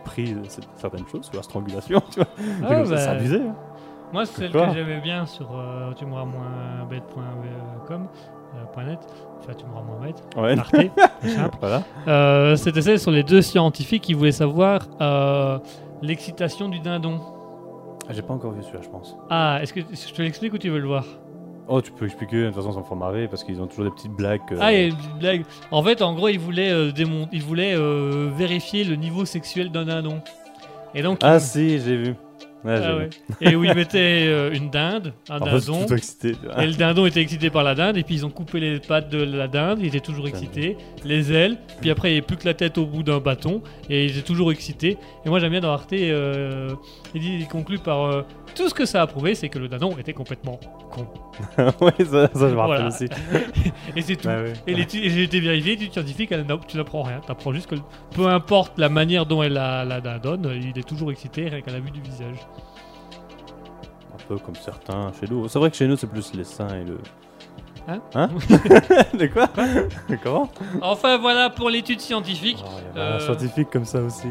pris 0.06 0.36
certaines 0.78 1.06
choses 1.08 1.26
sur 1.26 1.36
la 1.36 1.44
strangulation. 1.44 2.02
Tu 2.12 2.20
vois 2.20 2.28
Ah, 2.64 2.84
bah, 2.84 2.98
c'est 2.98 3.08
abusé. 3.08 3.42
hein. 3.42 3.56
Moi, 4.14 4.26
c'est 4.28 4.42
celle 4.42 4.52
Quoi 4.52 4.68
que 4.68 4.74
j'aimais 4.76 5.02
bien 5.02 5.26
sur 5.26 5.50
euh, 5.58 5.92
tu 5.96 6.06
mourras 6.06 6.24
moins 6.26 6.86
bête.com, 6.88 8.08
euh, 8.56 8.84
.net. 8.86 9.00
Enfin, 9.40 9.54
tu 9.58 9.66
mourras 9.66 9.82
moins 9.82 10.00
bête. 10.06 10.24
Ouais. 10.38 10.58
Arte. 10.58 10.76
Voilà. 11.60 11.82
Euh, 12.08 12.56
C'était 12.56 12.82
celle 12.84 13.00
sur 13.00 13.10
les 13.12 13.24
deux 13.24 13.42
scientifiques 13.42 14.04
qui 14.04 14.14
voulaient 14.14 14.32
savoir 14.32 14.82
euh, 15.02 15.58
l'excitation 16.04 16.70
du 16.70 16.80
dindon. 16.80 17.20
J'ai 18.10 18.22
pas 18.22 18.34
encore 18.34 18.52
vu 18.52 18.62
celui-là 18.62 18.82
je 18.84 18.90
pense. 18.90 19.18
Ah, 19.30 19.60
est-ce 19.62 19.74
que 19.74 19.80
je 19.80 20.14
te 20.14 20.22
l'explique 20.22 20.54
ou 20.54 20.58
tu 20.60 20.70
veux 20.70 20.80
le 20.80 20.88
voir? 20.88 21.06
Oh, 21.68 21.82
tu 21.82 21.92
peux 21.92 22.06
expliquer, 22.06 22.42
de 22.42 22.46
toute 22.48 22.56
façon, 22.56 22.74
ça 22.74 22.80
me 22.80 22.84
fait 22.86 22.96
marrer 22.96 23.28
parce 23.28 23.44
qu'ils 23.44 23.62
ont 23.62 23.68
toujours 23.68 23.86
des 23.86 23.92
petites 23.92 24.12
blagues. 24.12 24.42
que- 24.48 24.56
Ah, 24.60 24.74
il 24.74 24.80
y 24.80 24.84
a 24.84 24.86
une 24.88 25.20
blague. 25.20 25.46
En 25.72 25.82
fait, 25.82 26.02
en 26.02 26.14
gros, 26.14 26.28
ils 26.28 26.40
voulaient, 26.40 26.72
euh, 26.72 26.92
démon- 26.92 27.30
ils 27.32 27.42
voulaient 27.42 27.76
euh, 27.76 28.30
vérifier 28.36 28.84
le 28.84 28.96
niveau 28.96 29.24
sexuel 29.26 29.72
d'un 29.72 29.86
dindon. 29.86 30.22
Et 30.94 31.02
donc, 31.02 31.20
Ah, 31.24 31.40
si, 31.40 31.80
j'ai 31.80 31.96
vu. 31.98 32.16
J'ai 32.66 32.72
Ah 32.72 32.92
vu. 32.94 32.98
ouais. 33.00 33.10
Et 33.42 33.56
où 33.58 33.64
ils 33.66 33.74
mettaient 33.74 34.26
euh, 34.28 34.54
une 34.54 34.70
dinde, 34.70 35.14
un 35.30 35.38
En 35.42 35.46
fait, 35.46 35.52
je 35.52 35.58
suis 35.60 35.72
dindon. 35.74 35.86
tout 35.86 35.94
excité. 35.96 36.32
tu 36.34 36.46
vois. 36.46 36.64
Et 36.64 36.68
le 36.68 36.74
dindon 36.74 37.06
était 37.06 37.20
excité 37.22 37.50
par 37.50 37.64
la 37.64 37.76
dinde, 37.76 37.98
et 37.98 38.04
puis 38.04 38.16
ils 38.16 38.26
ont 38.26 38.30
coupé 38.30 38.60
les 38.62 38.80
pattes 38.80 39.10
de 39.10 39.22
la 39.24 39.48
dinde, 39.50 39.80
il 39.82 39.88
était 39.88 40.00
toujours 40.00 40.26
Putain, 40.26 40.38
excité, 40.40 40.78
les 41.04 41.34
ailes, 41.34 41.58
puis 41.82 41.92
après 41.92 42.10
il 42.10 42.12
n'y 42.14 42.18
avait 42.20 42.26
plus 42.28 42.38
que 42.38 42.46
la 42.46 42.54
tête 42.54 42.78
au 42.78 42.86
bout 42.86 43.04
d'un 43.04 43.20
bâton, 43.20 43.62
et 43.90 44.06
il 44.06 44.12
était 44.12 44.22
toujours 44.22 44.50
excité. 44.52 44.98
Et 45.26 45.30
moi 45.30 45.40
j'aime 45.40 45.52
bien 45.52 45.60
dans 45.60 45.74
Arte, 45.74 45.92
euh, 45.92 46.70
il, 47.14 47.20
dit, 47.22 47.38
il 47.42 47.48
conclut 47.50 47.80
par 47.80 48.04
euh, 48.06 48.22
tout 48.56 48.70
ce 48.70 48.74
que 48.74 48.86
ça 48.86 49.02
a 49.02 49.08
prouvé, 49.08 49.36
c'est 49.36 49.50
que 49.50 49.60
le 49.60 49.68
dindon 49.68 49.98
était 49.98 50.14
complètement 50.14 50.60
con. 50.92 51.08
ouais, 51.86 51.94
ça, 52.06 52.30
ça, 52.34 52.50
je 52.50 52.54
me 52.56 52.60
rappelle 52.60 52.78
Voilà. 52.82 52.88
aussi. 52.88 53.06
Et 53.96 54.02
c'est 54.02 54.16
tout. 54.16 54.30
Et, 54.68 54.76
j'ai 55.10 55.24
été 55.24 55.40
vérifié, 55.40 55.72
l'étude 55.76 55.92
scientifique, 55.94 56.32
elle, 56.32 56.46
tu 56.68 56.78
n'apprends 56.78 57.04
rien, 57.04 57.22
tu 57.26 57.32
apprends 57.32 57.54
juste 57.54 57.68
que 57.70 57.76
peu 58.16 58.28
importe 58.28 58.78
la 58.78 58.90
manière 58.90 59.26
dont 59.26 59.44
elle 59.44 59.54
la, 59.54 59.84
la 59.86 60.02
dindonne, 60.02 60.50
il 60.56 60.78
est 60.78 60.88
toujours 60.88 61.12
excité 61.12 61.50
rien 61.50 61.62
qu'à 61.62 61.72
la 61.72 61.80
vue 61.80 61.92
du 61.92 62.02
visage. 62.02 62.38
Un 64.14 64.28
peu 64.28 64.38
comme 64.38 64.56
certains 64.56 65.12
chez 65.20 65.28
nous. 65.30 65.48
C'est 65.48 65.60
vrai 65.60 65.70
que 65.72 65.76
chez 65.76 65.88
nous, 65.88 65.98
c'est 65.98 66.08
plus 66.08 66.34
les 66.34 66.44
seins 66.44 66.70
et 66.70 66.84
le. 66.86 66.98
Hein 67.88 68.00
Hein 68.16 68.30
De 69.20 69.26
quoi? 69.28 69.50
Comment? 70.24 70.50
Enfin 70.82 71.18
voilà 71.18 71.50
pour 71.50 71.70
l'étude 71.70 72.00
scientifique. 72.00 72.64
Oh, 72.66 72.70
Il 72.80 72.98
y 72.98 73.02
avait 73.02 73.12
un 73.12 73.16
Euh. 73.16 73.20
scientifique 73.20 73.70
comme 73.72 73.84
ça 73.86 74.02
aussi 74.02 74.28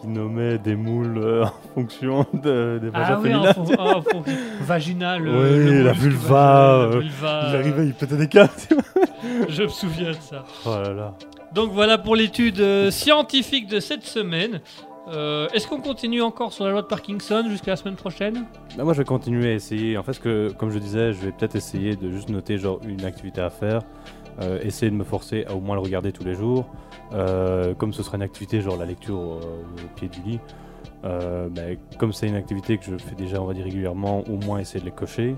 qui 0.00 0.08
nommait 0.08 0.58
des 0.58 0.76
moules 0.76 1.18
euh, 1.18 1.44
en 1.74 1.74
fonction 1.74 2.26
de, 2.32 2.78
des 2.82 2.90
vagins 2.90 3.06
Ah 3.08 3.18
oui, 3.20 3.28
féminins. 3.30 3.50
en 3.50 3.52
fon- 3.54 3.74
ah, 3.78 3.96
en 3.96 4.02
fon- 4.02 4.22
vaginal. 4.62 5.22
Oui, 5.22 5.28
euh, 5.32 5.70
le 5.72 5.82
la 5.84 5.92
vulva, 5.92 6.86
vaginal, 6.86 6.88
euh, 6.88 6.94
la 6.94 7.00
vulva, 7.00 7.46
Il 7.50 7.56
arrivait, 7.56 7.86
il 7.86 7.94
pétait 7.94 8.16
des 8.16 8.28
câbles. 8.28 8.50
Je 9.48 9.62
me 9.62 9.68
souviens 9.68 10.10
de 10.10 10.16
ça. 10.20 10.44
Oh 10.66 10.70
là 10.82 10.92
là. 10.92 11.14
Donc 11.54 11.72
voilà 11.72 11.98
pour 11.98 12.14
l'étude 12.16 12.90
scientifique 12.90 13.66
de 13.66 13.80
cette 13.80 14.04
semaine. 14.04 14.60
Euh, 15.08 15.48
Est-ce 15.52 15.66
qu'on 15.66 15.80
continue 15.80 16.22
encore 16.22 16.52
sur 16.52 16.64
la 16.64 16.70
loi 16.70 16.82
de 16.82 16.86
Parkinson 16.86 17.44
jusqu'à 17.48 17.72
la 17.72 17.76
semaine 17.76 17.96
prochaine? 17.96 18.44
Bah, 18.76 18.84
moi, 18.84 18.92
je 18.92 18.98
vais 18.98 19.04
continuer 19.04 19.48
à 19.50 19.54
essayer. 19.54 19.98
En 19.98 20.04
fait, 20.04 20.16
que, 20.20 20.52
comme 20.56 20.70
je 20.70 20.78
disais, 20.78 21.12
je 21.12 21.18
vais 21.18 21.32
peut-être 21.32 21.56
essayer 21.56 21.96
de 21.96 22.10
juste 22.10 22.28
noter 22.28 22.58
genre 22.58 22.78
une 22.86 23.04
activité 23.04 23.40
à 23.40 23.50
faire. 23.50 23.80
euh, 24.40 24.60
essayer 24.62 24.90
de 24.90 24.96
me 24.96 25.02
forcer 25.04 25.44
à 25.48 25.54
au 25.56 25.60
moins 25.60 25.74
le 25.74 25.80
regarder 25.82 26.12
tous 26.12 26.22
les 26.24 26.34
jours. 26.34 26.66
Euh, 27.12 27.74
comme 27.74 27.92
ce 27.92 28.02
sera 28.02 28.16
une 28.16 28.22
activité 28.22 28.60
genre 28.60 28.76
la 28.76 28.86
lecture 28.86 29.18
au, 29.18 29.40
pied 29.96 30.08
du 30.08 30.20
lit. 30.22 30.40
euh, 31.04 31.48
bah, 31.48 31.62
comme 31.98 32.12
c'est 32.12 32.28
une 32.28 32.36
activité 32.36 32.78
que 32.78 32.84
je 32.84 32.96
fais 32.96 33.14
déjà, 33.14 33.40
on 33.42 33.46
va 33.46 33.54
dire 33.54 33.64
régulièrement, 33.64 34.22
au 34.28 34.36
moins 34.36 34.58
essayer 34.58 34.80
de 34.80 34.84
les 34.84 34.94
cocher. 34.94 35.36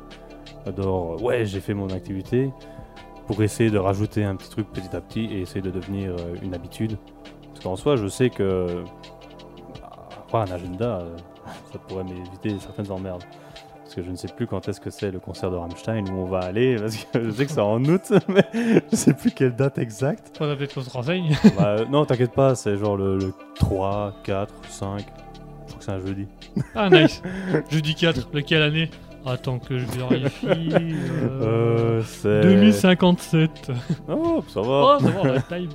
D'or, 0.77 1.23
ouais, 1.23 1.45
j'ai 1.45 1.61
fait 1.61 1.75
mon 1.75 1.89
activité. 1.89 2.51
Pour 3.27 3.43
essayer 3.43 3.71
de 3.71 3.79
rajouter 3.79 4.25
un 4.25 4.37
petit 4.37 4.51
truc 4.51 4.71
petit 4.73 4.95
à 4.95 5.01
petit 5.01 5.25
et 5.25 5.41
essayer 5.41 5.63
de 5.63 5.71
devenir 5.71 6.11
euh, 6.11 6.35
une 6.43 6.55
habitude. 6.55 6.99
Parce 7.49 7.61
qu'en 7.61 7.77
soi, 7.77 7.97
je 7.97 8.09
sais 8.09 8.31
que 8.31 8.85
avoir 10.27 10.43
un 10.49 10.55
agenda, 10.55 11.05
ça 11.73 11.79
pourrait 11.79 12.05
m'éviter 12.05 12.59
certaines 12.59 12.91
emmerdes. 12.91 13.25
Parce 13.93 14.01
que 14.01 14.07
je 14.07 14.11
ne 14.11 14.17
sais 14.17 14.29
plus 14.35 14.47
quand 14.47 14.67
est-ce 14.71 14.81
que 14.81 14.89
c'est 14.89 15.11
le 15.11 15.19
concert 15.19 15.51
de 15.51 15.57
Rammstein 15.57 16.09
où 16.09 16.23
on 16.23 16.25
va 16.25 16.39
aller, 16.39 16.77
parce 16.81 16.97
que 16.97 17.25
je 17.25 17.31
sais 17.31 17.45
que 17.45 17.53
c'est 17.53 17.61
en 17.61 17.85
août, 17.85 18.11
mais 18.29 18.47
je 18.91 18.97
sais 18.97 19.13
plus 19.13 19.33
quelle 19.33 19.55
date 19.55 19.77
exacte. 19.77 20.35
Faudrait 20.39 20.57
peut-être 20.57 20.73
qu'on 20.73 20.81
se 20.81 20.89
renseigne. 20.89 21.37
Bah, 21.59 21.77
euh, 21.81 21.85
non, 21.85 22.07
t'inquiète 22.07 22.33
pas, 22.33 22.55
c'est 22.55 22.79
genre 22.79 22.97
le, 22.97 23.19
le 23.19 23.35
3, 23.57 24.15
4, 24.25 24.55
5. 24.67 25.01
Je 25.01 25.05
crois 25.05 25.79
que 25.79 25.85
c'est 25.85 25.91
un 25.91 25.99
jeudi. 25.99 26.27
Ah 26.75 26.89
nice. 26.89 27.21
Jeudi 27.71 27.95
4, 27.95 28.31
lequel 28.33 28.63
année? 28.63 28.89
Attends 29.27 29.59
que 29.59 29.77
je 29.77 29.85
vérifie. 29.85 30.47
Euh... 30.73 31.43
Euh, 31.43 32.03
c'est. 32.03 32.41
2057. 32.41 33.73
Oh, 34.09 34.43
ça 34.49 34.63
va. 34.63 34.69
Oh, 34.69 34.99
ça 35.01 35.09
va, 35.11 35.21
on 35.23 35.37
a 35.37 35.41
time. 35.43 35.69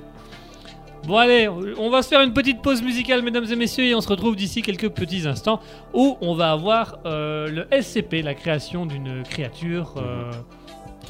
Bon 1.08 1.16
allez, 1.16 1.48
on 1.48 1.88
va 1.88 2.02
se 2.02 2.08
faire 2.08 2.20
une 2.20 2.34
petite 2.34 2.60
pause 2.60 2.82
musicale 2.82 3.22
mesdames 3.22 3.46
et 3.50 3.56
messieurs 3.56 3.84
et 3.86 3.94
on 3.94 4.02
se 4.02 4.08
retrouve 4.10 4.36
d'ici 4.36 4.60
quelques 4.60 4.90
petits 4.90 5.26
instants 5.26 5.58
où 5.94 6.18
on 6.20 6.34
va 6.34 6.52
avoir 6.52 6.98
euh, 7.06 7.48
le 7.48 7.66
SCP, 7.80 8.20
la 8.22 8.34
création 8.34 8.84
d'une 8.84 9.22
créature 9.22 9.94
euh, 9.96 10.30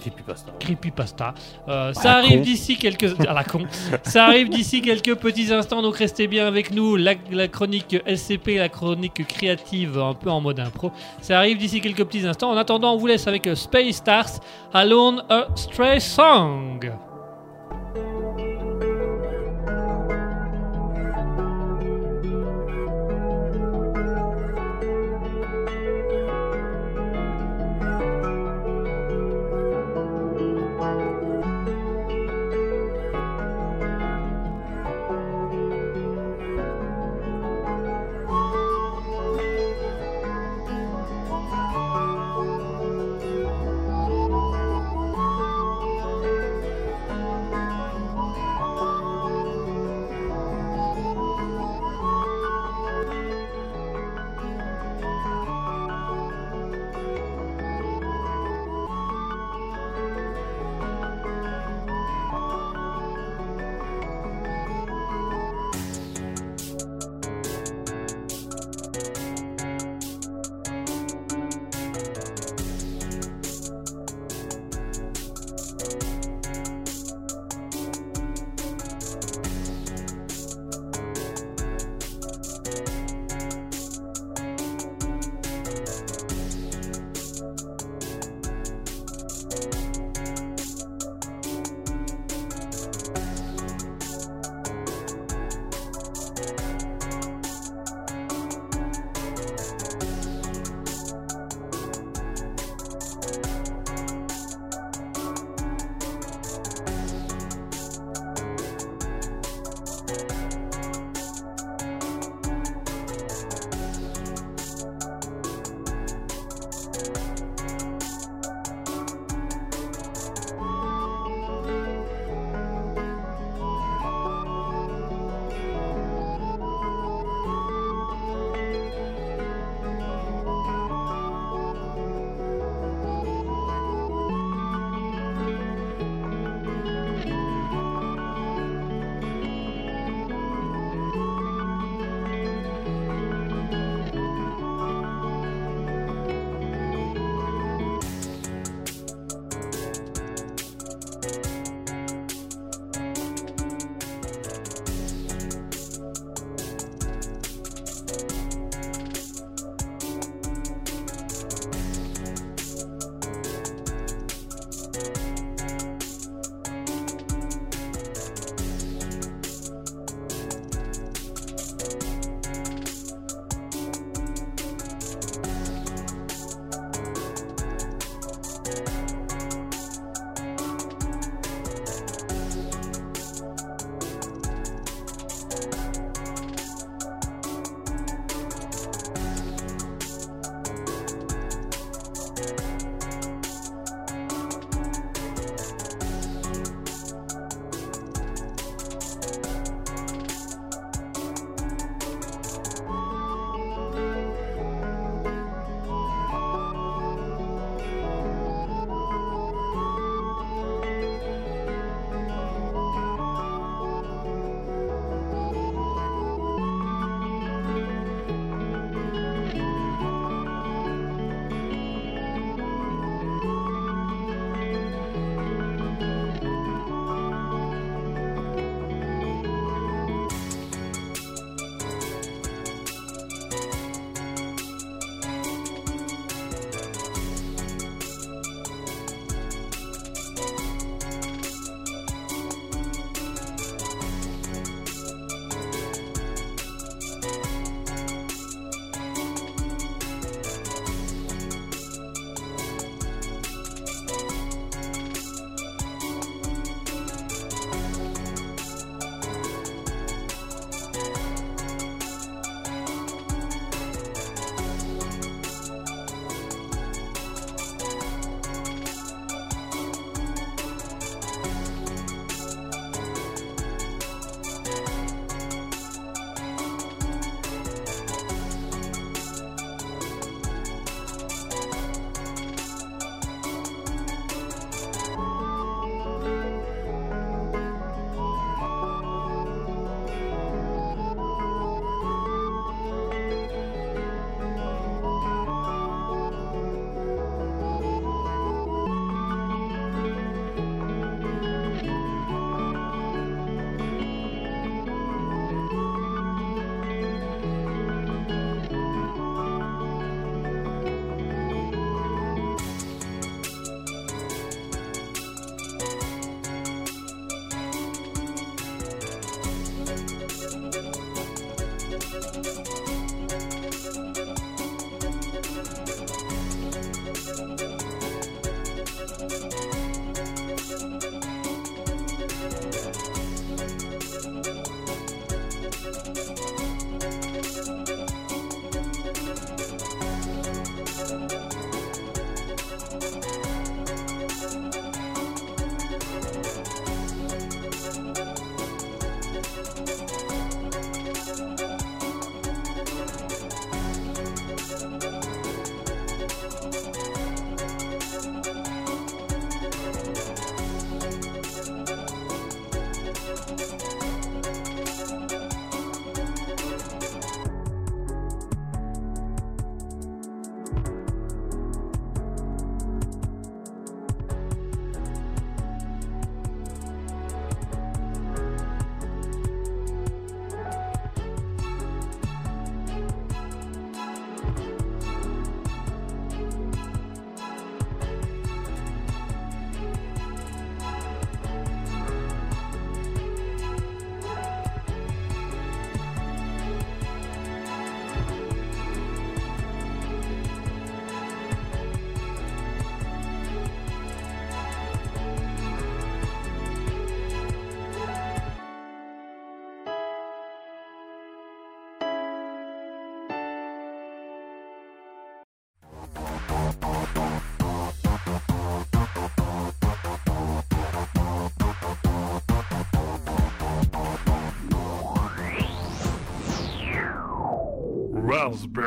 Creepypasta. 0.01 0.53
Creepypasta. 0.61 1.35
Euh, 1.67 1.93
ça 1.95 2.13
arrive 2.13 2.43
d'ici 2.43 2.77
quelques 2.77 3.19
à 3.27 3.33
la 3.33 3.43
con. 3.43 3.63
ça 4.05 4.27
arrive 4.27 4.49
d'ici 4.49 4.83
quelques 4.83 5.17
petits 5.17 5.53
instants, 5.53 5.83
donc 5.83 5.97
restez 5.97 6.29
bien 6.29 6.47
avec 6.47 6.71
nous. 6.71 6.95
La, 6.95 7.15
la 7.33 7.49
chronique 7.49 8.01
LCP, 8.07 8.59
la 8.59 8.69
chronique 8.69 9.27
créative, 9.27 9.99
un 9.99 10.15
peu 10.15 10.31
en 10.31 10.41
mode 10.41 10.61
impro. 10.61 10.93
Ça 11.21 11.39
arrive 11.39 11.59
d'ici 11.59 11.81
quelques 11.81 12.05
petits 12.05 12.25
instants. 12.25 12.53
En 12.53 12.57
attendant, 12.57 12.95
on 12.95 12.99
vous 12.99 13.09
laisse 13.09 13.27
avec 13.27 13.49
Space 13.57 13.97
Stars, 13.97 14.39
Alone 14.73 15.25
a 15.29 15.49
Stray 15.57 16.01
Song. 16.01 16.89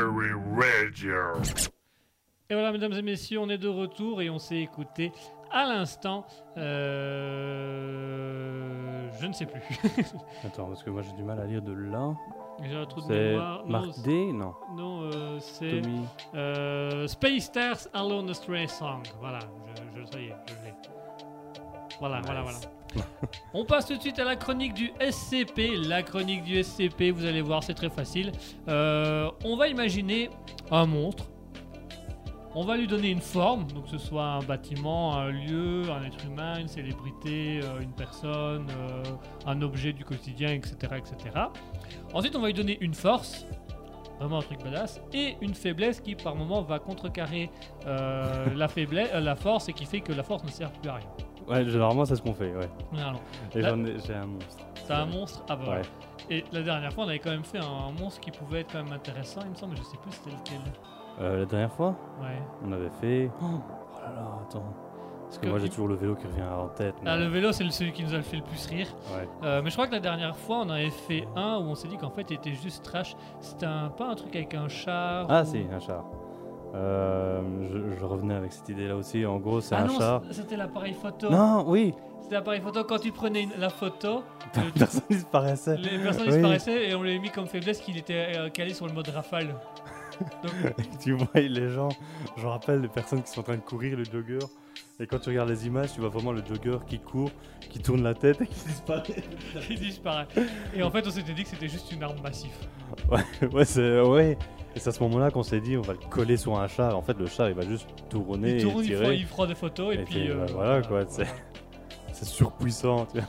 Radio. 0.06 1.41
Et 2.49 2.54
voilà, 2.54 2.72
mesdames 2.72 2.93
et 2.93 3.02
messieurs, 3.02 3.39
on 3.39 3.49
est 3.49 3.58
de 3.58 3.68
retour 3.68 4.22
et 4.22 4.30
on 4.30 4.39
s'est 4.39 4.58
écouté 4.60 5.12
à 5.52 5.66
l'instant. 5.66 6.26
euh, 7.72 9.10
Je 9.20 9.26
ne 9.28 9.34
sais 9.34 9.45
plus. 9.45 9.62
Attends, 10.45 10.68
parce 10.68 10.84
que 10.84 10.89
moi 10.89 11.02
j'ai 11.02 11.14
du 11.14 11.24
mal 11.24 11.39
à 11.39 11.45
lire 11.45 11.62
de 11.62 11.74
là. 11.74 12.14
J'ai 12.64 12.76
un 12.76 12.86
trou 12.86 13.02
de 13.02 13.06
C'est 13.08 13.30
mémoire. 13.32 13.64
Non, 13.66 13.72
Mark 13.72 14.02
D 14.04 14.34
Non. 14.34 14.54
Non, 14.76 15.02
euh, 15.04 15.39
c'est 15.39 15.82
Tommy. 15.82 16.02
euh, 16.36 17.08
Space 17.08 17.43
Stars 17.43 17.88
Alone 17.93 18.34
Stray 18.34 18.68
Song. 18.68 19.02
Voilà, 19.20 19.39
je, 19.76 19.82
je, 20.02 20.06
ça 20.06 20.20
y 20.20 20.26
est, 20.28 20.36
je 20.47 20.54
l'ai. 20.66 20.74
Voilà, 21.99 22.22
voilà, 22.22 22.41
voilà. 22.41 22.58
On 23.54 23.66
passe 23.66 23.88
tout 23.88 23.96
de 23.96 24.02
suite 24.02 24.20
à 24.20 24.24
la 24.24 24.36
chronique 24.36 24.74
du 24.74 24.92
SCP. 25.00 25.78
La 25.88 26.04
chronique 26.04 26.44
du 26.44 26.62
SCP, 26.62 27.12
vous 27.12 27.26
allez 27.26 27.42
voir, 27.42 27.64
c'est 27.64 27.74
très 27.74 27.89
facile. 27.89 28.32
Euh, 28.68 29.30
on 29.44 29.56
va 29.56 29.68
imaginer 29.68 30.30
un 30.70 30.86
monstre. 30.86 31.26
On 32.54 32.66
va 32.66 32.76
lui 32.76 32.86
donner 32.86 33.10
une 33.10 33.22
forme, 33.22 33.66
donc 33.72 33.86
que 33.86 33.92
ce 33.92 33.98
soit 33.98 34.26
un 34.26 34.42
bâtiment, 34.42 35.16
un 35.16 35.30
lieu, 35.30 35.84
un 35.89 36.04
être 36.04 36.26
humain, 36.26 36.60
une 36.60 36.68
célébrité, 36.68 37.62
euh, 37.64 37.80
une 37.80 37.94
personne, 37.94 38.68
euh, 38.70 39.04
un 39.46 39.62
objet 39.62 39.94
du 39.94 40.04
quotidien, 40.04 40.52
etc., 40.52 40.96
etc. 40.98 41.46
Ensuite, 42.14 42.36
on 42.36 42.42
va 42.42 42.48
lui 42.48 42.54
donner 42.54 42.78
une 42.82 42.94
force, 42.94 43.46
vraiment 44.20 44.39
un 44.39 44.42
truc 44.42 44.62
badass, 44.62 45.00
et 45.14 45.38
une 45.39 45.54
faiblesse 45.54 46.02
qui 46.02 46.16
par 46.16 46.36
moment 46.36 46.62
va 46.62 46.80
contrecarrer 46.80 47.50
la 47.86 48.68
faiblesse, 48.68 49.14
la 49.14 49.38
force, 49.38 49.70
et 49.70 49.74
qui 49.74 49.86
fait 49.86 50.02
que 50.02 50.12
la 50.12 50.24
force 50.24 50.44
ne 50.44 50.50
sert 50.50 50.74
plus 50.74 50.89
à 50.89 50.96
rien. 50.96 51.08
Ouais, 51.52 51.66
généralement 51.70 52.06
c'est 52.06 52.16
ce 52.16 52.22
qu'on 52.22 52.34
fait, 52.34 52.54
ouais. 52.56 52.70
Et 53.54 53.62
Là- 53.62 53.70
j'en 53.70 53.84
ai- 53.86 53.99
j'ai 54.06 54.14
un 54.16 54.26
monstre. 54.26 54.64
C'est 54.86 54.93
un 54.93 55.06
monstre 55.06 55.43
ah 55.49 55.56
bah 55.56 55.62
voilà. 55.66 55.82
Ouais. 55.82 55.88
Et 56.30 56.43
la 56.52 56.62
dernière 56.62 56.93
fois, 56.93 57.04
on 57.06 57.08
avait 57.08 57.20
quand 57.20 57.32
même 57.32 57.43
fait 57.43 57.60
un, 57.60 57.64
un 57.64 57.91
monstre 57.99 58.20
qui 58.22 58.32
pouvait 58.32 58.62
être 58.62 58.72
quand 58.72 58.84
même 58.84 58.93
intéressant, 58.93 59.41
il 59.43 59.52
me 59.52 59.56
semble, 59.56 59.74
mais 59.74 59.80
je 59.80 59.84
sais 59.84 59.97
plus 59.97 60.12
c'était 60.12 60.30
lequel. 60.36 60.74
Euh, 61.20 61.39
la 61.39 61.45
dernière 61.45 61.72
fois, 61.74 61.95
Ouais. 62.22 62.41
on 62.66 62.72
avait 62.72 62.89
fait. 63.02 63.30
Oh, 63.41 63.45
oh 63.45 63.99
là 64.02 64.14
là, 64.16 64.28
attends. 64.47 64.64
Parce 65.26 65.38
que 65.39 65.45
Que- 65.45 65.49
moi 65.49 65.60
j'ai 65.60 65.70
toujours 65.70 65.88
le 65.88 65.95
vélo 65.95 66.16
qui 66.16 66.28
revient 66.28 66.41
en 66.43 66.68
tête. 66.68 66.95
Ah, 67.06 67.16
le 67.18 67.28
vélo, 67.28 67.52
c'est 67.54 67.64
le- 67.64 67.70
celui 67.70 67.93
qui 67.93 68.04
nous 68.04 68.14
a 68.14 68.22
fait 68.22 68.36
le 68.38 68.43
plus 68.43 68.66
rire. 68.68 68.88
Ouais. 69.16 69.28
Euh, 69.43 69.62
mais 69.64 69.70
je 69.70 69.76
crois 69.76 69.88
que 69.88 69.93
la 69.93 70.02
dernière 70.02 70.36
fois, 70.36 70.58
on 70.66 70.70
avait 70.70 70.89
fait 70.89 71.26
un 71.38 71.58
où 71.58 71.70
on 71.70 71.76
s'est 71.76 71.88
dit 71.88 71.97
qu'en 71.97 72.10
fait, 72.10 72.30
il 72.30 72.34
était 72.36 72.54
juste 72.54 72.84
trash. 72.84 73.16
C'était 73.39 73.66
un, 73.66 73.88
pas 73.89 74.10
un 74.10 74.16
truc 74.16 74.36
avec 74.36 74.54
un 74.56 74.68
char. 74.68 75.28
Ah 75.30 75.43
ou- 75.43 75.45
si, 75.45 75.66
un 75.74 75.80
char. 75.80 76.04
Euh, 76.74 77.41
je, 77.93 77.99
je 77.99 78.05
revenais 78.05 78.34
avec 78.36 78.53
cette 78.53 78.69
idée 78.69 78.88
là 78.88 78.95
aussi. 78.95 79.26
En 79.26 79.38
gros, 79.39 79.59
c'est 79.61 79.76
Ah 79.76 79.84
un 79.84 79.88
non, 79.88 79.97
char. 79.99 80.22
c'était 80.32 80.55
l'appareil 80.57 80.93
photo. 80.93 81.30
Non, 81.30 81.65
oui. 81.67 81.93
C'était 82.22 82.36
l'appareil 82.36 82.61
photo. 82.61 82.84
Quand 82.86 82.99
tu 82.99 83.11
prenais 83.11 83.43
une- 83.43 83.59
la 83.59 83.69
photo, 83.69 84.24
le- 84.55 84.72
Personne 84.80 85.01
disparaissait. 85.09 85.78
les 85.78 85.99
personnes 85.99 86.28
Oui. 86.28 86.34
disparaissaient 86.34 86.89
et 86.89 86.95
on 86.95 87.01
a 87.01 87.17
mis 87.17 87.30
comme 87.30 87.47
faiblesse 87.47 87.80
qu'il 87.82 87.97
était 87.97 88.34
euh, 88.38 88.49
calé 88.49 88.74
sur 88.74 88.88
le 88.88 88.93
mode 88.93 89.09
rafale. 89.09 89.55
Donc, 90.43 90.53
tu 91.01 91.13
vois 91.13 91.28
les 91.41 91.69
gens, 91.69 91.89
je 92.38 92.45
rappelle 92.45 92.82
les 92.82 92.88
personnes 92.88 93.22
qui 93.24 93.32
sont 93.32 93.41
en 93.41 93.43
train 93.43 93.55
de 93.55 93.61
courir, 93.61 93.97
le 93.97 94.03
jogger. 94.05 94.39
Et 94.99 95.07
quand 95.07 95.17
tu 95.19 95.30
regardes 95.30 95.49
les 95.49 95.65
images, 95.65 95.93
tu 95.93 95.99
vois 95.99 96.09
vraiment 96.09 96.32
le 96.32 96.43
jogger 96.45 96.78
qui 96.88 96.99
court, 96.99 97.32
qui 97.69 97.80
tourne 97.80 98.03
la 98.03 98.13
tête 98.13 98.39
et 98.41 98.45
qui 98.47 98.53
disparaît. 98.67 99.24
il 99.69 99.80
disparaît. 99.80 100.28
Et 100.76 100.84
en 100.84 100.91
fait, 100.91 101.05
on 101.07 101.09
s'était 101.11 101.34
dit 101.34 101.43
que 101.43 101.49
c'était 101.49 101.67
juste 101.67 101.91
une 101.91 102.03
arme 102.03 102.22
massive. 102.22 102.51
ouais, 103.51 103.65
c'est 103.65 103.99
ouais. 104.01 104.38
Et 104.76 104.80
c'est 104.80 104.89
à 104.89 104.91
ce 104.93 105.03
moment-là 105.03 105.32
qu'on 105.32 105.43
s'est 105.43 105.59
dit, 105.59 105.76
on 105.78 105.82
va 105.82 105.93
le 105.93 105.99
coller 106.09 106.38
sur 106.38 106.57
un 106.59 106.67
char. 106.67 106.97
En 106.97 107.01
fait, 107.01 107.17
le 107.17 107.28
char, 107.28 107.49
il 107.49 107.55
va 107.55 107.63
juste 107.67 107.88
tourner 108.09 108.57
Il 108.57 108.63
tourne, 108.63 108.78
et 108.80 108.84
il 108.84 108.88
tirer. 108.88 109.01
fera, 109.03 109.13
il 109.13 109.26
fera 109.26 109.47
des 109.47 109.55
photos 109.55 109.95
et, 109.95 109.99
Et 109.99 110.03
puis. 110.03 110.30
euh, 110.32 110.45
bah, 110.45 110.51
voilà, 110.53 110.82
quoi, 110.82 111.03
c'est- 111.07 111.28
C'est 112.13 112.26
surpuissant. 112.26 113.05
Tu 113.07 113.17
vois. 113.19 113.28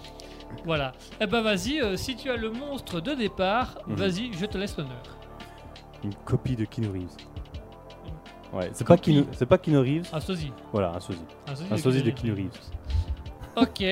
Voilà. 0.64 0.92
Eh 1.20 1.26
ben 1.26 1.40
vas-y, 1.40 1.80
euh, 1.80 1.96
si 1.96 2.14
tu 2.14 2.30
as 2.30 2.36
le 2.36 2.50
monstre 2.50 3.00
de 3.00 3.14
départ, 3.14 3.78
Mhm. 3.86 3.94
vas-y, 3.96 4.32
je 4.34 4.44
te 4.46 4.58
laisse 4.58 4.76
l'honneur. 4.76 5.02
Une 6.04 6.14
copie 6.14 6.56
de 6.56 6.64
Keanu 6.64 6.88
Reeves. 6.88 7.16
Ouais, 8.52 8.68
c'est 8.74 8.86
pas. 8.86 8.98
Keanu, 8.98 9.24
c'est 9.32 9.46
pas 9.46 9.56
Keanu 9.58 9.78
Reeves. 9.78 10.08
Un 10.12 10.20
sosie. 10.20 10.52
Voilà, 10.72 10.92
un 10.94 11.00
sosie. 11.00 11.24
Un 11.46 11.54
sosie, 11.56 11.68
Un 11.72 11.76
sosie 11.78 12.02
de 12.02 12.10
Keanu 12.10 12.32
Reeves. 12.34 12.60
Ok. 13.56 13.84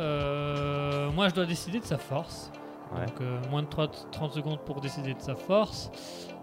Euh, 0.00 1.10
moi, 1.12 1.28
je 1.28 1.34
dois 1.34 1.46
décider 1.46 1.80
de 1.80 1.84
sa 1.84 1.98
force. 1.98 2.50
Ouais. 2.94 3.04
Donc, 3.06 3.20
euh, 3.20 3.38
moins 3.50 3.62
de 3.62 3.68
30, 3.68 4.08
30 4.12 4.32
secondes 4.32 4.60
pour 4.60 4.80
décider 4.80 5.12
de 5.14 5.20
sa 5.20 5.34
force. 5.34 5.90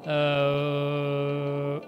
Euh, 0.08 1.80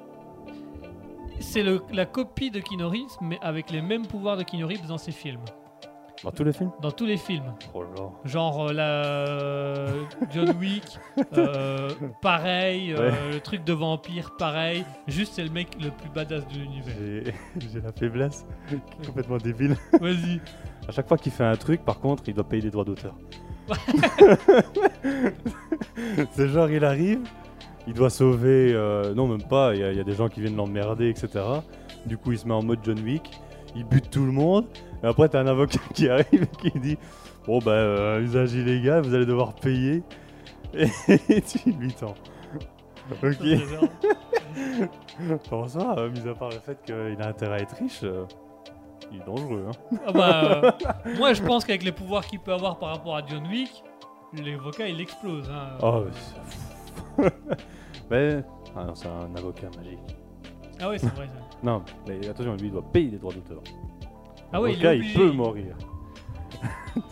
C'est 1.40 1.64
la 1.92 2.06
copie 2.06 2.52
de 2.52 2.60
Keanu 2.60 2.86
Reeves, 2.86 3.18
mais 3.22 3.40
avec 3.42 3.72
les 3.72 3.82
mêmes 3.82 4.06
pouvoirs 4.06 4.38
de 4.38 4.44
Keanu 4.44 4.66
Reeves 4.66 4.88
dans 4.88 4.98
ses 4.98 5.12
films. 5.12 5.44
Dans 6.24 6.32
tous 6.32 6.44
les 6.44 6.54
films? 6.54 6.72
Dans 6.82 6.92
tous 6.92 7.06
les 7.06 7.18
films. 7.18 7.54
Oh. 7.76 7.84
Genre 8.26 8.70
euh, 8.70 8.74
la 8.74 9.86
John 10.34 10.50
Wick, 10.58 10.84
euh, 11.38 11.92
pareil, 12.22 12.92
euh, 12.94 13.12
le 13.34 13.40
truc 13.40 13.64
de 13.64 13.74
vampire, 13.74 14.32
pareil. 14.38 14.84
Juste 15.08 15.34
c'est 15.36 15.44
le 15.44 15.52
mec 15.52 15.78
le 15.80 15.92
plus 15.92 16.10
badass 16.10 16.48
de 16.48 16.56
l'univers. 16.56 16.96
J'ai 17.00 17.34
j'ai 17.72 17.82
la 17.82 17.92
faiblesse 17.92 18.48
qui 18.68 18.76
est 18.76 19.06
complètement 19.06 19.38
débile. 19.38 19.78
Vas-y. 20.02 20.42
À 20.88 20.92
chaque 20.92 21.08
fois 21.08 21.18
qu'il 21.18 21.32
fait 21.32 21.44
un 21.44 21.56
truc, 21.56 21.86
par 21.86 22.00
contre, 22.00 22.24
il 22.28 22.34
doit 22.34 22.48
payer 22.48 22.64
des 22.64 22.72
droits 22.72 22.86
d'auteur. 22.86 23.14
c'est 26.32 26.48
genre, 26.48 26.70
il 26.72 26.84
arrive, 26.86 27.20
il 27.88 27.94
doit 27.94 28.10
sauver. 28.10 28.74
euh, 28.74 29.14
non, 29.14 29.28
même 29.28 29.44
pas, 29.48 29.74
il 29.74 29.82
y, 29.82 29.84
a- 29.84 29.92
il 29.92 29.98
y 29.98 30.02
a 30.02 30.04
des 30.04 30.14
gens 30.14 30.28
qui 30.30 30.42
viennent 30.42 30.56
l'emmerder, 30.58 31.10
etc. 31.10 31.44
Du 32.06 32.18
coup, 32.18 32.32
il 32.34 32.38
se 32.38 32.48
met 32.48 32.54
en 32.54 32.64
mode 32.64 32.80
John 32.84 33.00
Wick, 33.00 33.32
il 33.76 33.84
bute 33.86 34.10
tout 34.10 34.26
le 34.26 34.32
monde. 34.32 34.66
Et 35.04 35.08
après, 35.08 35.30
t'as 35.30 35.42
un 35.42 35.48
avocat 35.48 35.80
qui 35.94 36.10
arrive 36.10 36.44
et 36.44 36.70
qui 36.72 36.80
dit 36.80 36.98
Bon, 37.46 37.60
bah, 37.60 37.72
euh, 37.72 38.22
usage 38.22 38.54
illégal, 38.54 39.04
vous 39.04 39.14
allez 39.14 39.26
devoir 39.26 39.54
payer. 39.56 40.04
Et 40.78 41.42
tu 41.42 41.72
lui 41.72 41.94
tends. 41.94 42.14
Ok. 43.24 43.38
Pour 45.50 45.70
ça, 45.70 45.96
euh, 45.98 46.10
mis 46.10 46.28
à 46.28 46.34
part 46.34 46.50
le 46.50 46.60
fait 46.60 46.78
qu'il 46.86 46.94
a 47.22 47.28
intérêt 47.28 47.60
à 47.60 47.62
être 47.62 47.76
riche, 47.78 48.02
euh, 48.04 48.26
il 49.12 49.22
est 49.22 49.26
dangereux. 49.26 49.66
Hein. 49.70 49.98
Ah 50.08 50.12
bah, 50.12 50.62
euh, 50.64 50.72
moi 51.18 51.32
je 51.34 51.42
pense 51.42 51.64
qu'avec 51.64 51.84
les 51.84 51.94
pouvoirs 51.94 52.26
qu'il 52.26 52.40
peut 52.42 52.52
avoir 52.52 52.78
par 52.80 52.90
rapport 52.90 53.16
à 53.16 53.26
John 53.26 53.48
Wick, 53.48 53.82
l'avocat 54.34 54.90
il 54.90 55.00
explose. 55.00 55.50
Hein. 55.50 55.78
Oh, 55.82 56.04
mais 56.06 56.12
c'est- 56.12 57.34
mais. 58.10 58.44
Ah 58.76 58.86
non, 58.86 58.96
c'est 58.96 59.08
un 59.08 59.34
avocat 59.36 59.68
magique. 59.78 60.18
Ah 60.80 60.90
ouais, 60.90 60.98
c'est 60.98 61.14
vrai 61.14 61.28
ça. 61.28 61.34
Non, 61.64 61.84
mais 62.08 62.28
attention, 62.28 62.56
lui, 62.56 62.68
il 62.68 62.72
doit 62.72 62.84
payer 62.84 63.10
des 63.10 63.18
droits 63.18 63.34
d'auteur. 63.34 63.62
Ah 64.54 64.62
ouais, 64.62 64.74
il 64.74 64.86
est 64.86 64.98
il, 64.98 65.02
obligé. 65.02 65.20
peut 65.20 65.32
mourir. 65.32 65.76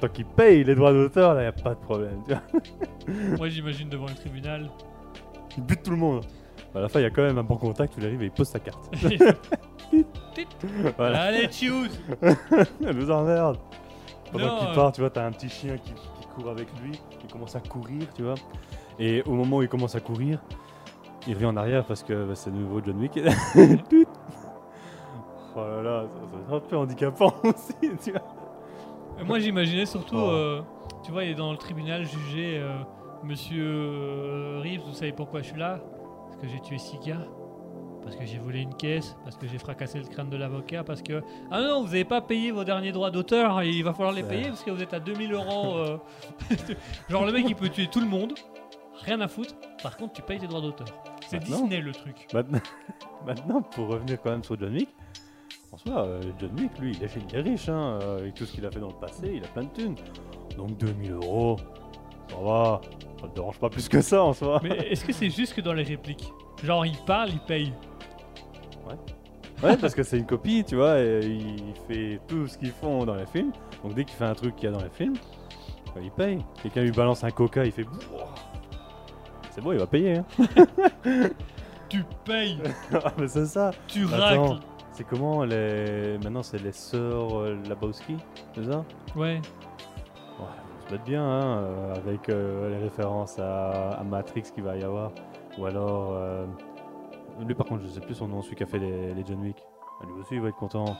tant 0.00 0.08
qu'il 0.08 0.24
paye 0.26 0.64
les 0.64 0.74
droits 0.74 0.92
d'auteur, 0.92 1.34
là, 1.34 1.42
il 1.42 1.46
a 1.46 1.52
pas 1.52 1.74
de 1.74 1.80
problème. 1.80 2.22
tu 2.26 2.32
vois. 2.32 3.36
Moi 3.38 3.48
j'imagine 3.48 3.88
devant 3.88 4.06
le 4.06 4.14
tribunal. 4.14 4.70
Il 5.56 5.64
bute 5.64 5.82
tout 5.82 5.90
le 5.90 5.96
monde. 5.96 6.24
À 6.74 6.80
la 6.80 6.88
fin, 6.88 7.00
il 7.00 7.02
y 7.02 7.06
a 7.06 7.10
quand 7.10 7.22
même 7.22 7.36
un 7.36 7.42
bon 7.42 7.56
contact, 7.56 7.94
il 7.98 8.06
arrive 8.06 8.22
et 8.22 8.26
il 8.26 8.30
pose 8.30 8.48
sa 8.48 8.58
carte. 8.58 8.90
voilà. 10.96 11.22
Allez, 11.22 11.50
choose 11.52 12.00
Elle 12.22 12.96
nous 12.96 13.10
emmerde. 13.10 13.58
Pendant 14.32 14.58
qu'il 14.58 14.68
euh. 14.68 14.74
part, 14.74 14.92
tu 14.92 15.02
vois, 15.02 15.10
t'as 15.10 15.26
un 15.26 15.32
petit 15.32 15.50
chien 15.50 15.76
qui, 15.76 15.92
qui 15.92 16.26
court 16.34 16.48
avec 16.48 16.68
lui, 16.82 16.92
il 17.22 17.30
commence 17.30 17.54
à 17.54 17.60
courir, 17.60 18.04
tu 18.14 18.22
vois. 18.22 18.36
Et 19.04 19.22
au 19.26 19.32
moment 19.32 19.56
où 19.56 19.62
il 19.62 19.68
commence 19.68 19.96
à 19.96 20.00
courir, 20.00 20.38
il 21.26 21.34
revient 21.34 21.46
en 21.46 21.56
arrière 21.56 21.84
parce 21.84 22.04
que 22.04 22.24
bah, 22.24 22.34
c'est 22.36 22.50
de 22.52 22.56
nouveau 22.56 22.80
John 22.84 22.98
Wick. 23.00 23.18
Oh 25.54 25.60
là 25.60 25.82
là, 25.82 26.04
ça, 26.08 26.14
ça 26.14 26.36
va 26.48 26.56
être 26.56 26.64
un 26.64 26.68
peu 26.68 26.76
handicapant 26.78 27.34
aussi, 27.44 27.74
tu 28.02 28.12
vois. 28.12 28.22
Et 29.20 29.24
Moi 29.24 29.38
j'imaginais 29.38 29.84
surtout, 29.84 30.16
Oh. 30.16 30.30
euh, 30.30 30.62
tu 31.04 31.12
vois, 31.12 31.24
il 31.24 31.30
est 31.32 31.34
dans 31.34 31.52
le 31.52 31.58
tribunal 31.58 32.06
jugé 32.06 32.58
euh, 32.58 32.78
Monsieur 33.22 33.62
euh, 33.66 34.60
Reeves, 34.62 34.80
vous 34.86 34.94
savez 34.94 35.12
pourquoi 35.12 35.42
je 35.42 35.48
suis 35.48 35.58
là? 35.58 35.78
Parce 36.28 36.36
que 36.40 36.48
j'ai 36.48 36.60
tué 36.60 36.78
six 36.78 36.98
gars. 37.06 37.26
Parce 38.02 38.16
que 38.16 38.24
j'ai 38.24 38.38
volé 38.38 38.60
une 38.60 38.74
caisse, 38.74 39.14
parce 39.24 39.36
que 39.36 39.46
j'ai 39.46 39.58
fracassé 39.58 39.98
le 39.98 40.06
crâne 40.06 40.28
de 40.30 40.36
l'avocat, 40.38 40.82
parce 40.84 41.02
que... 41.02 41.22
Ah 41.52 41.60
non, 41.60 41.82
vous 41.82 41.88
n'avez 41.88 42.04
pas 42.04 42.20
payé 42.22 42.50
vos 42.50 42.64
derniers 42.64 42.90
droits 42.90 43.10
d'auteur, 43.12 43.60
et 43.60 43.68
il 43.68 43.84
va 43.84 43.92
falloir 43.92 44.12
les 44.14 44.22
payer 44.24 44.48
parce 44.48 44.64
que 44.64 44.70
vous 44.72 44.82
êtes 44.82 44.94
à 44.94 44.98
2000 45.00 45.32
euros. 45.34 45.76
euh. 45.76 45.98
Genre 47.10 47.24
le 47.26 47.32
mec 47.32 47.44
il 47.46 47.54
peut 47.54 47.68
tuer 47.68 47.86
tout 47.88 48.00
le 48.00 48.06
monde, 48.08 48.32
rien 49.02 49.20
à 49.20 49.28
foutre, 49.28 49.54
par 49.82 49.96
contre 49.96 50.14
tu 50.14 50.22
payes 50.22 50.38
tes 50.38 50.46
droits 50.46 50.60
d'auteur. 50.60 50.88
C'est. 51.26 51.38
Disney 51.40 51.80
le 51.80 51.92
truc. 51.92 52.26
Maintenant, 52.32 52.60
maintenant, 53.26 53.62
pour 53.62 53.88
revenir 53.88 54.20
quand 54.20 54.30
même 54.30 54.44
sur 54.44 54.58
John 54.58 54.72
Wick, 54.72 54.88
en 55.72 55.78
soi, 55.78 56.04
euh, 56.04 56.20
John 56.38 56.50
Wick, 56.58 56.78
lui, 56.78 56.92
il 56.92 57.02
est, 57.02 57.10
il 57.30 57.36
est 57.36 57.40
riche, 57.40 57.68
hein, 57.68 57.98
euh, 58.02 58.18
avec 58.18 58.34
tout 58.34 58.44
ce 58.44 58.52
qu'il 58.52 58.66
a 58.66 58.70
fait 58.70 58.80
dans 58.80 58.88
le 58.88 59.00
passé, 59.00 59.32
il 59.36 59.44
a 59.44 59.48
plein 59.48 59.64
de 59.64 59.70
thunes. 59.70 59.96
Donc 60.56 60.76
2000 60.76 61.12
euros, 61.12 61.56
ça 62.28 62.36
va, 62.36 62.80
ça 63.20 63.28
te 63.28 63.34
dérange 63.34 63.58
pas 63.58 63.70
plus 63.70 63.88
que 63.88 64.00
ça 64.00 64.22
en 64.22 64.32
soi. 64.32 64.60
Mais 64.62 64.76
est-ce 64.90 65.04
que 65.04 65.12
c'est 65.12 65.30
juste 65.30 65.54
que 65.54 65.60
dans 65.60 65.72
les 65.72 65.84
répliques 65.84 66.30
Genre 66.62 66.84
il 66.86 66.96
parle, 67.06 67.30
il 67.30 67.40
paye. 67.40 67.72
Ouais, 69.62 69.76
parce 69.76 69.94
que 69.94 70.02
c'est 70.02 70.18
une 70.18 70.26
copie, 70.26 70.64
tu 70.64 70.74
vois, 70.74 70.98
et 70.98 71.20
il 71.20 71.72
fait 71.86 72.20
tout 72.26 72.48
ce 72.48 72.58
qu'ils 72.58 72.72
font 72.72 73.04
dans 73.04 73.14
les 73.14 73.26
films. 73.26 73.52
Donc 73.84 73.94
dès 73.94 74.04
qu'il 74.04 74.16
fait 74.16 74.24
un 74.24 74.34
truc 74.34 74.56
qu'il 74.56 74.64
y 74.64 74.68
a 74.68 74.76
dans 74.76 74.82
les 74.82 74.90
films, 74.90 75.14
bah, 75.94 76.00
il 76.02 76.10
paye. 76.10 76.44
Quelqu'un 76.62 76.82
lui 76.82 76.90
balance 76.90 77.22
un 77.22 77.30
coca, 77.30 77.64
il 77.64 77.70
fait. 77.70 77.86
C'est 79.54 79.60
bon, 79.60 79.72
il 79.72 79.78
va 79.78 79.86
payer. 79.86 80.18
Hein. 80.18 80.24
Tu 81.88 82.02
payes, 82.24 82.58
ah, 82.94 83.12
mais 83.18 83.28
c'est 83.28 83.44
ça. 83.44 83.70
tu 83.86 84.06
Attends. 84.06 84.44
racles. 84.52 84.64
C'est 84.92 85.04
comment 85.04 85.44
les. 85.44 86.16
Maintenant, 86.24 86.42
c'est 86.42 86.56
les 86.62 86.72
sœurs 86.72 87.38
euh, 87.38 87.58
Labowski, 87.68 88.16
c'est 88.54 88.64
ça? 88.64 88.82
Ouais. 89.14 89.42
Ouais, 90.38 90.46
peut 90.88 90.94
être 90.94 91.04
bien, 91.04 91.22
hein, 91.22 91.58
euh, 91.58 91.94
avec 91.94 92.30
euh, 92.30 92.70
les 92.70 92.78
références 92.78 93.38
à, 93.38 93.90
à 93.90 94.02
Matrix 94.04 94.44
qu'il 94.54 94.64
va 94.64 94.74
y 94.78 94.82
avoir. 94.82 95.12
Ou 95.58 95.66
alors. 95.66 96.18
lui, 97.46 97.54
par 97.54 97.66
contre, 97.66 97.82
je 97.82 97.88
sais 97.88 98.00
plus 98.00 98.14
son 98.14 98.26
nom, 98.28 98.40
celui 98.40 98.56
qui 98.56 98.62
a 98.62 98.66
fait 98.66 98.78
les, 98.78 99.12
les 99.12 99.22
John 99.26 99.42
Wick. 99.42 99.62
Ah, 100.00 100.06
Lui 100.06 100.18
aussi, 100.18 100.34
il 100.36 100.40
va 100.40 100.48
être 100.48 100.56
content. 100.56 100.96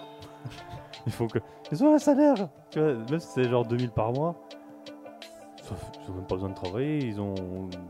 il 1.06 1.12
faut 1.12 1.26
que. 1.26 1.38
Ils 1.70 1.82
ont 1.82 1.94
un 1.94 1.98
salaire 1.98 2.50
Tu 2.68 2.80
vois, 2.80 2.92
même 2.92 3.18
si 3.18 3.28
c'est 3.28 3.48
genre 3.48 3.64
2000 3.64 3.92
par 3.92 4.12
mois. 4.12 4.36
Ils 6.04 6.10
ont 6.10 6.14
même 6.14 6.26
pas 6.26 6.34
besoin 6.34 6.50
de 6.50 6.54
travailler, 6.54 6.98
ils 7.06 7.20
ont 7.20 7.34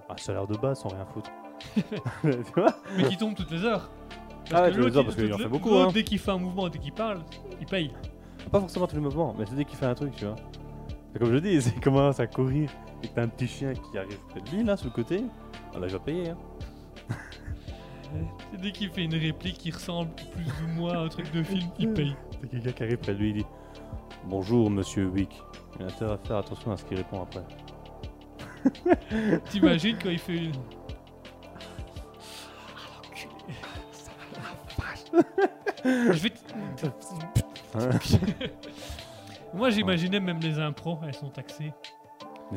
un 0.08 0.16
salaire 0.16 0.46
de 0.46 0.56
base 0.56 0.80
sans 0.80 0.88
rien 0.88 1.04
foutre. 1.06 1.30
tu 2.22 2.52
vois 2.56 2.74
Mais 2.96 3.04
qui 3.04 3.16
tombe 3.16 3.34
toutes 3.34 3.50
les 3.50 3.64
heures. 3.64 3.90
Ah 4.52 4.62
ouais, 4.62 4.70
que 4.72 4.76
les 4.76 4.82
l'autre, 4.82 4.96
heures, 4.96 5.02
il- 5.02 5.06
parce 5.06 5.16
qu'il 5.16 5.34
en 5.34 5.38
fait 5.38 5.48
beaucoup, 5.48 5.70
l'autre, 5.70 5.88
hein. 5.88 5.92
Dès 5.94 6.04
qu'il 6.04 6.18
fait 6.18 6.30
un 6.32 6.38
mouvement, 6.38 6.68
dès 6.68 6.78
qu'il 6.78 6.92
parle, 6.92 7.20
il 7.60 7.66
paye. 7.66 7.92
Pas 8.50 8.60
forcément 8.60 8.86
tous 8.86 8.96
les 8.96 9.02
mouvements, 9.02 9.34
mais 9.38 9.44
c'est 9.46 9.54
dès 9.54 9.64
qu'il 9.64 9.76
fait 9.78 9.86
un 9.86 9.94
truc, 9.94 10.14
tu 10.16 10.24
vois. 10.26 10.36
C'est 11.12 11.18
comme 11.18 11.32
je 11.32 11.38
dis, 11.38 11.62
c'est 11.62 11.80
commence 11.80 12.18
à 12.20 12.26
courir 12.26 12.70
et 13.02 13.08
que 13.08 13.14
t'as 13.14 13.22
un 13.22 13.28
petit 13.28 13.46
chien 13.46 13.72
qui 13.74 13.96
arrive 13.98 14.18
près 14.30 14.40
de 14.40 14.50
lui, 14.50 14.64
là, 14.64 14.76
sur 14.76 14.86
le 14.88 14.92
côté. 14.92 15.24
Ah 15.74 15.78
là, 15.78 15.86
il 15.86 15.92
va 15.92 15.98
payer, 15.98 16.30
hein. 16.30 16.36
Dès 18.60 18.70
qu'il 18.72 18.90
fait 18.90 19.04
une 19.04 19.14
réplique 19.14 19.56
qui 19.58 19.70
ressemble 19.70 20.10
plus 20.34 20.44
ou 20.64 20.68
moins 20.68 20.92
à 20.92 20.98
un 20.98 21.08
truc 21.08 21.32
de 21.32 21.42
film, 21.42 21.68
il 21.78 21.92
paye. 21.94 22.14
C'est 22.42 22.50
quelqu'un 22.50 22.72
qui 22.72 22.82
arrive 22.82 22.98
près 22.98 23.14
de 23.14 23.18
lui, 23.18 23.30
il 23.30 23.36
dit 23.38 23.46
Bonjour, 24.26 24.70
monsieur 24.70 25.06
Wick. 25.06 25.40
Il 25.78 25.82
a 25.84 25.86
intérêt 25.86 26.12
à 26.12 26.18
faire 26.18 26.36
attention 26.36 26.72
à 26.72 26.76
ce 26.76 26.84
qu'il 26.84 26.98
répond 26.98 27.22
après. 27.22 27.42
T'imagines 29.50 29.96
quand 30.02 30.10
il 30.10 30.18
fait 30.18 30.36
une. 30.36 30.52
Je 35.84 36.12
vais. 36.22 36.30
t- 36.30 36.46
Moi 39.54 39.70
j'imaginais 39.70 40.20
même 40.20 40.40
les 40.40 40.58
impros, 40.58 40.98
elles 41.06 41.14
sont 41.14 41.28
taxées. 41.28 41.72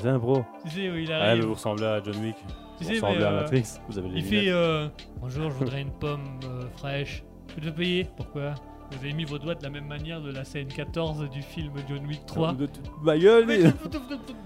Un 0.03 0.17
bro. 0.17 0.43
Tu 0.63 0.69
sais, 0.71 0.89
où 0.89 0.95
il 0.95 1.11
Ah, 1.11 1.29
arrive. 1.29 1.45
vous 1.45 1.53
ressemblez 1.53 1.85
à 1.85 2.01
John 2.03 2.17
Wick. 2.17 2.35
tu 2.37 2.43
Vous 2.79 2.83
sais, 2.89 2.93
ressemblez 2.95 3.17
mais, 3.19 3.23
à 3.23 3.29
euh, 3.29 3.39
Matrix. 3.41 3.63
Vous 3.87 3.97
avez 3.97 4.09
les 4.09 4.19
il 4.19 4.25
lunettes. 4.25 4.43
fait 4.45 4.51
euh, 4.51 4.89
Bonjour, 5.21 5.49
je 5.51 5.55
voudrais 5.55 5.81
une 5.81 5.91
pomme 5.91 6.39
euh, 6.45 6.67
fraîche. 6.75 7.23
Je 7.49 7.53
peux 7.55 7.61
te 7.61 7.69
payer 7.69 8.05
Pourquoi? 8.17 8.55
Vous 8.91 8.97
avez 8.97 9.13
mis 9.13 9.25
vos 9.25 9.37
doigts 9.39 9.55
de 9.55 9.63
la 9.63 9.69
même 9.69 9.87
manière 9.87 10.21
de 10.21 10.31
la 10.31 10.43
scène 10.45 10.67
14 10.67 11.29
du 11.29 11.41
film 11.41 11.73
John 11.89 12.05
Wick 12.05 12.25
3. 12.25 12.53
De- 12.53 12.65
de- 12.67 12.71
Ma 13.03 13.17
gueule, 13.17 13.45
Mais-. 13.45 13.63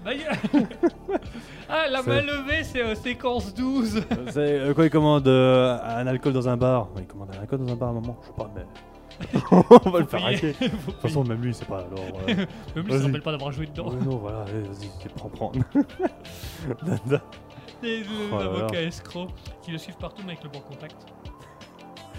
Ma 0.04 0.14
gueule. 0.14 0.26
ah, 1.68 1.86
la 1.88 2.02
C'est- 2.02 2.08
main 2.10 2.22
levée, 2.22 2.64
c'est 2.64 2.82
euh, 2.82 2.94
séquence 2.94 3.54
12. 3.54 4.02
C'est 4.28 4.38
euh, 4.38 4.74
quoi, 4.74 4.86
il 4.86 4.90
commande 4.90 5.28
euh, 5.28 5.78
un 5.82 6.06
alcool 6.06 6.32
dans 6.32 6.48
un 6.48 6.56
bar. 6.56 6.88
Il 6.98 7.06
commande 7.06 7.28
un 7.36 7.40
alcool 7.40 7.60
dans 7.64 7.72
un 7.72 7.76
bar 7.76 7.88
à 7.88 7.92
un 7.92 7.94
moment. 7.94 8.16
Je 8.22 8.26
sais 8.28 8.32
pas, 8.34 8.50
mais. 8.54 8.64
On 9.84 9.90
va 9.90 9.98
le 10.00 10.06
faire 10.06 10.24
payer. 10.24 10.36
hacker. 10.50 10.70
De 10.70 10.76
toute 10.86 10.94
façon, 11.02 11.22
même 11.24 11.42
lui, 11.42 11.52
c'est 11.52 11.66
pas 11.68 11.80
alors. 11.80 11.98
euh, 12.28 12.34
Même 12.34 12.36
lui, 12.36 12.46
il 12.76 12.82
se 12.84 12.88
vas-y. 12.96 13.02
rappelle 13.06 13.22
pas 13.22 13.32
d'avoir 13.32 13.52
joué 13.52 13.66
dedans. 13.66 13.88
Ouais, 13.90 14.00
non, 14.04 14.16
voilà, 14.16 14.42
allez, 14.44 14.62
vas-y, 14.62 14.88
prends, 15.14 15.28
prends. 15.28 15.52
Dada. 16.82 17.22
Et 17.82 18.02
Oh 18.32 18.36
là 18.38 18.44
l'avocat 18.44 18.74
là. 18.80 18.82
escroc 18.82 19.28
qui 19.62 19.70
le 19.70 19.78
suivent 19.78 19.96
partout, 19.96 20.22
mais 20.24 20.32
avec 20.32 20.44
le 20.44 20.50
bon 20.50 20.60
contact. 20.60 20.96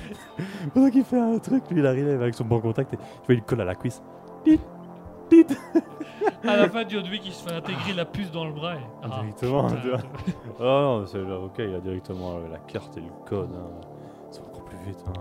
Pendant 0.74 0.89
qu'il 0.89 1.04
fait 1.04 1.20
un 1.20 1.38
truc, 1.39 1.64
lui, 1.70 1.80
il 1.80 1.86
arrive 1.86 2.08
avec 2.10 2.34
son 2.34 2.45
bon 2.45 2.60
contact 2.60 2.93
et 2.93 2.97
tu 2.97 3.04
vois, 3.28 3.36
il 3.36 3.41
colle 3.43 3.62
à 3.62 3.66
la 3.66 3.76
cuisse. 3.76 4.02
Tit, 4.43 4.60
tit. 5.30 5.45
À 6.43 6.56
la 6.56 6.70
fin, 6.70 6.84
John 6.88 7.04
Wick, 7.10 7.26
il 7.26 7.34
se 7.34 7.43
fait 7.47 7.56
intégrer 7.56 7.93
la 7.93 8.06
puce 8.06 8.32
dans 8.32 8.45
le 8.45 8.52
bras. 8.52 8.76
Et... 8.76 8.80
Ah, 9.04 9.08
Directement, 9.22 9.68
putain. 9.68 9.82
tu 9.82 9.89
vois. 9.89 9.99
Oh 10.60 10.64
non, 10.99 11.06
c'est 11.08 11.18
l'avocat, 11.18 11.64
il 11.64 11.74
a 11.76 11.80
directement 11.80 12.36
euh, 12.36 12.47
la 12.52 12.58
carte 12.60 12.95
et 12.97 13.02
le 13.02 13.08
code. 13.28 13.49
Hein. 13.56 13.82
Ça 14.30 14.41
va 14.41 14.47
encore 14.49 14.66
plus 14.66 14.78
vite. 14.86 15.04
Hein. 15.08 15.14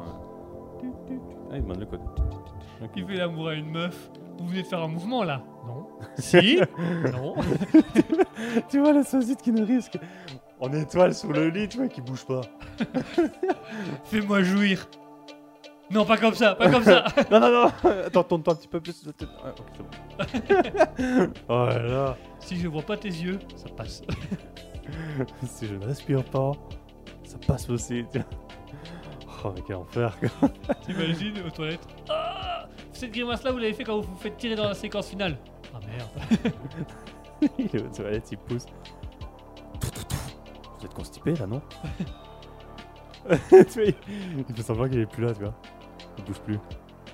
Ah, 1.51 1.57
il 1.57 1.63
demande 1.63 1.81
le 1.81 1.87
code. 1.87 2.01
Il 2.97 3.07
fait 3.07 3.17
l'amour 3.17 3.49
à 3.49 3.55
une 3.55 3.71
meuf. 3.71 4.11
Vous 4.39 4.47
venez 4.49 4.63
de 4.63 4.67
faire 4.67 4.83
un 4.83 4.89
mouvement 4.89 5.23
là? 5.25 5.43
Non. 5.67 5.87
Si? 6.17 6.59
Non. 7.13 7.35
tu 8.69 8.79
vois 8.81 8.93
la 8.93 9.03
saucite 9.05 9.41
qui 9.43 9.53
nous 9.53 9.65
risque 9.67 9.99
en 10.61 10.73
étoile 10.73 11.15
sur 11.15 11.33
le 11.33 11.49
lit, 11.49 11.69
tu 11.69 11.79
vois, 11.79 11.89
qui 11.89 12.01
bouge 12.01 12.25
pas. 12.25 12.43
Fais-moi 14.05 14.43
jouir. 14.43 14.87
Non, 15.91 16.05
pas 16.05 16.17
comme 16.17 16.35
ça, 16.35 16.55
pas 16.55 16.71
comme 16.71 16.85
ça. 16.85 17.05
non, 17.31 17.41
non, 17.41 17.51
non 17.51 17.91
Attends, 18.07 18.23
tourne-toi 18.23 18.53
un 18.53 18.57
petit 18.57 18.69
peu 18.69 18.81
plus. 18.81 19.09
Ah, 19.45 19.49
ok, 19.59 19.79
bon. 19.79 21.33
oh 21.49 21.67
là 21.67 21.83
là 21.83 22.17
si 22.39 22.57
je 22.57 22.69
vois 22.69 22.83
pas 22.83 22.97
tes 22.97 23.09
yeux, 23.09 23.39
ça 23.57 23.69
passe. 23.77 24.03
Si 25.45 25.67
je 25.67 25.75
ne 25.75 25.85
respire 25.85 26.25
pas, 26.25 26.53
ça 27.25 27.39
passe 27.47 27.69
aussi. 27.71 28.05
tu 28.13 28.19
vois. 28.19 28.29
Oh, 29.45 29.53
mais 29.55 29.63
quel 29.67 29.77
enfer. 29.77 30.17
T'imagines 30.85 31.41
aux 31.47 31.51
toilettes 31.51 31.87
Ah 32.09 32.69
Cette 32.93 33.13
grimace 33.13 33.43
là, 33.43 33.53
vous 33.53 33.59
l'avez 33.59 33.73
fait 33.73 33.85
quand 33.85 34.01
vous 34.01 34.13
vous 34.13 34.19
faites 34.19 34.37
tirer 34.37 34.55
dans 34.55 34.69
la 34.69 34.75
séquence 34.75 35.09
finale. 35.09 35.39
Ah 35.75 35.81
merde. 35.87 36.53
Il 37.59 37.67
est 37.67 37.83
aux 37.83 37.95
toilettes, 37.95 38.29
il 38.33 38.39
pousse. 38.39 38.67
Vous 40.81 40.87
êtes 40.87 40.95
constipé 40.95 41.35
là, 41.35 41.47
non 41.47 41.61
Tu 43.29 43.37
vois, 43.37 43.85
il 43.85 44.55
fait 44.57 44.63
semblant 44.63 44.89
qu'il 44.89 44.99
est 45.01 45.07
plus 45.07 45.25
là, 45.25 45.35
tu 45.35 45.41
vois. 45.43 45.55
Il 46.19 46.25
bouge 46.25 46.41
plus. 46.41 46.59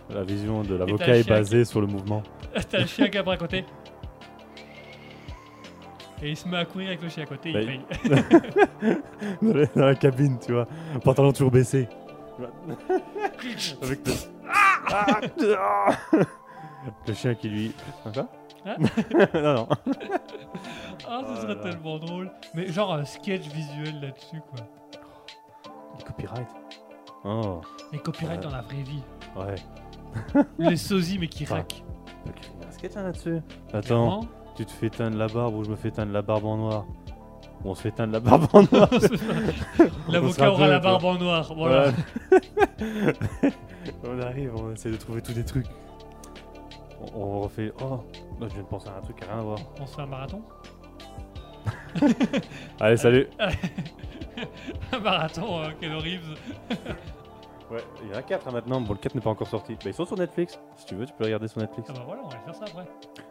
La 0.09 0.23
vision 0.23 0.63
de 0.63 0.77
l'avocat 0.77 1.17
est 1.17 1.29
basée 1.29 1.65
sur 1.65 1.81
le 1.81 1.89
mouvement. 1.89 2.23
T'as 2.71 2.79
le 2.81 2.87
chien 2.87 3.09
qui 3.09 3.19
est 3.19 3.29
à 3.29 3.37
côté. 3.37 3.65
Et 6.23 6.31
il 6.31 6.37
se 6.37 6.49
met 6.49 6.57
à 6.59 6.65
courir 6.65 6.89
avec 6.89 7.03
le 7.03 7.09
chien 7.09 7.25
à 7.25 7.27
côté, 7.27 7.53
Bah, 7.53 7.61
il 7.61 7.71
il- 7.75 7.83
paye. 8.81 8.97
dans, 9.43 9.53
la, 9.53 9.67
dans 9.67 9.85
la 9.87 9.95
cabine, 9.97 10.39
tu 10.39 10.53
vois. 10.53 10.67
Pantalon 11.05 11.33
toujours 11.33 11.51
baissé. 11.51 11.89
Avec 13.83 14.07
le... 14.07 14.13
Ah 14.89 15.91
le 17.07 17.15
chien 17.15 17.35
qui 17.35 17.49
lui... 17.49 17.73
Quoi? 18.13 18.29
Hein 18.67 18.77
Non, 19.35 19.55
non. 19.55 19.69
Ah, 21.09 21.23
ce 21.35 21.43
serait 21.43 21.61
tellement 21.61 21.99
drôle. 21.99 22.31
Mais 22.55 22.67
genre 22.69 22.93
un 22.95 23.05
sketch 23.05 23.47
visuel 23.49 24.01
là-dessus, 24.01 24.41
quoi. 24.51 24.67
Les 25.99 26.05
copyright. 26.05 26.49
Oh, 27.25 27.61
Et 27.93 27.99
copyright 27.99 28.39
Ouais. 28.39 28.45
dans 28.45 28.51
la 28.57 28.63
vraie 28.63 28.83
vie. 28.83 29.03
ouais. 29.37 30.43
Les 30.59 30.77
sosies, 30.77 31.19
mais 31.19 31.29
qui 31.29 31.45
raquent. 31.45 31.83
Il 32.27 32.31
y 32.63 32.65
a 32.65 32.69
un 32.69 32.71
sketch 32.73 32.97
hein, 32.97 33.03
là-dessus. 33.03 33.41
Attends, 33.69 33.81
Clairement. 33.81 34.27
tu 34.57 34.65
te 34.67 34.71
fais 34.73 34.91
teindre 34.91 35.17
la 35.17 35.27
barbe 35.29 35.55
ou 35.55 35.65
je 35.65 35.71
me 35.71 35.77
fais 35.77 35.91
teindre 35.91 36.13
la 36.13 36.23
barbe 36.23 36.45
en 36.47 36.57
noir? 36.57 36.87
Ou 37.65 37.71
on 37.71 37.75
se 37.75 37.83
fait 37.83 37.91
teindre 37.93 38.15
la 38.15 38.21
barbe 38.21 38.47
en 38.53 38.63
noir? 38.63 38.89
L'avocat 40.09 40.51
aura 40.51 40.67
la 40.69 40.79
barbe 40.79 41.05
en 41.05 41.15
noir. 41.19 41.53
Voilà. 41.55 41.93
On 44.05 44.21
arrive, 44.21 44.55
on 44.57 44.73
essaie 44.73 44.91
de 44.91 44.97
trouver 44.97 45.23
tous 45.23 45.33
des 45.35 45.45
trucs. 45.45 45.67
On, 47.15 47.21
on 47.21 47.41
refait. 47.43 47.73
Oh, 47.83 48.01
je 48.41 48.47
viens 48.47 48.63
de 48.63 48.69
penser 48.69 48.89
à 48.89 48.97
un 48.97 49.01
truc 49.01 49.17
qui 49.17 49.25
a 49.25 49.29
rien 49.33 49.41
à 49.41 49.43
voir. 49.43 49.59
On 49.81 49.87
se 49.87 49.95
fait 49.95 50.03
un 50.03 50.07
marathon 50.07 50.43
Allez, 52.81 52.97
salut 52.97 53.29
Un 54.93 54.99
marathon, 54.99 55.63
euh, 55.63 55.71
Keanu 55.81 55.97
Reeves. 55.97 56.37
Ouais, 57.69 57.83
il 58.01 58.11
y 58.11 58.15
en 58.15 58.19
a 58.19 58.23
4 58.23 58.53
maintenant. 58.53 58.81
Bon, 58.81 58.93
le 58.93 58.99
4 59.01 59.17
n'est 59.17 59.21
pas 59.21 59.31
encore 59.31 59.49
sorti. 59.49 59.75
Bah, 59.75 59.81
ils 59.87 59.95
sont 59.95 60.05
sur 60.05 60.17
Netflix. 60.17 60.61
Si 60.77 60.87
tu 60.87 60.95
veux, 60.95 61.05
tu 61.05 61.13
peux 61.15 61.25
regarder 61.25 61.49
sur 61.49 61.61
Netflix. 61.61 61.89
Ah 61.91 61.95
bah 61.97 62.05
voilà, 62.07 62.23
on 62.25 62.29
va 62.29 62.39
faire 62.39 62.55
ça 62.55 62.65
après. 62.65 62.87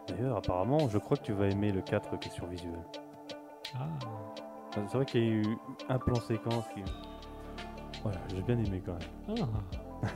D'ailleurs, 0.08 0.36
apparemment, 0.36 0.88
je 0.90 0.98
crois 0.98 1.16
que 1.16 1.22
tu 1.22 1.32
vas 1.32 1.46
aimer 1.46 1.72
le 1.72 1.80
4 1.80 2.18
qui 2.18 2.28
est 2.28 2.32
sur 2.32 2.46
visuel. 2.46 2.78
Ah. 3.74 3.86
C'est 4.74 4.92
vrai 4.94 5.06
qu'il 5.06 5.22
y 5.22 5.26
a 5.26 5.30
eu 5.30 5.58
un 5.88 5.98
plan 5.98 6.16
séquence 6.16 6.64
qui. 6.74 6.80
Ouais, 8.06 8.12
j'ai 8.28 8.42
bien 8.42 8.58
aimé 8.58 8.82
quand 8.84 8.92
même. 8.92 9.46
Ah. 10.02 10.08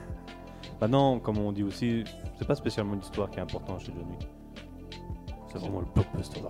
Maintenant, 0.82 1.18
comme 1.18 1.38
on 1.38 1.50
dit 1.50 1.62
aussi, 1.62 2.04
c'est 2.36 2.46
pas 2.46 2.54
spécialement 2.54 2.96
l'histoire 2.96 3.30
qui 3.30 3.38
est 3.38 3.42
importante 3.42 3.80
chez 3.80 3.92
John 3.96 4.06
Wick. 4.10 4.28
C'est 5.52 5.58
vraiment 5.58 5.80
le 5.80 5.86
blockbuster. 5.94 6.40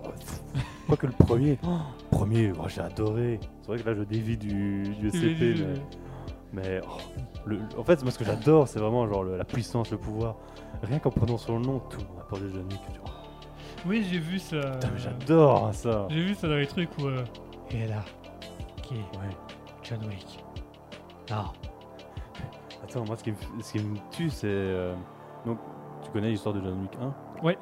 Quoique 0.86 1.06
le 1.06 1.12
premier, 1.12 1.58
premier, 2.10 2.52
oh, 2.58 2.64
j'ai 2.68 2.80
adoré. 2.80 3.40
C'est 3.62 3.68
vrai 3.68 3.78
que 3.78 3.88
là 3.88 3.94
je 3.94 4.02
dévie 4.02 4.36
du, 4.36 4.82
du 5.00 5.10
SCP, 5.10 5.54
mais, 6.52 6.62
mais 6.64 6.80
oh, 6.84 6.98
le- 7.46 7.56
le- 7.56 7.78
en 7.78 7.84
fait, 7.84 8.02
moi 8.02 8.10
ce 8.10 8.18
que 8.18 8.24
j'adore, 8.24 8.68
c'est 8.68 8.78
vraiment 8.80 9.06
genre 9.08 9.22
le- 9.22 9.36
la 9.36 9.44
puissance, 9.44 9.90
le 9.90 9.98
pouvoir. 9.98 10.36
Rien 10.82 10.98
qu'en 10.98 11.10
prononçant 11.10 11.46
son 11.46 11.60
nom, 11.60 11.78
tout 11.90 11.98
le 12.00 12.04
monde 12.08 12.18
a 12.20 12.24
parlé 12.24 12.46
de 12.46 12.50
John 12.52 12.64
Wick. 12.70 12.80
Tu 12.92 13.00
vois. 13.00 13.10
Oui, 13.86 14.06
j'ai 14.10 14.18
vu 14.18 14.38
ça. 14.38 14.60
Putain, 14.60 14.88
mais 14.92 14.98
j'adore 14.98 15.66
hein, 15.68 15.72
ça. 15.72 16.06
J'ai 16.10 16.24
vu 16.24 16.34
ça 16.34 16.48
dans 16.48 16.56
les 16.56 16.66
trucs 16.66 16.90
où. 16.98 17.06
euh, 17.06 17.24
Et 17.70 17.86
là, 17.86 18.02
qui 18.82 18.94
est 18.94 18.98
Ouais. 18.98 19.34
John 19.82 20.00
Wick 20.06 20.44
Non. 21.30 21.44
Attends, 22.84 23.04
moi 23.06 23.16
ce 23.16 23.22
qui 23.24 23.30
me, 23.30 23.36
f- 23.36 23.62
ce 23.62 23.72
qui 23.72 23.78
me 23.78 23.96
tue, 24.10 24.28
c'est. 24.30 24.46
euh, 24.48 24.94
donc, 25.46 25.58
tu 26.02 26.10
connais 26.10 26.30
l'histoire 26.30 26.54
de 26.54 26.60
John 26.60 26.80
Wick 26.82 26.90
1 27.00 27.44
Ouais. 27.44 27.56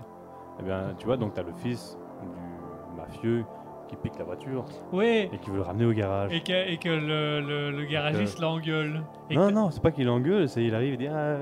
Eh 0.60 0.62
bien, 0.62 0.94
tu 0.98 1.06
vois, 1.06 1.16
donc 1.16 1.34
t'as 1.34 1.42
le 1.42 1.52
fils 1.56 1.96
du 2.22 2.96
mafieux 3.00 3.44
qui 3.88 3.96
pique 3.96 4.18
la 4.18 4.24
voiture 4.24 4.64
Ouais. 4.92 5.30
et 5.32 5.38
qui 5.38 5.48
veut 5.50 5.56
le 5.56 5.62
ramener 5.62 5.86
au 5.86 5.92
garage. 5.92 6.30
Et 6.32 6.42
que, 6.42 6.68
et 6.70 6.76
que 6.76 6.88
le, 6.90 7.40
le, 7.40 7.70
le 7.70 7.84
garagiste 7.86 8.38
l'engueule. 8.38 9.02
Et 9.30 9.36
non, 9.36 9.50
non, 9.50 9.70
c'est 9.70 9.80
pas 9.82 9.90
qu'il 9.92 10.08
engueule, 10.10 10.46
c'est 10.48 10.62
il 10.62 10.74
arrive 10.74 10.94
et 10.94 10.96
dit 10.98 11.06
ah, 11.08 11.36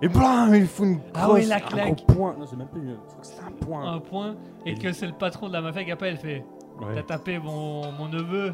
et 0.00 0.08
blam, 0.08 0.54
il 0.54 0.66
fout 0.68 0.86
une 0.86 1.00
Ah 1.14 1.24
grosse, 1.24 1.40
oui, 1.40 1.46
la 1.46 1.56
un 1.56 1.60
claque. 1.60 2.04
gros 2.06 2.14
point. 2.14 2.36
Non, 2.38 2.46
c'est 2.46 2.54
même 2.56 2.68
plus, 2.68 2.82
c'est 3.22 3.40
un 3.42 3.50
point. 3.66 3.92
un 3.94 3.98
point. 3.98 4.36
Et 4.64 4.72
Et- 4.72 4.74
que 4.78 4.92
c'est 4.92 5.06
le 5.08 5.12
patron 5.14 5.48
de 5.48 5.52
la 5.54 5.60
mafia 5.60 5.82
qui 5.84 5.90
appelle, 5.90 6.16
fait 6.18 6.44
Ouais. 6.80 6.94
T'as 6.94 7.02
tapé 7.02 7.40
mon, 7.40 7.90
mon 7.90 8.06
neveu. 8.06 8.52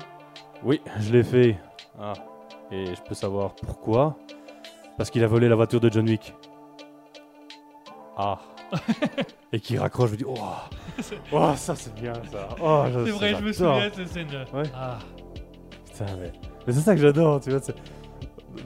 Oui, 0.62 0.80
je 1.00 1.12
l'ai 1.12 1.22
fait. 1.22 1.58
Ah, 2.00 2.14
et 2.70 2.86
je 2.94 3.02
peux 3.02 3.12
savoir 3.14 3.54
pourquoi? 3.56 4.16
Parce 4.96 5.10
qu'il 5.10 5.22
a 5.22 5.26
volé 5.26 5.46
la 5.50 5.56
voiture 5.56 5.80
de 5.80 5.90
John 5.90 6.08
Wick. 6.08 6.34
Ah. 8.16 8.38
Et 9.52 9.60
qui 9.60 9.78
raccroche, 9.78 10.08
je 10.10 10.14
me 10.14 10.18
dis 10.18 10.24
oh, 10.26 10.38
Oh, 11.32 11.52
ça 11.56 11.74
c'est 11.74 11.94
bien 11.94 12.12
ça. 12.30 12.48
Oh, 12.62 12.84
C'est 13.04 13.10
vrai, 13.10 13.34
je 13.38 13.44
me 13.44 13.52
souviens 13.52 13.88
de 13.88 13.94
cette 13.94 14.08
scène. 14.08 14.28
Ouais. 14.52 14.62
Ah, 14.74 14.98
Putain, 15.86 16.06
mais, 16.20 16.32
mais 16.66 16.72
c'est 16.72 16.80
ça 16.80 16.94
que 16.94 17.00
j'adore, 17.00 17.40
tu 17.40 17.50
vois. 17.50 17.60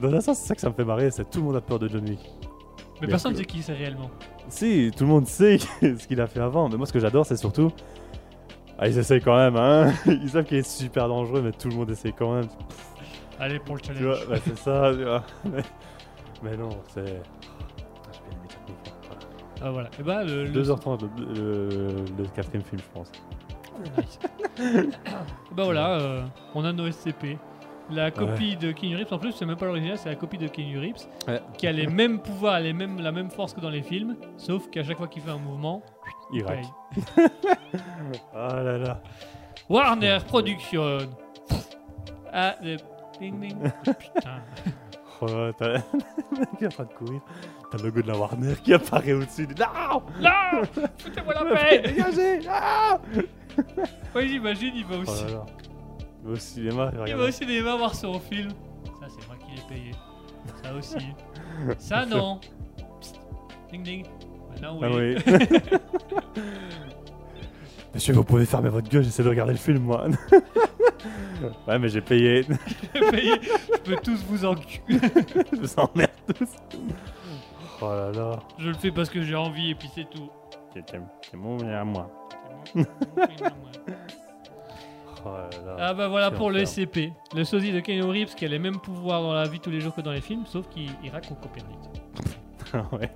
Dans 0.01 0.13
un 0.13 0.21
sens, 0.21 0.37
c'est 0.39 0.47
ça 0.47 0.55
que 0.55 0.61
ça 0.61 0.69
me 0.69 0.73
fait 0.73 0.85
marrer, 0.85 1.11
c'est 1.11 1.29
tout 1.29 1.39
le 1.39 1.45
monde 1.45 1.55
a 1.55 1.61
peur 1.61 1.79
de 1.79 1.87
John 1.87 2.07
Wick. 2.07 2.19
mais 3.01 3.07
personne 3.07 3.33
ne 3.33 3.37
sait 3.37 3.45
qui 3.45 3.61
c'est 3.61 3.73
réellement. 3.73 4.09
Si, 4.49 4.91
tout 4.95 5.03
le 5.03 5.09
monde 5.09 5.27
sait 5.27 5.57
ce 5.81 6.07
qu'il 6.07 6.19
a 6.21 6.27
fait 6.27 6.39
avant, 6.39 6.69
mais 6.69 6.77
moi 6.77 6.85
ce 6.85 6.93
que 6.93 6.99
j'adore, 6.99 7.25
c'est 7.25 7.37
surtout. 7.37 7.71
Ah, 8.77 8.87
ils 8.87 8.97
essayent 8.97 9.21
quand 9.21 9.35
même, 9.35 9.57
hein. 9.57 9.93
Ils 10.05 10.29
savent 10.29 10.45
qu'il 10.45 10.57
est 10.57 10.67
super 10.67 11.07
dangereux, 11.09 11.41
mais 11.41 11.51
tout 11.51 11.67
le 11.69 11.75
monde 11.75 11.89
essaye 11.89 12.13
quand 12.13 12.33
même. 12.33 12.47
Allez 13.39 13.59
pour 13.59 13.75
le 13.75 13.81
Tu 13.81 13.93
challenge. 13.93 14.23
vois, 14.25 14.33
ouais, 14.35 14.41
c'est 14.45 14.57
ça, 14.57 14.91
tu 14.95 15.03
vois. 15.03 15.23
Mais, 15.45 15.61
mais 16.43 16.57
non, 16.57 16.69
c'est. 16.93 17.21
Ah 19.61 19.71
voilà. 19.71 19.89
Et 19.99 20.03
bah 20.03 20.23
le, 20.23 20.45
le- 20.45 20.63
2h30, 20.63 21.01
le, 21.17 21.33
le- 21.69 22.05
le 22.17 22.23
quatrième 22.35 22.63
film, 22.63 22.81
je 22.81 22.89
pense. 22.93 23.11
Nice. 23.97 24.19
bah 25.51 25.63
voilà, 25.63 25.99
euh, 25.99 26.21
on 26.55 26.63
a 26.65 26.71
nos 26.73 26.89
SCP. 26.91 27.37
La 27.91 28.11
copie 28.11 28.55
de 28.55 28.71
Keanu 28.71 28.97
Reeves, 28.97 29.11
en 29.11 29.17
plus, 29.17 29.31
c'est 29.31 29.47
même 29.47 29.55
pas 29.57 29.65
l'original, 29.65 29.97
c'est 29.97 30.09
la 30.09 30.15
copie 30.15 30.37
de 30.37 30.47
Keanu 30.47 30.77
Reeves 30.77 31.07
Ouais. 31.27 31.41
qui 31.57 31.65
a 31.65 31.71
les 31.71 31.87
mêmes 31.87 32.19
pouvoirs, 32.19 32.59
les 32.59 32.71
mêmes, 32.71 33.01
la 33.01 33.11
même 33.11 33.31
force 33.31 33.51
que 33.53 33.59
dans 33.61 33.71
les 33.71 33.81
films, 33.81 34.15
sauf 34.37 34.69
qu'à 34.69 34.83
chaque 34.83 34.97
fois 34.97 35.07
qu'il 35.07 35.23
fait 35.23 35.31
un 35.31 35.39
mouvement, 35.39 35.81
Irak. 36.31 36.61
pareil. 37.15 37.29
Ah 38.35 38.61
là 38.63 38.77
là. 38.77 39.01
Warner 39.69 40.19
Production. 40.27 40.97
Ah, 42.31 42.55
le... 42.61 42.77
ding 43.19 43.39
ding. 43.39 43.57
Putain. 43.83 44.41
Oh, 45.21 45.51
t'as 45.57 45.79
en 46.65 46.69
train 46.69 46.83
de 46.85 46.93
courir. 46.93 47.19
T'as 47.71 47.77
le 47.77 47.83
logo 47.85 48.01
de 48.01 48.07
la 48.07 48.17
Warner 48.17 48.55
qui 48.63 48.73
apparaît 48.73 49.13
au-dessus. 49.13 49.47
Non 49.47 50.01
Là 50.19 50.61
Foutez-moi 50.97 51.33
la 51.35 51.55
paix 51.55 51.79
Dégagez 51.85 52.39
Ah 52.49 52.99
Ouais, 54.15 54.27
j'imagine, 54.27 54.71
il 54.75 54.85
va 54.85 54.95
Oh 54.97 55.01
aussi. 55.01 55.23
là 55.25 55.31
là. 55.31 55.45
Il 56.23 56.27
va 56.27 56.33
au 56.33 56.35
cinéma, 56.35 56.91
Il 57.07 57.15
va 57.15 57.23
aussi 57.25 57.37
cinéma 57.45 57.75
voir 57.75 57.93
son 57.95 58.19
film. 58.19 58.49
Ça, 58.99 59.07
c'est 59.09 59.27
moi 59.27 59.35
qui 59.37 59.55
l'ai 59.55 59.61
payé. 59.67 59.91
Ça 60.63 60.73
aussi. 60.73 60.95
Ça, 61.77 62.05
non. 62.05 62.39
Psst. 62.99 63.19
Ding 63.71 63.83
ding. 63.83 64.05
Maintenant, 64.49 64.79
oui. 64.81 65.15
Ah 65.25 65.31
oui. 65.31 65.37
Monsieur, 67.93 68.13
vous 68.13 68.23
pouvez 68.23 68.45
fermer 68.45 68.69
votre 68.69 68.87
gueule, 68.89 69.03
j'essaie 69.03 69.23
de 69.23 69.29
regarder 69.29 69.53
le 69.53 69.57
film, 69.59 69.79
moi. 69.79 70.05
ouais, 71.67 71.79
mais 71.79 71.89
j'ai 71.89 72.01
payé. 72.01 72.45
J'ai 72.93 73.09
payé. 73.11 73.31
Je 73.41 73.77
peux 73.91 73.95
tous 74.01 74.23
vous 74.27 74.45
enculer. 74.45 74.99
Je 75.51 75.57
vous 75.59 75.73
emmerde 75.79 76.09
tous. 76.37 76.49
Oh 77.81 77.85
là 77.91 78.11
là. 78.11 78.39
Je 78.57 78.67
le 78.69 78.73
fais 78.75 78.91
parce 78.91 79.09
que 79.09 79.21
j'ai 79.21 79.35
envie 79.35 79.71
et 79.71 79.75
puis 79.75 79.89
c'est 79.93 80.09
tout. 80.09 80.29
C'est 80.73 81.37
mon 81.37 81.57
bien 81.57 81.81
à 81.81 81.83
moi. 81.83 82.09
C'est 82.65 82.75
mon 82.75 83.27
film, 83.27 83.49
moi. 83.61 83.95
Oh 85.25 85.29
là 85.29 85.49
là. 85.65 85.75
Ah 85.79 85.93
bah 85.93 86.07
voilà 86.07 86.31
pour 86.31 86.49
le. 86.51 86.65
SCP. 86.65 87.11
Le 87.35 87.43
sosie 87.43 87.71
de 87.73 87.79
Keanu 87.81 88.03
Reeves 88.03 88.35
qui 88.35 88.45
a 88.45 88.47
les 88.47 88.59
mêmes 88.59 88.79
pouvoirs 88.79 89.21
dans 89.21 89.33
la 89.33 89.47
vie 89.47 89.59
tous 89.59 89.69
les 89.69 89.81
jours 89.81 89.93
que 89.93 90.01
dans 90.01 90.11
les 90.13 90.21
films, 90.21 90.45
sauf 90.45 90.67
qu'il 90.69 90.89
il 91.03 91.09
raconte 91.09 91.37
au 91.43 91.47
Copernic. 91.47 91.79
ouais. 92.93 93.11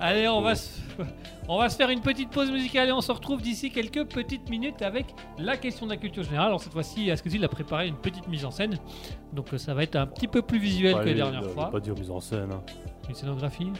Allez, 0.00 0.26
on 0.28 0.40
va, 0.40 0.56
se... 0.56 0.80
on 1.48 1.58
va 1.58 1.68
se 1.68 1.76
faire 1.76 1.88
une 1.88 2.00
petite 2.00 2.30
pause 2.30 2.50
musicale 2.50 2.88
et 2.88 2.92
on 2.92 3.00
se 3.00 3.12
retrouve 3.12 3.40
d'ici 3.40 3.70
quelques 3.70 4.04
petites 4.06 4.50
minutes 4.50 4.82
avec 4.82 5.06
la 5.38 5.56
question 5.56 5.86
de 5.86 5.92
la 5.92 5.96
culture 5.96 6.24
générale. 6.24 6.48
Alors 6.48 6.60
cette 6.60 6.72
fois-ci, 6.72 7.08
Asketil 7.10 7.44
a 7.44 7.48
préparé 7.48 7.86
une 7.86 7.96
petite 7.96 8.26
mise 8.26 8.44
en 8.44 8.50
scène. 8.50 8.76
Donc 9.32 9.54
euh, 9.54 9.58
ça 9.58 9.74
va 9.74 9.84
être 9.84 9.94
un 9.96 10.06
petit 10.06 10.26
peu 10.26 10.42
plus 10.42 10.58
visuel 10.58 10.94
que 10.94 10.98
Allez, 11.00 11.14
la 11.14 11.30
dernière 11.30 11.50
fois. 11.50 11.70
Pas 11.70 11.78
dire 11.80 11.94
mise 11.94 12.10
en 12.10 12.18
scène. 12.20 12.50
hein. 12.52 12.62
Une 13.08 13.14
scénographie, 13.14 13.72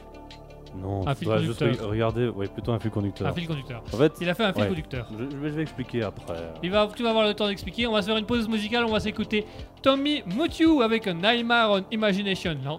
Non, 0.76 1.06
Un 1.06 1.14
fil 1.14 1.28
juste 1.38 1.58
conducteur. 1.60 1.86
re- 1.86 1.90
regarder, 1.90 2.28
ouais, 2.28 2.46
plutôt 2.48 2.72
un 2.72 2.78
fil 2.78 2.90
conducteur. 2.90 3.28
un 3.28 3.32
fil 3.32 3.46
conducteur. 3.46 3.82
En 3.92 3.96
fait, 3.96 4.12
Il 4.20 4.28
a 4.30 4.34
fait 4.34 4.44
un 4.44 4.52
fil 4.52 4.62
Ouais. 4.62 4.68
conducteur. 4.68 5.06
je, 5.10 5.18
je 5.30 5.36
vais, 5.36 5.48
je 5.50 5.54
vais 5.54 5.62
expliquer 5.62 6.02
après. 6.02 6.34
Il 6.62 6.70
va, 6.70 6.88
tu 6.94 7.02
vas 7.02 7.10
avoir 7.10 7.26
le 7.26 7.34
temps 7.34 7.46
d'expliquer. 7.46 7.86
On 7.86 7.92
va 7.92 8.00
se 8.02 8.06
faire 8.08 8.16
une 8.16 8.24
pause 8.26 8.48
musicale. 8.48 8.84
On 8.84 8.90
va 8.92 9.00
s'écouter 9.00 9.46
Tommy 9.82 10.22
Mutiu 10.34 10.82
avec 10.82 11.06
un 11.06 11.14
Nightmare 11.14 11.70
on 11.72 11.84
Imagination. 11.90 12.54
Non. 12.64 12.78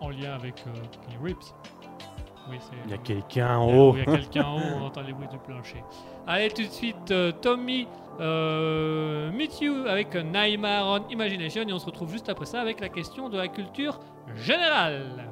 En 0.00 0.10
lien 0.10 0.32
avec 0.34 0.54
euh, 0.66 1.22
Reeves. 1.22 1.34
Oui, 2.48 2.56
c'est. 2.60 2.76
Il 2.86 2.90
y 2.90 2.94
a 2.94 2.98
quelqu'un 2.98 3.58
en 3.58 3.72
haut. 3.72 3.94
Il 3.94 3.98
y 3.98 4.02
a 4.02 4.16
quelqu'un 4.16 4.44
en 4.44 4.56
haut, 4.56 4.62
on 4.80 4.84
entend 4.86 5.02
les 5.02 5.12
bruits 5.12 5.28
du 5.28 5.38
plancher. 5.38 5.82
Allez, 6.26 6.48
tout 6.50 6.62
de 6.62 6.68
suite, 6.68 7.10
euh, 7.10 7.32
Tommy 7.42 7.86
euh, 8.18 9.30
Meet 9.32 9.60
You 9.60 9.86
avec 9.86 10.14
Nightmare 10.14 10.86
on 10.86 11.08
Imagination. 11.08 11.62
Et 11.62 11.72
on 11.72 11.78
se 11.78 11.86
retrouve 11.86 12.10
juste 12.10 12.28
après 12.28 12.46
ça 12.46 12.60
avec 12.60 12.80
la 12.80 12.88
question 12.88 13.28
de 13.28 13.36
la 13.36 13.48
culture 13.48 14.00
générale. 14.34 15.30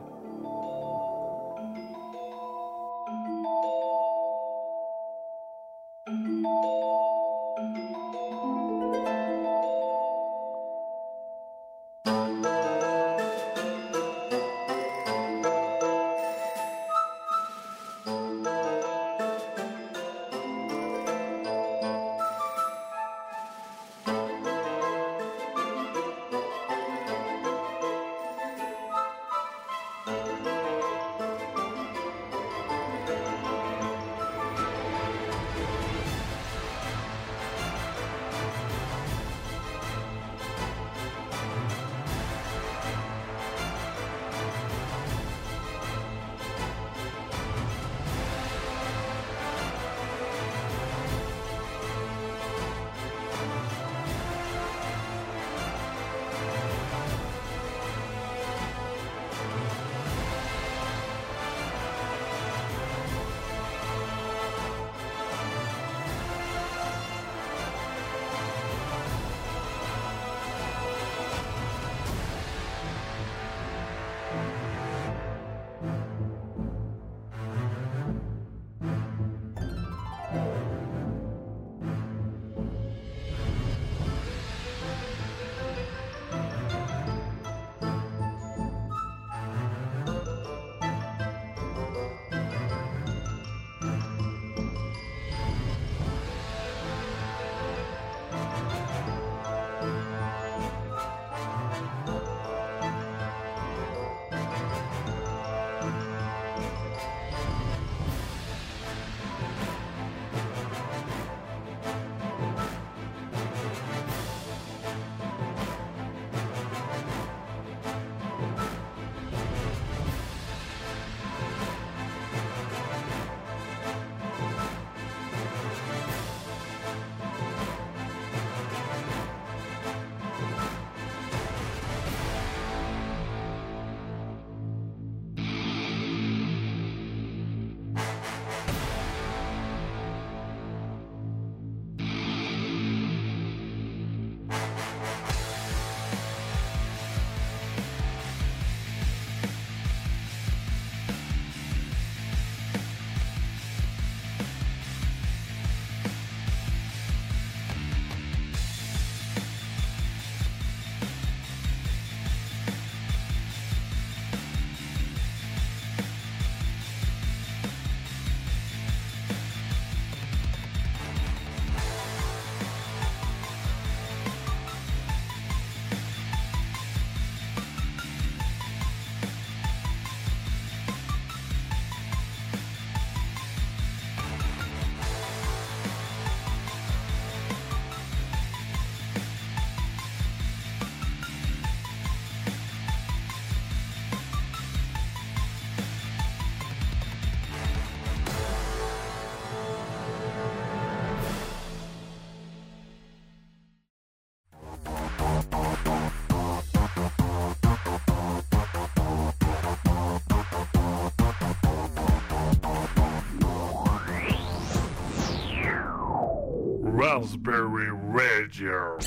Raspberry 217.44 217.88
Radio. 218.12 218.98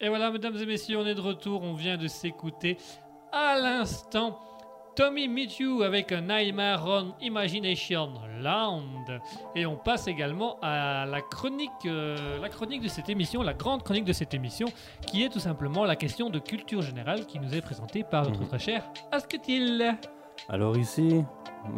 Et 0.00 0.08
voilà, 0.08 0.30
mesdames 0.30 0.56
et 0.56 0.66
messieurs, 0.66 0.98
on 0.98 1.06
est 1.06 1.14
de 1.14 1.20
retour. 1.20 1.62
On 1.62 1.74
vient 1.74 1.96
de 1.96 2.08
s'écouter 2.08 2.76
à 3.32 3.56
l'instant 3.58 4.38
Tommy 4.96 5.28
Meet 5.28 5.58
You 5.58 5.82
avec 5.82 6.12
un 6.12 6.22
Nightmare 6.22 6.84
on 6.86 7.14
Imagination 7.20 8.12
Land. 8.40 9.04
Et 9.54 9.64
on 9.66 9.76
passe 9.76 10.08
également 10.08 10.58
à 10.62 11.06
la 11.06 11.20
chronique, 11.20 11.70
euh, 11.86 12.38
la 12.40 12.48
chronique 12.48 12.82
de 12.82 12.88
cette 12.88 13.08
émission, 13.08 13.42
la 13.42 13.54
grande 13.54 13.82
chronique 13.82 14.04
de 14.04 14.12
cette 14.12 14.34
émission, 14.34 14.66
qui 15.06 15.22
est 15.24 15.28
tout 15.30 15.40
simplement 15.40 15.84
la 15.84 15.96
question 15.96 16.30
de 16.30 16.38
culture 16.38 16.82
générale 16.82 17.26
qui 17.26 17.38
nous 17.38 17.54
est 17.54 17.62
présentée 17.62 18.02
par 18.04 18.24
notre 18.24 18.40
Mhm. 18.40 18.48
très 18.48 18.58
cher 18.58 18.84
Asketil. 19.12 19.96
Alors 20.48 20.76
ici, 20.76 21.22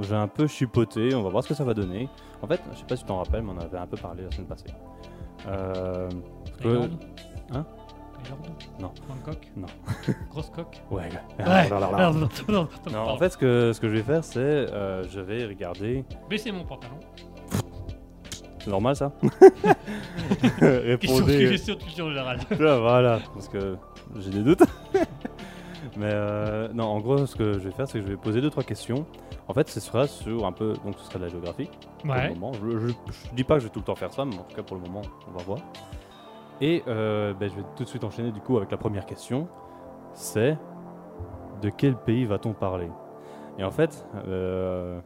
j'ai 0.00 0.14
un 0.14 0.28
peu 0.28 0.46
chipoté, 0.46 1.14
on 1.14 1.22
va 1.22 1.28
voir 1.28 1.44
ce 1.44 1.48
que 1.50 1.54
ça 1.54 1.64
va 1.64 1.74
donner. 1.74 2.08
En 2.42 2.46
fait, 2.46 2.60
je 2.72 2.78
sais 2.78 2.84
pas 2.84 2.96
si 2.96 3.02
tu 3.02 3.08
t'en 3.08 3.18
rappelles, 3.18 3.42
mais 3.42 3.52
on 3.52 3.56
en 3.56 3.60
avait 3.60 3.78
un 3.78 3.86
peu 3.86 3.96
parlé 3.96 4.24
la 4.24 4.30
semaine 4.30 4.48
passée. 4.48 4.66
Euh, 5.48 6.08
Thaïlande 6.60 6.90
Hein 7.52 7.64
Thaïlande 8.22 8.46
Non. 8.80 8.90
Bangkok 9.08 9.48
Non. 9.56 9.66
Grosse 10.30 10.50
coque 10.50 10.82
Ouais. 10.90 11.08
Ouais. 11.38 11.68
Non, 12.48 12.68
en 13.08 13.16
fait, 13.18 13.30
ce 13.30 13.38
que, 13.38 13.72
ce 13.72 13.80
que 13.80 13.88
je 13.88 13.94
vais 13.94 14.02
faire, 14.02 14.24
c'est 14.24 14.38
euh, 14.40 15.04
je 15.08 15.20
vais 15.20 15.44
regarder. 15.46 16.04
Baissez 16.28 16.50
mon 16.52 16.64
pantalon. 16.64 16.98
C'est 18.58 18.70
normal 18.70 18.96
ça? 18.96 19.12
Question, 19.20 20.56
Répondez. 20.60 21.48
question 21.50 21.74
de 21.74 21.80
culture 21.80 22.08
générale. 22.08 22.40
Voilà, 22.50 23.20
parce 23.32 23.48
que 23.48 23.76
j'ai 24.18 24.30
des 24.30 24.42
doutes. 24.42 24.64
Mais 25.96 26.10
euh, 26.12 26.68
non, 26.74 26.84
en 26.84 27.00
gros, 27.00 27.24
ce 27.26 27.34
que 27.36 27.54
je 27.54 27.58
vais 27.68 27.70
faire, 27.70 27.88
c'est 27.88 27.98
que 28.00 28.04
je 28.04 28.10
vais 28.10 28.16
poser 28.16 28.40
deux 28.40 28.50
trois 28.50 28.62
questions. 28.64 29.06
En 29.48 29.54
fait, 29.54 29.68
ce 29.68 29.80
sera 29.80 30.06
sur 30.06 30.44
un 30.44 30.52
peu, 30.52 30.74
donc 30.84 30.98
ce 30.98 31.04
sera 31.06 31.18
de 31.18 31.24
la 31.24 31.30
géographie. 31.30 31.70
pour 32.02 32.10
Ouais. 32.10 32.28
le 32.28 32.34
moment. 32.34 32.52
Je, 32.52 32.78
je, 32.78 32.88
je 32.88 33.34
dis 33.34 33.44
pas 33.44 33.54
que 33.54 33.60
je 33.60 33.64
vais 33.66 33.72
tout 33.72 33.78
le 33.80 33.84
temps 33.84 33.94
faire 33.94 34.12
ça, 34.12 34.24
mais 34.24 34.34
en 34.34 34.42
tout 34.42 34.54
cas 34.56 34.62
pour 34.62 34.76
le 34.76 34.82
moment, 34.82 35.02
on 35.28 35.36
va 35.38 35.42
voir. 35.44 35.58
Et 36.60 36.82
euh, 36.88 37.32
ben, 37.34 37.48
je 37.50 37.54
vais 37.56 37.62
tout 37.76 37.84
de 37.84 37.88
suite 37.88 38.04
enchaîner 38.04 38.30
du 38.32 38.40
coup 38.40 38.56
avec 38.56 38.70
la 38.70 38.76
première 38.76 39.06
question. 39.06 39.48
C'est 40.14 40.56
de 41.62 41.70
quel 41.70 41.96
pays 41.96 42.24
va-t-on 42.24 42.52
parler? 42.52 42.88
Et 43.58 43.64
en 43.64 43.70
fait, 43.70 44.06
euh, 44.26 45.00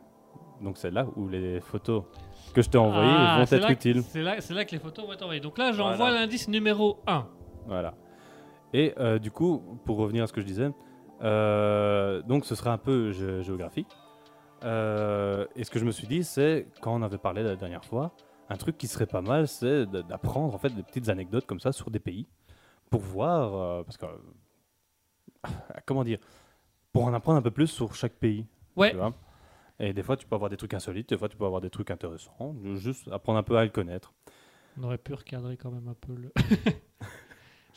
donc 0.61 0.76
c'est 0.76 0.91
là 0.91 1.07
où 1.16 1.28
les 1.28 1.61
photos 1.61 2.03
que 2.55 2.62
je 2.62 2.68
t'ai 2.68 2.78
envoyées 2.78 3.12
Ah, 3.14 3.36
vont 3.45 3.57
être 3.57 3.70
utiles. 3.70 4.03
C'est 4.03 4.22
là, 4.22 4.36
que 4.64 4.72
les 4.72 4.78
photos 4.78 5.07
vont 5.07 5.12
être 5.12 5.22
envoyées. 5.22 5.41
Donc 5.41 5.59
là, 5.59 5.70
j'envoie 5.72 5.97
Voilà. 5.97 6.20
l'indice 6.20 6.49
numéro 6.49 6.99
1. 7.07 7.26
Voilà. 7.66 7.95
Et 8.73 8.95
euh, 8.99 9.18
du 9.18 9.31
coup, 9.31 9.79
pour 9.85 9.97
revenir 9.99 10.25
à 10.25 10.27
ce 10.27 10.33
que 10.33 10.41
je 10.41 10.47
disais, 10.47 10.71
euh, 11.23 12.23
donc 12.23 12.45
ce 12.45 12.55
sera 12.55 12.73
un 12.73 12.79
peu 12.79 13.11
gé- 13.12 13.43
géographie. 13.43 13.87
Euh, 14.64 15.47
et 15.57 15.64
ce 15.64 15.71
que 15.71 15.79
je 15.79 15.85
me 15.85 15.91
suis 15.91 16.07
dit, 16.07 16.23
c'est 16.25 16.68
quand 16.81 16.95
on 16.95 17.03
avait 17.03 17.18
parlé 17.18 17.43
la 17.43 17.57
dernière 17.57 17.85
fois, 17.85 18.12
un 18.49 18.57
truc 18.57 18.77
qui 18.79 18.87
serait 18.89 19.07
pas 19.07 19.23
mal, 19.23 19.49
c'est 19.49 19.87
d'apprendre 19.87 20.55
en 20.55 20.59
fait 20.59 20.71
des 20.75 20.83
petites 20.83 21.09
anecdotes 21.09 21.47
comme 21.47 21.61
ça 21.61 21.73
sur 21.73 21.91
des 21.91 22.01
pays 22.01 22.27
pour 22.91 23.01
voir, 23.01 23.85
parce 23.85 23.97
que 23.97 24.07
comment 25.87 26.05
dire, 26.05 26.18
pour 26.93 27.05
en 27.05 27.14
apprendre 27.14 27.39
un 27.39 27.43
peu 27.43 27.51
plus 27.51 27.68
sur 27.68 27.95
chaque 27.95 28.14
pays. 28.14 28.47
Ouais. 28.77 28.91
tu 28.91 28.97
vois. 28.97 29.12
Et 29.79 29.93
des 29.95 30.03
fois, 30.03 30.16
tu 30.16 30.27
peux 30.27 30.35
avoir 30.35 30.51
des 30.51 30.57
trucs 30.59 30.75
insolites, 30.75 31.09
des 31.09 31.16
fois, 31.16 31.29
tu 31.29 31.37
peux 31.37 31.47
avoir 31.47 31.61
des 31.61 31.71
trucs 31.71 31.91
intéressants, 31.91 32.55
juste 32.75 33.09
apprendre 33.09 33.39
un 33.39 33.43
peu 33.43 33.57
à 33.57 33.64
le 33.64 33.71
connaître. 33.71 34.12
On 34.79 34.85
aurait 34.85 34.99
pu 34.99 35.14
recadrer 35.14 35.57
quand 35.57 35.71
même 35.71 35.89
un 35.89 35.95
peu 35.95 36.14
le. 36.14 36.33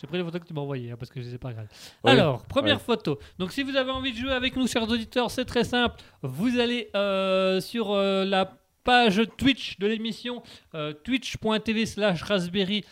J'ai 0.04 0.08
pris 0.08 0.18
les 0.18 0.24
photos 0.26 0.41
que 0.41 0.45
tu 0.47 0.54
m'as 0.54 0.60
envoyées 0.60 0.91
hein, 0.91 0.97
parce 0.99 1.10
que 1.10 1.22
je 1.22 1.28
les 1.28 1.36
ai 1.36 1.38
pas 1.38 1.47
regardées. 1.47 1.70
Oui. 2.04 2.12
Alors, 2.12 2.43
première 2.43 2.82
photo. 2.82 3.20
Donc, 3.39 3.54
si 3.54 3.64
vous 3.64 3.78
avez 3.78 3.89
envie 3.89 4.12
de 4.12 4.18
jouer 4.18 4.34
avec 4.34 4.58
nous, 4.58 4.68
chers 4.68 4.84
auditeurs, 4.84 5.32
c'est 5.32 5.45
très 5.45 5.64
simple. 5.64 5.95
Vous 6.22 6.60
allez 6.60 6.89
euh, 6.93 7.62
sur 7.62 7.91
euh, 7.91 8.26
la 8.26 8.51
page 8.84 9.22
Twitch 9.38 9.80
de 9.80 9.88
l'émission, 9.88 10.43
euh, 10.76 10.91
twitch.tv 10.91 11.86
slash 11.86 12.22
raspberry 12.22 12.84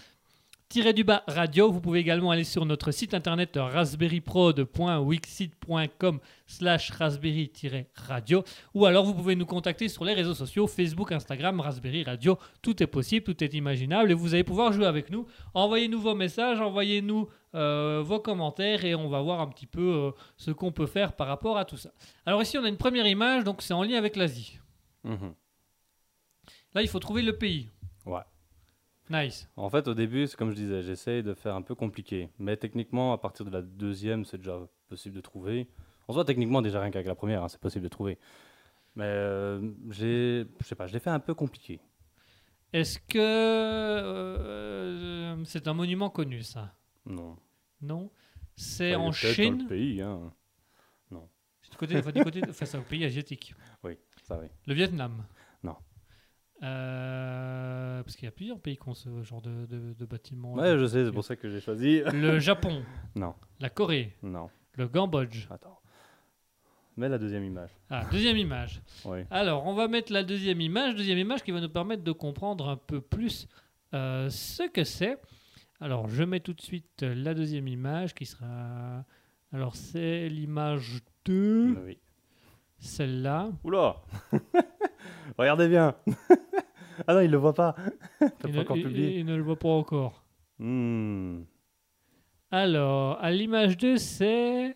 du 0.71 1.03
bas 1.03 1.23
radio. 1.27 1.69
Vous 1.69 1.81
pouvez 1.81 1.99
également 1.99 2.31
aller 2.31 2.45
sur 2.45 2.65
notre 2.65 2.91
site 2.91 3.13
internet 3.13 3.57
raspberryprod.wixit.com 3.57 6.19
slash 6.47 6.91
raspberry-radio 6.91 8.45
ou 8.73 8.85
alors 8.85 9.03
vous 9.03 9.13
pouvez 9.13 9.35
nous 9.35 9.45
contacter 9.45 9.89
sur 9.89 10.05
les 10.05 10.13
réseaux 10.13 10.33
sociaux 10.33 10.67
Facebook, 10.67 11.11
Instagram, 11.11 11.59
Raspberry 11.59 12.05
Radio. 12.05 12.37
Tout 12.61 12.81
est 12.81 12.87
possible, 12.87 13.25
tout 13.25 13.43
est 13.43 13.53
imaginable 13.53 14.11
et 14.11 14.13
vous 14.13 14.33
allez 14.33 14.45
pouvoir 14.45 14.71
jouer 14.71 14.85
avec 14.85 15.09
nous. 15.09 15.27
Envoyez-nous 15.53 15.99
vos 15.99 16.15
messages, 16.15 16.61
envoyez-nous 16.61 17.27
euh, 17.53 18.01
vos 18.01 18.21
commentaires 18.21 18.85
et 18.85 18.95
on 18.95 19.09
va 19.09 19.21
voir 19.21 19.41
un 19.41 19.47
petit 19.47 19.67
peu 19.67 19.81
euh, 19.81 20.11
ce 20.37 20.51
qu'on 20.51 20.71
peut 20.71 20.87
faire 20.87 21.17
par 21.17 21.27
rapport 21.27 21.57
à 21.57 21.65
tout 21.65 21.75
ça. 21.75 21.91
Alors 22.25 22.41
ici 22.41 22.57
on 22.57 22.63
a 22.63 22.69
une 22.69 22.77
première 22.77 23.07
image, 23.07 23.43
donc 23.43 23.61
c'est 23.61 23.73
en 23.73 23.83
lien 23.83 23.97
avec 23.97 24.15
l'Asie. 24.15 24.57
Mhm. 25.03 25.33
Là 26.73 26.81
il 26.81 26.87
faut 26.87 26.99
trouver 26.99 27.23
le 27.23 27.37
pays. 27.37 27.67
Ouais. 28.05 28.21
Nice. 29.11 29.49
En 29.57 29.69
fait, 29.69 29.87
au 29.87 29.93
début, 29.93 30.25
c'est 30.27 30.37
comme 30.37 30.51
je 30.51 30.55
disais, 30.55 30.81
j'essaye 30.83 31.21
de 31.23 31.33
faire 31.33 31.55
un 31.55 31.61
peu 31.61 31.75
compliqué. 31.75 32.29
Mais 32.39 32.55
techniquement, 32.57 33.11
à 33.13 33.17
partir 33.17 33.45
de 33.45 33.51
la 33.51 33.61
deuxième, 33.61 34.23
c'est 34.25 34.37
déjà 34.37 34.57
possible 34.87 35.15
de 35.15 35.21
trouver. 35.21 35.67
En 36.07 36.13
soi, 36.13 36.23
techniquement, 36.25 36.61
déjà 36.61 36.79
rien 36.81 36.91
qu'avec 36.91 37.07
la 37.07 37.15
première, 37.15 37.43
hein, 37.43 37.47
c'est 37.49 37.59
possible 37.59 37.83
de 37.83 37.89
trouver. 37.89 38.17
Mais 38.95 39.05
euh, 39.05 39.71
j'ai, 39.89 40.45
je 40.59 40.65
sais 40.65 40.75
pas, 40.75 40.87
je 40.87 40.93
l'ai 40.93 40.99
fait 40.99 41.09
un 41.09 41.19
peu 41.19 41.33
compliqué. 41.33 41.79
Est-ce 42.73 42.99
que 42.99 43.17
euh, 44.21 45.43
c'est 45.45 45.67
un 45.67 45.73
monument 45.73 46.09
connu 46.09 46.41
ça? 46.43 46.73
Non. 47.05 47.37
Non? 47.81 48.09
C'est 48.55 48.95
Enfin, 48.95 49.03
il 49.03 49.07
en 49.07 49.11
est 49.11 49.21
peut-être 49.21 49.37
dans 49.37 49.43
Chine? 49.43 49.63
le 49.63 49.67
pays, 49.67 50.01
hein. 50.01 50.33
Du 51.69 51.77
côté, 51.77 51.97
enfin, 51.97 52.11
du 52.11 52.21
côté, 52.21 52.41
enfin, 52.49 52.65
c'est 52.65 52.77
un 52.77 52.81
pays 52.81 53.05
asiatique. 53.05 53.55
Ça 54.23 54.37
oui. 54.37 54.47
Le 54.67 54.73
Vietnam 54.73 55.13
Non. 55.17 55.23
Euh, 56.63 58.03
parce 58.03 58.15
qu'il 58.15 58.25
y 58.25 58.27
a 58.27 58.31
plusieurs 58.31 58.59
pays 58.59 58.77
qui 58.77 58.87
ont 58.87 58.93
ce 58.93 59.23
genre 59.23 59.41
de, 59.41 59.65
de, 59.65 59.93
de. 59.93 60.07
Ouais, 60.43 60.77
je 60.77 60.85
sais, 60.85 61.05
c'est 61.05 61.11
pour 61.11 61.23
ça 61.23 61.35
que 61.35 61.49
j'ai 61.49 61.59
choisi. 61.59 62.01
Le 62.13 62.39
Japon, 62.39 62.83
Non, 63.15 63.33
la 63.59 63.69
Corée, 63.69 64.15
non. 64.21 64.49
le 64.77 64.87
Cambodge. 64.87 65.47
Attends. 65.49 65.79
Mets 66.97 67.09
la 67.09 67.17
deuxième 67.17 67.43
image. 67.45 67.71
Ah, 67.89 68.05
deuxième 68.11 68.37
image. 68.37 68.81
Oui. 69.05 69.19
Alors, 69.31 69.65
on 69.65 69.73
va 69.73 69.87
mettre 69.87 70.11
la 70.11 70.23
deuxième 70.23 70.59
image. 70.61 70.93
Deuxième 70.95 71.17
image 71.17 71.41
qui 71.41 71.51
va 71.51 71.61
nous 71.61 71.69
permettre 71.69 72.03
de 72.03 72.11
comprendre 72.11 72.67
un 72.69 72.75
peu 72.77 72.99
plus 73.01 73.47
euh, 73.93 74.29
ce 74.29 74.63
que 74.69 74.83
c'est. 74.83 75.17
Alors, 75.79 76.09
je 76.09 76.23
mets 76.23 76.41
tout 76.41 76.53
de 76.53 76.61
suite 76.61 77.01
la 77.01 77.33
deuxième 77.33 77.67
image 77.67 78.13
qui 78.13 78.25
sera. 78.25 79.03
Alors, 79.53 79.75
c'est 79.75 80.27
l'image 80.29 80.99
2, 81.25 81.77
Oui. 81.85 81.97
Celle-là. 82.81 83.51
Oula 83.63 84.01
Regardez 85.37 85.67
bien 85.69 85.95
Ah 87.07 87.13
non, 87.15 87.21
il 87.21 87.31
le 87.31 87.37
voit 87.37 87.53
pas 87.53 87.75
T'as 88.19 88.27
Il, 88.27 88.39
pas 88.39 88.47
ne- 88.49 88.59
encore 88.61 88.77
il- 88.77 88.83
publié 88.83 89.19
il 89.19 89.25
ne 89.25 89.35
le 89.35 89.41
voit 89.43 89.57
pas 89.57 89.69
encore. 89.69 90.23
Hmm. 90.59 91.43
Alors, 92.51 93.17
à 93.23 93.31
l'image 93.31 93.77
2, 93.77 93.97
c'est. 93.97 94.75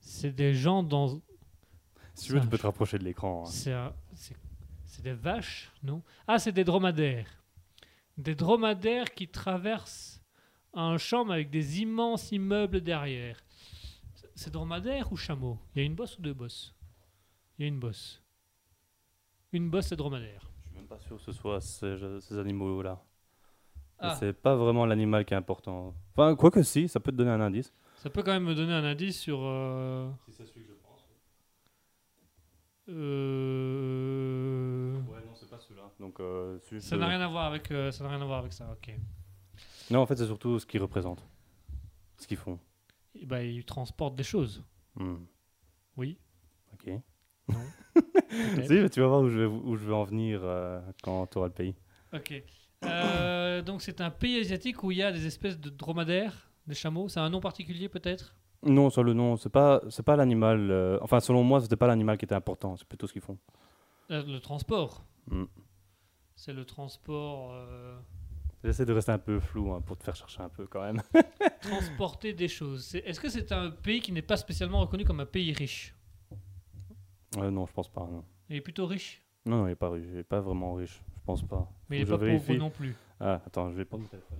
C'est 0.00 0.32
des 0.34 0.54
gens 0.54 0.82
dans. 0.82 1.20
Si 2.14 2.26
tu 2.26 2.32
veux, 2.32 2.40
tu 2.40 2.46
peux 2.48 2.58
te 2.58 2.66
rapprocher 2.66 2.98
de 2.98 3.04
l'écran. 3.04 3.42
hein. 3.46 3.50
C'est 3.50 3.72
un- 3.72 3.92
des 5.02 5.12
vaches, 5.12 5.70
non? 5.82 6.02
Ah, 6.26 6.38
c'est 6.38 6.52
des 6.52 6.64
dromadaires. 6.64 7.42
Des 8.16 8.34
dromadaires 8.34 9.12
qui 9.12 9.28
traversent 9.28 10.22
un 10.72 10.96
champ 10.96 11.28
avec 11.28 11.50
des 11.50 11.82
immenses 11.82 12.32
immeubles 12.32 12.80
derrière. 12.80 13.36
C'est- 14.14 14.30
C'est 14.34 14.50
dromadaire 14.52 15.12
ou 15.12 15.16
chameau? 15.16 15.58
Il 15.74 15.80
y 15.80 15.82
a 15.82 15.84
une 15.86 15.94
bosse 15.94 16.18
ou 16.18 16.22
deux 16.22 16.32
bosses? 16.32 16.73
Il 17.58 17.62
y 17.62 17.64
a 17.64 17.68
une 17.68 17.78
bosse. 17.78 18.22
Une 19.52 19.70
bosse 19.70 19.92
et 19.92 19.96
dromadaire. 19.96 20.50
Je 20.64 20.68
suis 20.70 20.76
même 20.78 20.86
pas 20.88 20.98
sûr 20.98 21.16
que 21.16 21.22
ce 21.22 21.32
soit 21.32 21.60
ces, 21.60 21.96
ces 22.20 22.38
animaux-là. 22.38 23.00
Ah, 23.98 24.16
C'est 24.16 24.32
pas 24.32 24.56
vraiment 24.56 24.86
l'animal 24.86 25.24
qui 25.24 25.34
est 25.34 25.36
important. 25.36 25.94
Enfin, 26.12 26.34
quoi 26.34 26.50
que 26.50 26.62
si, 26.62 26.88
ça 26.88 26.98
peut 27.00 27.12
te 27.12 27.16
donner 27.16 27.30
un 27.30 27.40
indice. 27.40 27.72
ça 27.96 28.10
peut 28.10 28.22
quand 28.24 28.32
même 28.32 28.44
me 28.44 28.54
donner 28.54 28.72
un 28.72 28.84
indice 28.84 29.20
sur. 29.20 29.38
euh, 29.42 30.10
Si 30.26 30.32
c'est 30.32 30.44
celui 30.46 30.62
que 30.62 30.68
je 30.68 30.74
pense. 30.74 31.08
euh, 33.34 34.94
Ouais, 35.08 35.24
non, 35.24 35.34
c'est 35.34 35.48
pas 35.48 35.58
celui-là. 35.58 35.90
Donc, 36.00 36.18
euh, 36.20 36.58
celui 36.64 36.80
Ça 36.82 36.96
n'a 36.96 37.06
rien 37.06 37.20
à 37.20 37.28
voir 37.28 37.44
avec. 37.46 37.70
euh, 37.70 37.90
ça 37.92 38.04
n'a 38.04 38.10
rien 38.10 38.20
à 38.20 38.24
voir 38.24 38.40
avec 38.40 38.52
ça. 38.52 38.70
Ok. 38.72 38.92
Non, 39.90 40.00
en 40.00 40.06
fait, 40.06 40.16
c'est 40.16 40.26
surtout 40.26 40.58
ce 40.58 40.66
qu'ils 40.66 40.82
représentent. 40.82 41.24
Ce 42.18 42.26
qu'ils 42.26 42.36
font. 42.36 42.58
Ben, 43.24 43.40
ils 43.42 43.64
transportent 43.64 44.16
des 44.16 44.22
choses. 44.24 44.64
Hmm. 44.96 45.24
Oui. 45.96 46.18
Ok. 46.72 46.90
Non. 47.48 47.60
si, 48.66 48.90
tu 48.90 49.00
vas 49.00 49.06
voir 49.06 49.20
où 49.22 49.28
je 49.28 49.40
vais, 49.40 49.46
où 49.46 49.76
je 49.76 49.84
vais 49.86 49.92
en 49.94 50.04
venir 50.04 50.40
euh, 50.42 50.80
quand 51.02 51.26
tu 51.26 51.38
auras 51.38 51.48
le 51.48 51.52
pays. 51.52 51.74
Ok. 52.12 52.32
Euh, 52.84 53.62
donc 53.62 53.80
c'est 53.82 54.00
un 54.00 54.10
pays 54.10 54.38
asiatique 54.40 54.82
où 54.82 54.90
il 54.90 54.98
y 54.98 55.02
a 55.02 55.10
des 55.12 55.26
espèces 55.26 55.58
de 55.58 55.70
dromadaires, 55.70 56.50
des 56.66 56.74
chameaux. 56.74 57.08
C'est 57.08 57.20
un 57.20 57.30
nom 57.30 57.40
particulier 57.40 57.88
peut-être? 57.88 58.34
Non, 58.62 58.88
sur 58.90 59.02
le 59.04 59.12
nom, 59.12 59.36
c'est 59.36 59.50
pas, 59.50 59.80
c'est 59.90 60.02
pas 60.02 60.16
l'animal. 60.16 60.70
euh, 60.70 60.98
Enfin, 61.02 61.20
selon 61.20 61.42
moi, 61.42 61.60
c'était 61.60 61.76
pas 61.76 61.86
l'animal 61.86 62.16
qui 62.18 62.24
était 62.24 62.34
important. 62.34 62.76
C'est 62.76 62.86
plutôt 62.88 63.06
ce 63.06 63.12
qu'ils 63.12 63.22
font. 63.22 63.38
Euh, 64.10 64.22
Le 64.26 64.38
transport. 64.40 65.04
Mm. 65.30 65.44
C'est 66.36 66.52
le 66.52 66.64
transport. 66.64 67.52
euh, 67.52 67.96
J'essaie 68.64 68.86
de 68.86 68.92
rester 68.92 69.12
un 69.12 69.18
peu 69.18 69.38
flou 69.40 69.72
hein, 69.72 69.82
pour 69.82 69.96
te 69.98 70.04
faire 70.04 70.16
chercher 70.16 70.40
un 70.42 70.48
peu 70.48 70.66
quand 70.66 70.80
même. 70.82 71.00
transporter 71.60 72.32
des 72.32 72.48
choses. 72.48 72.84
C'est- 72.86 73.00
Est-ce 73.06 73.20
que 73.20 73.28
c'est 73.28 73.52
un 73.52 73.70
pays 73.70 74.00
qui 74.00 74.12
n'est 74.12 74.22
pas 74.22 74.36
spécialement 74.36 74.80
reconnu 74.80 75.04
comme 75.04 75.20
un 75.20 75.26
pays 75.26 75.52
riche? 75.52 75.94
Euh, 77.38 77.50
non, 77.50 77.66
je 77.66 77.72
pense 77.72 77.88
pas. 77.88 78.02
Non. 78.02 78.24
Il 78.48 78.56
est 78.56 78.60
plutôt 78.60 78.86
riche. 78.86 79.22
Non, 79.46 79.58
non, 79.58 79.68
il 79.68 79.72
est 79.72 79.76
pas 79.76 79.90
riche. 79.90 80.06
Il 80.12 80.18
est 80.18 80.22
pas 80.24 80.40
vraiment 80.40 80.74
riche. 80.74 81.02
Je 81.16 81.20
pense 81.26 81.42
pas. 81.42 81.70
Mais 81.90 82.00
il 82.00 82.06
Faut 82.06 82.14
est 82.14 82.16
que 82.16 82.20
pas 82.20 82.26
je 82.26 82.32
pauvre 82.32 82.44
vérifie. 82.46 82.60
non 82.62 82.70
plus. 82.70 82.94
Ah, 83.20 83.40
attends, 83.46 83.70
je 83.70 83.76
vais 83.76 83.84
prendre 83.84 84.02
mon 84.04 84.08
téléphone. 84.08 84.38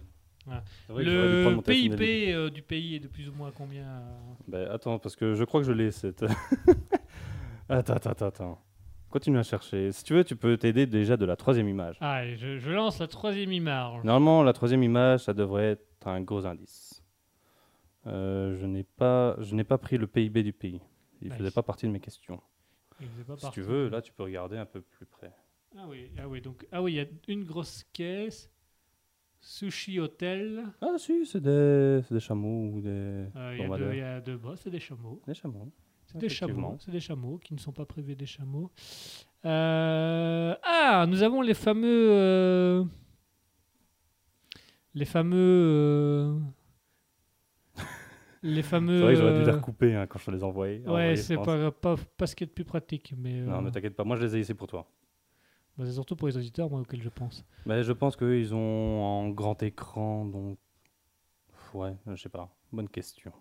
Ah. 0.50 0.62
Le. 0.90 1.60
PIB 1.62 2.32
euh, 2.34 2.50
du 2.50 2.60
pays 2.62 2.96
est 2.96 3.00
de 3.00 3.08
plus 3.08 3.28
ou 3.28 3.32
moins 3.32 3.50
combien 3.50 3.84
euh, 3.86 4.12
Ben, 4.46 4.70
attends, 4.70 4.98
parce 4.98 5.16
que 5.16 5.34
je 5.34 5.44
crois 5.44 5.60
que 5.60 5.66
je 5.66 5.72
l'ai 5.72 5.90
cette. 5.90 6.22
attends, 7.68 7.94
attends, 7.94 8.26
attends. 8.26 8.60
Continue 9.10 9.38
à 9.38 9.42
chercher. 9.42 9.92
Si 9.92 10.02
tu 10.04 10.12
veux, 10.14 10.24
tu 10.24 10.34
peux 10.36 10.56
t'aider 10.56 10.86
déjà 10.86 11.16
de 11.16 11.24
la 11.24 11.36
troisième 11.36 11.68
image. 11.68 11.96
Allez, 12.00 12.36
je, 12.36 12.58
je 12.58 12.70
lance 12.72 12.98
la 12.98 13.06
troisième 13.06 13.52
image. 13.52 14.02
Normalement, 14.02 14.42
la 14.42 14.52
troisième 14.52 14.82
image, 14.82 15.20
ça 15.20 15.32
devrait 15.32 15.72
être 15.72 16.08
un 16.08 16.20
gros 16.20 16.44
indice. 16.46 17.02
Euh, 18.06 18.56
je 18.60 18.66
n'ai 18.66 18.82
pas, 18.82 19.36
je 19.40 19.54
n'ai 19.54 19.64
pas 19.64 19.78
pris 19.78 19.96
le 19.96 20.06
PIB 20.06 20.42
du 20.42 20.52
pays. 20.52 20.80
Il 21.22 21.28
Nice. 21.28 21.38
faisait 21.38 21.50
pas 21.52 21.62
partie 21.62 21.86
de 21.86 21.92
mes 21.92 22.00
questions. 22.00 22.40
Pas 23.26 23.36
Si 23.36 23.50
tu 23.50 23.60
veux, 23.62 23.88
là, 23.88 24.00
tu 24.02 24.12
peux 24.12 24.22
regarder 24.22 24.56
un 24.56 24.66
peu 24.66 24.80
plus 24.80 25.06
près. 25.06 25.32
Ah 25.76 25.86
oui, 25.88 26.10
ah 26.18 26.28
oui, 26.28 26.40
donc 26.40 26.66
ah 26.70 26.82
oui, 26.82 26.92
il 26.92 26.96
y 26.96 27.00
a 27.00 27.06
une 27.28 27.44
grosse 27.44 27.84
caisse. 27.92 28.48
Sushi 29.40 29.98
Hotel. 30.00 30.64
Ah, 30.80 30.94
si, 30.96 31.26
c'est 31.26 31.40
des, 31.40 32.00
c'est 32.06 32.14
des 32.14 32.20
chameaux 32.20 32.70
ou 32.72 32.80
des. 32.80 32.88
Euh, 32.88 33.56
Il 33.58 33.64
y, 33.64 33.78
deux- 33.78 33.92
il 33.92 33.98
y 33.98 34.02
a 34.02 34.20
deux 34.20 34.36
bras, 34.38 34.56
c'est 34.56 34.70
des 34.70 34.80
chameaux. 34.80 35.20
Des 35.26 35.34
chameaux. 35.34 35.70
C'est 36.06 36.18
des 36.18 36.28
chameaux. 36.28 36.76
C'est 36.80 36.90
des 36.92 37.00
chameaux 37.00 37.38
qui 37.38 37.52
ne 37.54 37.58
sont 37.58 37.72
pas 37.72 37.84
privés 37.84 38.14
des 38.14 38.24
chameaux. 38.26 38.70
Euh, 39.44 40.54
Ah, 40.62 41.04
nous 41.08 41.22
avons 41.22 41.42
les 41.42 41.54
fameux. 41.54 42.08
euh, 42.10 42.84
Les 44.94 45.04
fameux. 45.04 46.36
Euh, 48.44 48.48
Les 48.48 48.62
fameux. 48.62 48.98
C'est 48.98 49.04
vrai 49.04 49.14
que 49.14 49.20
j'aurais 49.20 49.32
dû 49.34 49.42
les 49.44 49.48
euh, 49.48 49.56
recouper 49.56 49.94
hein, 49.94 50.06
quand 50.06 50.18
je 50.18 50.26
te 50.26 50.30
les 50.30 50.44
envoyais. 50.44 50.86
Ouais, 50.88 51.16
c'est 51.16 51.36
pas, 51.36 51.70
pas, 51.70 51.96
pas 52.16 52.26
ce 52.26 52.36
qui 52.36 52.44
est 52.44 52.46
le 52.46 52.52
plus 52.52 52.64
pratique, 52.64 53.14
mais. 53.16 53.40
euh, 53.40 53.46
Non, 53.46 53.62
mais 53.62 53.70
t'inquiète 53.70 53.96
pas, 53.96 54.04
moi 54.04 54.16
je 54.16 54.24
les 54.24 54.36
ai 54.36 54.40
ici 54.40 54.54
pour 54.54 54.66
toi. 54.66 54.86
bah, 55.76 55.84
c'est 55.86 55.92
surtout 55.92 56.16
pour 56.16 56.28
les 56.28 56.36
auditeurs, 56.36 56.68
moi, 56.70 56.80
auxquels 56.80 57.02
je 57.02 57.08
pense. 57.08 57.44
Mais 57.66 57.82
je 57.82 57.92
pense 57.92 58.16
qu'eux, 58.16 58.38
ils 58.38 58.54
ont 58.54 59.02
en 59.02 59.28
grand 59.30 59.62
écran, 59.62 60.24
donc. 60.24 60.58
Ouais, 61.72 61.94
je 62.06 62.14
sais 62.16 62.28
pas. 62.28 62.48
Bonne 62.72 62.88
question. 62.88 63.32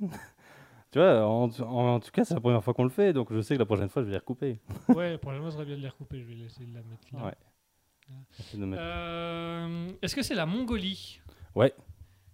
tu 0.00 0.98
vois, 0.98 1.26
en, 1.26 1.44
en- 1.60 1.94
en 1.94 2.00
tout 2.00 2.10
cas, 2.10 2.24
c'est 2.24 2.34
la 2.34 2.40
première 2.40 2.62
fois 2.62 2.74
qu'on 2.74 2.84
le 2.84 2.90
fait, 2.90 3.12
donc 3.12 3.32
je 3.32 3.40
sais 3.40 3.54
que 3.54 3.58
la 3.60 3.66
prochaine 3.66 3.88
fois, 3.88 4.02
je 4.02 4.06
vais 4.06 4.12
les 4.12 4.18
recouper. 4.18 4.58
Ouais, 4.88 5.16
pour 5.18 5.32
moi, 5.32 5.50
ça 5.50 5.56
serait 5.56 5.66
bien 5.66 5.76
de 5.76 5.82
les 5.82 5.88
recouper. 5.88 6.20
Je 6.20 6.26
vais 6.26 6.38
essayer 6.40 6.66
de 6.66 6.74
la 6.74 6.82
mettre 6.82 7.06
là. 7.12 7.24
Ouais. 7.26 7.34
Euh, 8.76 9.92
Est-ce 10.02 10.14
que 10.14 10.22
c'est 10.22 10.34
la 10.34 10.44
Mongolie? 10.44 11.20
Ouais. 11.54 11.72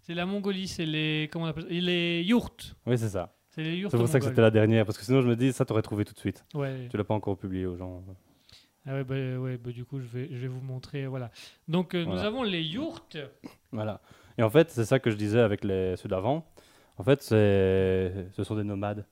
C'est 0.08 0.14
la 0.14 0.24
Mongolie, 0.24 0.66
c'est 0.66 0.86
les. 0.86 1.28
Comment 1.30 1.44
on 1.44 1.48
appelle 1.48 1.64
ça 1.64 1.68
Les 1.68 2.22
yurts. 2.22 2.74
Oui, 2.86 2.96
c'est 2.96 3.10
ça. 3.10 3.34
C'est 3.50 3.62
les 3.62 3.76
yurts. 3.76 3.90
C'est 3.90 3.98
pour 3.98 4.08
ça 4.08 4.18
que 4.18 4.24
c'était 4.24 4.40
la 4.40 4.50
dernière, 4.50 4.86
parce 4.86 4.96
que 4.96 5.04
sinon, 5.04 5.20
je 5.20 5.28
me 5.28 5.36
dis, 5.36 5.52
ça, 5.52 5.66
t'aurais 5.66 5.82
trouvé 5.82 6.06
tout 6.06 6.14
de 6.14 6.18
suite. 6.18 6.46
Ouais. 6.54 6.88
Tu 6.90 6.96
l'as 6.96 7.04
pas 7.04 7.12
encore 7.12 7.36
publié 7.36 7.66
aux 7.66 7.76
gens. 7.76 8.02
Ah 8.86 8.94
ouais, 8.94 9.04
bah, 9.04 9.14
ouais, 9.38 9.58
bah, 9.58 9.70
du 9.70 9.84
coup, 9.84 10.00
je 10.00 10.06
vais, 10.06 10.28
je 10.32 10.38
vais 10.38 10.48
vous 10.48 10.62
montrer. 10.62 11.06
Voilà. 11.06 11.30
Donc, 11.68 11.94
euh, 11.94 12.06
nous 12.06 12.16
avons 12.20 12.42
les 12.42 12.62
yurts. 12.62 13.04
Voilà. 13.70 14.00
Et 14.38 14.42
en 14.42 14.48
fait, 14.48 14.70
c'est 14.70 14.86
ça 14.86 14.98
que 14.98 15.10
je 15.10 15.16
disais 15.16 15.40
avec 15.40 15.62
les, 15.62 15.94
ceux 15.96 16.08
d'avant. 16.08 16.50
En 16.96 17.02
fait, 17.04 17.20
c'est, 17.22 18.28
ce 18.32 18.44
sont 18.44 18.56
des 18.56 18.64
nomades. 18.64 19.04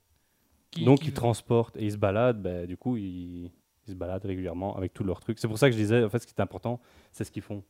Qui, 0.71 0.87
Donc, 0.87 1.01
qui- 1.01 1.09
ils 1.09 1.13
transportent 1.13 1.77
et 1.77 1.85
ils 1.85 1.93
se 1.93 1.99
baladent. 1.99 2.41
Ben, 2.41 2.67
du 2.67 2.79
coup, 2.79 2.97
ils, 2.97 3.51
ils 3.87 3.91
se 3.91 3.95
baladent 3.95 4.25
régulièrement 4.25 4.75
avec 4.79 4.95
tous 4.95 5.05
leurs 5.05 5.21
trucs. 5.21 5.39
C'est 5.41 5.49
pour 5.49 5.59
ça 5.59 5.69
que 5.69 5.73
je 5.77 5.79
disais, 5.79 6.03
en 6.05 6.09
fait, 6.09 6.21
ce 6.21 6.27
qui 6.27 6.33
est 6.33 6.41
important, 6.41 6.81
c'est 7.13 7.25
ce 7.25 7.31
qu'ils 7.31 7.43
font. 7.43 7.63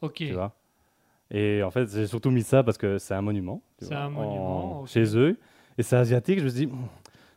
Ok. 0.00 0.14
Tu 0.14 0.32
vois? 0.32 0.52
Et 1.32 1.62
en 1.62 1.70
fait, 1.70 1.90
j'ai 1.90 2.06
surtout 2.06 2.30
mis 2.30 2.42
ça 2.42 2.62
parce 2.62 2.76
que 2.76 2.98
c'est 2.98 3.14
un 3.14 3.22
monument. 3.22 3.62
C'est 3.78 3.94
un 3.94 4.10
monument, 4.10 4.82
en-. 4.82 4.86
Chez 4.86 5.16
eux. 5.16 5.38
Et 5.78 5.82
c'est 5.82 5.96
asiatique. 5.96 6.38
Je 6.38 6.44
me 6.44 6.50
dis, 6.50 6.66
hmm, 6.66 6.88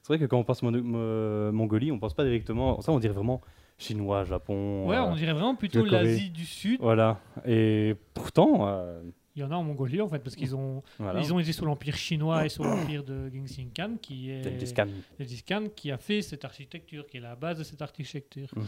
c'est 0.02 0.08
vrai 0.10 0.20
que 0.20 0.26
quand 0.26 0.38
on 0.38 0.44
pense 0.44 0.62
Mongolie, 0.62 1.92
on 1.94 1.98
pense 1.98 2.14
pas 2.14 2.26
directement. 2.26 2.82
Ça, 2.82 2.92
on 2.92 3.00
dirait 3.00 3.14
vraiment 3.14 3.40
chinois, 3.78 4.26
Japon. 4.26 4.86
Ouais, 4.86 4.98
euh, 4.98 5.04
on 5.04 5.16
dirait 5.16 5.32
vraiment 5.32 5.56
plutôt 5.56 5.86
l'Asie 5.86 6.30
du 6.30 6.46
Sud. 6.46 6.80
Voilà. 6.82 7.22
Et 7.46 7.96
pourtant, 8.14 8.68
euh, 8.68 9.02
Il 9.34 9.42
y 9.42 9.46
en 9.46 9.52
a 9.52 9.56
en 9.56 9.64
Mongolie, 9.64 10.02
en 10.02 10.10
fait, 10.10 10.20
parce 10.20 10.36
qu'ils 10.36 10.56
ont, 10.56 10.84
voilà. 11.00 11.22
ils 11.22 11.34
ont 11.34 11.40
été 11.40 11.54
sous 11.54 11.64
l'Empire 11.66 11.96
chinois 11.96 12.46
et 12.46 12.50
sous 12.50 12.64
l'Empire 12.64 13.04
de 13.06 13.30
Genghis 13.34 13.70
Khan, 13.74 13.92
qui 14.02 14.30
est. 14.30 14.44
Gengis 14.44 15.44
Khan. 15.44 15.64
Qui 15.74 15.92
a 15.92 15.98
fait 15.98 16.22
cette 16.22 16.44
architecture, 16.44 17.08
qui 17.08 17.18
est 17.18 17.22
la 17.22 17.36
base 17.36 17.60
de 17.60 17.64
cette 17.64 17.82
architecture. 17.82 18.50
Mhm. 18.56 18.66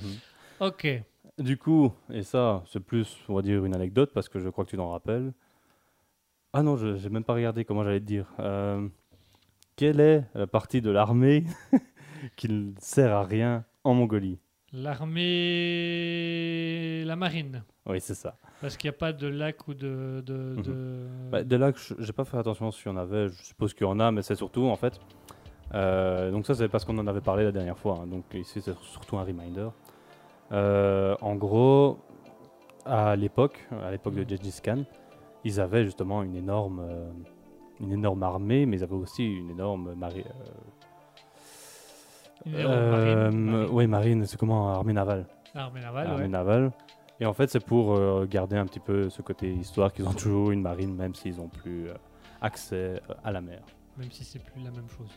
Ok. 0.60 0.88
Du 1.38 1.58
coup, 1.58 1.92
et 2.12 2.24
ça, 2.24 2.64
c'est 2.68 2.80
plus, 2.80 3.16
on 3.30 3.36
va 3.36 3.44
dire, 3.44 3.64
une 3.64 3.76
anecdote 3.76 4.10
parce 4.14 4.28
que 4.28 4.40
je 4.40 4.50
crois 4.50 4.66
que 4.66 4.72
tu 4.72 4.78
t'en 4.78 4.90
rappelles. 4.90 5.32
Ah 6.54 6.64
non, 6.64 6.76
je 6.78 6.88
n'ai 6.88 7.10
même 7.10 7.24
pas 7.24 7.36
regardé 7.36 7.64
comment 7.64 7.84
j'allais 7.84 8.00
te 8.00 8.06
dire. 8.06 8.26
Euh, 8.40 8.88
quelle 9.76 10.00
est 10.00 10.24
la 10.34 10.48
partie 10.48 10.82
de 10.82 10.90
l'armée 10.90 11.44
qui 12.36 12.50
ne 12.50 12.72
sert 12.80 13.14
à 13.14 13.24
rien 13.24 13.64
en 13.84 13.94
Mongolie? 13.94 14.40
L'armée. 14.74 15.24
La 17.06 17.16
marine. 17.16 17.64
Oui, 17.86 18.02
c'est 18.02 18.16
ça. 18.16 18.36
Parce 18.60 18.76
qu'il 18.76 18.90
n'y 18.90 18.96
a 18.96 18.98
pas 18.98 19.14
de 19.14 19.28
lac 19.28 19.68
ou 19.68 19.76
de. 19.76 20.24
de, 20.26 20.56
Mhm. 20.58 20.64
de- 20.64 21.08
Bah, 21.32 21.44
de 21.44 21.74
je- 21.78 21.94
j'ai 22.00 22.14
pas 22.14 22.26
fait 22.26 22.38
attention 22.38 22.72
s'il 22.72 22.88
y 22.88 22.90
en 22.90 22.98
avait, 22.98 23.30
je 23.30 23.44
suppose 23.44 23.76
qu'il 23.76 23.86
y 23.86 23.90
en 23.90 24.00
a, 24.00 24.12
mais 24.12 24.24
c'est 24.24 24.36
surtout 24.36 24.64
en 24.66 24.76
fait. 24.76 25.00
euh, 25.76 26.32
donc 26.32 26.46
ça, 26.48 26.56
c'est 26.56 26.70
parce 26.70 26.86
qu'on 26.86 26.98
en 26.98 27.06
avait 27.08 27.22
parlé 27.22 27.44
la 27.44 27.52
dernière 27.52 27.78
fois. 27.78 28.00
hein, 28.02 28.08
donc 28.08 28.24
ici, 28.34 28.62
c'est 28.62 28.76
surtout 28.80 29.18
un 29.18 29.24
reminder. 29.24 29.70
Euh, 30.52 31.16
en 31.22 31.36
gros, 31.36 31.98
à 32.86 33.16
l'époque, 33.16 33.68
à 33.84 33.92
l'époque 33.92 34.16
de 34.16 34.24
Gengis 34.24 34.62
Khan, 34.64 34.84
ils 35.44 35.60
avaient 35.60 35.84
justement 35.84 36.24
une 36.24 36.36
énorme, 36.36 36.80
euh, 36.80 37.10
une 37.80 37.92
énorme 37.92 38.24
armée, 38.24 38.66
mais 38.66 38.78
ils 38.78 38.84
avaient 38.84 38.96
aussi 38.96 39.26
une 39.26 39.50
énorme 39.50 39.90
énorme 39.92 40.00
marine, 40.00 40.24
marine. 43.30 43.68
Oui, 43.72 43.88
marine. 43.88 44.26
C'est 44.26 44.38
comment 44.38 44.70
armée 44.70 44.94
navale. 44.94 45.26
Armée 45.54 45.82
navale, 45.82 46.08
armée 46.08 46.22
ouais. 46.24 46.28
navale. 46.28 46.72
Et 47.20 47.26
en 47.26 47.34
fait, 47.34 47.50
c'est 47.50 47.64
pour 47.64 47.96
euh, 47.96 48.28
garder 48.30 48.58
un 48.58 48.66
petit 48.66 48.80
peu 48.80 49.10
ce 49.10 49.22
côté 49.22 49.52
histoire 49.52 49.92
qu'ils 49.92 50.08
ont 50.08 50.14
toujours 50.14 50.52
une 50.52 50.62
marine, 50.62 50.96
même 50.96 51.16
s'ils 51.16 51.38
n'ont 51.38 51.50
plus 51.50 51.90
euh, 51.90 51.94
accès 52.42 53.02
euh, 53.10 53.14
à 53.24 53.32
la 53.32 53.42
mer. 53.42 53.62
Même 53.98 54.12
si 54.12 54.24
c'est 54.24 54.40
plus 54.40 54.62
la 54.62 54.72
même 54.72 54.88
chose. 54.90 55.10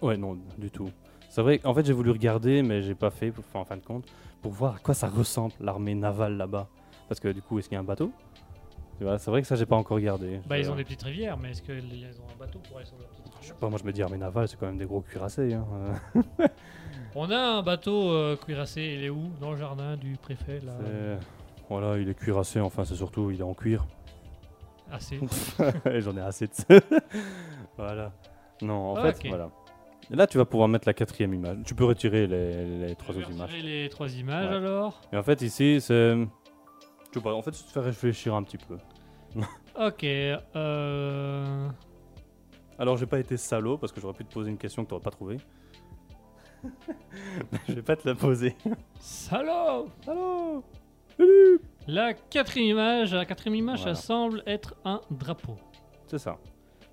Ouais, 0.00 0.16
non, 0.16 0.38
du 0.58 0.70
tout. 0.70 0.88
C'est 1.30 1.42
vrai, 1.42 1.60
en 1.64 1.72
fait, 1.74 1.86
j'ai 1.86 1.92
voulu 1.92 2.10
regarder, 2.10 2.62
mais 2.62 2.82
j'ai 2.82 2.94
pas 2.96 3.10
fait, 3.10 3.30
pour- 3.30 3.44
en 3.54 3.64
fin 3.64 3.76
de 3.76 3.82
compte, 3.84 4.04
pour 4.42 4.50
voir 4.52 4.74
à 4.76 4.78
quoi 4.80 4.94
ça 4.94 5.08
ressemble 5.08 5.52
l'armée 5.60 5.94
navale 5.94 6.36
là-bas. 6.36 6.68
Parce 7.08 7.20
que 7.20 7.28
du 7.28 7.40
coup, 7.40 7.58
est-ce 7.58 7.68
qu'il 7.68 7.76
y 7.76 7.78
a 7.78 7.80
un 7.80 7.84
bateau? 7.84 8.10
C'est 8.98 9.28
vrai 9.28 9.40
que 9.40 9.46
ça, 9.48 9.56
j'ai 9.56 9.64
pas 9.64 9.76
encore 9.76 9.96
regardé. 9.96 10.40
Bah, 10.46 10.58
ils 10.58 10.70
ont 10.70 10.74
des 10.76 10.84
petites 10.84 11.02
rivières, 11.02 11.38
mais 11.38 11.52
est-ce 11.52 11.62
qu'ils 11.62 11.74
ont 12.20 12.30
un 12.34 12.38
bateau 12.38 12.58
pour 12.68 12.76
aller 12.76 12.86
sur 12.86 12.98
leur 12.98 13.06
petite 13.08 13.24
Je 13.26 13.30
sais 13.30 13.40
rivière 13.40 13.56
pas, 13.56 13.68
moi 13.70 13.78
je 13.80 13.84
me 13.86 13.92
dis 13.92 14.02
armée 14.02 14.18
navale, 14.18 14.46
c'est 14.48 14.58
quand 14.58 14.66
même 14.66 14.76
des 14.76 14.84
gros 14.84 15.00
cuirassés. 15.00 15.54
Hein. 15.54 15.64
On 17.14 17.30
a 17.30 17.38
un 17.38 17.62
bateau 17.62 18.10
euh, 18.12 18.36
cuirassé, 18.36 18.82
il 18.98 19.04
est 19.04 19.08
où? 19.08 19.30
Dans 19.40 19.52
le 19.52 19.56
jardin 19.56 19.96
du 19.96 20.16
préfet, 20.20 20.60
là 20.60 20.72
Voilà, 21.70 21.96
il 21.98 22.08
est 22.10 22.14
cuirassé, 22.14 22.60
enfin, 22.60 22.84
c'est 22.84 22.94
surtout, 22.94 23.30
il 23.30 23.40
est 23.40 23.44
en 23.44 23.54
cuir. 23.54 23.86
Assez. 24.92 25.18
J'en 26.00 26.16
ai 26.16 26.20
assez 26.20 26.46
de 26.48 26.54
ça. 26.54 26.64
voilà. 27.78 28.12
Non, 28.60 28.92
en 28.92 28.94
Ok. 28.94 29.02
fait, 29.22 29.28
voilà. 29.28 29.50
Et 30.12 30.16
là, 30.16 30.26
tu 30.26 30.38
vas 30.38 30.44
pouvoir 30.44 30.68
mettre 30.68 30.88
la 30.88 30.94
quatrième 30.94 31.32
image. 31.34 31.58
Tu 31.64 31.74
peux 31.74 31.84
retirer 31.84 32.26
les, 32.26 32.64
les 32.88 32.96
trois 32.96 33.16
autres 33.16 33.30
images. 33.30 33.50
retirer 33.52 33.62
les 33.82 33.88
trois 33.88 34.12
images 34.12 34.48
Ouais. 34.50 34.56
alors? 34.56 35.00
Et 35.12 35.16
en 35.16 35.22
fait, 35.22 35.40
ici, 35.42 35.80
c'est. 35.80 36.14
Je 36.16 36.26
sais 37.14 37.20
pas, 37.20 37.32
en 37.34 37.42
fait, 37.42 37.54
ça 37.54 37.64
te 37.64 37.70
fait 37.70 37.80
réfléchir 37.80 38.34
un 38.34 38.42
petit 38.42 38.58
peu. 38.58 38.76
Ok. 39.80 40.02
Euh... 40.04 41.68
Alors, 42.78 42.96
j'ai 42.96 43.06
pas 43.06 43.20
été 43.20 43.36
salaud 43.36 43.78
parce 43.78 43.92
que 43.92 44.00
j'aurais 44.00 44.14
pu 44.14 44.24
te 44.24 44.32
poser 44.32 44.50
une 44.50 44.58
question 44.58 44.84
que 44.84 44.90
t'aurais 44.90 45.00
pas 45.02 45.10
trouvée. 45.12 45.36
je 47.68 47.74
vais 47.74 47.82
pas 47.82 47.96
te 47.96 48.06
la 48.08 48.14
poser. 48.14 48.56
Salaud 48.98 49.88
Salaud 50.04 50.64
La 51.86 52.14
quatrième 52.14 52.70
image, 52.76 53.14
la 53.14 53.24
quatrième 53.24 53.54
image, 53.54 53.78
Voilà. 53.80 53.94
ça 53.94 54.02
semble 54.02 54.42
être 54.46 54.74
un 54.84 55.00
drapeau. 55.10 55.56
C'est 56.08 56.18
ça, 56.18 56.36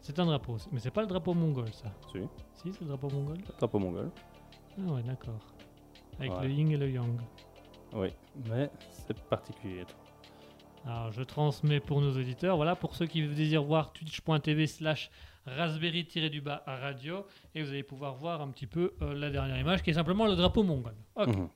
C'est 0.08 0.18
un 0.20 0.26
drapeau, 0.26 0.56
mais 0.72 0.80
c'est 0.80 0.90
pas 0.90 1.02
le 1.02 1.08
drapeau 1.08 1.34
mongol, 1.34 1.68
ça. 1.74 1.92
si. 2.10 2.20
Si, 2.54 2.72
c'est 2.72 2.80
le 2.80 2.88
drapeau 2.88 3.10
mongol. 3.10 3.40
Drapeau 3.60 3.78
mongol. 3.78 4.10
Ah 4.78 4.94
ouais, 4.94 5.04
d'accord. 5.04 5.46
Avec 6.18 6.32
le 6.44 6.50
yin 6.50 6.72
et 6.72 6.78
le 6.78 6.90
yang. 6.90 7.20
Oui, 7.92 8.08
mais 8.50 8.72
c'est 8.90 9.22
particulier. 9.24 9.84
Alors, 10.86 11.12
je 11.12 11.24
transmets 11.24 11.82
pour 11.82 12.00
nos 12.00 12.12
auditeurs. 12.12 12.56
Voilà, 12.56 12.78
pour 12.78 12.96
ceux 12.96 13.06
qui 13.06 13.28
désirent 13.28 13.66
voir 13.66 13.92
twitch.tv 13.92 14.68
slash 14.68 15.12
raspberry-du-bas 15.46 16.64
à 16.66 16.78
radio. 16.78 17.26
Et 17.54 17.62
vous 17.62 17.68
allez 17.68 17.84
pouvoir 17.84 18.16
voir 18.16 18.40
un 18.42 18.48
petit 18.52 18.66
peu 18.66 18.94
euh, 19.02 19.14
la 19.14 19.30
dernière 19.30 19.60
image 19.60 19.84
qui 19.84 19.90
est 19.90 19.96
simplement 19.96 20.26
le 20.26 20.38
drapeau 20.38 20.64
mongol. 20.64 20.96
Ok. 21.18 21.36
Mhm. 21.36 21.50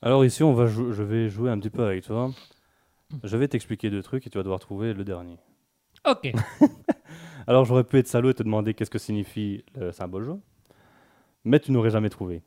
Alors 0.00 0.24
ici, 0.24 0.44
on 0.44 0.54
va 0.54 0.68
je 0.68 1.02
vais 1.02 1.28
jouer 1.28 1.50
un 1.50 1.58
petit 1.58 1.70
peu 1.70 1.84
avec 1.84 2.04
toi. 2.04 2.28
Mhm. 2.28 3.20
Je 3.24 3.36
vais 3.36 3.48
t'expliquer 3.48 3.90
deux 3.90 4.04
trucs 4.04 4.24
et 4.28 4.30
tu 4.30 4.38
vas 4.38 4.44
devoir 4.44 4.60
trouver 4.60 4.94
le 4.94 5.02
dernier. 5.02 5.38
Ok. 6.08 6.32
Alors 7.48 7.64
j'aurais 7.64 7.84
pu 7.84 7.96
être 7.96 8.06
salaud 8.06 8.28
et 8.28 8.34
te 8.34 8.42
demander 8.42 8.74
qu'est-ce 8.74 8.90
que 8.90 8.98
signifie 8.98 9.64
le 9.74 9.90
symbole 9.90 10.24
jaune, 10.24 10.40
mais 11.44 11.58
tu 11.58 11.72
n'aurais 11.72 11.88
jamais 11.88 12.10
trouvé. 12.10 12.42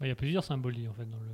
Bah, 0.00 0.06
Il 0.06 0.08
y 0.08 0.10
a 0.10 0.16
plusieurs 0.16 0.42
symboles 0.42 0.74
en 0.90 0.92
fait 0.92 1.08
dans 1.08 1.20
le. 1.20 1.30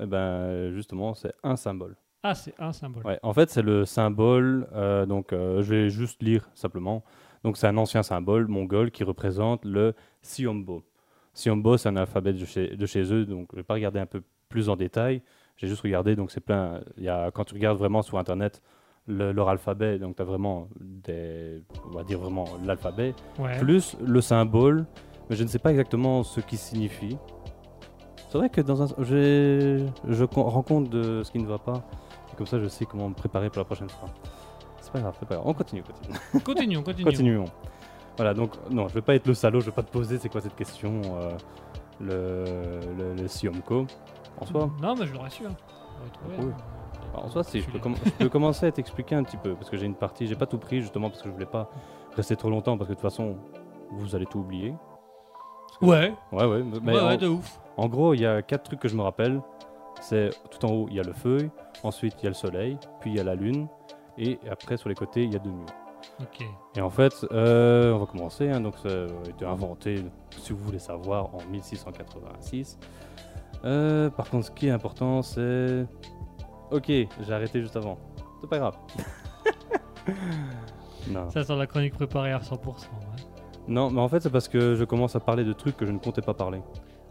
Eh 0.00 0.06
ben 0.06 0.70
justement, 0.74 1.14
c'est 1.14 1.32
un 1.42 1.56
symbole. 1.56 1.96
Ah, 2.22 2.34
c'est 2.34 2.52
un 2.58 2.74
symbole. 2.74 3.06
Ouais, 3.06 3.18
en 3.22 3.32
fait, 3.32 3.48
c'est 3.48 3.62
le 3.62 3.86
symbole. 3.86 4.68
euh, 4.74 5.06
donc, 5.06 5.32
euh, 5.32 5.62
je 5.62 5.74
vais 5.74 5.88
juste 5.88 6.22
lire 6.22 6.50
simplement. 6.52 7.02
Donc, 7.42 7.56
c'est 7.56 7.66
un 7.66 7.78
ancien 7.78 8.02
symbole 8.02 8.46
mongol 8.48 8.90
qui 8.90 9.02
représente 9.02 9.64
le 9.64 9.94
Siombo. 10.20 10.84
Siombo, 11.32 11.78
c'est 11.78 11.88
un 11.88 11.96
alphabet 11.96 12.34
de 12.34 12.44
chez, 12.44 12.76
de 12.76 12.84
chez 12.86 13.10
eux, 13.14 13.24
donc 13.24 13.48
je 13.52 13.56
vais 13.56 13.62
pas 13.62 13.72
regarder 13.72 13.98
un 14.00 14.04
peu 14.04 14.22
plus 14.50 14.68
en 14.68 14.76
détail. 14.76 15.22
J'ai 15.56 15.68
juste 15.68 15.80
regardé, 15.80 16.14
donc 16.16 16.30
c'est 16.30 16.42
plein. 16.42 16.82
Il 16.98 17.04
y 17.04 17.08
a, 17.08 17.30
quand 17.30 17.44
tu 17.44 17.54
regardes 17.54 17.78
vraiment 17.78 18.02
sur 18.02 18.18
Internet 18.18 18.60
le- 19.10 19.32
leur 19.32 19.48
alphabet, 19.48 19.98
donc 19.98 20.16
tu 20.16 20.22
as 20.22 20.24
vraiment 20.24 20.68
des, 20.80 21.62
on 21.90 21.94
va 21.96 22.04
dire 22.04 22.18
vraiment 22.18 22.46
l'alphabet, 22.64 23.14
Ouais. 23.38 23.58
plus 23.58 23.96
le 24.04 24.20
symbole, 24.20 24.86
mais 25.28 25.36
je 25.36 25.42
ne 25.42 25.48
sais 25.48 25.58
pas 25.58 25.70
exactement 25.70 26.22
ce 26.22 26.40
qui 26.40 26.56
signifie. 26.56 27.18
C'est 28.30 28.38
vrai 28.38 28.48
que 28.48 28.60
dans 28.60 28.82
un, 28.82 28.86
je 28.98 30.24
rends 30.34 30.62
compte 30.62 30.88
de 30.88 31.22
ce 31.24 31.30
qui 31.32 31.38
ne 31.40 31.46
va 31.46 31.58
pas, 31.58 31.82
et 32.32 32.36
comme 32.36 32.46
ça 32.46 32.58
je 32.60 32.68
sais 32.68 32.84
comment 32.86 33.08
me 33.08 33.14
préparer 33.14 33.48
pour 33.50 33.58
la 33.58 33.64
prochaine 33.64 33.90
fois. 33.90 34.08
C'est 34.80 34.92
pas 34.92 35.00
grave, 35.00 35.16
c'est 35.18 35.28
pas 35.28 35.34
grave. 35.34 35.46
On 35.46 35.52
continue, 35.54 35.82
continue. 35.82 36.16
Continuons, 36.44 36.82
continuons. 36.82 37.10
Continuons. 37.10 37.44
Voilà, 38.16 38.34
donc 38.34 38.52
non, 38.70 38.88
je 38.88 38.94
vais 38.94 39.02
pas 39.02 39.14
être 39.14 39.26
le 39.26 39.34
salaud, 39.34 39.60
je 39.60 39.66
vais 39.66 39.72
pas 39.72 39.82
te 39.82 39.90
poser 39.90 40.18
c'est 40.18 40.28
quoi 40.28 40.40
cette 40.40 40.56
question, 40.56 41.00
euh, 41.04 41.30
le, 42.00 42.44
le, 42.96 43.14
le 43.22 43.28
Siomko. 43.28 43.86
En 44.40 44.46
soi, 44.46 44.70
Non, 44.82 44.94
mais 44.96 45.06
je 45.06 45.12
l'aurais 45.12 45.30
su. 45.30 45.44
hein. 45.46 45.50
Oui. 46.28 46.46
En 47.14 47.28
soi, 47.28 47.42
si, 47.44 47.60
je 47.60 47.70
peux, 47.70 47.78
je 48.20 48.26
commencer 48.28 48.66
à 48.66 48.72
t'expliquer 48.72 49.14
un 49.14 49.22
petit 49.24 49.36
peu, 49.36 49.54
parce 49.54 49.68
que 49.70 49.76
j'ai 49.76 49.86
une 49.86 49.94
partie, 49.94 50.26
j'ai 50.26 50.36
pas 50.36 50.46
tout 50.46 50.58
pris 50.58 50.80
justement 50.80 51.08
parce 51.10 51.22
que 51.22 51.28
je 51.28 51.32
voulais 51.34 51.46
pas 51.46 51.70
rester 52.16 52.36
trop 52.36 52.50
longtemps, 52.50 52.76
parce 52.76 52.88
que 52.88 52.94
de 52.94 52.98
toute 53.00 53.08
façon, 53.10 53.36
vous 53.92 54.14
allez 54.14 54.26
tout 54.26 54.38
oublier. 54.40 54.74
Ouais, 55.82 56.14
Ouais, 56.32 56.44
ouais, 56.44 56.62
mais 56.82 56.92
ouais, 56.94 57.00
en, 57.00 57.06
ouais, 57.08 57.16
de 57.18 57.28
ouf. 57.28 57.60
en 57.76 57.88
gros, 57.88 58.14
il 58.14 58.20
y 58.20 58.26
a 58.26 58.42
quatre 58.42 58.64
trucs 58.64 58.80
que 58.80 58.88
je 58.88 58.96
me 58.96 59.02
rappelle. 59.02 59.40
C'est 60.00 60.30
tout 60.50 60.64
en 60.66 60.70
haut, 60.72 60.86
il 60.88 60.96
y 60.96 61.00
a 61.00 61.02
le 61.02 61.12
feu, 61.12 61.50
ensuite 61.82 62.14
il 62.20 62.24
y 62.24 62.26
a 62.26 62.30
le 62.30 62.34
soleil, 62.34 62.78
puis 63.00 63.10
il 63.10 63.16
y 63.16 63.20
a 63.20 63.24
la 63.24 63.34
lune, 63.34 63.66
et 64.18 64.38
après 64.50 64.76
sur 64.76 64.88
les 64.88 64.94
côtés, 64.94 65.24
il 65.24 65.32
y 65.32 65.36
a 65.36 65.38
deux 65.38 65.50
murs. 65.50 65.66
Ok. 66.22 66.44
Et 66.76 66.80
en 66.80 66.88
fait, 66.90 67.12
euh, 67.32 67.92
on 67.92 67.98
va 67.98 68.06
commencer. 68.06 68.48
hein, 68.50 68.60
donc, 68.60 68.76
ça 68.78 68.88
a 68.88 69.28
été 69.28 69.44
inventé, 69.44 70.04
si 70.38 70.52
vous 70.52 70.58
voulez 70.64 70.78
savoir, 70.78 71.34
en 71.34 71.38
1686. 71.50 72.78
Euh, 73.64 74.08
par 74.10 74.30
contre, 74.30 74.46
ce 74.46 74.50
qui 74.50 74.68
est 74.68 74.70
important, 74.70 75.20
c'est. 75.22 75.86
Ok, 76.70 76.86
j'ai 76.88 77.32
arrêté 77.32 77.60
juste 77.60 77.76
avant. 77.76 77.98
C'est 78.40 78.48
pas 78.48 78.58
grave. 78.58 78.76
non. 81.08 81.28
Ça, 81.30 81.42
c'est 81.44 81.56
la 81.56 81.66
chronique 81.66 81.94
préparée 81.94 82.32
à 82.32 82.38
100%. 82.38 82.56
ouais. 82.56 82.74
non, 83.68 83.90
mais 83.90 84.00
en 84.00 84.08
fait, 84.08 84.20
c'est 84.20 84.30
parce 84.30 84.48
que 84.48 84.74
je 84.74 84.84
commence 84.84 85.16
à 85.16 85.20
parler 85.20 85.44
de 85.44 85.52
trucs 85.52 85.76
que 85.76 85.86
je 85.86 85.92
ne 85.92 85.98
comptais 85.98 86.22
pas 86.22 86.34
parler. 86.34 86.60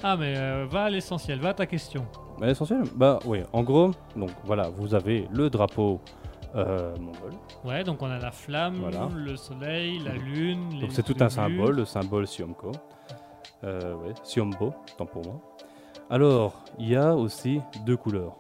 Ah, 0.04 0.16
mais 0.16 0.34
euh, 0.38 0.66
va 0.70 0.86
à 0.86 0.90
l'essentiel, 0.90 1.40
va 1.42 1.50
à 1.50 1.54
ta 1.54 1.66
question. 1.66 2.06
Mais 2.40 2.48
l'essentiel, 2.48 2.84
bah 2.96 3.20
oui, 3.26 3.40
en 3.52 3.64
gros, 3.64 3.92
donc 4.16 4.30
voilà, 4.46 4.70
vous 4.70 4.96
avez 4.96 5.28
le 5.32 5.50
drapeau 5.50 6.00
euh, 6.56 6.96
mongol. 6.98 7.32
Ouais, 7.66 7.84
donc 7.84 8.02
on 8.02 8.10
a 8.10 8.18
la 8.18 8.32
flamme, 8.32 8.76
Voilà. 8.76 9.10
le 9.14 9.36
soleil, 9.36 10.00
la 10.00 10.14
Mhm. 10.14 10.20
lune. 10.24 10.70
les 10.76 10.82
Donc 10.82 10.92
c'est 10.94 11.04
tout 11.04 11.18
un 11.20 11.30
symbole, 11.30 11.76
le 11.76 11.86
symbole 11.86 12.26
Siomko. 12.28 12.72
Euh, 13.66 13.94
ouais, 13.96 14.14
Siombo, 14.24 14.74
tant 14.98 15.06
pour 15.06 15.24
moi. 15.26 15.36
Alors, 16.10 16.64
il 16.80 16.88
y 16.90 16.96
a 16.96 17.14
aussi 17.16 17.60
deux 17.86 17.98
couleurs. 17.98 18.38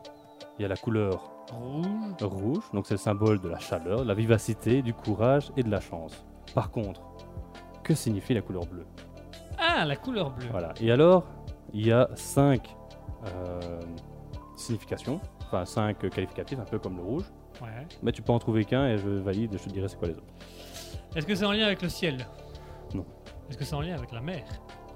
Il 0.60 0.64
y 0.64 0.66
a 0.66 0.68
la 0.68 0.76
couleur 0.76 1.32
Rouge. 1.54 2.22
rouge, 2.22 2.64
donc 2.74 2.86
c'est 2.86 2.94
le 2.96 3.00
symbole 3.00 3.40
de 3.40 3.48
la 3.48 3.58
chaleur, 3.60 4.02
de 4.04 4.08
la 4.08 4.14
vivacité, 4.14 4.82
du 4.82 4.94
courage 4.94 5.52
et 5.58 5.64
de 5.64 5.72
la 5.72 5.80
chance. 5.80 6.24
Par 6.54 6.70
contre, 6.70 7.02
que 7.82 7.96
signifie 7.96 8.34
la 8.34 8.42
couleur 8.42 8.66
bleue? 8.68 8.86
Ah, 9.58 9.86
la 9.86 9.96
couleur 9.96 10.30
bleue. 10.32 10.48
Voilà. 10.52 10.74
Et 10.82 10.92
alors, 10.92 11.24
il 11.74 11.88
y 11.88 11.92
a 11.92 12.08
cinq 12.16 12.76
euh, 13.26 13.80
significations, 14.58 15.20
enfin 15.42 15.66
cinq 15.66 16.08
qualificatifs, 16.10 16.60
un 16.60 16.66
peu 16.66 16.78
comme 16.78 16.98
le 16.98 17.04
rouge. 17.04 17.24
Ouais. 17.62 17.88
Mais 18.04 18.12
tu 18.12 18.22
peux 18.22 18.32
en 18.34 18.40
trouver 18.40 18.64
qu'un 18.66 18.88
et 18.88 18.98
je 18.98 19.10
valide 19.10 19.54
et 19.54 19.58
je 19.58 19.64
te 19.64 19.70
dirai 19.70 19.88
c'est 19.88 19.98
quoi 19.98 20.10
les 20.10 20.16
autres. 20.16 20.34
Est-ce 21.16 21.26
que 21.26 21.36
c'est 21.36 21.46
en 21.46 21.52
lien 21.52 21.66
avec 21.66 21.82
le 21.82 21.90
ciel? 21.90 22.28
Non. 22.94 23.06
Est-ce 23.50 23.58
que 23.58 23.64
c'est 23.66 23.76
en 23.76 23.82
lien 23.82 23.96
avec 23.96 24.12
la 24.12 24.22
mer? 24.22 24.44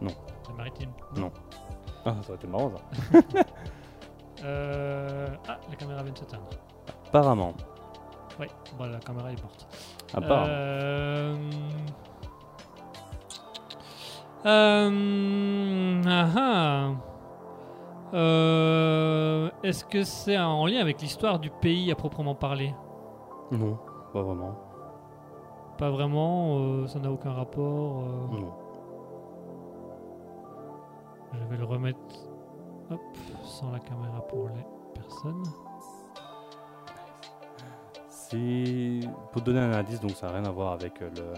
Non. 0.02 0.12
La 0.50 0.56
maritime? 0.56 0.92
Non. 1.18 1.32
Ah, 2.06 2.16
ça 2.22 2.30
aurait 2.30 2.36
été 2.38 2.48
marrant 2.48 2.72
ça. 2.76 3.20
Euh... 4.44 5.28
Ah, 5.48 5.58
la 5.70 5.76
caméra 5.76 6.04
vient 6.04 6.14
de 6.14 6.18
s'éteindre. 6.18 6.50
Apparemment. 7.08 7.54
Ouais, 8.40 8.50
bon, 8.78 8.86
la 8.86 9.00
caméra 9.00 9.32
est 9.32 9.42
morte. 9.42 9.68
Apparemment. 10.14 10.46
Euh... 10.50 11.36
Euh... 14.46 16.02
ah 16.06 16.28
ah. 16.38 16.92
Euh, 18.14 19.50
Est-ce 19.64 19.84
que 19.86 20.04
c'est 20.04 20.38
en 20.38 20.66
lien 20.68 20.80
avec 20.80 21.02
l'histoire 21.02 21.40
du 21.40 21.50
pays 21.50 21.92
à 21.92 21.96
proprement 21.96 22.36
parler? 22.36 22.76
Non, 23.52 23.78
pas 24.12 24.22
vraiment. 24.22 24.56
Pas 25.78 25.90
vraiment, 25.90 26.58
euh, 26.60 26.88
ça 26.88 27.00
n'a 27.00 27.12
aucun 27.12 27.32
rapport. 27.32 28.04
Non. 28.32 28.54
Je 31.34 31.44
vais 31.50 31.58
le 31.58 31.66
remettre 31.66 31.98
hop, 32.92 33.00
sans 33.64 33.72
la 33.72 33.80
caméra 33.80 34.20
pour 34.28 34.50
les 34.50 34.66
personnes. 34.94 35.44
Si 38.10 39.08
pour 39.32 39.42
donner 39.42 39.60
un 39.60 39.72
indice, 39.72 40.02
donc 40.02 40.12
ça 40.12 40.28
n'a 40.28 40.34
rien 40.34 40.46
à 40.46 40.52
voir 40.52 40.74
avec 40.74 41.02
euh, 41.02 41.10
le 41.16 41.34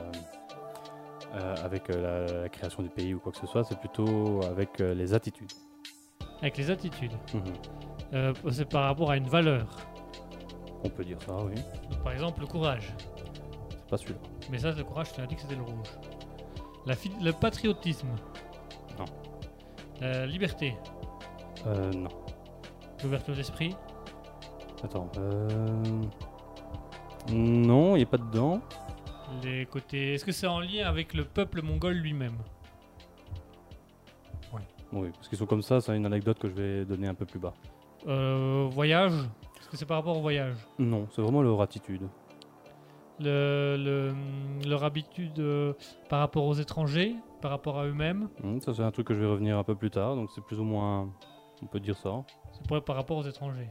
euh, 1.36 1.56
avec 1.64 1.90
euh, 1.90 2.02
la, 2.28 2.42
la 2.44 2.50
création 2.50 2.82
du 2.82 2.90
pays 2.90 3.14
ou 3.14 3.20
quoi 3.20 3.32
que 3.32 3.38
ce 3.38 3.46
soit, 3.46 3.64
c'est 3.64 3.78
plutôt 3.78 4.42
avec 4.44 4.80
euh, 4.80 4.94
les 4.96 5.14
attitudes. 5.14 5.52
Avec 6.42 6.58
les 6.58 6.72
attitudes. 6.72 7.14
Mhm. 7.34 7.44
Euh, 8.14 8.34
c'est 8.52 8.70
par 8.70 8.84
rapport 8.84 9.12
à 9.12 9.18
une 9.18 9.28
valeur. 9.28 9.68
On 10.84 10.90
peut 10.90 11.04
dire 11.04 11.22
ça, 11.22 11.36
oui. 11.44 11.56
Par 12.04 12.14
exemple, 12.14 12.42
le 12.42 12.48
courage. 12.48 12.94
C'est 13.70 13.90
pas 13.90 13.98
celui-là. 13.98 14.20
Mais 14.50 14.58
ça, 14.60 14.72
le 14.72 14.84
courage, 14.84 15.12
tu 15.14 15.22
as 15.22 15.26
dit 15.28 15.36
que 15.36 15.42
c'était 15.42 15.56
le 15.56 15.64
rouge. 15.64 15.90
La 16.86 16.96
le 17.22 17.32
patriotisme. 17.32 18.10
Non. 18.98 19.06
La 20.00 20.26
liberté. 20.26 20.78
Euh, 21.66 21.92
non. 21.94 22.10
L'ouverture 23.04 23.36
d'esprit. 23.36 23.76
Attends. 24.84 25.10
Euh... 25.18 25.70
Non, 27.32 27.96
il 27.96 28.00
n'est 28.00 28.06
pas 28.06 28.18
dedans. 28.18 28.62
Les 29.44 29.66
côtés. 29.66 30.14
Est-ce 30.14 30.24
que 30.26 30.32
c'est 30.32 30.48
en 30.48 30.60
lien 30.60 30.86
avec 30.88 31.14
le 31.14 31.24
peuple 31.26 31.62
mongol 31.62 31.94
lui-même? 31.96 32.38
Oui, 34.94 35.10
parce 35.14 35.28
qu'ils 35.28 35.38
sont 35.38 35.46
comme 35.48 35.64
ça, 35.64 35.82
c'est 35.82 35.96
une 35.98 36.06
anecdote 36.06 36.40
que 36.40 36.48
je 36.48 36.54
vais 36.54 36.86
donner 36.86 37.08
un 37.08 37.16
peu 37.16 37.26
plus 37.26 37.40
bas. 37.40 37.54
Euh, 38.08 38.68
Voyage? 38.72 39.12
Est-ce 39.60 39.68
que 39.68 39.76
c'est 39.76 39.86
par 39.86 39.98
rapport 39.98 40.18
au 40.18 40.22
voyage? 40.22 40.56
Non, 40.80 41.08
c'est 41.12 41.22
vraiment 41.22 41.42
leur 41.42 41.60
attitude. 41.62 42.04
le, 43.20 43.76
le- 43.78 44.14
leur 44.70 44.84
habitude 44.86 45.40
euh, 45.40 45.74
par 46.08 46.20
rapport 46.20 46.46
aux 46.46 46.54
étrangers, 46.54 47.16
par 47.42 47.52
rapport 47.52 47.78
à 47.80 47.86
eux-mêmes, 47.88 48.30
Hmm, 48.42 48.60
ça, 48.60 48.74
c'est 48.74 48.84
un 48.84 48.92
truc 48.92 49.08
que 49.08 49.14
je 49.16 49.20
vais 49.20 49.26
revenir 49.28 49.58
un 49.58 49.64
peu 49.64 49.76
plus 49.76 49.90
tard, 49.90 50.16
donc 50.16 50.30
c'est 50.34 50.44
plus 50.44 50.60
ou 50.60 50.64
moins. 50.64 51.10
On 51.62 51.66
peut 51.68 51.80
dire 51.80 51.98
ça. 51.98 52.24
c'est 52.52 52.66
pour- 52.68 52.84
par 52.84 52.96
rapport 52.96 53.18
aux 53.18 53.24
étrangers. 53.24 53.70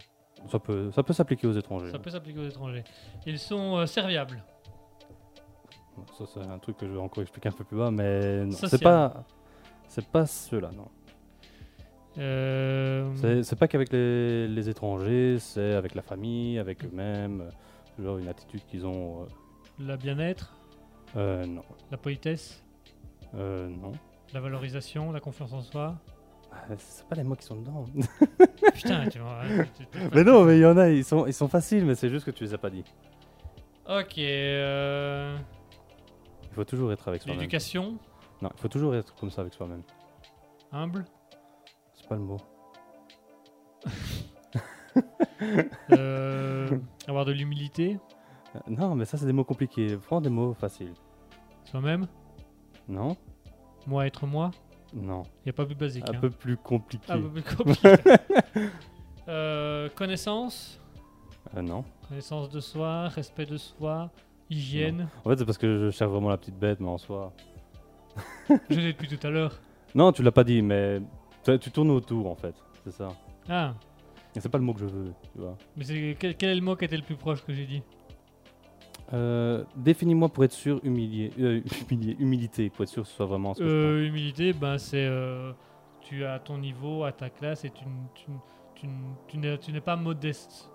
Ça 0.51 0.59
peut, 0.59 0.91
ça 0.91 1.03
peut 1.03 1.13
s'appliquer 1.13 1.47
aux 1.47 1.53
étrangers. 1.53 1.91
Ça 1.91 1.99
peut 1.99 2.11
s'appliquer 2.11 2.41
aux 2.41 2.49
étrangers. 2.49 2.85
Ils 3.27 3.39
sont 3.39 3.77
euh, 3.77 3.87
serviables. 3.87 4.43
Ça, 6.19 6.25
c'est 6.27 6.41
un 6.41 6.59
truc 6.59 6.77
que 6.77 6.87
je 6.87 6.93
vais 6.93 6.99
encore 7.01 7.23
expliquer 7.23 7.49
un 7.49 7.53
peu 7.53 7.65
plus 7.65 7.77
bas, 7.79 7.91
mais 7.91 8.51
c'est 8.51 8.83
pas. 8.83 9.25
C'est 9.87 10.07
pas 10.07 10.27
ceux-là, 10.27 10.71
non. 10.77 10.89
Euh, 12.19 13.43
C'est 13.43 13.57
pas 13.59 13.69
qu'avec 13.69 13.93
les, 13.93 14.47
les 14.49 14.69
étrangers, 14.69 15.39
c'est 15.39 15.75
avec 15.75 15.95
la 15.95 16.03
famille, 16.03 16.59
avec 16.59 16.85
eux-mêmes. 16.85 17.41
euh, 17.43 18.03
Genre 18.03 18.19
une 18.19 18.29
attitude 18.29 18.65
qu'ils 18.67 18.85
ont. 18.87 19.23
euh, 19.23 19.27
La 19.79 19.97
bien-être, 19.97 20.57
Euh, 21.17 21.47
non. 21.47 21.63
la 21.93 21.97
politesse, 21.97 22.61
non. 23.33 23.93
la 24.33 24.41
valorisation, 24.41 25.13
la 25.13 25.21
confiance 25.21 25.53
en 25.53 25.61
soi. 25.61 25.95
Ah, 26.57 26.75
C'est 26.79 27.07
pas 27.09 27.17
les 27.17 27.25
mots 27.25 27.35
qui 27.35 27.45
sont 27.45 27.57
dedans. 27.57 27.85
Putain, 28.75 29.09
tu 29.09 29.19
vois. 29.19 29.41
mais 30.15 30.23
non, 30.25 30.45
mais 30.45 30.57
il 30.59 30.61
y 30.63 30.67
en 30.67 30.77
a, 30.77 30.89
ils 30.89 31.05
sont, 31.05 31.27
ils 31.27 31.35
sont 31.35 31.49
faciles, 31.49 31.85
mais 31.85 31.95
c'est 31.95 32.09
juste 32.09 32.25
que 32.27 32.31
tu 32.31 32.45
les 32.45 32.55
as 32.55 32.59
pas 32.59 32.71
dit. 32.71 32.85
Ok. 33.89 34.19
euh, 34.19 35.37
Il 36.45 36.55
faut 36.55 36.65
toujours 36.65 36.93
être 36.93 37.07
avec 37.09 37.23
soi-même. 37.23 37.41
L'éducation, 37.41 37.99
Non, 38.41 38.51
il 38.55 38.61
faut 38.61 38.69
toujours 38.69 38.95
être 38.95 39.15
comme 39.17 39.31
ça 39.31 39.41
avec 39.43 39.53
soi-même. 39.55 39.83
humble. 40.73 41.05
C'est 41.95 42.09
pas 42.09 42.15
le 42.17 42.23
mot. 42.23 42.39
euh, 45.93 46.79
avoir 47.07 47.25
de 47.25 47.33
l'humilité, 47.33 47.99
Euh, 48.55 48.59
Non, 48.69 48.95
mais 48.95 49.05
ça, 49.05 49.19
c'est 49.19 49.27
des 49.27 49.33
mots 49.33 49.45
compliqués. 49.45 49.97
Prends 49.97 50.21
des 50.21 50.31
mots 50.31 50.55
faciles. 50.55 50.95
soi-même. 51.65 52.07
Non 52.89 53.17
Moi 53.87 54.07
être 54.07 54.27
moi. 54.27 54.51
Non. 54.95 55.23
Il 55.41 55.47
n'y 55.47 55.51
a 55.51 55.53
pas 55.53 55.67
plus 55.67 55.75
basique. 55.75 56.05
Un 56.09 56.15
hein. 56.15 56.21
peu 56.21 56.31
plus 56.31 56.57
compliqué. 56.57 57.13
Un 57.13 57.21
peu 57.21 57.29
plus 57.29 57.43
compliqué. 57.57 57.95
Euh, 59.29 59.89
connaissance. 59.95 60.79
Euh, 61.57 61.63
non. 61.63 61.85
Connaissance 62.09 62.51
de 62.51 62.61
soi, 62.61 63.09
respect 63.09 63.47
de 63.47 63.57
soi, 63.57 64.11
hygiène. 64.51 65.09
En 65.25 65.31
fait, 65.31 65.39
c'est 65.39 65.45
parce 65.45 65.59
que 65.59 65.79
je 65.79 65.91
cherche 65.91 66.11
vraiment 66.11 66.29
la 66.29 66.37
petite 66.37 66.59
bête, 66.59 66.81
mais 66.81 66.89
en 66.89 66.99
soi. 66.99 67.33
Je 68.71 68.79
l'ai 68.79 68.93
depuis 68.93 69.09
tout 69.09 69.27
à 69.27 69.31
l'heure. 69.31 69.59
Non, 69.95 70.13
tu 70.13 70.23
l'as 70.23 70.31
pas 70.31 70.45
dit, 70.45 70.63
mais 70.63 71.01
tu, 71.45 71.59
tu 71.59 71.71
tournes 71.71 71.91
autour, 71.91 72.31
en 72.31 72.37
fait. 72.37 72.55
C'est 72.85 72.93
ça. 72.93 73.09
Ah, 73.49 73.75
c'est 74.41 74.49
pas 74.49 74.59
le 74.59 74.65
mot 74.65 74.75
que 74.75 74.81
je 74.81 74.87
veux, 74.87 75.13
tu 75.33 75.41
vois. 75.41 75.57
mais 75.77 75.85
c'est 75.85 76.17
quel, 76.19 76.37
quel 76.37 76.51
est 76.51 76.55
le 76.57 76.61
mot 76.61 76.77
qui 76.77 76.85
était 76.85 76.97
le 76.97 77.03
plus 77.03 77.17
proche 77.17 77.45
que 77.45 77.53
j'ai 77.53 77.67
dit? 77.67 77.83
Euh, 79.13 79.65
Définis-moi 79.77 80.29
pour 80.31 80.45
être 80.45 80.53
sûr, 80.53 80.81
humilié, 80.83 81.31
euh, 81.39 81.61
humilié, 81.91 82.17
humilité, 82.19 82.71
pour 82.71 82.83
être 82.85 82.89
sûr 82.89 83.03
que 83.03 83.09
ce 83.09 83.15
soit 83.15 83.27
vraiment 83.27 83.55
ce 83.55 83.61
que 83.61 83.65
euh, 83.65 84.07
Humilité, 84.09 84.53
ben 84.53 84.79
c'est 84.79 85.05
euh, 85.07 85.53
tu 86.01 86.25
as 86.25 86.39
ton 86.39 86.59
niveau, 86.59 87.05
à 87.05 87.13
ta 87.13 87.29
classe, 87.31 87.65
et 87.65 87.71
tu, 87.71 89.39
n'es, 89.39 89.81
pas 89.81 89.97
modeste. 89.97 90.71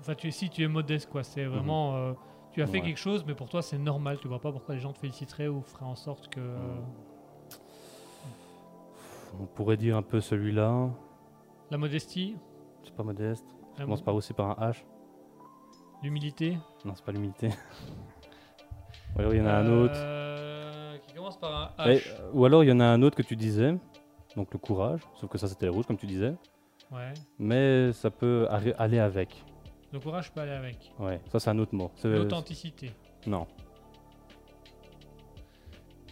Enfin, 0.00 0.14
tu 0.14 0.28
es, 0.28 0.30
si 0.30 0.50
tu 0.50 0.62
es 0.62 0.68
modeste, 0.68 1.10
quoi. 1.10 1.22
C'est 1.24 1.44
vraiment. 1.46 1.96
euh, 1.96 2.12
tu 2.52 2.62
as 2.62 2.66
fait 2.66 2.78
Ouais. 2.78 2.84
quelque 2.84 2.98
chose, 3.00 3.24
mais 3.26 3.34
pour 3.34 3.48
toi, 3.48 3.60
c'est 3.62 3.78
normal. 3.78 4.18
Tu 4.20 4.28
vois 4.28 4.40
pas 4.40 4.52
pourquoi 4.52 4.76
les 4.76 4.80
gens 4.80 4.92
te 4.92 4.98
féliciteraient 4.98 5.48
ou 5.48 5.60
feraient 5.62 5.84
en 5.84 5.96
sorte 5.96 6.28
que. 6.28 6.40
On 9.40 9.46
pourrait 9.46 9.76
dire 9.76 9.96
un 9.96 10.02
peu 10.02 10.20
celui-là. 10.20 10.88
La 11.72 11.76
modestie, 11.78 12.36
C'est 12.84 12.94
pas 12.94 13.02
modeste. 13.02 13.44
Ça 13.76 13.82
commence 13.82 14.02
par 14.02 14.14
aussi 14.14 14.32
par 14.32 14.50
un 14.62 14.70
H? 14.70 14.84
l'humilité. 16.04 16.56
Non, 16.84 16.92
c'est 16.94 17.04
pas 17.04 17.12
l'humilité. 17.12 17.48
ou 19.16 19.20
alors 19.20 19.34
il 19.34 19.38
y 19.38 19.42
en 19.42 19.46
a 19.46 19.52
un 19.54 19.66
autre. 19.70 19.94
Euh, 19.96 20.96
Qui 21.06 21.14
commence 21.14 21.38
par 21.38 21.74
un 21.78 21.84
Eh, 21.90 21.96
H. 21.96 22.08
euh, 22.20 22.30
ou 22.32 22.44
alors 22.44 22.62
il 22.64 22.68
y 22.68 22.72
en 22.72 22.80
a 22.80 22.84
un 22.84 23.00
autre 23.02 23.16
que 23.16 23.22
tu 23.22 23.36
disais. 23.36 23.74
Donc 24.36 24.52
le 24.52 24.58
courage. 24.58 25.00
Sauf 25.14 25.30
que 25.30 25.38
ça 25.38 25.48
c'était 25.48 25.68
rouge 25.68 25.86
comme 25.86 25.96
tu 25.96 26.06
disais. 26.06 26.34
Ouais. 26.92 27.14
Mais 27.38 27.92
ça 27.92 28.10
peut 28.10 28.46
aller 28.78 28.98
avec. 28.98 29.44
Le 29.92 30.00
courage 30.00 30.32
peut 30.32 30.40
aller 30.40 30.52
avec. 30.52 30.92
Ouais, 30.98 31.20
ça 31.30 31.38
c'est 31.40 31.50
un 31.50 31.58
autre 31.58 31.74
mot. 31.74 31.90
L'authenticité. 32.04 32.92
Non, 33.26 33.46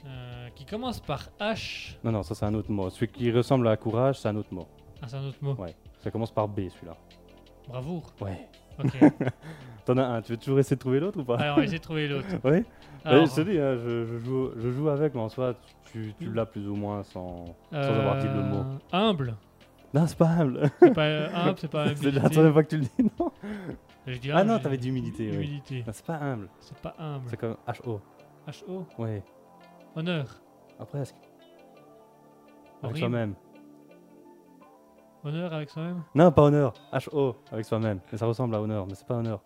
Euh, 0.07 0.49
qui 0.57 0.65
commence 0.65 0.99
par 1.01 1.29
H. 1.39 1.97
non, 2.03 2.11
non, 2.11 2.23
ça 2.25 2.35
c'est 2.35 2.45
un 2.45 2.55
autre 2.55 2.71
mot. 2.73 2.91
Celui 2.91 3.09
qui 3.09 3.31
ressemble 3.31 3.69
à 3.69 3.77
courage, 3.77 4.19
c'est 4.19 4.29
un 4.29 4.37
autre 4.37 4.53
mot. 4.53 4.67
Ah, 5.01 5.07
c'est 5.09 5.17
un 5.17 5.25
autre 5.27 5.39
mot. 5.43 5.55
Ouais. 5.55 5.75
Ça 5.99 6.11
commence 6.11 6.33
par 6.33 6.49
B 6.49 6.69
celui-là. 6.69 6.97
Bravoure. 7.69 8.13
Ouais. 8.21 8.49
Ok. 8.83 8.93
T'en 9.85 9.97
as 9.99 10.05
un. 10.05 10.23
Tu 10.23 10.33
veux 10.33 10.39
toujours 10.39 10.59
essayer 10.61 10.77
de 10.77 10.81
trouver 10.81 11.01
l'autre 11.01 11.21
ou 11.21 11.25
pas? 11.25 11.37
Alors, 11.37 11.55
on 11.57 11.59
va 11.61 11.65
essayer 11.65 11.79
de 11.79 11.83
trouver 11.83 12.09
l'autre. 12.09 12.27
Oui. 12.45 12.65
Alors, 13.05 13.27
je 13.27 13.35
te 13.35 13.41
dis, 13.41 13.59
hein, 13.59 13.77
je, 13.85 14.07
je 14.07 14.19
joue, 14.19 14.51
je 14.57 14.71
joue 14.71 14.89
avec, 14.89 15.13
mais 15.15 15.21
en 15.21 15.29
soi, 15.29 15.55
tu, 15.91 16.15
tu 16.21 16.33
l'as 16.33 16.47
plus 16.47 16.69
ou 16.69 16.77
moins 16.77 17.03
sans, 17.03 17.45
sans 17.73 17.77
avoir 17.79 18.19
dit 18.19 18.29
le 18.29 18.43
mot. 18.43 18.65
Humble. 18.93 19.35
Non, 19.93 20.07
c'est 20.07 20.17
pas 20.17 20.29
humble. 20.29 20.71
C'est 20.81 20.95
pas 20.95 21.03
euh, 21.07 21.29
humble, 21.35 21.59
c'est 21.59 21.69
pas 21.71 21.95
c'est 21.97 22.11
la 22.13 22.21
troisième 22.31 22.53
fois 22.53 22.63
que 22.63 22.69
tu 22.71 22.77
le 22.79 22.85
dis, 22.85 23.11
non? 23.19 23.31
Je 24.07 24.19
dis 24.19 24.31
Ah 24.31 24.39
humble, 24.39 24.51
non, 24.53 24.59
t'avais 24.61 24.79
dit 24.79 24.89
humilité, 24.89 25.29
oui. 25.31 25.35
Humilité. 25.37 25.85
Non, 25.87 25.93
C'est 25.93 26.07
pas 26.07 26.19
humble. 26.19 26.49
C'est 26.61 26.79
pas 26.79 26.95
humble. 26.99 27.25
C'est 27.27 27.37
comme 27.37 27.57
H-O. 27.67 28.01
H-O. 28.49 28.87
Ouais. 28.99 29.23
Honneur. 29.97 30.27
Ah, 30.79 30.85
presque. 30.87 31.17
Avec 32.83 32.85
Horrible. 32.85 32.99
soi-même. 33.01 33.35
Honneur 35.25 35.53
avec 35.53 35.71
soi-même. 35.71 36.03
Non, 36.15 36.33
pas 36.33 36.43
honneur. 36.43 36.73
H-O. 36.93 37.37
Avec 37.53 37.65
soi-même. 37.65 38.01
Mais 38.11 38.19
ça 38.19 38.27
ressemble 38.27 38.55
à 38.55 38.61
honneur, 38.61 38.87
mais 38.87 38.95
c'est 38.95 39.07
pas 39.07 39.15
honneur. 39.17 39.41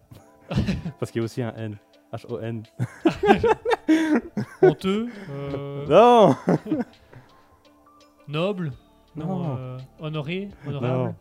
Parce 0.99 1.11
qu'il 1.13 1.21
y 1.21 1.23
a 1.23 1.25
aussi 1.25 1.43
un 1.43 1.53
N. 1.57 1.77
H-O-N. 2.13 2.63
Honteux. 4.63 5.09
euh, 5.31 5.87
Non 5.89 6.35
Noble. 8.29 8.73
Non. 9.15 9.57
euh, 9.59 9.79
honoré. 10.01 10.49
Honorable. 10.67 10.89
Non. 10.89 11.15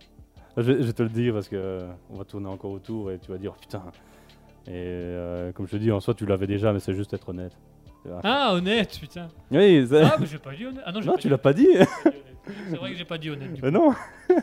Je, 0.58 0.62
vais- 0.72 0.84
je 0.84 0.92
te 0.92 1.04
le 1.04 1.10
dire 1.10 1.34
parce 1.34 1.50
que 1.50 1.56
euh, 1.58 1.88
on 2.10 2.18
va 2.18 2.24
tourner 2.24 2.48
encore 2.48 2.72
autour 2.72 3.12
et 3.12 3.20
tu 3.20 3.32
vas 3.32 3.38
dire 3.38 3.54
oh, 3.56 3.60
putain. 3.60 3.82
Et 4.68 4.72
euh, 4.74 5.52
comme 5.52 5.68
je 5.68 5.72
te 5.74 5.78
dis, 5.78 5.92
en 5.92 6.00
soi, 6.00 6.14
tu 6.14 6.26
l'avais 6.26 6.48
déjà, 6.48 6.72
mais 6.74 6.80
c'est 6.80 6.94
juste 6.94 7.14
être 7.14 7.30
honnête. 7.30 7.56
Ah, 8.24 8.54
honnête, 8.54 8.98
putain. 9.00 9.28
Oui, 9.52 9.88
Ah, 9.92 10.16
mais 10.20 10.26
j'ai 10.28 10.38
pas 10.38 10.54
dit 10.54 10.66
honnête. 10.66 10.84
Ah 10.86 10.92
non, 10.92 11.02
j'ai 11.02 11.08
non, 11.08 11.14
pas 11.14 11.20
tu 11.20 11.30
l'as 11.30 11.38
pas 11.40 11.54
dit. 11.54 11.68
C'est 12.70 12.78
vrai 12.78 12.92
que 12.92 12.98
j'ai 12.98 13.06
pas 13.06 13.18
dit 13.18 13.30
honnête. 13.30 13.54
du 13.54 13.62
coup. 13.62 13.70
non 13.70 13.94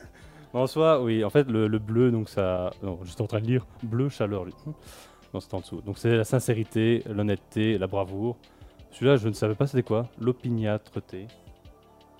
En 0.54 0.66
soi, 0.66 1.02
oui, 1.02 1.24
en 1.24 1.30
fait, 1.30 1.48
le, 1.50 1.66
le 1.66 1.78
bleu, 1.78 2.10
donc 2.10 2.28
ça. 2.28 2.70
Non, 2.82 2.98
j'étais 3.04 3.22
en 3.22 3.26
train 3.26 3.40
de 3.40 3.46
lire 3.46 3.66
bleu, 3.82 4.08
chaleur. 4.10 4.44
lui. 4.44 4.52
Non, 5.32 5.40
c'est 5.40 5.54
en 5.54 5.60
dessous. 5.60 5.80
Donc 5.80 5.96
c'est 5.98 6.14
la 6.14 6.24
sincérité, 6.24 7.02
l'honnêteté, 7.08 7.78
la 7.78 7.86
bravoure. 7.86 8.36
Celui-là, 8.90 9.16
je 9.16 9.28
ne 9.28 9.32
savais 9.32 9.54
pas 9.54 9.66
c'était 9.66 9.82
quoi. 9.82 10.08
L'opiniâtreté. 10.20 11.26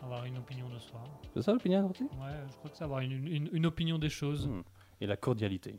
Avoir 0.03 0.25
une 0.25 0.39
opinion 0.39 0.67
de 0.71 0.79
soi. 0.79 1.01
C'est 1.35 1.43
ça 1.43 1.53
l'opiniâtreté? 1.53 2.05
Ouais, 2.05 2.31
je 2.51 2.57
crois 2.57 2.71
que 2.71 2.77
c'est 2.77 2.85
avoir 2.85 3.01
une, 3.01 3.13
une- 3.29 3.51
une 3.53 3.67
opinion 3.67 3.99
des 3.99 4.09
choses. 4.09 4.47
Hmm. 4.49 4.63
Et 5.03 5.07
la 5.07 5.17
cordialité. 5.17 5.75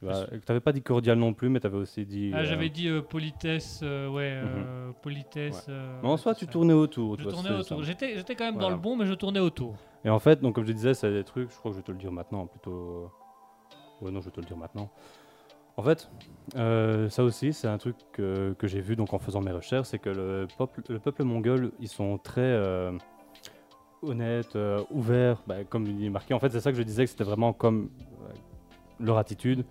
Tu 0.00 0.06
n'avais 0.48 0.60
pas 0.60 0.72
dit 0.72 0.80
cordial 0.82 1.18
non 1.18 1.34
plus, 1.34 1.50
mais 1.50 1.60
tu 1.60 1.66
avais 1.66 1.76
aussi 1.76 2.06
dit. 2.06 2.30
Ah, 2.32 2.38
euh, 2.38 2.44
j'avais 2.44 2.70
dit 2.70 2.88
euh, 2.88 3.02
politesse, 3.02 3.80
euh, 3.82 4.08
ouais, 4.08 4.32
euh, 4.42 4.92
politesse. 5.02 5.66
euh, 5.68 6.00
Mais 6.02 6.08
en 6.08 6.16
soi, 6.16 6.34
tu 6.34 6.46
tournais 6.46 6.72
autour. 6.72 7.18
Je 7.18 7.24
vois, 7.24 7.32
tournais 7.32 7.50
autour. 7.50 7.82
J'étais, 7.82 8.16
j'étais 8.16 8.34
quand 8.34 8.44
même 8.44 8.54
Voilà. 8.54 8.68
dans 8.70 8.74
le 8.76 8.80
bon, 8.80 8.96
mais 8.96 9.04
je 9.04 9.12
tournais 9.12 9.40
autour. 9.40 9.76
Et 10.04 10.08
en 10.08 10.18
fait, 10.18 10.40
donc 10.40 10.54
comme 10.54 10.64
je 10.64 10.72
disais, 10.72 10.94
c'est 10.94 11.12
des 11.12 11.22
trucs, 11.24 11.50
je 11.50 11.56
crois 11.56 11.70
que 11.70 11.74
je 11.74 11.80
vais 11.80 11.86
te 11.86 11.92
le 11.92 11.98
dire 11.98 12.12
maintenant, 12.12 12.46
plutôt... 12.46 13.10
Ouais, 14.00 14.10
non, 14.10 14.20
je 14.22 14.26
vais 14.26 14.30
te 14.30 14.40
le 14.40 14.46
dire 14.46 14.56
maintenant. 14.56 14.90
En 15.76 15.82
fait, 15.82 16.10
ça 16.54 17.22
aussi, 17.22 17.52
c'est 17.52 17.68
un 17.68 17.76
truc 17.76 17.96
que, 18.12 18.54
que 18.58 18.66
j'ai 18.66 18.80
vu 18.80 18.96
donc 18.96 19.12
en 19.12 19.18
faisant 19.18 19.42
mes 19.42 19.52
recherches, 19.52 19.88
c'est 19.88 19.98
que 19.98 20.08
le 20.08 20.46
peuple, 20.56 20.80
le 20.88 20.98
peuple 20.98 21.24
mongol, 21.24 21.72
ils 21.78 21.88
sont 21.88 22.16
très 22.16 22.58
honnêtes, 24.02 24.56
ouverts, 24.90 25.42
bah, 25.46 25.64
comme 25.64 25.86
il 25.86 26.02
est 26.04 26.10
marqué. 26.10 26.32
En 26.32 26.38
fait, 26.38 26.48
c'est 26.50 26.60
ça 26.60 26.70
que 26.72 26.78
je 26.78 26.82
disais, 26.82 27.04
que 27.04 27.10
c'était 27.10 27.24
vraiment 27.24 27.52
comme 27.52 27.90
leur 28.98 29.18
attitude, 29.18 29.64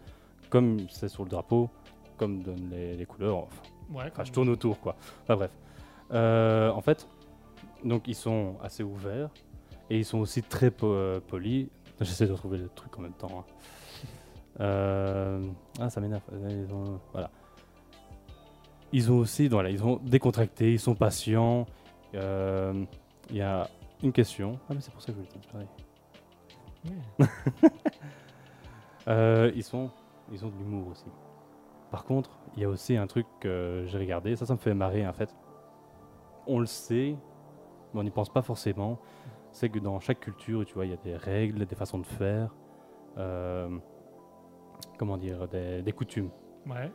comme 0.50 0.88
c'est 0.90 1.08
sur 1.10 1.24
le 1.24 1.30
drapeau, 1.30 1.70
comme 2.18 2.42
donnent 2.42 2.70
les, 2.72 2.96
les 2.96 3.06
couleurs. 3.06 3.38
Enfin, 3.38 3.62
Ouais, 3.92 4.04
Enfin, 4.12 4.24
je 4.24 4.32
tourne 4.32 4.50
autour, 4.50 4.80
quoi. 4.80 4.96
Enfin, 5.24 5.36
bref. 5.36 5.52
Euh, 6.12 6.70
en 6.72 6.82
fait, 6.82 7.08
donc 7.84 8.08
ils 8.08 8.16
sont 8.16 8.56
assez 8.62 8.84
ouverts 8.84 9.30
et 9.90 9.98
ils 9.98 10.06
sont 10.06 10.20
aussi 10.20 10.44
très 10.44 10.70
po- 10.72 10.94
euh, 10.94 11.20
polis. 11.20 11.68
J'essaie 12.02 12.28
de 12.28 12.32
retrouver 12.34 12.58
le 12.60 12.70
truc 12.70 12.98
en 12.98 13.02
même 13.02 13.14
temps. 13.14 13.40
hein. 13.40 13.44
Euh, 14.62 15.42
Ah, 15.80 15.90
ça 15.90 16.02
m'énerve. 16.02 16.22
Ils 16.50 16.74
ont- 16.74 17.00
Voilà. 17.14 17.30
Ils 18.92 19.12
ont 19.12 19.18
aussi, 19.18 19.48
voilà, 19.48 19.70
ils 19.70 19.84
ont 19.84 19.98
décontracté, 20.04 20.74
ils 20.74 20.80
sont 20.80 20.96
patients. 20.96 21.66
Euh, 22.16 22.74
Il 23.30 23.36
y 23.38 23.42
a 23.42 23.70
une 24.04 24.12
question. 24.12 24.60
Ah, 24.70 24.74
mais 24.74 24.82
c'est 24.82 24.92
pour 24.92 25.02
ça 25.02 25.12
que 25.12 25.20
je 25.20 25.28
voulais 25.28 25.42
te 25.42 25.48
parler. 25.52 25.68
Euh, 29.08 29.52
ils, 29.56 29.64
sont, 29.64 29.90
ils 30.32 30.46
ont 30.46 30.50
de 30.50 30.58
l'humour 30.58 30.88
aussi. 30.90 31.06
Par 31.92 32.06
contre, 32.06 32.32
il 32.56 32.62
y 32.62 32.66
a 32.66 32.70
aussi 32.70 32.96
un 32.98 33.08
truc 33.08 33.26
que 33.40 33.84
j'ai 33.88 33.98
regardé, 33.98 34.36
ça, 34.36 34.46
ça 34.46 34.54
me 34.54 34.60
fait 34.60 34.74
marrer 34.74 35.08
en 35.08 35.14
fait. 35.14 35.36
On 36.48 36.60
le 36.60 36.66
sait, 36.66 37.16
mais 37.94 38.00
on 38.00 38.04
n'y 38.04 38.12
pense 38.12 38.30
pas 38.30 38.42
forcément. 38.42 39.00
C'est 39.52 39.70
que 39.70 39.80
dans 39.80 40.00
chaque 40.00 40.20
culture, 40.20 40.64
tu 40.66 40.76
vois, 40.76 40.86
il 40.86 40.92
y 40.92 40.94
a 40.94 40.98
des 40.98 41.16
règles, 41.16 41.66
des 41.66 41.76
façons 41.76 41.98
de 41.98 42.06
faire, 42.06 42.56
euh, 43.18 43.70
comment 44.98 45.18
dire, 45.18 45.48
des, 45.48 45.82
des 45.82 45.92
coutumes. 45.92 46.30
Ouais. 46.68 46.92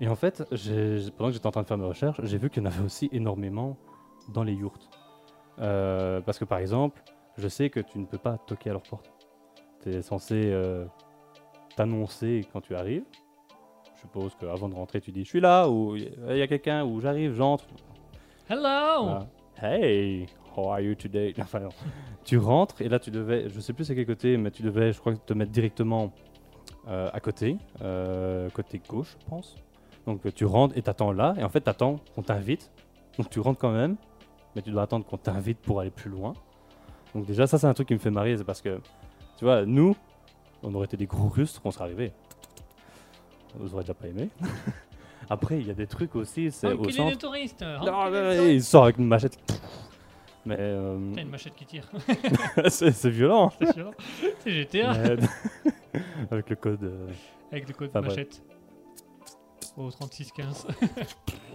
Et 0.00 0.08
en 0.08 0.16
fait, 0.16 0.42
pendant 1.16 1.28
que 1.28 1.34
j'étais 1.34 1.46
en 1.46 1.50
train 1.50 1.62
de 1.62 1.66
faire 1.66 1.78
mes 1.78 1.86
recherches, 1.86 2.20
j'ai 2.24 2.38
vu 2.38 2.50
qu'il 2.50 2.62
y 2.62 2.66
en 2.66 2.70
avait 2.70 2.84
aussi 2.84 3.08
énormément 3.12 3.76
dans 4.32 4.42
les 4.42 4.54
yurts. 4.54 4.90
Euh, 5.60 6.20
parce 6.20 6.38
que 6.38 6.44
par 6.44 6.58
exemple, 6.58 7.02
je 7.36 7.48
sais 7.48 7.70
que 7.70 7.80
tu 7.80 7.98
ne 7.98 8.06
peux 8.06 8.18
pas 8.18 8.38
toquer 8.38 8.70
à 8.70 8.72
leur 8.72 8.82
porte. 8.82 9.12
Tu 9.82 9.90
es 9.90 10.02
censé 10.02 10.50
euh, 10.52 10.86
t'annoncer 11.76 12.46
quand 12.52 12.60
tu 12.60 12.74
arrives. 12.74 13.04
Je 13.94 14.00
suppose 14.00 14.34
qu'avant 14.38 14.68
de 14.68 14.74
rentrer, 14.74 15.00
tu 15.00 15.12
dis 15.12 15.24
je 15.24 15.28
suis 15.28 15.40
là, 15.40 15.68
ou 15.68 15.96
il 15.96 16.36
y 16.36 16.42
a 16.42 16.46
quelqu'un, 16.46 16.84
ou 16.84 17.00
j'arrive, 17.00 17.34
j'entre. 17.34 17.64
Hello. 18.48 19.04
Voilà. 19.04 19.26
Hey, 19.62 20.26
how 20.56 20.70
are 20.70 20.80
you 20.80 20.94
today? 20.94 21.34
Enfin, 21.40 21.60
non. 21.60 21.70
Tu 22.24 22.38
rentres 22.38 22.82
et 22.82 22.88
là 22.88 22.98
tu 22.98 23.10
devais, 23.10 23.48
je 23.48 23.60
sais 23.60 23.72
plus 23.72 23.84
c'est 23.84 23.94
quel 23.94 24.06
côté, 24.06 24.36
mais 24.36 24.50
tu 24.50 24.62
devais, 24.62 24.92
je 24.92 25.00
crois, 25.00 25.14
te 25.14 25.32
mettre 25.32 25.52
directement 25.52 26.12
euh, 26.88 27.08
à 27.12 27.20
côté, 27.20 27.56
euh, 27.82 28.50
côté 28.50 28.80
gauche, 28.86 29.16
je 29.20 29.26
pense. 29.26 29.56
Donc 30.06 30.20
tu 30.34 30.44
rentres 30.44 30.76
et 30.76 30.82
t'attends 30.82 31.12
là, 31.12 31.34
et 31.38 31.44
en 31.44 31.48
fait 31.48 31.60
t'attends 31.60 32.00
qu'on 32.14 32.22
t'invite. 32.22 32.70
Donc 33.16 33.30
tu 33.30 33.40
rentres 33.40 33.58
quand 33.58 33.72
même, 33.72 33.96
mais 34.54 34.62
tu 34.62 34.70
dois 34.70 34.82
attendre 34.82 35.06
qu'on 35.06 35.16
t'invite 35.16 35.58
pour 35.58 35.80
aller 35.80 35.90
plus 35.90 36.10
loin. 36.10 36.34
Donc 37.14 37.26
déjà 37.26 37.46
ça 37.46 37.58
c'est 37.58 37.66
un 37.66 37.74
truc 37.74 37.88
qui 37.88 37.94
me 37.94 37.98
fait 37.98 38.10
marrer, 38.10 38.36
c'est 38.36 38.44
parce 38.44 38.60
que, 38.60 38.80
tu 39.38 39.44
vois, 39.44 39.64
nous, 39.64 39.96
on 40.64 40.74
aurait 40.74 40.86
été 40.86 40.96
des 40.96 41.06
gros 41.06 41.28
rustres, 41.28 41.60
on 41.64 41.70
serait 41.70 41.84
arrivés. 41.84 42.12
On 43.60 43.66
aurait 43.72 43.82
déjà 43.84 43.94
pas 43.94 44.08
aimé. 44.08 44.28
Après 45.30 45.58
il 45.60 45.66
y 45.66 45.70
a 45.70 45.74
des 45.74 45.86
trucs 45.86 46.16
aussi, 46.16 46.50
c'est 46.50 46.72
Oh, 46.72 46.80
au 46.86 46.90
centre. 46.90 47.10
des 47.12 47.16
touristes. 47.16 47.62
Non, 47.62 48.10
mais 48.10 48.34
touristes. 48.36 48.52
il 48.54 48.62
sort 48.64 48.84
avec 48.84 48.98
une 48.98 49.06
machette. 49.06 49.38
Mais 50.46 50.56
euh, 50.58 50.98
T'as 51.14 51.22
une 51.22 51.30
machette 51.30 51.54
qui 51.54 51.64
tire. 51.64 51.90
c'est 52.68 52.90
c'est 52.92 53.08
violent. 53.10 53.50
C'est 53.58 53.72
sûr. 53.72 53.92
C'est 54.40 54.50
GTA. 54.50 54.92
Mais- 55.94 56.00
avec 56.30 56.50
le 56.50 56.56
code. 56.56 56.82
euh, 56.84 57.08
Avec 57.50 57.66
le 57.68 57.72
code 57.74 57.88
Enfin, 57.90 58.02
machette. 58.02 58.42
Au 59.76 59.90
3615. 59.90 60.66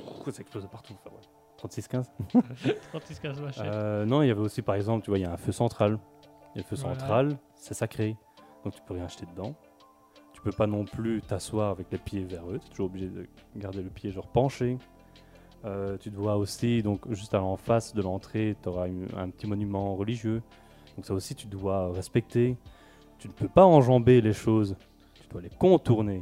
Pourquoi 0.06 0.34
ça 0.34 0.42
explose 0.42 0.64
de 0.64 0.70
partout 0.70 0.94
enfin, 1.06 1.16
ouais. 1.16 1.22
3615 1.58 2.12
3615 2.90 3.42
machette. 3.42 3.66
Euh, 3.66 4.06
Non, 4.06 4.24
il 4.24 4.28
y 4.30 4.32
avait 4.32 4.40
aussi 4.42 4.62
par 4.64 4.74
exemple, 4.76 5.04
tu 5.04 5.12
vois, 5.12 5.20
il 5.20 5.22
y 5.22 5.26
a 5.26 5.32
un 5.34 5.38
feu 5.38 5.52
central. 5.52 6.00
Et 6.56 6.60
le 6.60 6.64
feu 6.64 6.76
Voilà. 6.78 6.98
central, 6.98 7.38
c'est 7.56 7.76
sacré. 7.76 8.18
Donc 8.64 8.74
tu 8.76 8.82
peux 8.88 8.94
rien 8.94 9.06
acheter 9.06 9.26
dedans. 9.26 9.56
Tu 10.34 10.42
peux 10.42 10.52
pas 10.52 10.68
non 10.68 10.86
plus 10.86 11.22
t'asseoir 11.22 11.70
avec 11.72 11.88
les 11.92 11.98
pieds 11.98 12.24
vers 12.24 12.50
eux. 12.50 12.60
Tu 12.60 12.68
es 12.68 12.70
toujours 12.70 12.86
obligé 12.88 13.08
de 13.10 13.28
garder 13.58 13.82
le 13.82 13.90
pied 13.90 14.12
genre 14.12 14.28
penché. 14.28 14.78
Euh, 15.66 15.98
tu 15.98 16.10
dois 16.10 16.38
aussi, 16.38 16.82
donc 16.82 17.02
juste 17.12 17.34
en 17.36 17.58
face 17.58 17.94
de 17.94 18.02
l'entrée, 18.02 18.56
tu 18.62 18.70
auras 18.70 18.88
un 19.18 19.30
petit 19.30 19.48
monument 19.48 19.96
religieux. 19.96 20.42
Donc 20.96 21.06
ça 21.06 21.14
aussi, 21.14 21.36
tu 21.36 21.48
dois 21.48 21.92
respecter. 21.92 22.58
Tu 23.18 23.28
ne 23.28 23.34
peux 23.34 23.50
pas 23.50 23.66
enjamber 23.66 24.22
les 24.22 24.32
choses. 24.34 24.76
Tu 25.22 25.28
dois 25.30 25.42
les 25.42 25.50
contourner. 25.50 26.22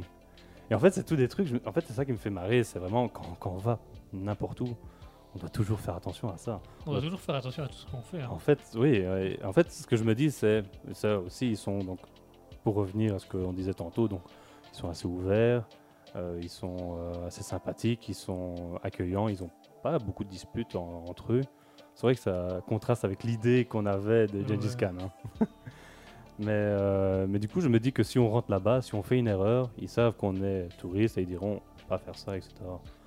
Et 0.70 0.74
en 0.74 0.78
fait, 0.80 0.90
c'est 0.90 1.04
tous 1.04 1.16
des 1.16 1.28
trucs. 1.28 1.46
je 1.46 1.56
En 1.64 1.72
fait, 1.72 1.84
c'est 1.86 1.92
ça 1.92 2.04
qui 2.04 2.10
me 2.12 2.16
fait 2.16 2.30
marrer. 2.30 2.64
C'est 2.64 2.78
vraiment 2.80 3.08
quand, 3.08 3.36
quand 3.38 3.50
on 3.52 3.58
va 3.58 3.78
n'importe 4.12 4.60
où, 4.60 4.76
on 5.34 5.38
doit 5.38 5.48
toujours 5.48 5.78
faire 5.78 5.94
attention 5.94 6.28
à 6.30 6.36
ça. 6.36 6.60
On 6.86 6.92
doit 6.92 7.00
toujours 7.00 7.20
faire 7.20 7.36
attention 7.36 7.62
à 7.62 7.68
tout 7.68 7.74
ce 7.78 7.86
qu'on 7.86 8.02
fait. 8.02 8.20
hein. 8.22 8.28
En 8.30 8.38
fait, 8.38 8.58
oui. 8.74 9.04
En 9.44 9.52
fait, 9.52 9.70
ce 9.70 9.86
que 9.86 9.96
je 9.96 10.02
me 10.02 10.14
dis, 10.16 10.30
c'est 10.32 10.64
ça 10.92 11.18
aussi. 11.20 11.50
Ils 11.50 11.56
sont 11.56 11.78
donc, 11.78 12.00
pour 12.64 12.74
revenir 12.74 13.14
à 13.14 13.18
ce 13.18 13.26
qu'on 13.26 13.52
disait 13.52 13.74
tantôt, 13.74 14.08
donc 14.08 14.20
ils 14.72 14.76
sont 14.76 14.88
assez 14.88 15.06
ouverts, 15.06 15.66
euh, 16.16 16.38
ils 16.42 16.48
sont 16.48 16.96
euh, 16.98 17.26
assez 17.26 17.42
sympathiques, 17.42 18.08
ils 18.08 18.14
sont 18.14 18.78
accueillants, 18.82 19.28
ils 19.28 19.42
ont 19.42 19.50
pas 19.82 19.98
beaucoup 19.98 20.24
de 20.24 20.28
disputes 20.30 20.74
en- 20.76 21.04
entre 21.08 21.32
eux. 21.32 21.42
C'est 21.94 22.02
vrai 22.02 22.14
que 22.14 22.20
ça 22.20 22.60
contraste 22.66 23.04
avec 23.04 23.24
l'idée 23.24 23.64
qu'on 23.64 23.86
avait 23.86 24.26
de 24.26 24.46
Gengis 24.46 24.68
Ouais. 24.68 24.76
Khan. 24.78 24.92
hein. 25.00 25.10
mais, 26.38 26.46
euh, 26.50 27.26
mais 27.28 27.38
du 27.40 27.48
coup, 27.48 27.60
je 27.60 27.68
me 27.68 27.80
dis 27.80 27.92
que 27.92 28.02
si 28.04 28.18
on 28.18 28.30
rentre 28.30 28.50
là-bas, 28.50 28.82
si 28.82 28.94
on 28.94 29.02
fait 29.02 29.18
une 29.18 29.26
erreur, 29.28 29.70
ils 29.78 29.88
savent 29.88 30.12
qu'on 30.14 30.36
est 30.42 30.68
touriste 30.78 31.18
et 31.18 31.22
ils 31.22 31.26
diront 31.26 31.60
pas 31.88 31.98
faire 31.98 32.16
ça, 32.16 32.36
etc. 32.36 32.54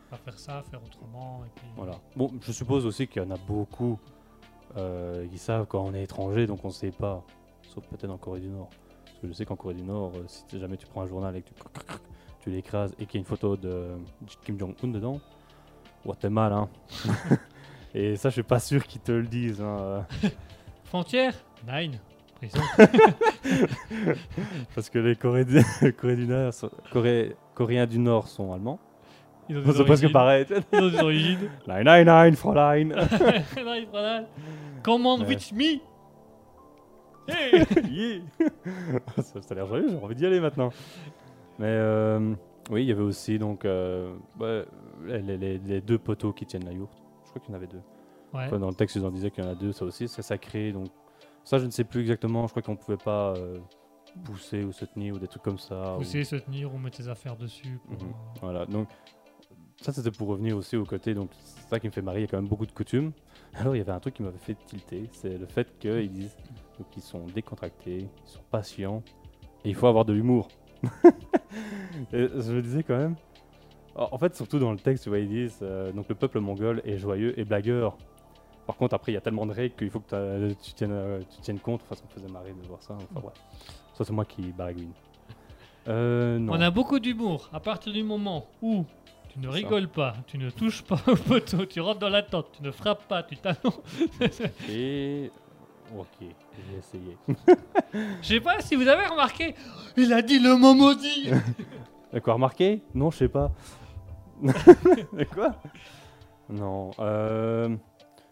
Pas 0.10 0.18
faire 0.18 0.38
ça, 0.40 0.62
faire 0.70 0.82
autrement. 0.84 1.42
Et 1.46 1.50
puis... 1.56 1.68
Voilà. 1.78 1.94
Bon, 2.18 2.30
je 2.42 2.52
suppose 2.52 2.86
aussi 2.86 3.08
qu'il 3.08 3.24
y 3.24 3.26
en 3.26 3.32
a 3.32 3.38
beaucoup 3.48 3.98
qui 5.30 5.38
savent 5.38 5.66
quand 5.68 5.84
on 5.84 5.94
est 5.94 6.04
étranger, 6.04 6.48
donc 6.48 6.64
on 6.64 6.70
ne 6.70 6.74
sait 6.74 6.92
pas. 6.92 7.24
Sauf 7.62 7.86
peut-être 7.88 8.10
en 8.12 8.18
Corée 8.18 8.40
du 8.42 8.48
Nord. 8.50 8.70
Parce 9.22 9.28
que 9.28 9.28
je 9.28 9.34
sais 9.34 9.46
qu'en 9.46 9.56
Corée 9.56 9.76
du 9.76 9.84
Nord, 9.84 10.14
euh, 10.16 10.24
si 10.28 10.60
jamais 10.60 10.78
tu 10.78 10.88
prends 10.88 11.02
un 11.04 11.08
journal 11.08 11.36
et 11.36 11.42
que 11.44 11.50
tu, 11.50 11.54
tu 12.42 12.50
l'écrases 12.50 12.94
et 13.00 13.06
qu'il 13.06 13.16
y 13.16 13.18
a 13.18 13.22
une 13.22 13.26
photo 13.28 13.56
de 13.56 13.90
Kim 14.44 14.58
Jong-un 14.60 14.88
dedans, 14.88 15.20
ouais, 16.06 16.16
t'es 16.20 16.30
mal, 16.30 16.52
hein. 16.54 16.68
et 17.94 18.16
ça, 18.16 18.30
je 18.30 18.34
suis 18.34 18.44
pas 18.44 18.60
sûr 18.60 18.84
qu'ils 18.88 19.02
te 19.02 19.12
le 19.12 19.28
disent. 19.28 19.62
hein, 19.62 19.78
euh, 19.80 20.02
Frontière? 20.86 21.34
Nine. 21.68 22.00
Prison. 22.36 22.60
parce 24.74 24.90
que 24.90 24.98
les 25.00 25.16
Coré 25.16 25.46
du, 25.46 25.62
Corée 25.98 26.16
du 26.16 26.26
Nord, 26.26 26.54
sont- 26.54 26.72
Coré- 26.92 27.36
Coréens 27.54 27.86
du 27.86 28.00
Nord 28.00 28.28
sont 28.28 28.52
allemands. 28.54 28.80
Ils 29.50 29.58
ont 29.58 29.62
des 29.62 29.66
C'est 29.74 29.84
presque 29.84 30.04
origines. 30.06 30.12
pareil. 30.12 30.46
Ils 30.74 30.80
ont 30.80 30.90
des 30.90 31.00
origines. 31.00 31.50
Nine, 31.68 31.84
nine, 31.86 32.06
nine, 32.06 32.36
Fräulein. 32.36 32.90
Prend 33.92 34.02
là. 34.02 34.24
Command 34.82 35.28
with 35.28 35.52
me. 35.54 35.80
Hey 37.28 37.64
Yeah. 37.90 38.20
ça, 39.18 39.42
ça 39.42 39.52
a 39.52 39.54
l'air 39.56 39.68
joyeux, 39.68 39.90
j'ai 39.90 39.98
envie 39.98 40.16
d'y 40.16 40.26
aller 40.26 40.40
maintenant. 40.40 40.70
Mais 41.60 41.68
euh, 41.68 42.34
oui, 42.70 42.84
il 42.84 42.88
y 42.88 42.92
avait 42.92 43.02
aussi 43.04 43.38
donc 43.40 43.66
euh, 43.66 44.16
ouais, 44.40 44.66
les, 45.06 45.38
les- 45.38 45.58
les 45.60 45.82
deux 45.82 45.98
poteaux 46.00 46.34
qui 46.34 46.46
tiennent 46.46 46.66
la 46.66 46.72
yourte. 46.74 47.02
Je 47.26 47.30
crois 47.30 47.42
qu'il 47.42 47.52
y 47.52 47.54
en 47.54 47.58
avait 47.58 47.68
deux. 47.68 47.82
Ouais. 48.34 48.46
Enfin, 48.46 48.60
dans 48.60 48.70
le 48.70 48.76
texte, 48.76 48.96
ils 48.96 49.06
en 49.06 49.12
disaient 49.12 49.30
qu'il 49.32 49.44
y 49.44 49.48
en 49.48 49.52
a 49.52 49.56
deux, 49.56 49.72
ça 49.72 49.86
aussi, 49.86 50.08
c'est 50.08 50.22
sacré. 50.22 50.72
Donc 50.72 50.88
ça, 51.44 51.58
je 51.60 51.66
ne 51.66 51.70
sais 51.72 51.84
plus 51.84 52.02
exactement. 52.02 52.46
Je 52.48 52.52
crois 52.52 52.62
qu'on 52.64 52.76
pouvait 52.76 52.98
pas 52.98 53.34
euh, 53.36 53.60
pousser 54.24 54.64
ou 54.64 54.72
se 54.72 54.86
tenir 54.86 55.16
ou 55.16 55.20
des 55.20 55.28
trucs 55.28 55.44
comme 55.44 55.60
ça. 55.60 55.96
ou- 55.96 56.00
Pousser, 56.00 56.24
se 56.24 56.36
tenir 56.38 56.74
ou 56.74 56.78
mettre 56.78 56.98
ses 56.98 57.08
affaires 57.10 57.36
dessus. 57.38 57.80
pour, 57.86 57.94
Mhm. 58.08 58.14
Voilà, 58.42 58.66
donc 58.66 58.88
ça 59.82 59.92
c'était 59.92 60.12
pour 60.12 60.28
revenir 60.28 60.56
aussi 60.56 60.76
au 60.78 60.86
côté, 60.86 61.14
donc 61.14 61.30
c'est 61.44 61.68
ça 61.70 61.80
qui 61.80 61.88
me 61.88 61.92
fait 61.92 62.02
marrer, 62.02 62.20
il 62.20 62.22
y 62.22 62.26
a 62.26 62.28
quand 62.28 62.38
même 62.38 62.48
beaucoup 62.48 62.66
de 62.66 62.72
coutumes. 62.72 63.12
Alors 63.54 63.76
il 63.76 63.80
y 63.80 63.82
avait 63.82 63.92
un 63.92 64.00
truc 64.00 64.14
qui 64.16 64.24
m'avait 64.24 64.38
fait 64.38 64.56
tilter, 64.68 65.10
c'est 65.12 65.38
le 65.38 65.46
fait 65.46 65.68
qu'ils 65.80 66.12
disent 66.12 66.36
qu'ils 66.92 67.04
sont 67.04 67.26
décontractés, 67.28 68.08
ils 68.26 68.30
sont 68.32 68.42
patients, 68.50 69.04
et 69.66 69.70
il 69.70 69.76
faut 69.76 69.88
avoir 69.88 70.06
de 70.06 70.14
l'humour. 70.14 70.48
Et 72.14 72.28
je 72.28 72.52
me 72.54 72.62
disais 72.62 72.82
quand 72.84 72.98
même, 72.98 73.16
en 73.96 74.18
fait 74.18 74.36
surtout 74.36 74.58
dans 74.58 74.72
le 74.72 74.78
texte, 74.80 75.04
tu 75.04 75.10
vois, 75.10 75.20
ils 75.20 75.28
disent, 75.28 75.60
euh, 75.62 75.92
donc 75.92 76.08
le 76.10 76.16
peuple 76.16 76.40
mongol 76.40 76.82
est 76.86 76.98
joyeux 76.98 77.38
et 77.40 77.44
blagueur. 77.46 77.98
Par 78.66 78.78
contre 78.78 78.94
après 78.96 79.12
il 79.12 79.16
y 79.16 79.18
a 79.18 79.22
tellement 79.22 79.46
de 79.46 79.52
règles 79.52 79.76
qu'il 79.76 79.90
faut 79.90 80.00
que 80.00 80.10
t'as- 80.10 80.56
tu 80.56 80.74
tiennes, 80.74 80.92
euh, 80.94 81.20
tu 81.36 81.42
tiennes 81.42 81.60
compte, 81.60 81.82
enfin 81.84 81.96
ça 81.96 82.04
me 82.08 82.10
faisait 82.22 82.32
marrer 82.32 82.54
de 82.54 82.68
voir 82.68 82.82
ça, 82.82 82.94
enfin 82.96 83.20
bref. 83.22 83.34
Ça 83.94 84.06
c'est 84.06 84.14
moi 84.14 84.26
qui 84.26 84.42
baragouine. 84.54 84.94
Euh. 85.88 86.40
On 86.48 86.62
a 86.62 86.72
beaucoup 86.72 87.00
d'humour. 87.00 87.50
À 87.52 87.60
partir 87.60 87.92
du 87.92 88.04
moment 88.04 88.46
où 88.62 88.86
tu 89.32 89.40
ne 89.40 89.48
ça. 89.48 89.52
rigoles 89.54 89.88
pas, 89.88 90.14
tu 90.28 90.38
ne 90.38 90.50
touches 90.50 90.82
pas 90.84 91.00
au 91.08 91.16
poteau, 91.16 91.66
tu 91.66 91.80
rentres 91.80 92.00
dans 92.00 92.10
la 92.10 92.22
tente, 92.24 92.52
tu 92.54 92.64
ne 92.64 92.72
frappes 92.72 93.08
pas, 93.08 93.24
tu 93.24 93.38
t'annonces. 93.38 93.80
Et... 94.70 95.32
Ok, 95.98 96.08
j'ai 96.22 96.78
essayé. 96.78 97.18
Je 98.22 98.28
sais 98.28 98.40
pas 98.40 98.62
si 98.62 98.76
vous 98.76 98.88
avez 98.88 99.06
remarqué, 99.08 99.56
il 99.98 100.14
a 100.14 100.22
dit 100.22 100.40
le 100.40 100.56
mot 100.56 100.74
maudit. 100.74 101.30
Quoi, 102.24 102.34
remarqué? 102.34 102.82
Non, 102.94 103.12
je 103.12 103.18
sais 103.18 103.28
pas. 103.28 103.52
Quoi? 105.34 105.56
Non. 106.50 106.92
euh, 107.00 107.76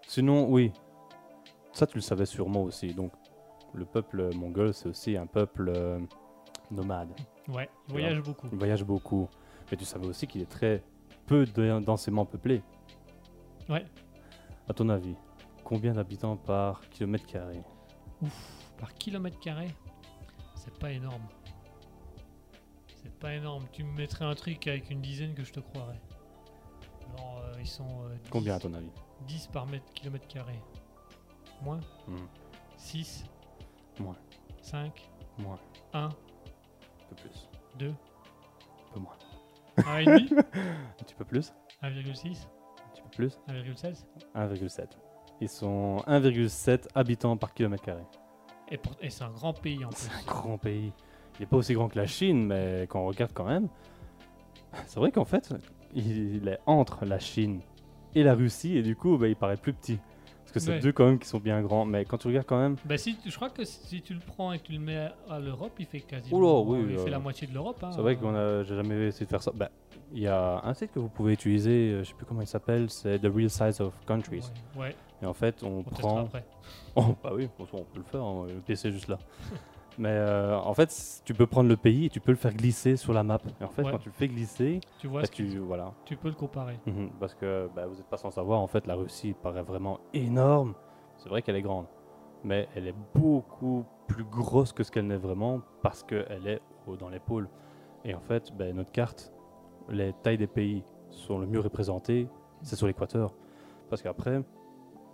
Sinon, 0.08 0.48
oui. 0.50 0.72
Ça, 1.74 1.86
tu 1.86 1.96
le 1.96 2.02
savais 2.02 2.26
sûrement 2.26 2.64
aussi. 2.64 2.94
Donc, 2.94 3.12
le 3.74 3.86
peuple 3.86 4.34
mongol, 4.36 4.74
c'est 4.74 4.88
aussi 4.88 5.18
un 5.18 5.26
peuple 5.28 5.72
euh, 5.76 6.00
nomade. 6.72 7.10
Ouais, 7.50 7.70
il 7.88 7.92
voyage 7.92 8.22
beaucoup. 8.22 8.48
Il 8.52 8.58
voyage 8.58 8.84
beaucoup. 8.84 9.28
Mais 9.72 9.78
tu 9.78 9.86
savais 9.86 10.08
aussi 10.08 10.28
qu'il 10.28 10.42
est 10.42 10.50
très 10.50 10.84
peu 11.28 11.46
de- 11.46 11.80
densément 11.80 12.26
peuplé. 12.26 12.62
Ouais. 13.68 13.86
À 14.68 14.74
ton 14.74 14.90
avis, 14.90 15.16
combien 15.64 15.94
d'habitants 15.94 16.38
par 16.38 16.88
kilomètre 16.90 17.26
carré? 17.28 17.62
Par 18.78 18.94
kilomètre 18.96 19.40
carré, 19.40 19.68
c'est 20.56 20.78
pas 20.80 20.92
énorme. 20.92 21.22
C'est 23.04 23.14
pas 23.20 23.34
énorme. 23.34 23.66
Tu 23.72 23.84
me 23.84 23.92
mettrais 23.96 24.26
un 24.26 24.36
truc 24.36 24.68
avec 24.68 24.90
une 24.90 25.02
dizaine 25.02 25.34
que 25.34 25.44
je 25.44 25.54
te 25.54 25.60
croirais. 25.60 26.00
Genre, 27.18 27.42
euh, 27.44 27.54
ils 27.60 27.68
sont. 27.68 28.04
euh, 28.04 28.16
10 28.24 28.30
Combien 28.30 28.56
à 28.56 28.60
ton 28.60 28.74
avis? 28.74 28.92
10 29.28 29.48
par 29.48 29.66
mètre, 29.68 29.86
kilomètre 29.94 30.28
carré. 30.28 30.60
Moins? 31.62 31.80
Hmm, 32.08 32.16
6 32.78 33.26
Moins. 34.00 34.16
5 34.62 35.10
Moins. 35.38 35.60
1 35.94 36.06
Un 36.06 36.10
peu 37.10 37.16
plus. 37.16 37.50
2 37.78 37.90
Un 37.90 38.94
peu 38.94 39.00
moins. 39.00 39.16
1,5 39.80 40.38
Un 40.40 41.04
petit 41.04 41.16
peu 41.16 41.26
plus 41.26 41.54
1,6 41.84 41.86
Un 41.86 42.90
petit 42.94 43.02
peu 43.02 43.10
plus 43.16 43.40
1,16 43.48 44.06
1,7. 44.36 44.86
Ils 45.42 45.50
sont 45.50 45.98
1,7 46.08 46.88
habitants 46.96 47.38
par 47.38 47.54
kilomètre 47.54 47.84
carré. 47.84 48.04
Et, 48.72 48.78
pour- 48.78 48.96
et 49.02 49.10
c'est 49.10 49.24
un 49.24 49.30
grand 49.32 49.54
pays 49.54 49.84
en 49.86 49.90
plus. 49.90 49.98
C'est 49.98 50.12
un 50.12 50.26
grand 50.32 50.58
pays. 50.58 50.92
Il 51.38 51.42
n'est 51.42 51.46
pas 51.48 51.58
aussi 51.58 51.74
grand 51.74 51.88
que 51.88 51.98
la 51.98 52.06
Chine, 52.08 52.46
mais 52.46 52.86
quand 52.90 53.00
on 53.02 53.06
regarde 53.08 53.32
quand 53.34 53.46
même, 53.46 53.70
c'est 54.86 55.00
vrai 55.00 55.12
qu'en 55.12 55.26
fait, 55.26 55.54
il 55.96 56.48
est 56.50 56.60
entre 56.66 57.06
la 57.06 57.20
Chine 57.20 57.62
et 58.16 58.24
la 58.24 58.34
Russie, 58.36 58.78
et 58.78 58.82
du 58.84 58.96
coup, 58.96 59.18
bah, 59.18 59.28
il 59.28 59.36
paraît 59.36 59.56
plus 59.58 59.74
petit. 59.74 60.00
Parce 60.52 60.66
que 60.66 60.72
c'est 60.72 60.72
Ouais. 60.72 60.80
deux 60.80 60.92
quand 60.92 61.06
même 61.06 61.20
qui 61.20 61.28
sont 61.28 61.38
bien 61.40 61.62
grands. 61.62 61.86
Mais 61.86 62.06
quand 62.06 62.18
tu 62.18 62.28
regardes 62.28 62.48
quand 62.48 62.60
même, 62.60 62.76
Bah 62.86 62.98
si, 62.98 63.18
je 63.24 63.36
crois 63.36 63.50
que 63.52 63.64
si 63.66 64.02
tu 64.02 64.14
le 64.16 64.20
prends 64.20 64.52
et 64.52 64.58
que 64.60 64.66
tu 64.66 64.72
le 64.74 64.80
mets 64.80 65.08
à 65.30 65.40
l'Europe, 65.40 65.74
il 65.78 65.86
fait 65.86 66.00
quasiment. 66.02 66.38
Oula, 66.38 66.68
oui, 66.68 66.86
il 66.90 66.96
euh, 66.98 67.04
fait 67.04 67.12
la 67.12 67.20
moitié 67.20 67.46
de 67.48 67.54
l'Europe. 67.54 67.84
hein. 67.84 67.92
c'est 67.94 68.02
vrai 68.02 68.16
qu'on 68.16 68.34
a, 68.36 68.64
j'ai 68.64 68.76
jamais 68.76 69.08
essayé 69.08 69.26
de 69.26 69.30
faire 69.30 69.44
ça. 69.44 69.52
Bah, 69.54 69.70
il 70.12 70.22
y 70.24 70.28
a 70.28 70.62
un 70.64 70.74
site 70.74 70.92
que 70.92 70.98
vous 71.00 71.08
pouvez 71.10 71.34
utiliser, 71.34 71.92
euh, 71.92 72.04
je 72.04 72.10
sais 72.10 72.16
plus 72.16 72.26
comment 72.26 72.42
il 72.42 72.48
s'appelle, 72.48 72.90
c'est 72.90 73.20
The 73.20 73.28
Real 73.32 73.50
Size 73.50 73.80
of 73.82 73.94
Countries. 74.08 74.44
Ouais, 74.76 74.82
ouais, 74.82 74.96
Et 75.22 75.26
en 75.28 75.34
fait, 75.36 75.62
on 75.64 75.84
prend. 75.84 76.22
après. 76.26 76.44
Oh, 76.96 77.16
bah 77.24 77.32
oui, 77.36 77.48
on 77.60 77.64
on 77.78 77.84
peut 77.84 77.98
le 78.00 78.04
faire, 78.04 78.24
hein, 78.24 78.46
le 78.48 78.56
PC 78.62 78.88
est 78.88 78.92
juste 78.92 79.08
là. 79.08 79.20
Mais 80.00 80.10
euh, 80.12 80.58
en 80.58 80.74
fait, 80.74 81.22
tu 81.26 81.34
peux 81.34 81.46
prendre 81.46 81.68
le 81.68 81.76
pays 81.76 82.06
et 82.06 82.10
tu 82.10 82.22
peux 82.22 82.32
le 82.32 82.38
faire 82.38 82.54
glisser 82.54 82.96
sur 82.96 83.12
la 83.12 83.22
map. 83.22 83.40
Et 83.60 83.64
en 83.66 83.68
fait, 83.70 83.84
Ouais. 83.84 83.92
quand 83.92 83.98
tu 84.00 84.08
le 84.08 84.14
fais 84.16 84.30
glisser, 84.30 84.80
Tu 84.98 85.08
vois, 85.08 85.20
bah, 85.22 85.26
ce 85.28 85.32
que 85.32 85.36
tu, 85.36 85.58
voilà. 85.58 85.94
tu 86.06 86.16
peux 86.16 86.30
le 86.30 86.36
comparer. 86.36 86.80
Mhm, 86.86 87.10
Parce 87.20 87.36
que 87.36 87.70
bah, 87.76 87.86
vous 87.86 87.96
n'êtes 87.96 88.08
pas 88.10 88.16
sans 88.18 88.32
savoir, 88.32 88.62
en 88.62 88.68
fait, 88.68 88.88
la 88.88 88.96
Russie 88.96 89.36
paraît 89.44 89.62
vraiment 89.62 90.00
énorme. 90.14 90.74
C'est 91.18 91.28
vrai 91.28 91.42
qu'elle 91.42 91.58
est 91.58 91.62
grande, 91.62 91.86
mais 92.46 92.70
elle 92.76 92.88
est 92.88 92.96
beaucoup 93.14 93.84
plus 94.08 94.24
grosse 94.24 94.72
que 94.72 94.84
ce 94.84 94.90
qu'elle 94.92 95.06
n'est 95.08 95.18
vraiment 95.18 95.60
parce 95.84 96.02
qu'elle 96.04 96.48
est 96.48 96.62
au- 96.88 96.96
dans 96.96 97.10
les 97.10 97.20
pôles. 97.20 97.50
Et 98.06 98.16
en 98.16 98.22
fait, 98.22 98.54
bah, 98.58 98.72
notre 98.72 98.94
carte, 98.94 99.34
les 99.90 100.14
tailles 100.24 100.38
des 100.38 100.48
pays 100.48 100.82
sont 101.10 101.40
le 101.40 101.46
mieux 101.46 101.60
représentées, 101.60 102.30
c'est 102.62 102.78
sur 102.78 102.88
l'équateur. 102.88 103.34
Parce 103.90 104.02
qu'après, 104.02 104.42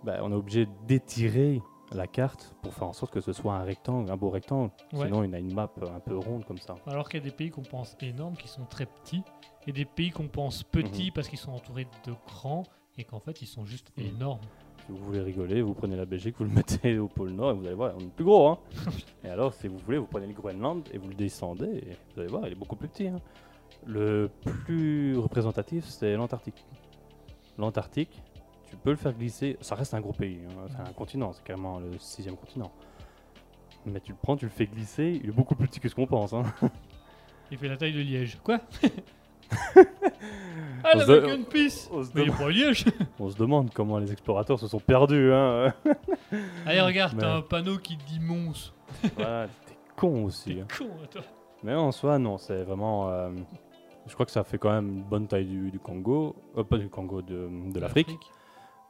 on 0.06 0.30
est 0.30 0.34
obligé 0.36 0.68
d'étirer 0.86 1.60
la 1.92 2.06
carte 2.06 2.54
pour 2.62 2.74
faire 2.74 2.88
en 2.88 2.92
sorte 2.92 3.12
que 3.12 3.20
ce 3.20 3.32
soit 3.32 3.54
un 3.54 3.62
rectangle, 3.62 4.10
un 4.10 4.16
beau 4.16 4.30
rectangle. 4.30 4.70
Ouais. 4.92 5.06
Sinon, 5.06 5.22
il 5.24 5.34
a 5.34 5.38
une 5.38 5.54
map 5.54 5.70
un 5.82 6.00
peu 6.00 6.16
ronde 6.16 6.44
comme 6.44 6.58
ça. 6.58 6.74
Alors 6.86 7.08
qu'il 7.08 7.20
y 7.20 7.22
a 7.22 7.24
des 7.24 7.34
pays 7.34 7.50
qu'on 7.50 7.62
pense 7.62 7.96
énormes 8.00 8.36
qui 8.36 8.48
sont 8.48 8.64
très 8.64 8.86
petits 8.86 9.22
et 9.66 9.72
des 9.72 9.84
pays 9.84 10.10
qu'on 10.10 10.28
pense 10.28 10.62
petits 10.64 11.10
parce 11.10 11.28
qu'ils 11.28 11.38
sont 11.38 11.52
entourés 11.52 11.86
de 12.06 12.12
grands 12.26 12.64
et 12.98 13.04
qu'en 13.04 13.20
fait 13.20 13.40
ils 13.42 13.46
sont 13.46 13.64
juste 13.64 13.92
Mhm. 13.96 14.06
énormes. 14.16 14.40
Si 14.86 14.92
vous 14.92 14.98
voulez 14.98 15.20
rigoler, 15.20 15.62
vous 15.62 15.74
prenez 15.74 15.96
la 15.96 16.04
Belgique, 16.06 16.36
vous 16.38 16.44
le 16.44 16.50
mettez 16.50 16.98
au 16.98 17.08
pôle 17.08 17.30
Nord 17.30 17.50
et 17.50 17.54
vous 17.54 17.66
allez 17.66 17.74
voir, 17.74 17.92
on 17.96 18.00
est 18.00 18.10
plus 18.14 18.24
gros. 18.24 18.48
Hein 18.48 18.58
et 19.24 19.28
alors, 19.28 19.52
si 19.54 19.66
vous 19.68 19.78
voulez, 19.78 19.98
vous 19.98 20.06
prenez 20.06 20.26
le 20.28 20.32
Groenland 20.32 20.88
et 20.92 20.98
vous 20.98 21.08
le 21.08 21.14
descendez 21.14 21.66
et 21.66 21.96
vous 22.14 22.20
allez 22.20 22.28
voir, 22.30 22.46
il 22.46 22.52
est 22.52 22.56
beaucoup 22.56 22.76
plus 22.76 22.88
petit. 22.88 23.08
hein. 23.08 23.20
Le 23.84 24.30
plus 24.64 25.16
représentatif, 25.18 25.84
c'est 25.86 26.14
l'Antarctique. 26.14 26.64
L'Antarctique, 27.58 28.22
tu 28.66 28.76
peux 28.76 28.90
le 28.90 28.96
faire 28.96 29.12
glisser. 29.12 29.56
Ça 29.60 29.74
reste 29.74 29.94
un 29.94 30.00
gros 30.00 30.12
pays, 30.12 30.40
hein, 30.48 30.66
c'est 30.68 30.88
un 30.88 30.92
continent, 30.92 31.32
c'est 31.32 31.42
carrément 31.44 31.78
le 31.78 31.98
sixième 31.98 32.36
continent. 32.36 32.70
Mais 33.84 34.00
tu 34.00 34.12
le 34.12 34.18
prends, 34.20 34.36
tu 34.36 34.44
le 34.46 34.50
fais 34.50 34.66
glisser, 34.66 35.20
il 35.22 35.28
est 35.30 35.32
beaucoup 35.32 35.54
plus 35.54 35.68
petit 35.68 35.80
que 35.80 35.88
ce 35.88 35.94
qu'on 35.94 36.06
pense. 36.06 36.32
Hein. 36.32 36.42
Il 37.52 37.58
fait 37.58 37.68
la 37.68 37.76
taille 37.76 37.92
de 37.92 38.00
Liège. 38.00 38.38
Quoi? 38.42 38.58
Ah, 40.84 40.90
On 40.94 40.98
on 40.98 42.04
se 42.04 42.10
Mais 42.14 42.22
il 42.22 42.28
est 42.28 42.36
pas 42.36 42.48
Liège 42.50 42.84
On 43.20 43.30
se 43.30 43.36
demande 43.36 43.70
comment 43.72 43.98
les 43.98 44.10
explorateurs 44.12 44.58
se 44.58 44.66
sont 44.68 44.80
perdus. 44.80 45.32
Hein. 45.32 45.72
Allez, 46.64 46.80
regarde, 46.80 47.14
Mais- 47.14 47.22
t'as 47.22 47.36
un 47.36 47.42
panneau 47.42 47.78
qui 47.78 47.96
dit 47.96 48.20
monstre. 48.20 48.74
voilà, 49.16 49.46
t'es 49.66 49.76
con 49.96 50.24
aussi. 50.24 50.54
T'es 50.56 50.60
hein. 50.62 50.66
con, 50.76 50.88
toi. 51.10 51.22
Mais 51.62 51.74
en 51.74 51.92
soi, 51.92 52.18
non, 52.18 52.38
c'est 52.38 52.62
vraiment. 52.64 53.08
euh, 53.10 53.30
je 54.06 54.14
crois 54.14 54.26
que 54.26 54.32
ça 54.32 54.44
fait 54.44 54.58
quand 54.58 54.70
même 54.70 54.88
une 54.88 55.02
bonne 55.02 55.26
taille 55.26 55.46
du, 55.46 55.70
du 55.70 55.78
Congo, 55.78 56.36
euh, 56.56 56.62
pas 56.64 56.78
du 56.78 56.88
Congo, 56.88 57.22
de, 57.22 57.48
de 57.72 57.80
l'Afrique. 57.80 58.10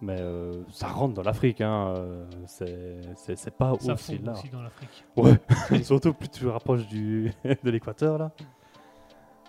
Mais 0.03 0.21
euh, 0.21 0.63
ça 0.71 0.89
rentre 0.89 1.15
dans 1.15 1.23
l'Afrique, 1.23 1.63
hein. 1.63 1.95
euh, 1.97 2.27
c'est 2.47 3.57
pas 3.57 3.75
Ça 3.81 3.95
aussi 3.95 4.19
là. 4.19 4.33
aussi 4.33 4.51
dans 4.51 4.61
l'Afrique. 4.63 5.05
Ouais, 5.17 5.39
surtout 5.85 6.13
plus 6.13 6.29
tu 6.29 6.41
te 6.41 6.47
rapproches 6.47 6.87
du, 6.87 7.33
de 7.45 7.71
l'équateur 7.71 8.19
là. 8.19 8.31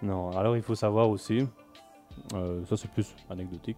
Non, 0.01 0.29
alors 0.31 0.55
il 0.55 0.61
faut 0.63 0.75
savoir 0.75 1.09
aussi, 1.09 1.45
euh, 2.33 2.63
ça 2.65 2.77
c'est 2.77 2.89
plus 2.89 3.13
anecdotique. 3.29 3.77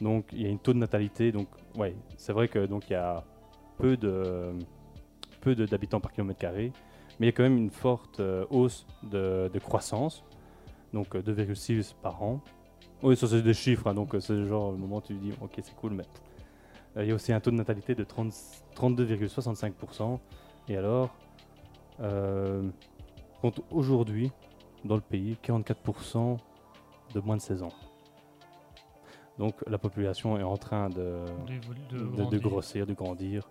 Donc 0.00 0.26
il 0.32 0.42
y 0.42 0.46
a 0.46 0.48
une 0.48 0.58
taux 0.60 0.72
de 0.72 0.78
natalité, 0.78 1.32
donc 1.32 1.48
ouais, 1.76 1.96
c'est 2.16 2.32
vrai 2.32 2.46
que 2.48 2.64
donc 2.66 2.88
il 2.88 2.92
y 2.92 2.96
a 2.96 3.24
peu 3.78 3.96
de 3.96 4.52
peu 5.40 5.54
de- 5.56 5.66
d'habitants 5.66 6.00
par 6.00 6.12
kilomètre 6.12 6.38
carré, 6.38 6.72
mais 7.18 7.26
il 7.26 7.30
y 7.30 7.32
a 7.32 7.32
quand 7.32 7.42
même 7.42 7.58
une 7.58 7.70
forte 7.70 8.20
euh, 8.20 8.44
hausse 8.50 8.86
de, 9.02 9.50
de 9.52 9.58
croissance, 9.58 10.22
donc 10.92 11.14
euh, 11.16 11.22
2,6 11.22 11.94
par 12.00 12.22
an. 12.22 12.40
Oui, 13.02 13.16
ça 13.16 13.26
c'est 13.26 13.42
des 13.42 13.54
chiffres, 13.54 13.86
hein, 13.88 13.94
donc 13.94 14.14
euh, 14.14 14.20
c'est 14.20 14.46
genre 14.46 14.68
au 14.68 14.76
moment 14.76 14.98
où 14.98 15.00
tu 15.00 15.14
dis 15.14 15.32
ok 15.40 15.52
c'est 15.62 15.74
cool, 15.74 15.92
mais 15.92 16.04
euh, 16.96 17.04
il 17.04 17.08
y 17.08 17.10
a 17.10 17.14
aussi 17.14 17.32
un 17.32 17.40
taux 17.40 17.50
de 17.50 17.56
natalité 17.56 17.94
de 17.94 18.04
30 18.04 18.32
32,65%. 18.76 20.18
Et 20.68 20.76
alors, 20.76 21.10
euh, 22.00 22.68
compte 23.40 23.60
aujourd'hui, 23.70 24.30
dans 24.84 24.94
le 24.94 25.00
pays, 25.00 25.36
44% 25.42 26.38
de 27.14 27.20
moins 27.20 27.36
de 27.36 27.42
16 27.42 27.62
ans. 27.64 27.72
Donc 29.38 29.54
la 29.66 29.78
population 29.78 30.38
est 30.38 30.42
en 30.42 30.56
train 30.56 30.88
de, 30.88 31.24
de, 31.90 32.24
de 32.30 32.38
grossir, 32.38 32.86
de 32.86 32.94
grandir. 32.94 33.48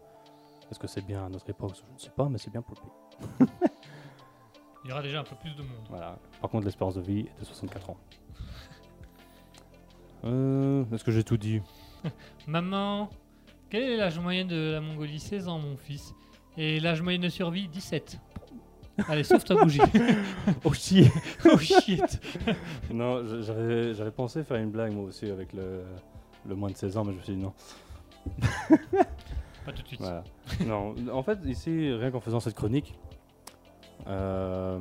Est-ce 0.69 0.79
que 0.79 0.87
c'est 0.87 1.05
bien 1.05 1.25
à 1.25 1.29
notre 1.29 1.49
époque? 1.49 1.73
Je 1.75 1.93
ne 1.93 1.99
sais 1.99 2.11
pas, 2.11 2.29
mais 2.29 2.37
c'est 2.37 2.51
bien 2.51 2.61
pour 2.61 2.75
le 2.75 2.81
pays. 3.45 3.49
Il 4.85 4.89
y 4.89 4.93
aura 4.93 5.01
déjà 5.01 5.19
un 5.19 5.23
peu 5.23 5.35
plus 5.35 5.53
de 5.55 5.61
monde. 5.61 5.85
Voilà. 5.89 6.17
Par 6.39 6.49
contre, 6.49 6.65
l'espérance 6.65 6.95
de 6.95 7.01
vie 7.01 7.19
est 7.19 7.39
de 7.39 7.45
64 7.45 7.89
ans. 7.89 7.97
Euh, 10.23 10.83
Est-ce 10.93 11.03
que 11.03 11.11
j'ai 11.11 11.23
tout 11.23 11.37
dit 11.37 11.61
Maman, 12.47 13.09
quel 13.69 13.83
est 13.83 13.97
l'âge 13.97 14.19
moyen 14.19 14.45
de 14.45 14.71
la 14.73 14.81
Mongolie 14.81 15.19
16 15.19 15.47
ans, 15.47 15.59
mon 15.59 15.77
fils? 15.77 16.13
Et 16.57 16.79
l'âge 16.79 17.01
moyen 17.01 17.19
de 17.19 17.29
survie 17.29 17.67
17. 17.67 18.19
Allez, 19.07 19.23
sauve 19.23 19.43
ta 19.43 19.55
bougie. 19.55 19.79
Oh 20.65 20.73
chier 20.73 21.09
oh 21.45 21.57
shit. 21.57 22.19
Non, 22.93 23.23
j'avais 23.41 23.93
j'avais 23.93 24.11
pensé 24.11 24.43
faire 24.43 24.57
une 24.57 24.69
blague 24.69 24.93
moi 24.93 25.05
aussi 25.05 25.29
avec 25.29 25.53
le, 25.53 25.83
le 26.47 26.55
moins 26.55 26.69
de 26.69 26.75
16 26.75 26.97
ans, 26.97 27.05
mais 27.05 27.13
je 27.13 27.17
me 27.17 27.23
suis 27.23 27.35
dit 27.35 27.41
non. 27.41 27.53
Pas 29.65 29.71
tout 29.71 29.81
de 29.81 29.87
suite. 29.87 30.01
Voilà. 30.01 30.23
non, 30.65 30.93
en 31.11 31.23
fait, 31.23 31.39
ici, 31.45 31.91
rien 31.93 32.11
qu'en 32.11 32.19
faisant 32.19 32.39
cette 32.39 32.55
chronique, 32.55 32.93
euh, 34.07 34.79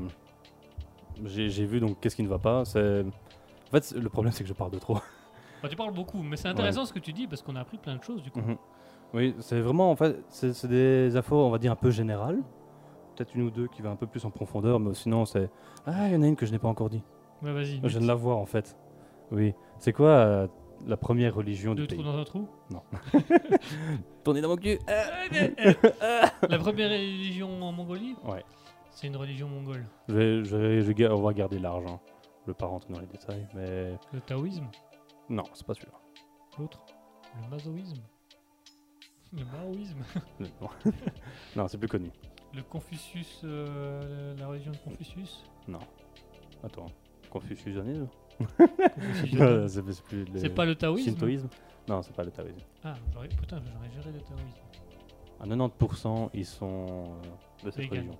j'ai 1.24 1.64
vu 1.66 1.80
donc 1.80 2.00
qu'est-ce 2.00 2.16
qui 2.16 2.22
ne 2.22 2.28
va 2.28 2.38
pas. 2.38 2.60
En 2.62 2.64
fait, 2.64 3.92
le 3.92 4.08
problème, 4.08 4.32
c'est 4.32 4.42
que 4.42 4.48
je 4.48 4.54
parle 4.54 4.72
de 4.72 4.78
trop. 4.78 4.98
Enfin, 5.60 5.68
tu 5.68 5.76
parles 5.76 5.92
beaucoup, 5.92 6.22
mais 6.22 6.36
c'est 6.36 6.48
intéressant 6.48 6.84
ce 6.86 6.92
que 6.92 6.98
tu 6.98 7.12
dis 7.12 7.26
parce 7.26 7.42
qu'on 7.42 7.54
a 7.56 7.60
appris 7.60 7.76
plein 7.78 7.96
de 7.96 8.02
choses 8.02 8.22
du 8.22 8.30
coup. 8.30 8.40
Mhm. 8.40 8.56
Oui, 9.12 9.34
c'est 9.40 9.60
vraiment 9.60 9.90
en 9.90 9.96
fait, 9.96 10.22
c'est 10.28 10.66
des 10.68 11.16
infos, 11.16 11.36
on 11.36 11.50
va 11.50 11.58
dire 11.58 11.72
un 11.72 11.76
peu 11.76 11.90
générales. 11.90 12.38
Peut-être 13.16 13.34
une 13.34 13.42
ou 13.42 13.50
deux 13.50 13.66
qui 13.68 13.82
va 13.82 13.90
un 13.90 13.96
peu 13.96 14.06
plus 14.06 14.24
en 14.24 14.30
profondeur, 14.30 14.80
mais 14.80 14.94
sinon 14.94 15.24
c'est 15.26 15.50
ah, 15.86 16.06
il 16.08 16.12
y 16.14 16.16
en 16.16 16.22
a 16.22 16.26
une 16.26 16.36
que 16.36 16.46
je 16.46 16.52
n'ai 16.52 16.58
pas 16.58 16.68
encore 16.68 16.88
dit. 16.88 17.02
Ouais, 17.42 17.52
vas-y. 17.52 17.80
Je 17.82 17.88
viens 17.88 18.00
de 18.00 18.06
la 18.06 18.14
voir 18.14 18.38
en 18.38 18.46
fait. 18.46 18.76
Oui, 19.32 19.52
c'est 19.78 19.92
quoi 19.92 20.08
euh, 20.08 20.46
la 20.86 20.96
première 20.96 21.34
religion 21.34 21.74
Deux 21.74 21.86
du 21.86 21.96
trous 21.96 22.02
pays? 22.02 22.12
dans 22.12 22.18
un 22.18 22.24
trou? 22.24 22.48
Tournez 24.24 24.40
dans 24.40 24.48
mon 24.48 24.56
cul. 24.56 24.78
La 26.48 26.58
première 26.58 26.90
religion 26.90 27.62
en 27.62 27.72
Mongolie? 27.72 28.16
Ouais. 28.24 28.42
C'est 28.90 29.06
une 29.06 29.16
religion 29.16 29.48
mongole. 29.48 29.86
Je 30.08 30.14
vais, 30.14 30.44
je 30.44 30.56
vais- 30.56 30.82
je 30.82 30.86
vais 30.86 30.94
ga- 30.94 31.12
on 31.14 31.22
va 31.22 31.32
garder 31.32 31.58
l'argent. 31.58 32.00
Je 32.44 32.50
ne 32.50 32.54
vais 32.54 32.56
pas 32.56 32.66
rentrer 32.66 32.92
dans 32.92 33.00
les 33.00 33.06
détails, 33.06 33.46
mais 33.54 33.92
Le 34.12 34.20
taoïsme? 34.20 34.66
Non, 35.30 35.44
c'est 35.54 35.64
pas 35.66 35.74
celui-là. 35.74 35.98
L'autre 36.58 36.84
Le 37.36 37.48
maoïsme 37.48 38.02
Le 39.32 39.44
maoïsme 39.44 40.02
Non, 40.60 40.68
non 41.56 41.68
c'est 41.68 41.78
plus 41.78 41.88
connu. 41.88 42.10
Le 42.52 42.62
Confucius, 42.62 43.42
euh, 43.44 44.36
la 44.36 44.48
religion 44.48 44.72
de 44.72 44.76
Confucius 44.78 45.44
Non. 45.68 45.78
Attends, 46.64 46.86
Confucianisme 47.30 48.08
C'est 50.34 50.54
pas 50.54 50.64
le 50.64 50.74
taoïsme 50.74 51.10
shintoïsme 51.10 51.48
Non, 51.88 52.02
c'est 52.02 52.14
pas 52.14 52.24
le 52.24 52.32
taoïsme. 52.32 52.58
Ah, 52.82 52.94
j'aurais, 53.12 53.28
putain, 53.28 53.60
j'aurais 53.72 53.90
géré 53.90 54.10
le 54.12 54.20
taoïsme. 54.20 54.58
À 55.40 55.46
90%, 55.46 56.30
ils 56.34 56.44
sont 56.44 57.04
euh, 57.62 57.66
de 57.66 57.70
cette 57.70 57.88
religion. 57.88 58.18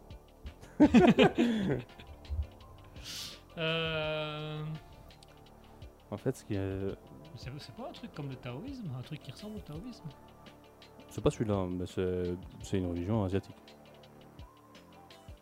Euh... 3.59 4.63
En 6.11 6.17
fait, 6.17 6.37
ce 6.37 6.45
qui 6.45 6.55
est... 6.55 6.97
C'est, 7.37 7.51
c'est 7.59 7.75
pas 7.75 7.89
un 7.89 7.93
truc 7.93 8.13
comme 8.15 8.29
le 8.29 8.37
taoïsme 8.37 8.91
Un 8.99 9.03
truc 9.03 9.23
qui 9.23 9.31
ressemble 9.31 9.57
au 9.57 9.61
taoïsme? 9.61 10.09
c'est 11.09 11.21
pas 11.23 11.31
celui-là, 11.31 11.67
mais 11.69 11.87
c'est 12.63 12.79
une 12.79 12.87
religion 12.91 13.25
asiatique. 13.25 13.57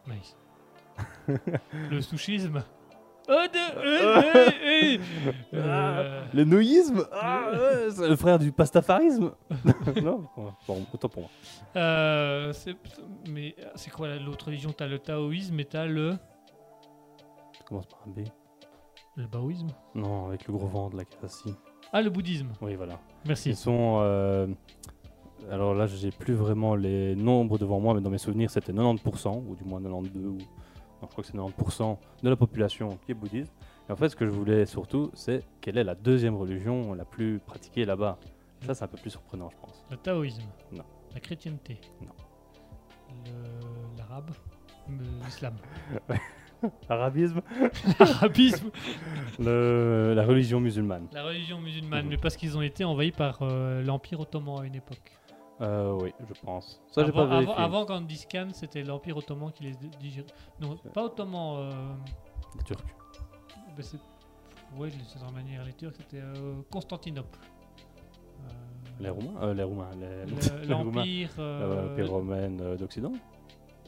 Nice. 0.06 0.34
le 1.90 2.00
sushisme 2.00 2.62
Oh 3.30 3.44
de... 3.52 3.76
euh, 3.76 4.22
euh, 4.34 4.50
euh, 4.64 4.98
euh, 5.52 6.24
Le 6.32 6.44
nouïsme 6.44 7.06
ah, 7.12 7.50
le 7.98 8.16
frère 8.16 8.38
du 8.38 8.50
pastafarisme? 8.52 9.32
Non 10.02 10.24
Bon, 10.66 10.86
autant 10.94 11.08
pour 11.10 11.22
moi. 11.22 11.30
euh, 11.76 12.52
c'est, 12.54 12.74
mais 13.28 13.54
c'est 13.74 13.90
quoi 13.90 14.16
l'autre 14.16 14.46
religion? 14.46 14.72
T'as 14.72 14.86
le 14.86 14.98
taoïsme 14.98 15.60
et 15.60 15.66
t'as 15.66 15.84
le... 15.84 16.12
Ça 17.58 17.64
commence 17.66 17.86
par 17.86 18.00
un 18.06 18.10
B. 18.10 18.20
Le 19.18 19.26
baoïsme 19.26 19.68
Non, 19.96 20.26
avec 20.28 20.46
le 20.46 20.54
gros 20.54 20.66
ventre, 20.68 20.96
la 20.96 21.04
cassie. 21.04 21.54
Ah, 21.92 22.00
le 22.00 22.08
bouddhisme. 22.08 22.52
Oui, 22.62 22.76
voilà. 22.76 23.00
Merci. 23.26 23.50
Ils 23.50 23.56
sont. 23.56 23.98
euh, 24.00 24.46
alors 25.50 25.74
là, 25.74 25.86
j'ai 25.86 26.10
plus 26.12 26.34
vraiment 26.34 26.74
les 26.76 27.16
nombres 27.16 27.58
devant 27.58 27.80
moi, 27.80 27.94
mais 27.94 28.00
dans 28.00 28.10
mes 28.10 28.18
souvenirs, 28.18 28.48
c'était 28.50 28.72
90%, 28.72 29.42
ou 29.46 29.56
du 29.56 29.64
moins 29.64 29.82
92, 29.82 30.24
ou. 30.24 30.30
Non, 31.00 31.02
je 31.02 31.06
crois 31.08 31.22
que 31.24 31.30
c'est 31.30 31.36
90% 31.36 31.98
de 32.22 32.28
la 32.30 32.36
population 32.36 32.96
qui 33.04 33.10
est 33.10 33.14
bouddhiste. 33.14 33.52
Et 33.88 33.92
en 33.92 33.96
fait, 33.96 34.08
ce 34.08 34.14
que 34.16 34.24
je 34.24 34.30
voulais 34.30 34.66
surtout, 34.66 35.10
c'est 35.14 35.44
quelle 35.60 35.78
est 35.78 35.84
la 35.84 35.94
deuxième 35.96 36.36
religion 36.36 36.94
la 36.94 37.04
plus 37.04 37.40
pratiquée 37.40 37.84
là-bas. 37.84 38.18
Ça, 38.66 38.74
c'est 38.74 38.84
un 38.84 38.88
peu 38.88 38.98
plus 38.98 39.10
surprenant, 39.10 39.50
je 39.50 39.56
pense. 39.60 39.84
Le 39.90 39.96
taoïsme. 39.96 40.42
Non. 40.72 40.84
La 41.14 41.20
chrétienté. 41.20 41.80
Non. 42.02 42.12
Le- 43.24 43.98
L'arabe. 43.98 44.30
Le- 44.88 45.24
L'islam. 45.24 45.54
L'arabisme. 46.88 47.40
Le- 49.38 50.12
La 50.14 50.24
religion 50.24 50.60
musulmane. 50.60 51.06
La 51.12 51.24
religion 51.24 51.60
musulmane. 51.60 52.04
Mhm. 52.04 52.10
Mais 52.10 52.16
parce 52.16 52.36
qu'ils 52.36 52.56
ont 52.56 52.62
été 52.62 52.84
envahis 52.84 53.12
par 53.12 53.38
euh, 53.42 53.82
l'Empire 53.82 54.20
ottoman 54.20 54.62
à 54.62 54.64
une 54.66 54.74
époque. 54.74 55.12
Euh, 55.60 55.92
oui, 56.00 56.12
je 56.28 56.40
pense. 56.40 56.80
Ça, 56.92 57.02
j'ai 57.02 57.08
avant, 57.08 57.26
pas 57.26 57.26
vérifié. 57.26 57.54
avant, 57.56 57.78
avant 57.82 57.86
Genghis 57.86 58.24
Khan, 58.30 58.48
c'était 58.52 58.82
l'Empire 58.84 59.16
ottoman 59.16 59.50
qui 59.52 59.64
les 59.64 59.72
digérait. 60.00 60.26
Non, 60.60 60.76
pas 60.94 61.04
ottoman. 61.04 61.58
Euh... 61.58 61.70
Les 62.56 62.64
Turcs. 62.64 62.84
ben 63.76 63.82
c'est... 63.82 63.98
Ouais, 64.78 64.88
de 64.88 64.94
cette 65.06 65.22
manière, 65.34 65.64
les 65.64 65.72
Turcs, 65.72 65.94
c'était 65.96 66.20
euh, 66.22 66.60
Constantinople. 66.70 67.38
Euh, 68.40 68.52
Les 69.00 69.08
Roumains 69.10 69.40
euh, 69.42 69.54
Les 69.54 69.62
Roumains. 69.64 69.90
Les, 69.98 70.26
le- 70.26 70.66
les 70.66 70.74
Roumains. 70.74 70.92
L'Empire. 70.96 71.30
euh, 71.38 71.88
L'Empire 71.88 72.10
romain 72.10 72.60
euh, 72.60 72.76
d'Occident 72.76 73.12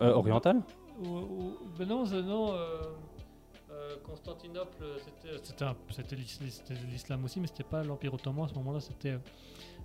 Euh, 0.00 0.12
Oriental? 0.14 0.60
Ou- 1.00 1.06
ou- 1.06 1.56
ben 1.78 1.88
non, 1.88 2.04
c'est- 2.04 2.22
non. 2.22 2.52
euh, 2.52 2.82
euh, 3.70 3.96
Constantinople, 4.04 4.84
c'était, 5.90 6.16
l'islam 6.16 7.24
aussi, 7.24 7.40
mais 7.40 7.46
c'était 7.46 7.62
pas 7.64 7.82
l'Empire 7.82 8.12
ottoman 8.14 8.44
à 8.44 8.48
ce 8.48 8.54
moment-là, 8.54 8.80
c'était 8.80 9.12
euh, 9.12 9.18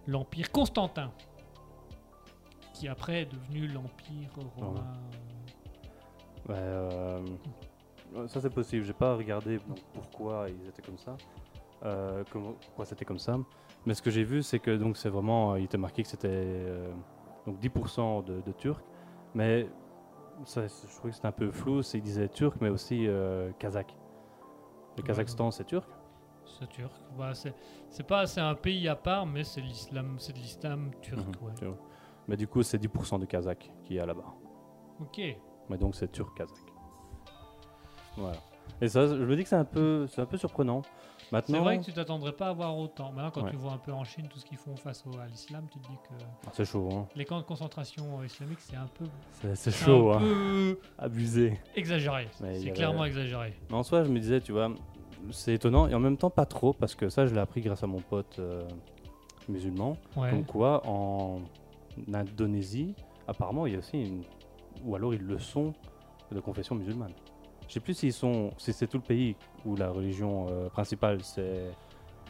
l'Empire 0.07 0.51
Constantin, 0.51 1.11
qui 2.73 2.87
après 2.87 3.21
est 3.21 3.25
devenu 3.27 3.67
l'Empire 3.67 4.29
romain. 4.57 4.93
Euh, 6.49 7.25
ça 8.27 8.41
c'est 8.41 8.49
possible. 8.49 8.83
J'ai 8.85 8.93
pas 8.93 9.15
regardé 9.15 9.59
pourquoi 9.93 10.47
ils 10.49 10.67
étaient 10.67 10.81
comme 10.81 10.97
ça, 10.97 11.15
euh, 11.83 12.23
pourquoi 12.29 12.85
c'était 12.85 13.05
comme 13.05 13.19
ça. 13.19 13.37
Mais 13.85 13.93
ce 13.93 14.01
que 14.01 14.09
j'ai 14.11 14.23
vu, 14.23 14.43
c'est 14.43 14.59
que 14.59 14.75
donc 14.75 14.97
c'est 14.97 15.09
vraiment, 15.09 15.53
euh, 15.53 15.59
il 15.59 15.65
était 15.65 15.77
marqué 15.77 16.03
que 16.03 16.09
c'était 16.09 16.27
euh, 16.31 16.91
donc 17.45 17.59
10% 17.59 18.23
de, 18.25 18.41
de 18.41 18.51
Turcs, 18.51 18.81
mais 19.33 19.67
ça, 20.43 20.67
je 20.67 20.95
trouvais 20.95 21.09
que 21.09 21.15
c'était 21.15 21.27
un 21.27 21.31
peu 21.31 21.51
flou. 21.51 21.81
C'est 21.81 21.97
ils 21.97 22.03
disaient 22.03 22.27
Turc, 22.29 22.57
mais 22.61 22.69
aussi 22.69 23.07
euh, 23.07 23.51
Kazakh. 23.59 23.95
Le 24.97 25.03
Kazakhstan, 25.03 25.51
c'est 25.51 25.65
turc? 25.65 25.89
C'est 26.45 26.69
turc. 26.69 26.93
Bah, 27.17 27.33
c'est, 27.33 28.07
pas, 28.07 28.25
un 28.39 28.55
pays 28.55 28.87
à 28.87 28.95
part, 28.95 29.25
mais 29.25 29.43
c'est 29.43 29.61
l'islam, 29.61 30.15
c'est 30.19 30.33
de 30.33 30.37
l'islam 30.37 30.91
turc. 31.01 31.19
Mhm, 31.19 31.47
ouais. 31.47 31.75
Mais 32.27 32.37
du 32.37 32.47
coup, 32.47 32.63
c'est 32.63 32.77
10% 32.77 33.19
de 33.19 33.25
Kazakh 33.25 33.71
qui 33.83 33.95
y 33.95 33.99
a 33.99 34.05
là-bas. 34.05 34.33
Ok. 35.01 35.19
Mais 35.69 35.77
donc 35.77 35.95
c'est 35.95 36.11
turc 36.11 36.35
kazakh. 36.37 36.57
Voilà. 38.17 38.37
Et 38.81 38.87
ça, 38.87 39.07
je 39.07 39.15
me 39.15 39.35
dis 39.35 39.43
que 39.43 39.49
c'est 39.49 39.55
un 39.55 39.65
peu, 39.65 40.07
c'est 40.07 40.21
un 40.21 40.25
peu 40.25 40.37
surprenant. 40.37 40.81
Maintenant, 41.31 41.57
C'est 41.57 41.63
vrai 41.63 41.79
que 41.79 41.83
tu 41.83 41.93
t'attendrais 41.93 42.31
pas 42.33 42.49
à 42.49 42.53
voir 42.53 42.77
autant. 42.77 43.11
Maintenant, 43.11 43.31
quand 43.31 43.43
Ouais. 43.43 43.49
tu 43.51 43.55
vois 43.57 43.71
un 43.73 43.77
peu 43.77 43.91
en 43.91 44.03
Chine 44.03 44.27
tout 44.29 44.39
ce 44.39 44.45
qu'ils 44.45 44.57
font 44.57 44.75
face 44.75 45.03
au- 45.07 45.17
à 45.19 45.25
l'islam, 45.27 45.65
tu 45.71 45.79
te 45.79 45.87
dis 45.87 45.97
que 46.07 46.23
Ah, 46.45 46.49
c'est 46.53 46.65
chaud, 46.65 46.89
hein. 46.93 47.07
les 47.15 47.25
camps 47.25 47.39
de 47.39 47.43
concentration 47.45 48.19
euh, 48.19 48.25
islamiques, 48.25 48.59
c'est 48.61 48.75
un 48.75 48.87
peu, 48.97 49.05
C'est, 49.55 49.71
chaud, 49.71 50.11
un 50.11 50.17
hein. 50.17 50.19
peu 50.19 50.79
Abusé. 50.99 51.59
exagéré. 51.75 52.27
Mais 52.41 52.55
C'est 52.55 52.61
avait- 52.61 52.71
clairement 52.71 53.05
exagéré. 53.05 53.53
Mais 53.69 53.75
en 53.75 53.83
soi, 53.83 54.03
je 54.03 54.09
me 54.11 54.19
disais, 54.19 54.39
tu 54.41 54.51
vois, 54.51 54.69
c'est 55.31 55.53
étonnant 55.55 55.87
et 55.87 55.95
en 55.95 55.99
même 55.99 56.17
temps 56.17 56.29
pas 56.29 56.45
trop 56.45 56.73
parce 56.73 56.93
que 56.95 57.09
ça, 57.09 57.25
je 57.25 57.33
l'ai 57.33 57.39
appris 57.41 57.61
grâce 57.61 57.83
à 57.83 57.87
mon 57.87 57.99
pote 58.01 58.37
euh, 58.39 58.67
musulmans. 59.49 59.97
Ouais. 60.15 60.29
Comme 60.29 60.45
quoi, 60.45 60.81
en 60.87 61.39
Indonésie, 62.13 62.93
apparemment, 63.27 63.65
il 63.65 63.73
y 63.73 63.75
a 63.75 63.79
aussi 63.79 63.99
une. 64.01 64.23
Ou 64.83 64.95
alors 64.95 65.13
ils 65.13 65.21
le 65.21 65.39
sont 65.39 65.73
de 66.31 66.39
confession 66.39 66.75
musulmane. 66.75 67.13
Je 67.67 67.73
sais 67.73 67.79
plus 67.79 67.93
s'ils 67.93 68.13
sont, 68.13 68.51
si 68.57 68.73
c'est 68.73 68.87
tout 68.87 68.97
le 68.97 69.03
pays 69.03 69.35
où 69.65 69.75
la 69.75 69.89
religion 69.89 70.47
euh, 70.49 70.69
principale 70.69 71.23
c'est 71.23 71.71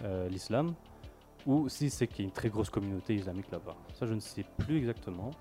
euh, 0.03 0.29
l'islam, 0.29 0.73
ou 1.45 1.69
si 1.69 1.89
c'est 1.89 2.07
qu'il 2.07 2.19
y 2.19 2.21
a 2.23 2.25
une 2.25 2.33
très 2.33 2.49
grosse 2.49 2.69
communauté 2.69 3.15
islamique 3.15 3.51
là-bas. 3.51 3.75
Ça, 3.93 4.05
je 4.05 4.13
ne 4.13 4.19
sais 4.19 4.45
plus 4.57 4.77
exactement. 4.77 5.31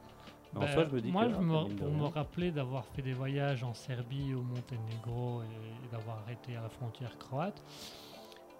Mais 0.53 0.61
en 0.61 0.62
Ben, 0.62 0.73
soi, 0.73 0.85
je 0.85 0.95
me 0.95 1.01
dis 1.01 1.11
moi, 1.11 1.25
que, 1.25 1.31
je 1.31 1.37
ah, 1.37 1.41
me, 1.41 1.69
de 1.69 1.75
pour 1.75 1.91
me 1.91 2.07
rappeler 2.07 2.51
d'avoir 2.51 2.85
fait 2.87 3.03
des 3.03 3.12
voyages 3.12 3.65
en 3.65 3.75
Serbie, 3.75 4.35
au 4.35 4.43
Monténégro 4.43 5.43
et, 5.43 5.87
et 5.87 5.89
d'avoir 5.91 6.19
arrêté 6.19 6.57
à 6.57 6.62
la 6.62 6.69
frontière 6.69 7.16
croate, 7.19 7.62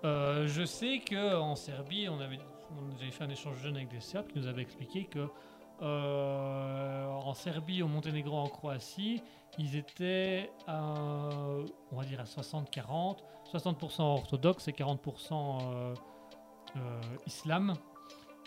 euh, 0.05 0.47
je 0.47 0.65
sais 0.65 0.99
que 0.99 1.37
en 1.37 1.57
Serbie, 1.57 2.09
on 2.09 2.21
avait, 2.21 2.39
on 2.71 3.01
avait 3.01 3.11
fait 3.11 3.25
un 3.25 3.31
échange 3.31 3.59
jeune 3.63 3.77
avec 3.77 3.89
des 3.89 4.01
Serbes 4.01 4.27
qui 4.27 4.39
nous 4.39 4.47
avaient 4.47 4.63
expliqué 4.63 5.05
que 5.05 5.29
euh, 5.85 7.07
en 7.07 7.35
Serbie, 7.35 7.83
au 7.83 7.89
Monténégro, 7.89 8.37
en 8.37 8.49
Croatie, 8.49 9.23
ils 9.59 9.77
étaient 9.77 10.51
à, 10.67 10.95
on 11.93 11.97
va 11.97 12.05
dire 12.05 12.21
à 12.21 12.25
60-40, 12.25 13.19
60%, 13.53 14.03
orthodoxes 14.03 14.69
et 14.69 14.73
40% 14.73 14.99
euh, 15.33 15.95
euh, 16.77 17.01
islam. 17.27 17.75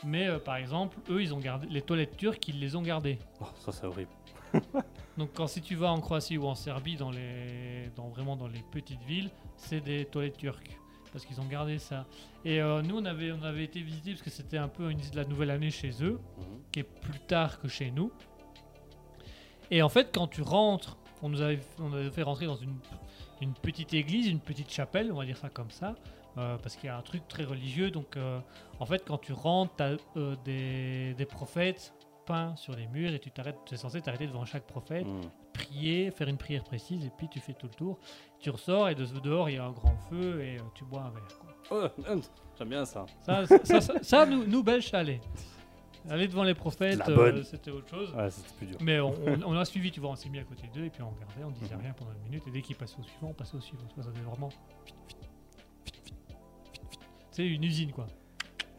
Mais 0.03 0.27
euh, 0.27 0.39
par 0.39 0.57
exemple, 0.57 0.97
eux, 1.09 1.21
ils 1.21 1.33
ont 1.33 1.39
gardé 1.39 1.67
les 1.67 1.81
toilettes 1.81 2.17
turques, 2.17 2.47
ils 2.47 2.59
les 2.59 2.75
ont 2.75 2.81
gardées. 2.81 3.19
Oh, 3.41 3.45
ça, 3.55 3.71
c'est 3.71 3.85
horrible. 3.85 4.11
Donc 5.17 5.31
quand 5.33 5.47
si 5.47 5.61
tu 5.61 5.75
vas 5.75 5.91
en 5.91 5.99
Croatie 5.99 6.37
ou 6.37 6.45
en 6.45 6.55
Serbie, 6.55 6.95
dans 6.95 7.11
les, 7.11 7.89
dans 7.95 8.09
vraiment 8.09 8.35
dans 8.35 8.47
les 8.47 8.63
petites 8.71 9.03
villes, 9.03 9.31
c'est 9.55 9.81
des 9.81 10.05
toilettes 10.05 10.37
turques 10.37 10.79
parce 11.17 11.25
qu'ils 11.25 11.41
ont 11.41 11.45
gardé 11.47 11.79
ça. 11.79 12.05
Et 12.45 12.61
euh, 12.61 12.81
nous 12.81 12.97
on 12.97 13.05
avait 13.05 13.31
on 13.31 13.41
avait 13.43 13.63
été 13.63 13.81
visiter 13.81 14.11
parce 14.11 14.21
que 14.23 14.29
c'était 14.29 14.57
un 14.57 14.67
peu 14.67 14.89
une 14.91 14.97
de 14.99 15.15
la 15.15 15.25
nouvelle 15.25 15.49
année 15.51 15.71
chez 15.71 15.91
eux, 16.03 16.19
Mhm. 16.37 16.43
qui 16.71 16.79
est 16.81 16.83
plus 16.83 17.19
tard 17.19 17.59
que 17.59 17.67
chez 17.67 17.91
nous. 17.91 18.11
Et 19.71 19.81
en 19.81 19.89
fait 19.89 20.09
quand 20.13 20.27
tu 20.27 20.41
rentres, 20.41 20.97
on 21.21 21.29
nous 21.29 21.41
avait 21.41 21.59
on 21.79 21.91
avait 21.93 22.09
fait 22.11 22.23
rentrer 22.23 22.45
dans 22.45 22.55
une 22.55 22.75
une 23.41 23.53
petite 23.53 23.93
église, 23.93 24.27
une 24.27 24.39
petite 24.39 24.71
chapelle, 24.71 25.11
on 25.11 25.17
va 25.17 25.25
dire 25.25 25.37
ça 25.37 25.49
comme 25.49 25.71
ça. 25.71 25.95
euh, 26.39 26.55
parce 26.59 26.75
qu'il 26.75 26.85
y 26.85 26.89
a 26.89 26.95
un 26.97 27.01
truc 27.01 27.27
très 27.27 27.43
religieux, 27.45 27.89
donc 27.89 28.15
euh, 28.15 28.39
en 28.79 28.85
fait 28.85 29.03
quand 29.07 29.17
tu 29.17 29.33
rentres, 29.33 29.75
tu 29.75 29.83
as 29.83 29.95
des, 30.45 31.15
des 31.15 31.25
prophètes 31.25 31.93
peints 32.27 32.55
sur 32.55 32.75
les 32.75 32.85
murs 32.87 33.11
et 33.11 33.17
tu 33.19 33.31
t'arrêtes, 33.31 33.57
es 33.71 33.75
censé 33.77 34.01
t'arrêter 34.01 34.27
devant 34.27 34.45
chaque 34.45 34.67
prophète 34.67 35.07
Mhm. 35.07 35.21
Prier, 35.57 36.11
faire 36.11 36.27
une 36.27 36.37
prière 36.37 36.63
précise, 36.63 37.05
et 37.05 37.11
puis 37.17 37.27
tu 37.29 37.39
fais 37.39 37.53
tout 37.53 37.67
le 37.67 37.73
tour. 37.73 37.99
Tu 38.39 38.49
ressors, 38.49 38.89
et 38.89 38.95
de 38.95 39.05
dehors, 39.05 39.49
il 39.49 39.55
y 39.55 39.57
a 39.57 39.65
un 39.65 39.71
grand 39.71 39.95
feu, 40.09 40.41
et 40.41 40.57
euh, 40.57 40.61
tu 40.75 40.83
bois 40.85 41.01
un 41.01 41.09
verre. 41.09 41.39
quoi. 41.39 41.91
Oh, 41.99 42.11
hum, 42.11 42.21
J'aime 42.57 42.69
bien 42.69 42.85
ça. 42.85 43.05
Ça, 43.21 43.45
ça, 43.63 43.81
ça, 44.01 44.25
nous, 44.29 44.45
nous, 44.45 44.63
Belges, 44.63 44.93
allait. 44.93 45.21
Aller 46.09 46.27
devant 46.27 46.43
les 46.43 46.53
prophètes, 46.53 47.01
euh, 47.09 47.43
c'était 47.43 47.69
autre 47.71 47.89
chose. 47.89 48.13
Ouais, 48.15 48.29
c'était 48.31 48.53
plus 48.57 48.67
dur. 48.67 48.77
Mais 48.81 48.99
on, 49.01 49.09
on- 49.27 49.43
on 49.43 49.57
a 49.57 49.65
suivi, 49.65 49.91
tu 49.91 49.99
vois, 49.99 50.11
on 50.11 50.15
s'est 50.15 50.29
mis 50.29 50.39
à 50.39 50.43
côté 50.43 50.63
d'eux, 50.73 50.85
et 50.85 50.89
puis 50.89 51.01
on 51.01 51.09
regardait, 51.09 51.43
on 51.43 51.51
disait 51.51 51.75
Mhm. 51.75 51.81
rien 51.81 51.93
pendant 51.93 52.11
une 52.13 52.23
minute, 52.23 52.43
et 52.47 52.51
dès 52.51 52.61
qu'ils 52.61 52.75
passaient 52.77 52.99
au 52.99 53.03
suivant, 53.03 53.29
on 53.29 53.33
passait 53.33 53.57
au 53.57 53.61
suivant. 53.61 53.83
Tu 53.89 53.95
vois, 53.95 54.03
ça 54.05 54.11
faisait 54.11 54.23
vraiment... 54.23 54.49
C'est 57.31 57.45
une 57.47 57.63
usine, 57.63 57.91
quoi. 57.91 58.07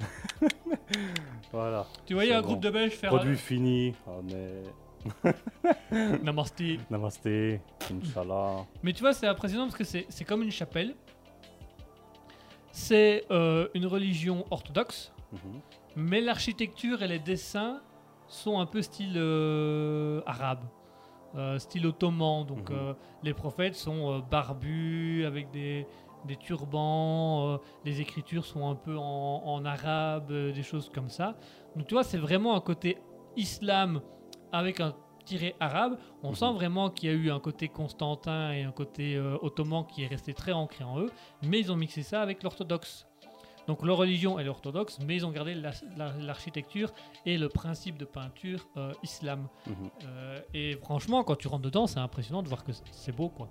Voilà. 1.53 1.87
Tu 2.07 2.15
voyais 2.15 2.33
un 2.35 2.41
bon. 2.41 2.49
groupe 2.49 2.61
de 2.61 2.71
Belges 2.71 2.93
faire... 2.93 3.11
Produit 3.11 3.37
fini. 3.37 3.95
Oh, 4.07 4.21
mais... 4.25 4.63
Namasté. 6.23 6.81
Namasté. 6.91 7.61
Inch'Allah. 7.91 8.67
Mais 8.83 8.93
tu 8.93 9.01
vois, 9.01 9.13
c'est 9.13 9.27
impressionnant 9.27 9.65
parce 9.65 9.77
que 9.77 9.85
c'est 9.85 10.07
c'est 10.09 10.25
comme 10.25 10.43
une 10.43 10.51
chapelle. 10.51 10.95
C'est 12.71 13.25
euh, 13.31 13.69
une 13.75 13.87
religion 13.87 14.45
orthodoxe, 14.51 15.13
Mhm. 15.33 15.61
mais 15.97 16.21
l'architecture 16.21 17.03
et 17.03 17.09
les 17.09 17.19
dessins 17.19 17.81
sont 18.29 18.61
un 18.61 18.67
peu 18.67 18.83
style 18.83 19.15
euh, 19.17 20.21
arabe, 20.27 20.65
euh, 21.35 21.59
style 21.59 21.87
ottoman. 21.87 22.45
Donc 22.47 22.71
Mhm. 22.71 22.95
les 23.23 23.35
prophètes 23.35 23.75
sont 23.75 24.21
barbus 24.31 25.25
avec 25.27 25.51
des, 25.51 25.87
des 26.27 26.37
turbans, 26.37 27.55
euh, 27.55 27.59
les 27.85 28.01
écritures 28.01 28.45
sont 28.45 28.69
un 28.71 28.75
peu 28.75 28.97
en, 28.97 29.43
en 29.45 29.65
arabe, 29.65 30.31
euh, 30.31 30.53
des 30.53 30.63
choses 30.63 30.91
comme 30.95 31.09
ça. 31.11 31.37
Donc 31.75 31.87
tu 31.87 31.95
vois, 31.95 32.05
c'est 32.05 32.19
vraiment 32.19 32.55
un 32.55 32.61
côté 32.61 32.99
islam 33.37 34.01
avec 34.53 34.81
un 34.81 34.95
tiré 35.25 35.55
arabe. 35.61 35.99
On 36.23 36.31
Mhm. 36.31 36.35
sent 36.37 36.53
vraiment 36.55 36.91
qu'il 36.91 37.11
y 37.11 37.13
a 37.13 37.15
eu 37.17 37.31
un 37.31 37.41
côté 37.41 37.69
Constantin 37.69 38.53
et 38.53 38.63
un 38.63 38.73
côté 38.73 39.15
euh, 39.17 39.37
ottoman 39.43 39.85
qui 39.87 40.03
est 40.05 40.07
resté 40.07 40.33
très 40.35 40.53
ancré 40.53 40.85
en 40.85 41.01
eux, 41.01 41.11
mais 41.45 41.61
ils 41.61 41.71
ont 41.71 41.77
mixé 41.77 42.03
ça 42.03 42.23
avec 42.23 42.43
l'orthodoxe. 42.43 43.07
Donc 43.67 43.85
leur 43.85 43.99
religion 43.99 44.39
est 44.39 44.45
l'orthodoxe, 44.45 44.99
mais 45.07 45.17
ils 45.17 45.27
ont 45.27 45.31
gardé 45.31 45.55
la- 45.55 45.73
la- 45.99 46.15
l'architecture 46.17 46.91
et 47.27 47.37
le 47.37 47.51
principe 47.51 47.99
de 47.99 48.07
peinture 48.07 48.67
euh, 48.79 48.93
islam. 49.03 49.47
Mhm. 49.67 49.75
Euh, 50.07 50.41
et 50.55 50.77
franchement, 50.83 51.23
quand 51.23 51.37
tu 51.37 51.49
rentres 51.49 51.65
dedans, 51.65 51.87
c'est 51.87 51.99
impressionnant 52.01 52.43
de 52.43 52.49
voir 52.49 52.65
que 52.65 52.73
c'est 52.91 53.13
beau, 53.15 53.29
quoi. 53.29 53.49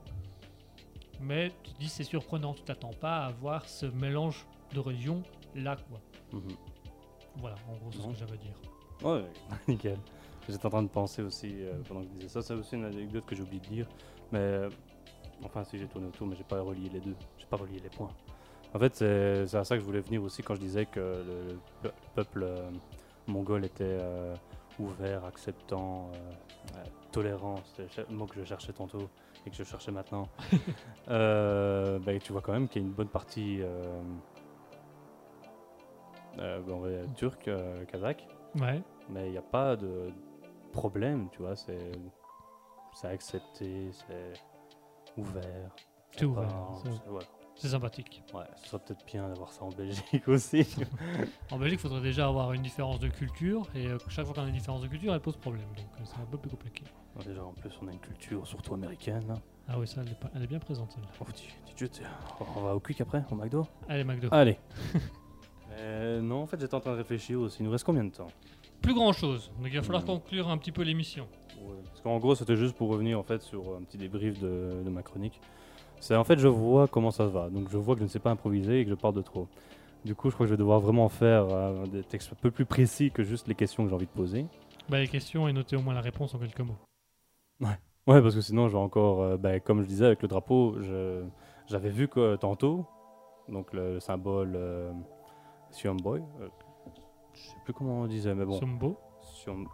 Mais 1.22 1.52
tu 1.64 1.72
te 1.74 1.80
dis, 1.80 1.90
c'est 1.90 2.04
surprenant, 2.04 2.54
tu 2.54 2.64
t'attends 2.64 2.94
pas 2.94 3.26
à 3.26 3.32
voir 3.32 3.68
ce 3.68 3.86
mélange 3.86 4.46
de 4.74 4.80
religion 4.80 5.22
là, 5.56 5.76
quoi. 5.76 6.00
Mhm. 6.34 6.56
Voilà, 7.36 7.56
en 7.70 7.74
gros, 7.76 7.92
c'est 7.92 8.02
ce 8.02 8.08
que 8.08 8.16
j'avais 8.16 8.34
à 8.34 8.38
dire. 8.38 8.56
Ouais, 9.04 9.24
nickel. 9.68 10.00
J'étais 10.48 10.66
en 10.66 10.70
train 10.70 10.84
de 10.84 10.88
penser 10.88 11.22
aussi 11.22 11.56
euh, 11.62 11.74
pendant 11.88 12.02
que 12.02 12.08
je 12.08 12.12
disais 12.14 12.30
ça. 12.30 12.42
C'est 12.42 12.54
aussi 12.54 12.76
une 12.76 12.86
anecdote 12.86 13.26
que 13.26 13.36
j'ai 13.36 13.44
oublié 13.44 13.60
de 13.60 13.66
dire. 13.68 13.88
Mais 14.32 14.40
euh, 14.40 14.70
enfin, 15.44 15.64
si 15.64 15.78
j'ai 15.78 15.88
tourné 15.88 16.08
autour, 16.08 16.28
mais 16.28 16.36
j'ai 16.36 16.44
pas 16.44 16.62
relié 16.62 16.90
les 16.90 17.00
deux. 17.02 17.16
J'ai 17.38 17.46
pas 17.48 17.58
relié 17.58 17.80
les 17.80 17.90
points. 17.90 18.12
En 18.74 18.80
fait, 18.80 18.96
c'est 18.96 19.56
à 19.56 19.64
ça 19.64 19.76
que 19.76 19.82
je 19.82 19.86
voulais 19.86 20.02
venir 20.02 20.22
aussi 20.24 20.44
quand 20.44 20.56
je 20.56 20.60
disais 20.60 20.86
que 20.86 21.00
le, 21.00 21.54
le 21.54 21.60
pe- 21.82 21.94
peuple 22.16 22.44
euh, 22.44 22.70
mongol 23.26 23.64
était 23.66 23.84
euh, 23.86 24.36
ouvert, 24.80 25.24
acceptant, 25.26 26.12
tolérant. 27.12 27.56
C'était 27.76 28.06
le 28.10 28.16
mot 28.16 28.26
que 28.26 28.40
je 28.40 28.44
cherchais 28.46 28.74
tantôt 28.74 29.10
et 29.46 29.50
que 29.50 29.56
je 29.56 29.64
cherchais 29.64 29.92
maintenant. 29.92 30.28
Bah, 31.08 32.20
tu 32.24 32.32
vois 32.34 32.42
quand 32.42 32.52
même 32.54 32.68
qu'il 32.68 32.82
y 32.82 32.86
a 32.86 32.88
une 32.88 32.94
bonne 32.94 33.08
partie 33.08 33.60
euh, 33.62 34.02
turque, 37.16 37.48
euh, 37.48 37.84
kazakh 37.86 38.28
Ouais. 38.60 38.82
mais 39.10 39.28
il 39.28 39.32
n'y 39.32 39.38
a 39.38 39.42
pas 39.42 39.76
de 39.76 40.10
problème, 40.72 41.30
tu 41.32 41.40
vois, 41.42 41.56
c'est 41.56 41.92
c'est 42.94 43.08
accepté, 43.08 43.92
c'est 43.92 44.34
ouvert. 45.18 45.72
C'est 46.16 46.26
ouvert, 46.26 46.50
c'est- 47.56 47.68
sympathique. 47.68 48.24
Ouais, 48.34 48.44
ce 48.56 48.70
serait 48.70 48.80
peut-être 48.84 49.04
bien 49.06 49.28
d'avoir 49.28 49.52
ça 49.52 49.64
en 49.64 49.70
Belgique 49.70 50.28
aussi. 50.28 50.66
En 51.52 51.58
Belgique, 51.58 51.80
il 51.80 51.82
faudrait 51.82 52.02
déjà 52.02 52.28
avoir 52.28 52.54
une 52.54 52.62
différence 52.62 53.00
de 53.00 53.08
culture, 53.08 53.68
et 53.76 53.88
euh, 53.88 53.98
chaque 54.10 54.26
fois 54.26 54.34
qu'on 54.36 54.44
a 54.44 54.48
une 54.48 54.54
différence 54.54 54.82
de 54.82 54.88
culture, 54.88 55.14
elle 55.14 55.20
pose 55.22 55.38
problème. 55.38 55.66
Donc 55.76 55.86
euh, 56.00 56.04
c'est 56.06 56.22
un 56.22 56.26
peu 56.26 56.38
plus 56.38 56.50
compliqué. 56.52 56.84
Déjà, 57.26 57.44
en 57.44 57.54
plus, 57.54 57.72
on 57.82 57.88
a 57.88 57.92
une 57.92 58.00
culture 58.00 58.46
surtout 58.48 58.76
américaine. 58.76 59.36
Ah 59.68 59.78
oui, 59.80 59.88
ça, 59.88 60.02
elle 60.02 60.12
est, 60.12 60.20
pas- 60.20 60.30
elle 60.36 60.44
est 60.44 60.48
bien 60.48 60.60
présente, 60.60 60.92
celle-là. 60.92 61.10
Oh, 61.20 61.26
tu- 61.36 61.76
tu- 61.76 61.90
tu- 61.90 62.02
on 62.56 62.62
va 62.62 62.76
au 62.76 62.80
quick 62.80 63.02
après, 63.02 63.24
au 63.32 63.36
McDo? 63.36 63.68
Allez, 63.90 64.04
McDo. 64.04 64.28
Allez. 64.32 64.58
Euh, 65.80 66.22
non, 66.22 66.42
en 66.44 66.48
fait, 66.48 66.60
j'étais 66.60 66.74
en 66.74 66.80
train 66.80 66.94
de 66.94 66.98
réfléchir 66.98 67.40
aussi. 67.40 67.58
Il 67.60 67.66
nous 67.66 67.72
reste 67.72 67.84
combien 67.84 68.04
de 68.04 68.10
temps? 68.10 68.30
Plus 68.88 68.94
grand-chose. 68.94 69.52
Donc 69.58 69.68
il 69.70 69.76
va 69.76 69.82
falloir 69.84 70.04
Hmm. 70.04 70.08
conclure 70.08 70.48
un 70.48 70.58
petit 70.58 70.72
peu 70.72 70.82
l'émission. 70.82 71.28
Ouais, 71.62 71.76
Parce 71.90 72.00
qu'en 72.00 72.18
gros, 72.20 72.36
c'était 72.36 72.56
juste 72.56 72.74
pour 72.78 72.88
revenir 72.90 73.20
en 73.20 73.24
fait 73.24 73.42
sur 73.42 73.76
un 73.76 73.82
petit 73.82 73.98
débrief 73.98 74.40
de, 74.40 74.82
de 74.86 74.90
ma 74.90 75.02
chronique. 75.04 75.42
C'est 76.00 76.16
en 76.16 76.24
fait, 76.24 76.40
je 76.40 76.48
vois 76.48 76.88
comment 76.88 77.12
ça 77.12 77.26
va. 77.26 77.50
Donc, 77.50 77.68
je 77.70 77.78
vois 77.78 77.96
que 77.96 78.00
je 78.00 78.06
ne 78.06 78.10
sais 78.10 78.20
pas 78.20 78.30
improviser 78.32 78.80
et 78.80 78.84
que 78.86 78.90
je 78.92 78.96
parle 78.96 79.16
de 79.16 79.22
trop. 79.22 79.50
Du 80.06 80.16
coup, 80.16 80.30
je 80.30 80.36
crois 80.36 80.46
que 80.46 80.50
je 80.50 80.54
vais 80.54 80.58
devoir 80.60 80.80
vraiment 80.80 81.10
faire 81.10 81.48
euh, 81.50 81.86
des 81.88 82.02
textes 82.02 82.32
un 82.32 82.38
peu 82.42 82.50
plus 82.50 82.64
précis 82.66 83.12
que 83.12 83.24
juste 83.24 83.50
les 83.50 83.56
questions 83.56 83.84
que 83.84 83.90
j'ai 83.90 83.96
envie 83.96 84.06
de 84.06 84.12
poser. 84.12 84.46
Bah, 84.88 85.00
les 85.00 85.08
questions 85.10 85.50
et 85.50 85.54
noter 85.54 85.76
au 85.76 85.82
moins 85.82 85.94
la 85.94 86.00
réponse 86.00 86.34
en 86.34 86.40
quelques 86.40 86.62
mots. 86.62 86.78
Ouais, 87.60 88.22
parce 88.22 88.36
que 88.36 88.42
sinon, 88.42 88.70
je 88.70 88.74
vais 88.78 88.82
encore, 88.82 89.22
euh, 89.22 89.36
ben, 89.36 89.60
comme 89.60 89.82
je 89.82 89.88
disais 89.88 90.06
avec 90.06 90.22
le 90.22 90.30
drapeau, 90.30 90.78
je- 90.82 91.26
j'avais 91.66 91.90
vu 91.90 92.08
que 92.08 92.38
tantôt, 92.38 92.86
donc 93.50 93.74
le, 93.74 93.96
le 93.96 94.00
symbole 94.00 94.54
euh, 94.56 94.94
euh, 95.86 96.48
je 97.38 97.50
sais 97.50 97.56
plus 97.64 97.74
comment 97.74 98.02
on 98.02 98.08
disait, 98.08 98.34
mais 98.36 98.46
bon, 98.46 98.60
Sombo. 98.60 98.98
Siom-. 99.22 99.68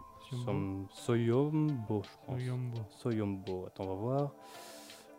Som- 0.44 0.86
Soyombo, 0.90 2.02
je 2.02 2.26
pense. 2.26 2.36
Oyombo. 2.40 2.78
Soyombo, 2.90 3.64
attends, 3.66 3.84
on 3.84 3.88
va 3.88 3.94
voir. 3.94 4.32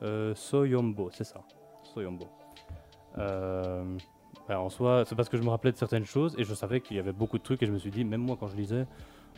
Euh, 0.04 0.36
Soyombo, 0.36 1.10
c'est 1.12 1.24
ça. 1.24 1.42
Soyombo. 1.84 2.28
Euh, 3.18 3.98
ben, 4.48 4.58
en 4.60 4.70
soi, 4.70 5.04
c'est 5.06 5.16
parce 5.16 5.30
que 5.30 5.38
je 5.38 5.44
me 5.44 5.50
rappelais 5.50 5.72
de 5.72 5.78
certaines 5.78 6.06
choses 6.06 6.36
et 6.38 6.44
je 6.44 6.54
savais 6.54 6.82
qu'il 6.82 6.98
y 6.98 7.00
avait 7.00 7.14
beaucoup 7.14 7.38
de 7.38 7.44
trucs 7.44 7.64
et 7.64 7.66
je 7.66 7.72
me 7.72 7.78
suis 7.78 7.92
dit, 7.92 8.04
même 8.04 8.22
moi 8.22 8.36
quand 8.40 8.48
je 8.48 8.56
lisais, 8.56 8.86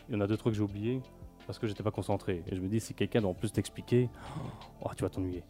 il 0.09 0.15
y 0.15 0.17
en 0.17 0.21
a 0.21 0.27
deux 0.27 0.37
trucs 0.37 0.53
que 0.53 0.57
j'ai 0.57 0.63
oubliés 0.63 1.01
parce 1.45 1.59
que 1.59 1.67
j'étais 1.67 1.83
pas 1.83 1.91
concentré. 1.91 2.43
Et 2.47 2.55
je 2.55 2.61
me 2.61 2.67
dis, 2.67 2.79
si 2.79 2.93
quelqu'un 2.93 3.21
doit 3.21 3.29
en 3.29 3.33
plus 3.35 3.51
t'expliquer, 3.51 4.09
oh, 4.81 4.89
tu 4.95 5.03
vas 5.03 5.09
t'ennuyer. 5.09 5.43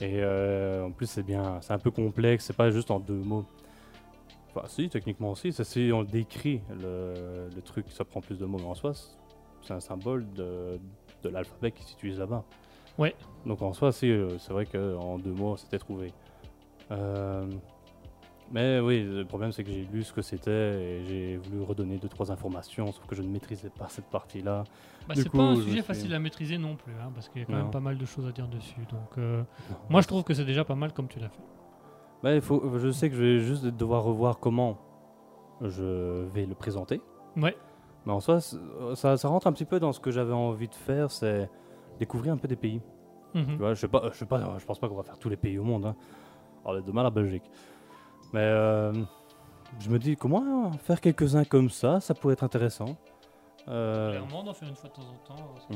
Et 0.00 0.20
euh, 0.22 0.86
en 0.86 0.92
plus, 0.92 1.06
c'est 1.06 1.22
bien, 1.22 1.58
c'est 1.60 1.72
un 1.72 1.78
peu 1.78 1.90
complexe, 1.90 2.44
c'est 2.46 2.56
pas 2.56 2.70
juste 2.70 2.90
en 2.90 3.00
deux 3.00 3.14
mots. 3.22 3.44
Enfin, 4.54 4.68
si, 4.68 4.88
techniquement 4.88 5.30
aussi, 5.32 5.52
c'est 5.52 5.64
si 5.64 5.90
on 5.92 6.04
décrit 6.04 6.60
le, 6.70 7.48
le 7.54 7.62
truc, 7.62 7.86
ça 7.90 8.04
prend 8.04 8.20
plus 8.20 8.38
de 8.38 8.44
mots, 8.46 8.58
mais 8.58 8.66
en 8.66 8.74
soi, 8.74 8.92
c'est 9.62 9.72
un 9.74 9.80
symbole 9.80 10.30
de, 10.32 10.78
de 11.22 11.28
l'alphabet 11.28 11.72
qui 11.72 11.82
s'utilise 11.84 12.18
là-bas. 12.18 12.44
Ouais. 12.98 13.16
Donc 13.46 13.60
en 13.62 13.72
soi, 13.72 13.90
euh, 14.04 14.36
c'est 14.38 14.52
vrai 14.52 14.66
qu'en 14.66 15.18
deux 15.18 15.32
mots, 15.32 15.56
c'était 15.56 15.78
trouvé. 15.78 16.12
Euh, 16.92 17.46
Mais 18.52 18.78
oui, 18.78 19.02
le 19.02 19.24
problème 19.24 19.50
c'est 19.52 19.64
que 19.64 19.70
j'ai 19.72 19.84
lu 19.90 20.04
ce 20.04 20.12
que 20.12 20.20
c'était 20.22 20.50
et 20.52 21.04
j'ai 21.06 21.36
voulu 21.38 21.62
redonner 21.62 21.96
deux 21.96 22.08
trois 22.10 22.30
informations, 22.30 22.92
sauf 22.92 23.04
que 23.06 23.16
je 23.16 23.22
ne 23.22 23.28
maîtrisais 23.28 23.70
pas 23.70 23.88
cette 23.88 24.04
partie-là. 24.10 24.64
Bah, 25.08 25.14
c'est 25.16 25.30
pas 25.30 25.38
un 25.42 25.56
sujet 25.56 25.70
suis- 25.70 25.82
facile 25.82 26.14
à 26.14 26.18
maîtriser 26.20 26.58
non 26.58 26.76
plus, 26.76 26.92
hein, 26.92 27.10
parce 27.14 27.28
qu'il 27.30 27.40
y 27.40 27.42
a 27.44 27.46
quand 27.46 27.52
Non. 27.54 27.62
même 27.62 27.70
pas 27.70 27.80
mal 27.80 27.96
de 27.98 28.04
choses 28.04 28.26
à 28.28 28.32
dire 28.32 28.46
dessus. 28.46 28.80
Donc, 28.90 29.18
euh, 29.18 29.42
moi, 29.88 30.02
je 30.02 30.06
trouve 30.06 30.22
que 30.24 30.34
c'est 30.34 30.44
déjà 30.44 30.62
pas 30.64 30.74
mal 30.76 30.92
comme 30.92 31.08
tu 31.08 31.18
l'as 31.18 31.30
fait. 31.30 31.42
Bah, 32.24 32.34
il 32.34 32.40
faut, 32.40 32.78
je 32.78 32.90
sais 32.90 33.10
que 33.10 33.16
je 33.16 33.22
vais 33.22 33.38
juste 33.40 33.64
devoir 33.66 34.02
revoir 34.02 34.38
comment 34.40 34.78
je 35.60 36.24
vais 36.32 36.46
le 36.46 36.54
présenter. 36.54 37.02
Ouais. 37.36 37.54
Mais 38.06 38.12
en 38.12 38.20
soi, 38.20 38.40
ça, 38.94 39.16
ça 39.18 39.28
rentre 39.28 39.46
un 39.46 39.52
petit 39.52 39.66
peu 39.66 39.78
dans 39.78 39.92
ce 39.92 40.00
que 40.00 40.10
j'avais 40.10 40.32
envie 40.32 40.68
de 40.68 40.74
faire, 40.74 41.10
c'est 41.10 41.50
découvrir 41.98 42.32
un 42.32 42.38
peu 42.38 42.48
des 42.48 42.56
pays. 42.56 42.80
Mhm. 43.34 43.46
Tu 43.46 43.56
vois, 43.56 43.74
je 43.74 43.80
sais 43.80 43.88
pas, 43.88 44.08
je 44.10 44.16
sais 44.16 44.24
pas, 44.24 44.56
je 44.58 44.64
pense 44.64 44.78
pas 44.78 44.88
qu'on 44.88 44.94
va 44.96 45.02
faire 45.02 45.18
tous 45.18 45.28
les 45.28 45.36
pays 45.36 45.58
au 45.58 45.64
monde. 45.64 45.84
Hein. 45.84 45.96
Alors, 46.64 46.82
demain 46.82 47.02
la 47.02 47.10
Belgique. 47.10 47.44
Mais 48.32 48.40
euh, 48.40 48.92
je 49.78 49.90
me 49.90 49.98
dis 49.98 50.16
comment 50.16 50.72
faire 50.78 51.02
quelques-uns 51.02 51.44
comme 51.44 51.68
ça, 51.68 52.00
ça 52.00 52.14
pourrait 52.14 52.32
être 52.32 52.42
intéressant. 52.44 52.96
Euh, 53.68 54.12
Clairement, 54.12 54.44
d'en 54.44 54.54
faire 54.54 54.68
une 54.70 54.76
fois 54.76 54.88
de 54.88 54.94
temps 54.94 55.02
en 55.02 55.26
temps. 55.36 55.54
ça 55.60 55.66
peut 55.68 55.74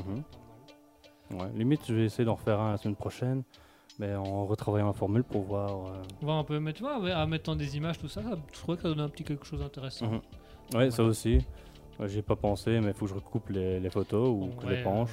Mhm. 1.35 1.41
ouais, 1.41 1.51
limite, 1.55 1.83
je 1.87 1.95
vais 1.95 2.05
essayer 2.07 2.25
d'en 2.25 2.37
refaire 2.37 2.59
un 2.59 2.71
la 2.71 2.77
semaine 2.79 2.97
prochaine, 2.97 3.43
mais 3.99 4.15
en 4.15 4.47
retravaillant 4.47 4.87
la 4.87 4.93
formule 4.93 5.25
pour 5.25 5.43
voir. 5.43 5.71
euh, 5.89 6.03
Voir 6.23 6.39
un 6.39 6.45
peu, 6.45 6.61
mais 6.61 6.73
tu 6.73 6.83
vois, 6.83 6.99
ouais, 7.01 7.27
mettre 7.27 7.51
en 7.51 7.57
des 7.57 7.77
images, 7.77 7.99
tout 7.99 8.09
ça, 8.09 8.23
je 8.53 8.59
trouvais 8.59 8.77
que 8.77 8.83
ça 8.83 8.89
donnait 8.89 9.03
un 9.03 9.09
petit 9.09 9.25
quelque 9.25 9.45
chose 9.47 9.61
d'intéressant. 9.61 10.07
Mhm. 10.07 10.21
Ouais, 10.75 10.91
ça 10.91 11.03
aussi. 11.03 11.41
Ouais, 11.99 12.09
J'y 12.09 12.19
ai 12.19 12.23
pas 12.23 12.37
pensé, 12.37 12.79
mais 12.81 12.89
il 12.89 12.95
faut 12.95 13.07
que 13.07 13.11
je 13.11 13.15
recoupe 13.17 13.49
les, 13.51 13.81
les 13.81 13.91
photos 13.91 14.29
ou 14.29 14.49
que 14.57 14.63
je 14.63 14.67
ouais, 14.69 14.77
les 14.77 14.83
penche. 14.83 15.11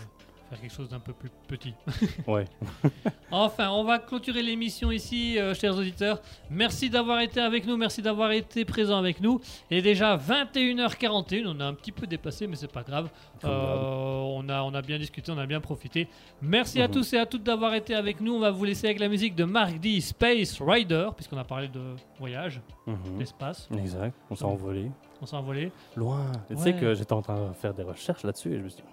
Faire 0.56 0.62
quelque 0.62 0.74
chose 0.76 0.90
d'un 0.90 1.00
peu 1.00 1.14
plus 1.14 1.30
petit. 1.48 1.74
Ouais. 2.28 2.46
Enfin, 3.32 3.70
on 3.72 3.84
va 3.84 4.00
clôturer 4.00 4.42
l'émission 4.42 4.92
ici, 4.92 5.38
euh, 5.38 5.54
chers 5.54 5.76
auditeurs. 5.76 6.22
Merci 6.50 6.90
d'avoir 6.90 7.20
été 7.20 7.42
avec 7.42 7.66
nous, 7.68 7.76
merci 7.76 8.02
d'avoir 8.02 8.32
été 8.32 8.64
présent 8.64 8.98
avec 8.98 9.20
nous. 9.20 9.42
Est 9.70 9.82
déjà 9.82 10.16
21h41, 10.16 11.48
on 11.48 11.60
a 11.60 11.66
un 11.66 11.74
petit 11.74 11.92
peu 11.92 12.08
dépassé, 12.08 12.48
mais 12.48 12.56
c'est 12.56 12.72
pas 12.72 12.84
grave. 12.84 13.10
Euh, 13.44 13.48
on, 13.50 14.48
a, 14.48 14.62
on 14.64 14.74
a 14.74 14.82
bien 14.82 14.98
discuté, 14.98 15.32
on 15.32 15.38
a 15.38 15.46
bien 15.46 15.60
profité. 15.60 16.08
Merci 16.42 16.82
à 16.82 16.88
Mhm. 16.88 16.94
tous 16.94 17.14
et 17.14 17.18
à 17.18 17.26
toutes 17.26 17.44
d'avoir 17.44 17.74
été 17.74 17.94
avec 17.94 18.22
nous. 18.22 18.36
On 18.36 18.40
va 18.40 18.52
vous 18.52 18.64
laisser 18.64 18.88
avec 18.88 19.00
la 19.00 19.10
musique 19.10 19.36
de 19.36 19.44
Mark 19.44 19.80
D. 19.80 20.00
Space 20.00 20.62
Rider, 20.62 21.10
puisqu'on 21.16 21.38
a 21.38 21.44
parlé 21.44 21.68
de 21.68 21.82
voyage, 22.20 22.62
Mhm. 22.88 23.18
d'espace. 23.18 23.68
Exact. 23.78 24.16
On 24.30 24.36
s'est 24.36 24.46
envolé. 24.46 24.90
On 25.22 25.26
s'est 25.26 25.36
envolé. 25.36 25.72
Loin. 25.96 26.32
Et 26.50 26.54
Tu 26.54 26.56
Ouais. 26.56 26.62
sais 26.62 26.74
que 26.74 26.94
j'étais 26.94 27.14
en 27.14 27.22
train 27.22 27.50
de 27.50 27.54
faire 27.54 27.74
des 27.74 27.84
recherches 27.84 28.24
là-dessus 28.24 28.54
et 28.54 28.58
je 28.60 28.64
me 28.64 28.70
suis 28.70 28.82
dit, 28.82 28.88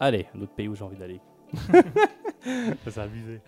allez, 0.00 0.26
un 0.34 0.40
autre 0.42 0.52
pays 0.54 0.68
où 0.68 0.74
j'ai 0.74 0.84
envie 0.84 0.96
d'aller. 0.96 1.20
ça 2.84 2.90
s'est 2.90 3.00
abusé. 3.00 3.40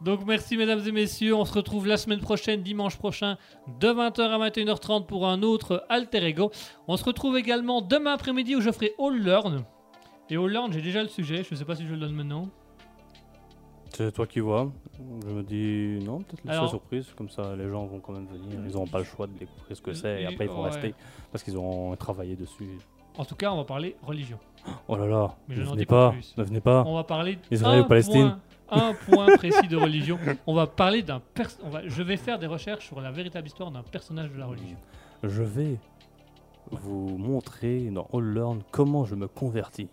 Donc 0.00 0.24
merci 0.26 0.56
mesdames 0.56 0.80
et 0.86 0.92
messieurs, 0.92 1.34
on 1.34 1.44
se 1.44 1.54
retrouve 1.54 1.86
la 1.86 1.96
semaine 1.96 2.20
prochaine, 2.20 2.62
dimanche 2.62 2.96
prochain, 2.98 3.36
de 3.80 3.88
20h 3.88 4.20
à 4.20 4.48
21h30 4.50 5.06
pour 5.06 5.28
un 5.28 5.42
autre 5.42 5.84
Alter 5.88 6.24
Ego. 6.26 6.50
On 6.88 6.96
se 6.96 7.04
retrouve 7.04 7.36
également 7.36 7.82
demain 7.82 8.12
après-midi 8.14 8.56
où 8.56 8.60
je 8.60 8.70
ferai 8.72 8.94
All 8.98 9.16
Learn. 9.18 9.64
Et 10.28 10.36
All 10.36 10.50
Learn, 10.50 10.72
j'ai 10.72 10.82
déjà 10.82 11.02
le 11.02 11.08
sujet, 11.08 11.44
je 11.44 11.54
ne 11.54 11.56
sais 11.58 11.64
pas 11.64 11.76
si 11.76 11.86
je 11.86 11.92
le 11.94 12.00
donne 12.00 12.14
maintenant. 12.14 12.48
C'est 13.94 14.10
toi 14.12 14.26
qui 14.26 14.40
vois. 14.40 14.72
Je 15.26 15.30
me 15.30 15.42
dis, 15.42 16.02
non, 16.04 16.18
peut-être 16.22 16.42
laisse 16.44 16.52
Alors- 16.52 16.64
la 16.64 16.70
surprise. 16.70 17.12
Comme 17.14 17.28
ça, 17.28 17.54
les 17.54 17.68
gens 17.68 17.84
vont 17.86 18.00
quand 18.00 18.12
même 18.14 18.26
venir. 18.26 18.58
Ils 18.66 18.72
n'auront 18.72 18.86
pas 18.86 18.98
le 18.98 19.04
choix 19.04 19.26
de 19.26 19.32
découvrir 19.38 19.76
ce 19.76 19.82
que 19.82 19.92
c'est 19.92 20.20
et 20.20 20.22
Et- 20.22 20.26
après 20.26 20.46
ils 20.46 20.50
vont 20.50 20.62
ouais. 20.64 20.70
rester 20.70 20.94
parce 21.30 21.44
qu'ils 21.44 21.56
auront 21.56 21.94
travaillé 21.96 22.34
dessus. 22.34 22.78
En 23.18 23.24
tout 23.26 23.34
cas, 23.36 23.52
on 23.52 23.56
va 23.58 23.64
parler 23.64 23.96
religion. 24.02 24.38
Oh 24.88 24.96
là 24.96 25.06
là, 25.06 25.34
Mais 25.48 25.54
je 25.56 25.62
ne 25.62 25.66
venez 25.66 25.86
pas 25.86 26.10
plus. 26.12 26.34
ne 26.36 26.44
venez 26.44 26.60
pas. 26.60 26.84
On 26.86 26.94
va 26.94 27.04
parler 27.04 27.38
Israël 27.50 27.80
un 27.80 27.84
ou 27.84 27.88
Palestine 27.88 28.38
point- 28.68 28.84
un 28.88 28.94
point 28.94 29.26
précis 29.36 29.68
de 29.68 29.76
religion. 29.76 30.18
On 30.46 30.54
va 30.54 30.66
parler 30.66 31.02
d'un 31.02 31.20
pers- 31.34 31.50
on 31.62 31.68
va- 31.68 31.86
Je 31.86 32.02
vais 32.02 32.16
faire 32.16 32.38
des 32.38 32.46
recherches 32.46 32.86
sur 32.86 33.00
la 33.00 33.10
véritable 33.10 33.46
histoire 33.46 33.70
d'un 33.70 33.82
personnage 33.82 34.30
de 34.30 34.38
la 34.38 34.46
religion. 34.46 34.76
Je 35.22 35.42
vais 35.42 35.78
vous 36.70 37.18
montrer 37.18 37.90
dans 37.90 38.08
All 38.14 38.24
Learn 38.32 38.62
comment 38.70 39.04
je 39.04 39.14
me 39.14 39.28
convertis. 39.28 39.88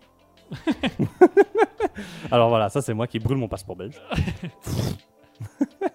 Alors 2.30 2.48
voilà, 2.48 2.68
ça 2.68 2.80
c'est 2.80 2.94
moi 2.94 3.06
qui 3.06 3.18
brûle 3.18 3.38
mon 3.38 3.48
passeport 3.48 3.76
belge. 3.76 4.00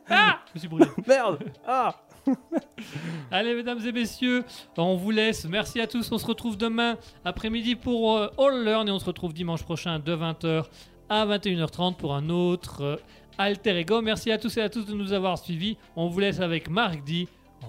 Ah 0.10 0.40
Je 0.50 0.54
me 0.56 0.60
suis 0.60 0.68
brûlé. 0.68 0.86
Merde 1.08 1.40
Ah 1.68 1.94
Allez, 3.32 3.54
mesdames 3.56 3.80
et 3.86 3.92
messieurs, 3.92 4.44
on 4.78 4.96
vous 4.96 5.12
laisse. 5.12 5.46
Merci 5.46 5.80
à 5.82 5.88
tous. 5.88 6.12
On 6.12 6.18
se 6.18 6.26
retrouve 6.26 6.58
demain 6.58 6.98
après-midi 7.24 7.76
pour 7.76 8.18
euh, 8.18 8.28
All 8.38 8.64
Learn 8.64 8.88
et 8.88 8.92
on 8.92 9.00
se 9.00 9.06
retrouve 9.06 9.34
dimanche 9.34 9.64
prochain 9.64 10.00
de 10.00 10.16
20h 10.16 10.66
à 11.10 11.26
21h30 11.26 11.96
pour 11.96 12.16
un 12.16 12.30
autre 12.30 12.82
euh, 12.82 12.98
Alter 13.38 13.80
Ego. 13.80 14.02
Merci 14.02 14.32
à 14.32 14.38
tous 14.38 14.58
et 14.58 14.62
à 14.62 14.70
tous 14.70 14.86
de 14.86 14.94
nous 14.94 15.14
avoir 15.14 15.38
suivis. 15.38 15.78
On 15.96 16.08
vous 16.08 16.20
laisse 16.20 16.40
avec 16.40 16.70
Marc 16.70 17.04
D. 17.04 17.28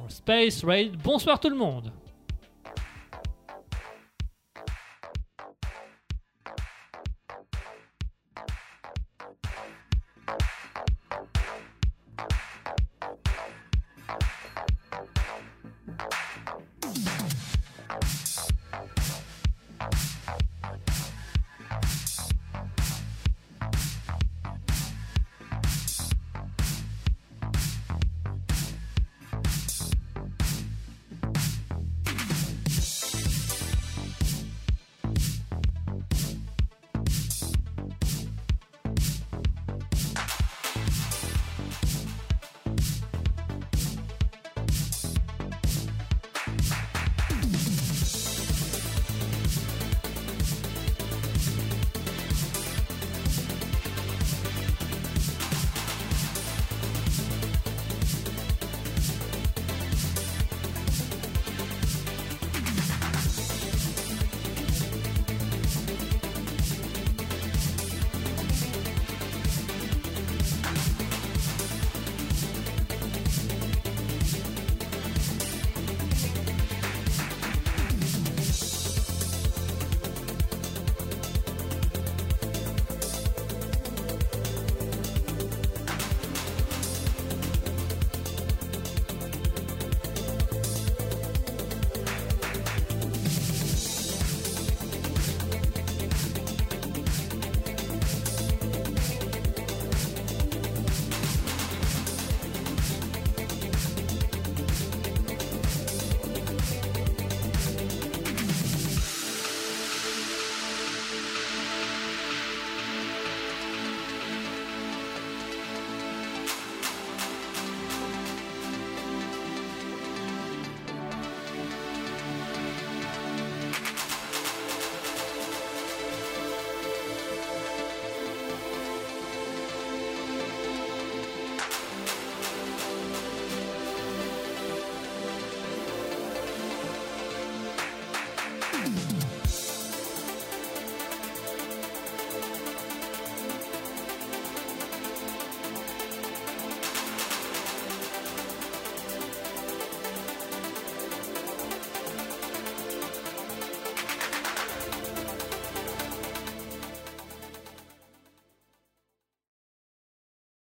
Space 0.09 0.65
Raid. 0.65 0.97
Bonsoir 1.03 1.41
tout 1.41 1.49
le 1.49 1.57
monde. 1.57 1.91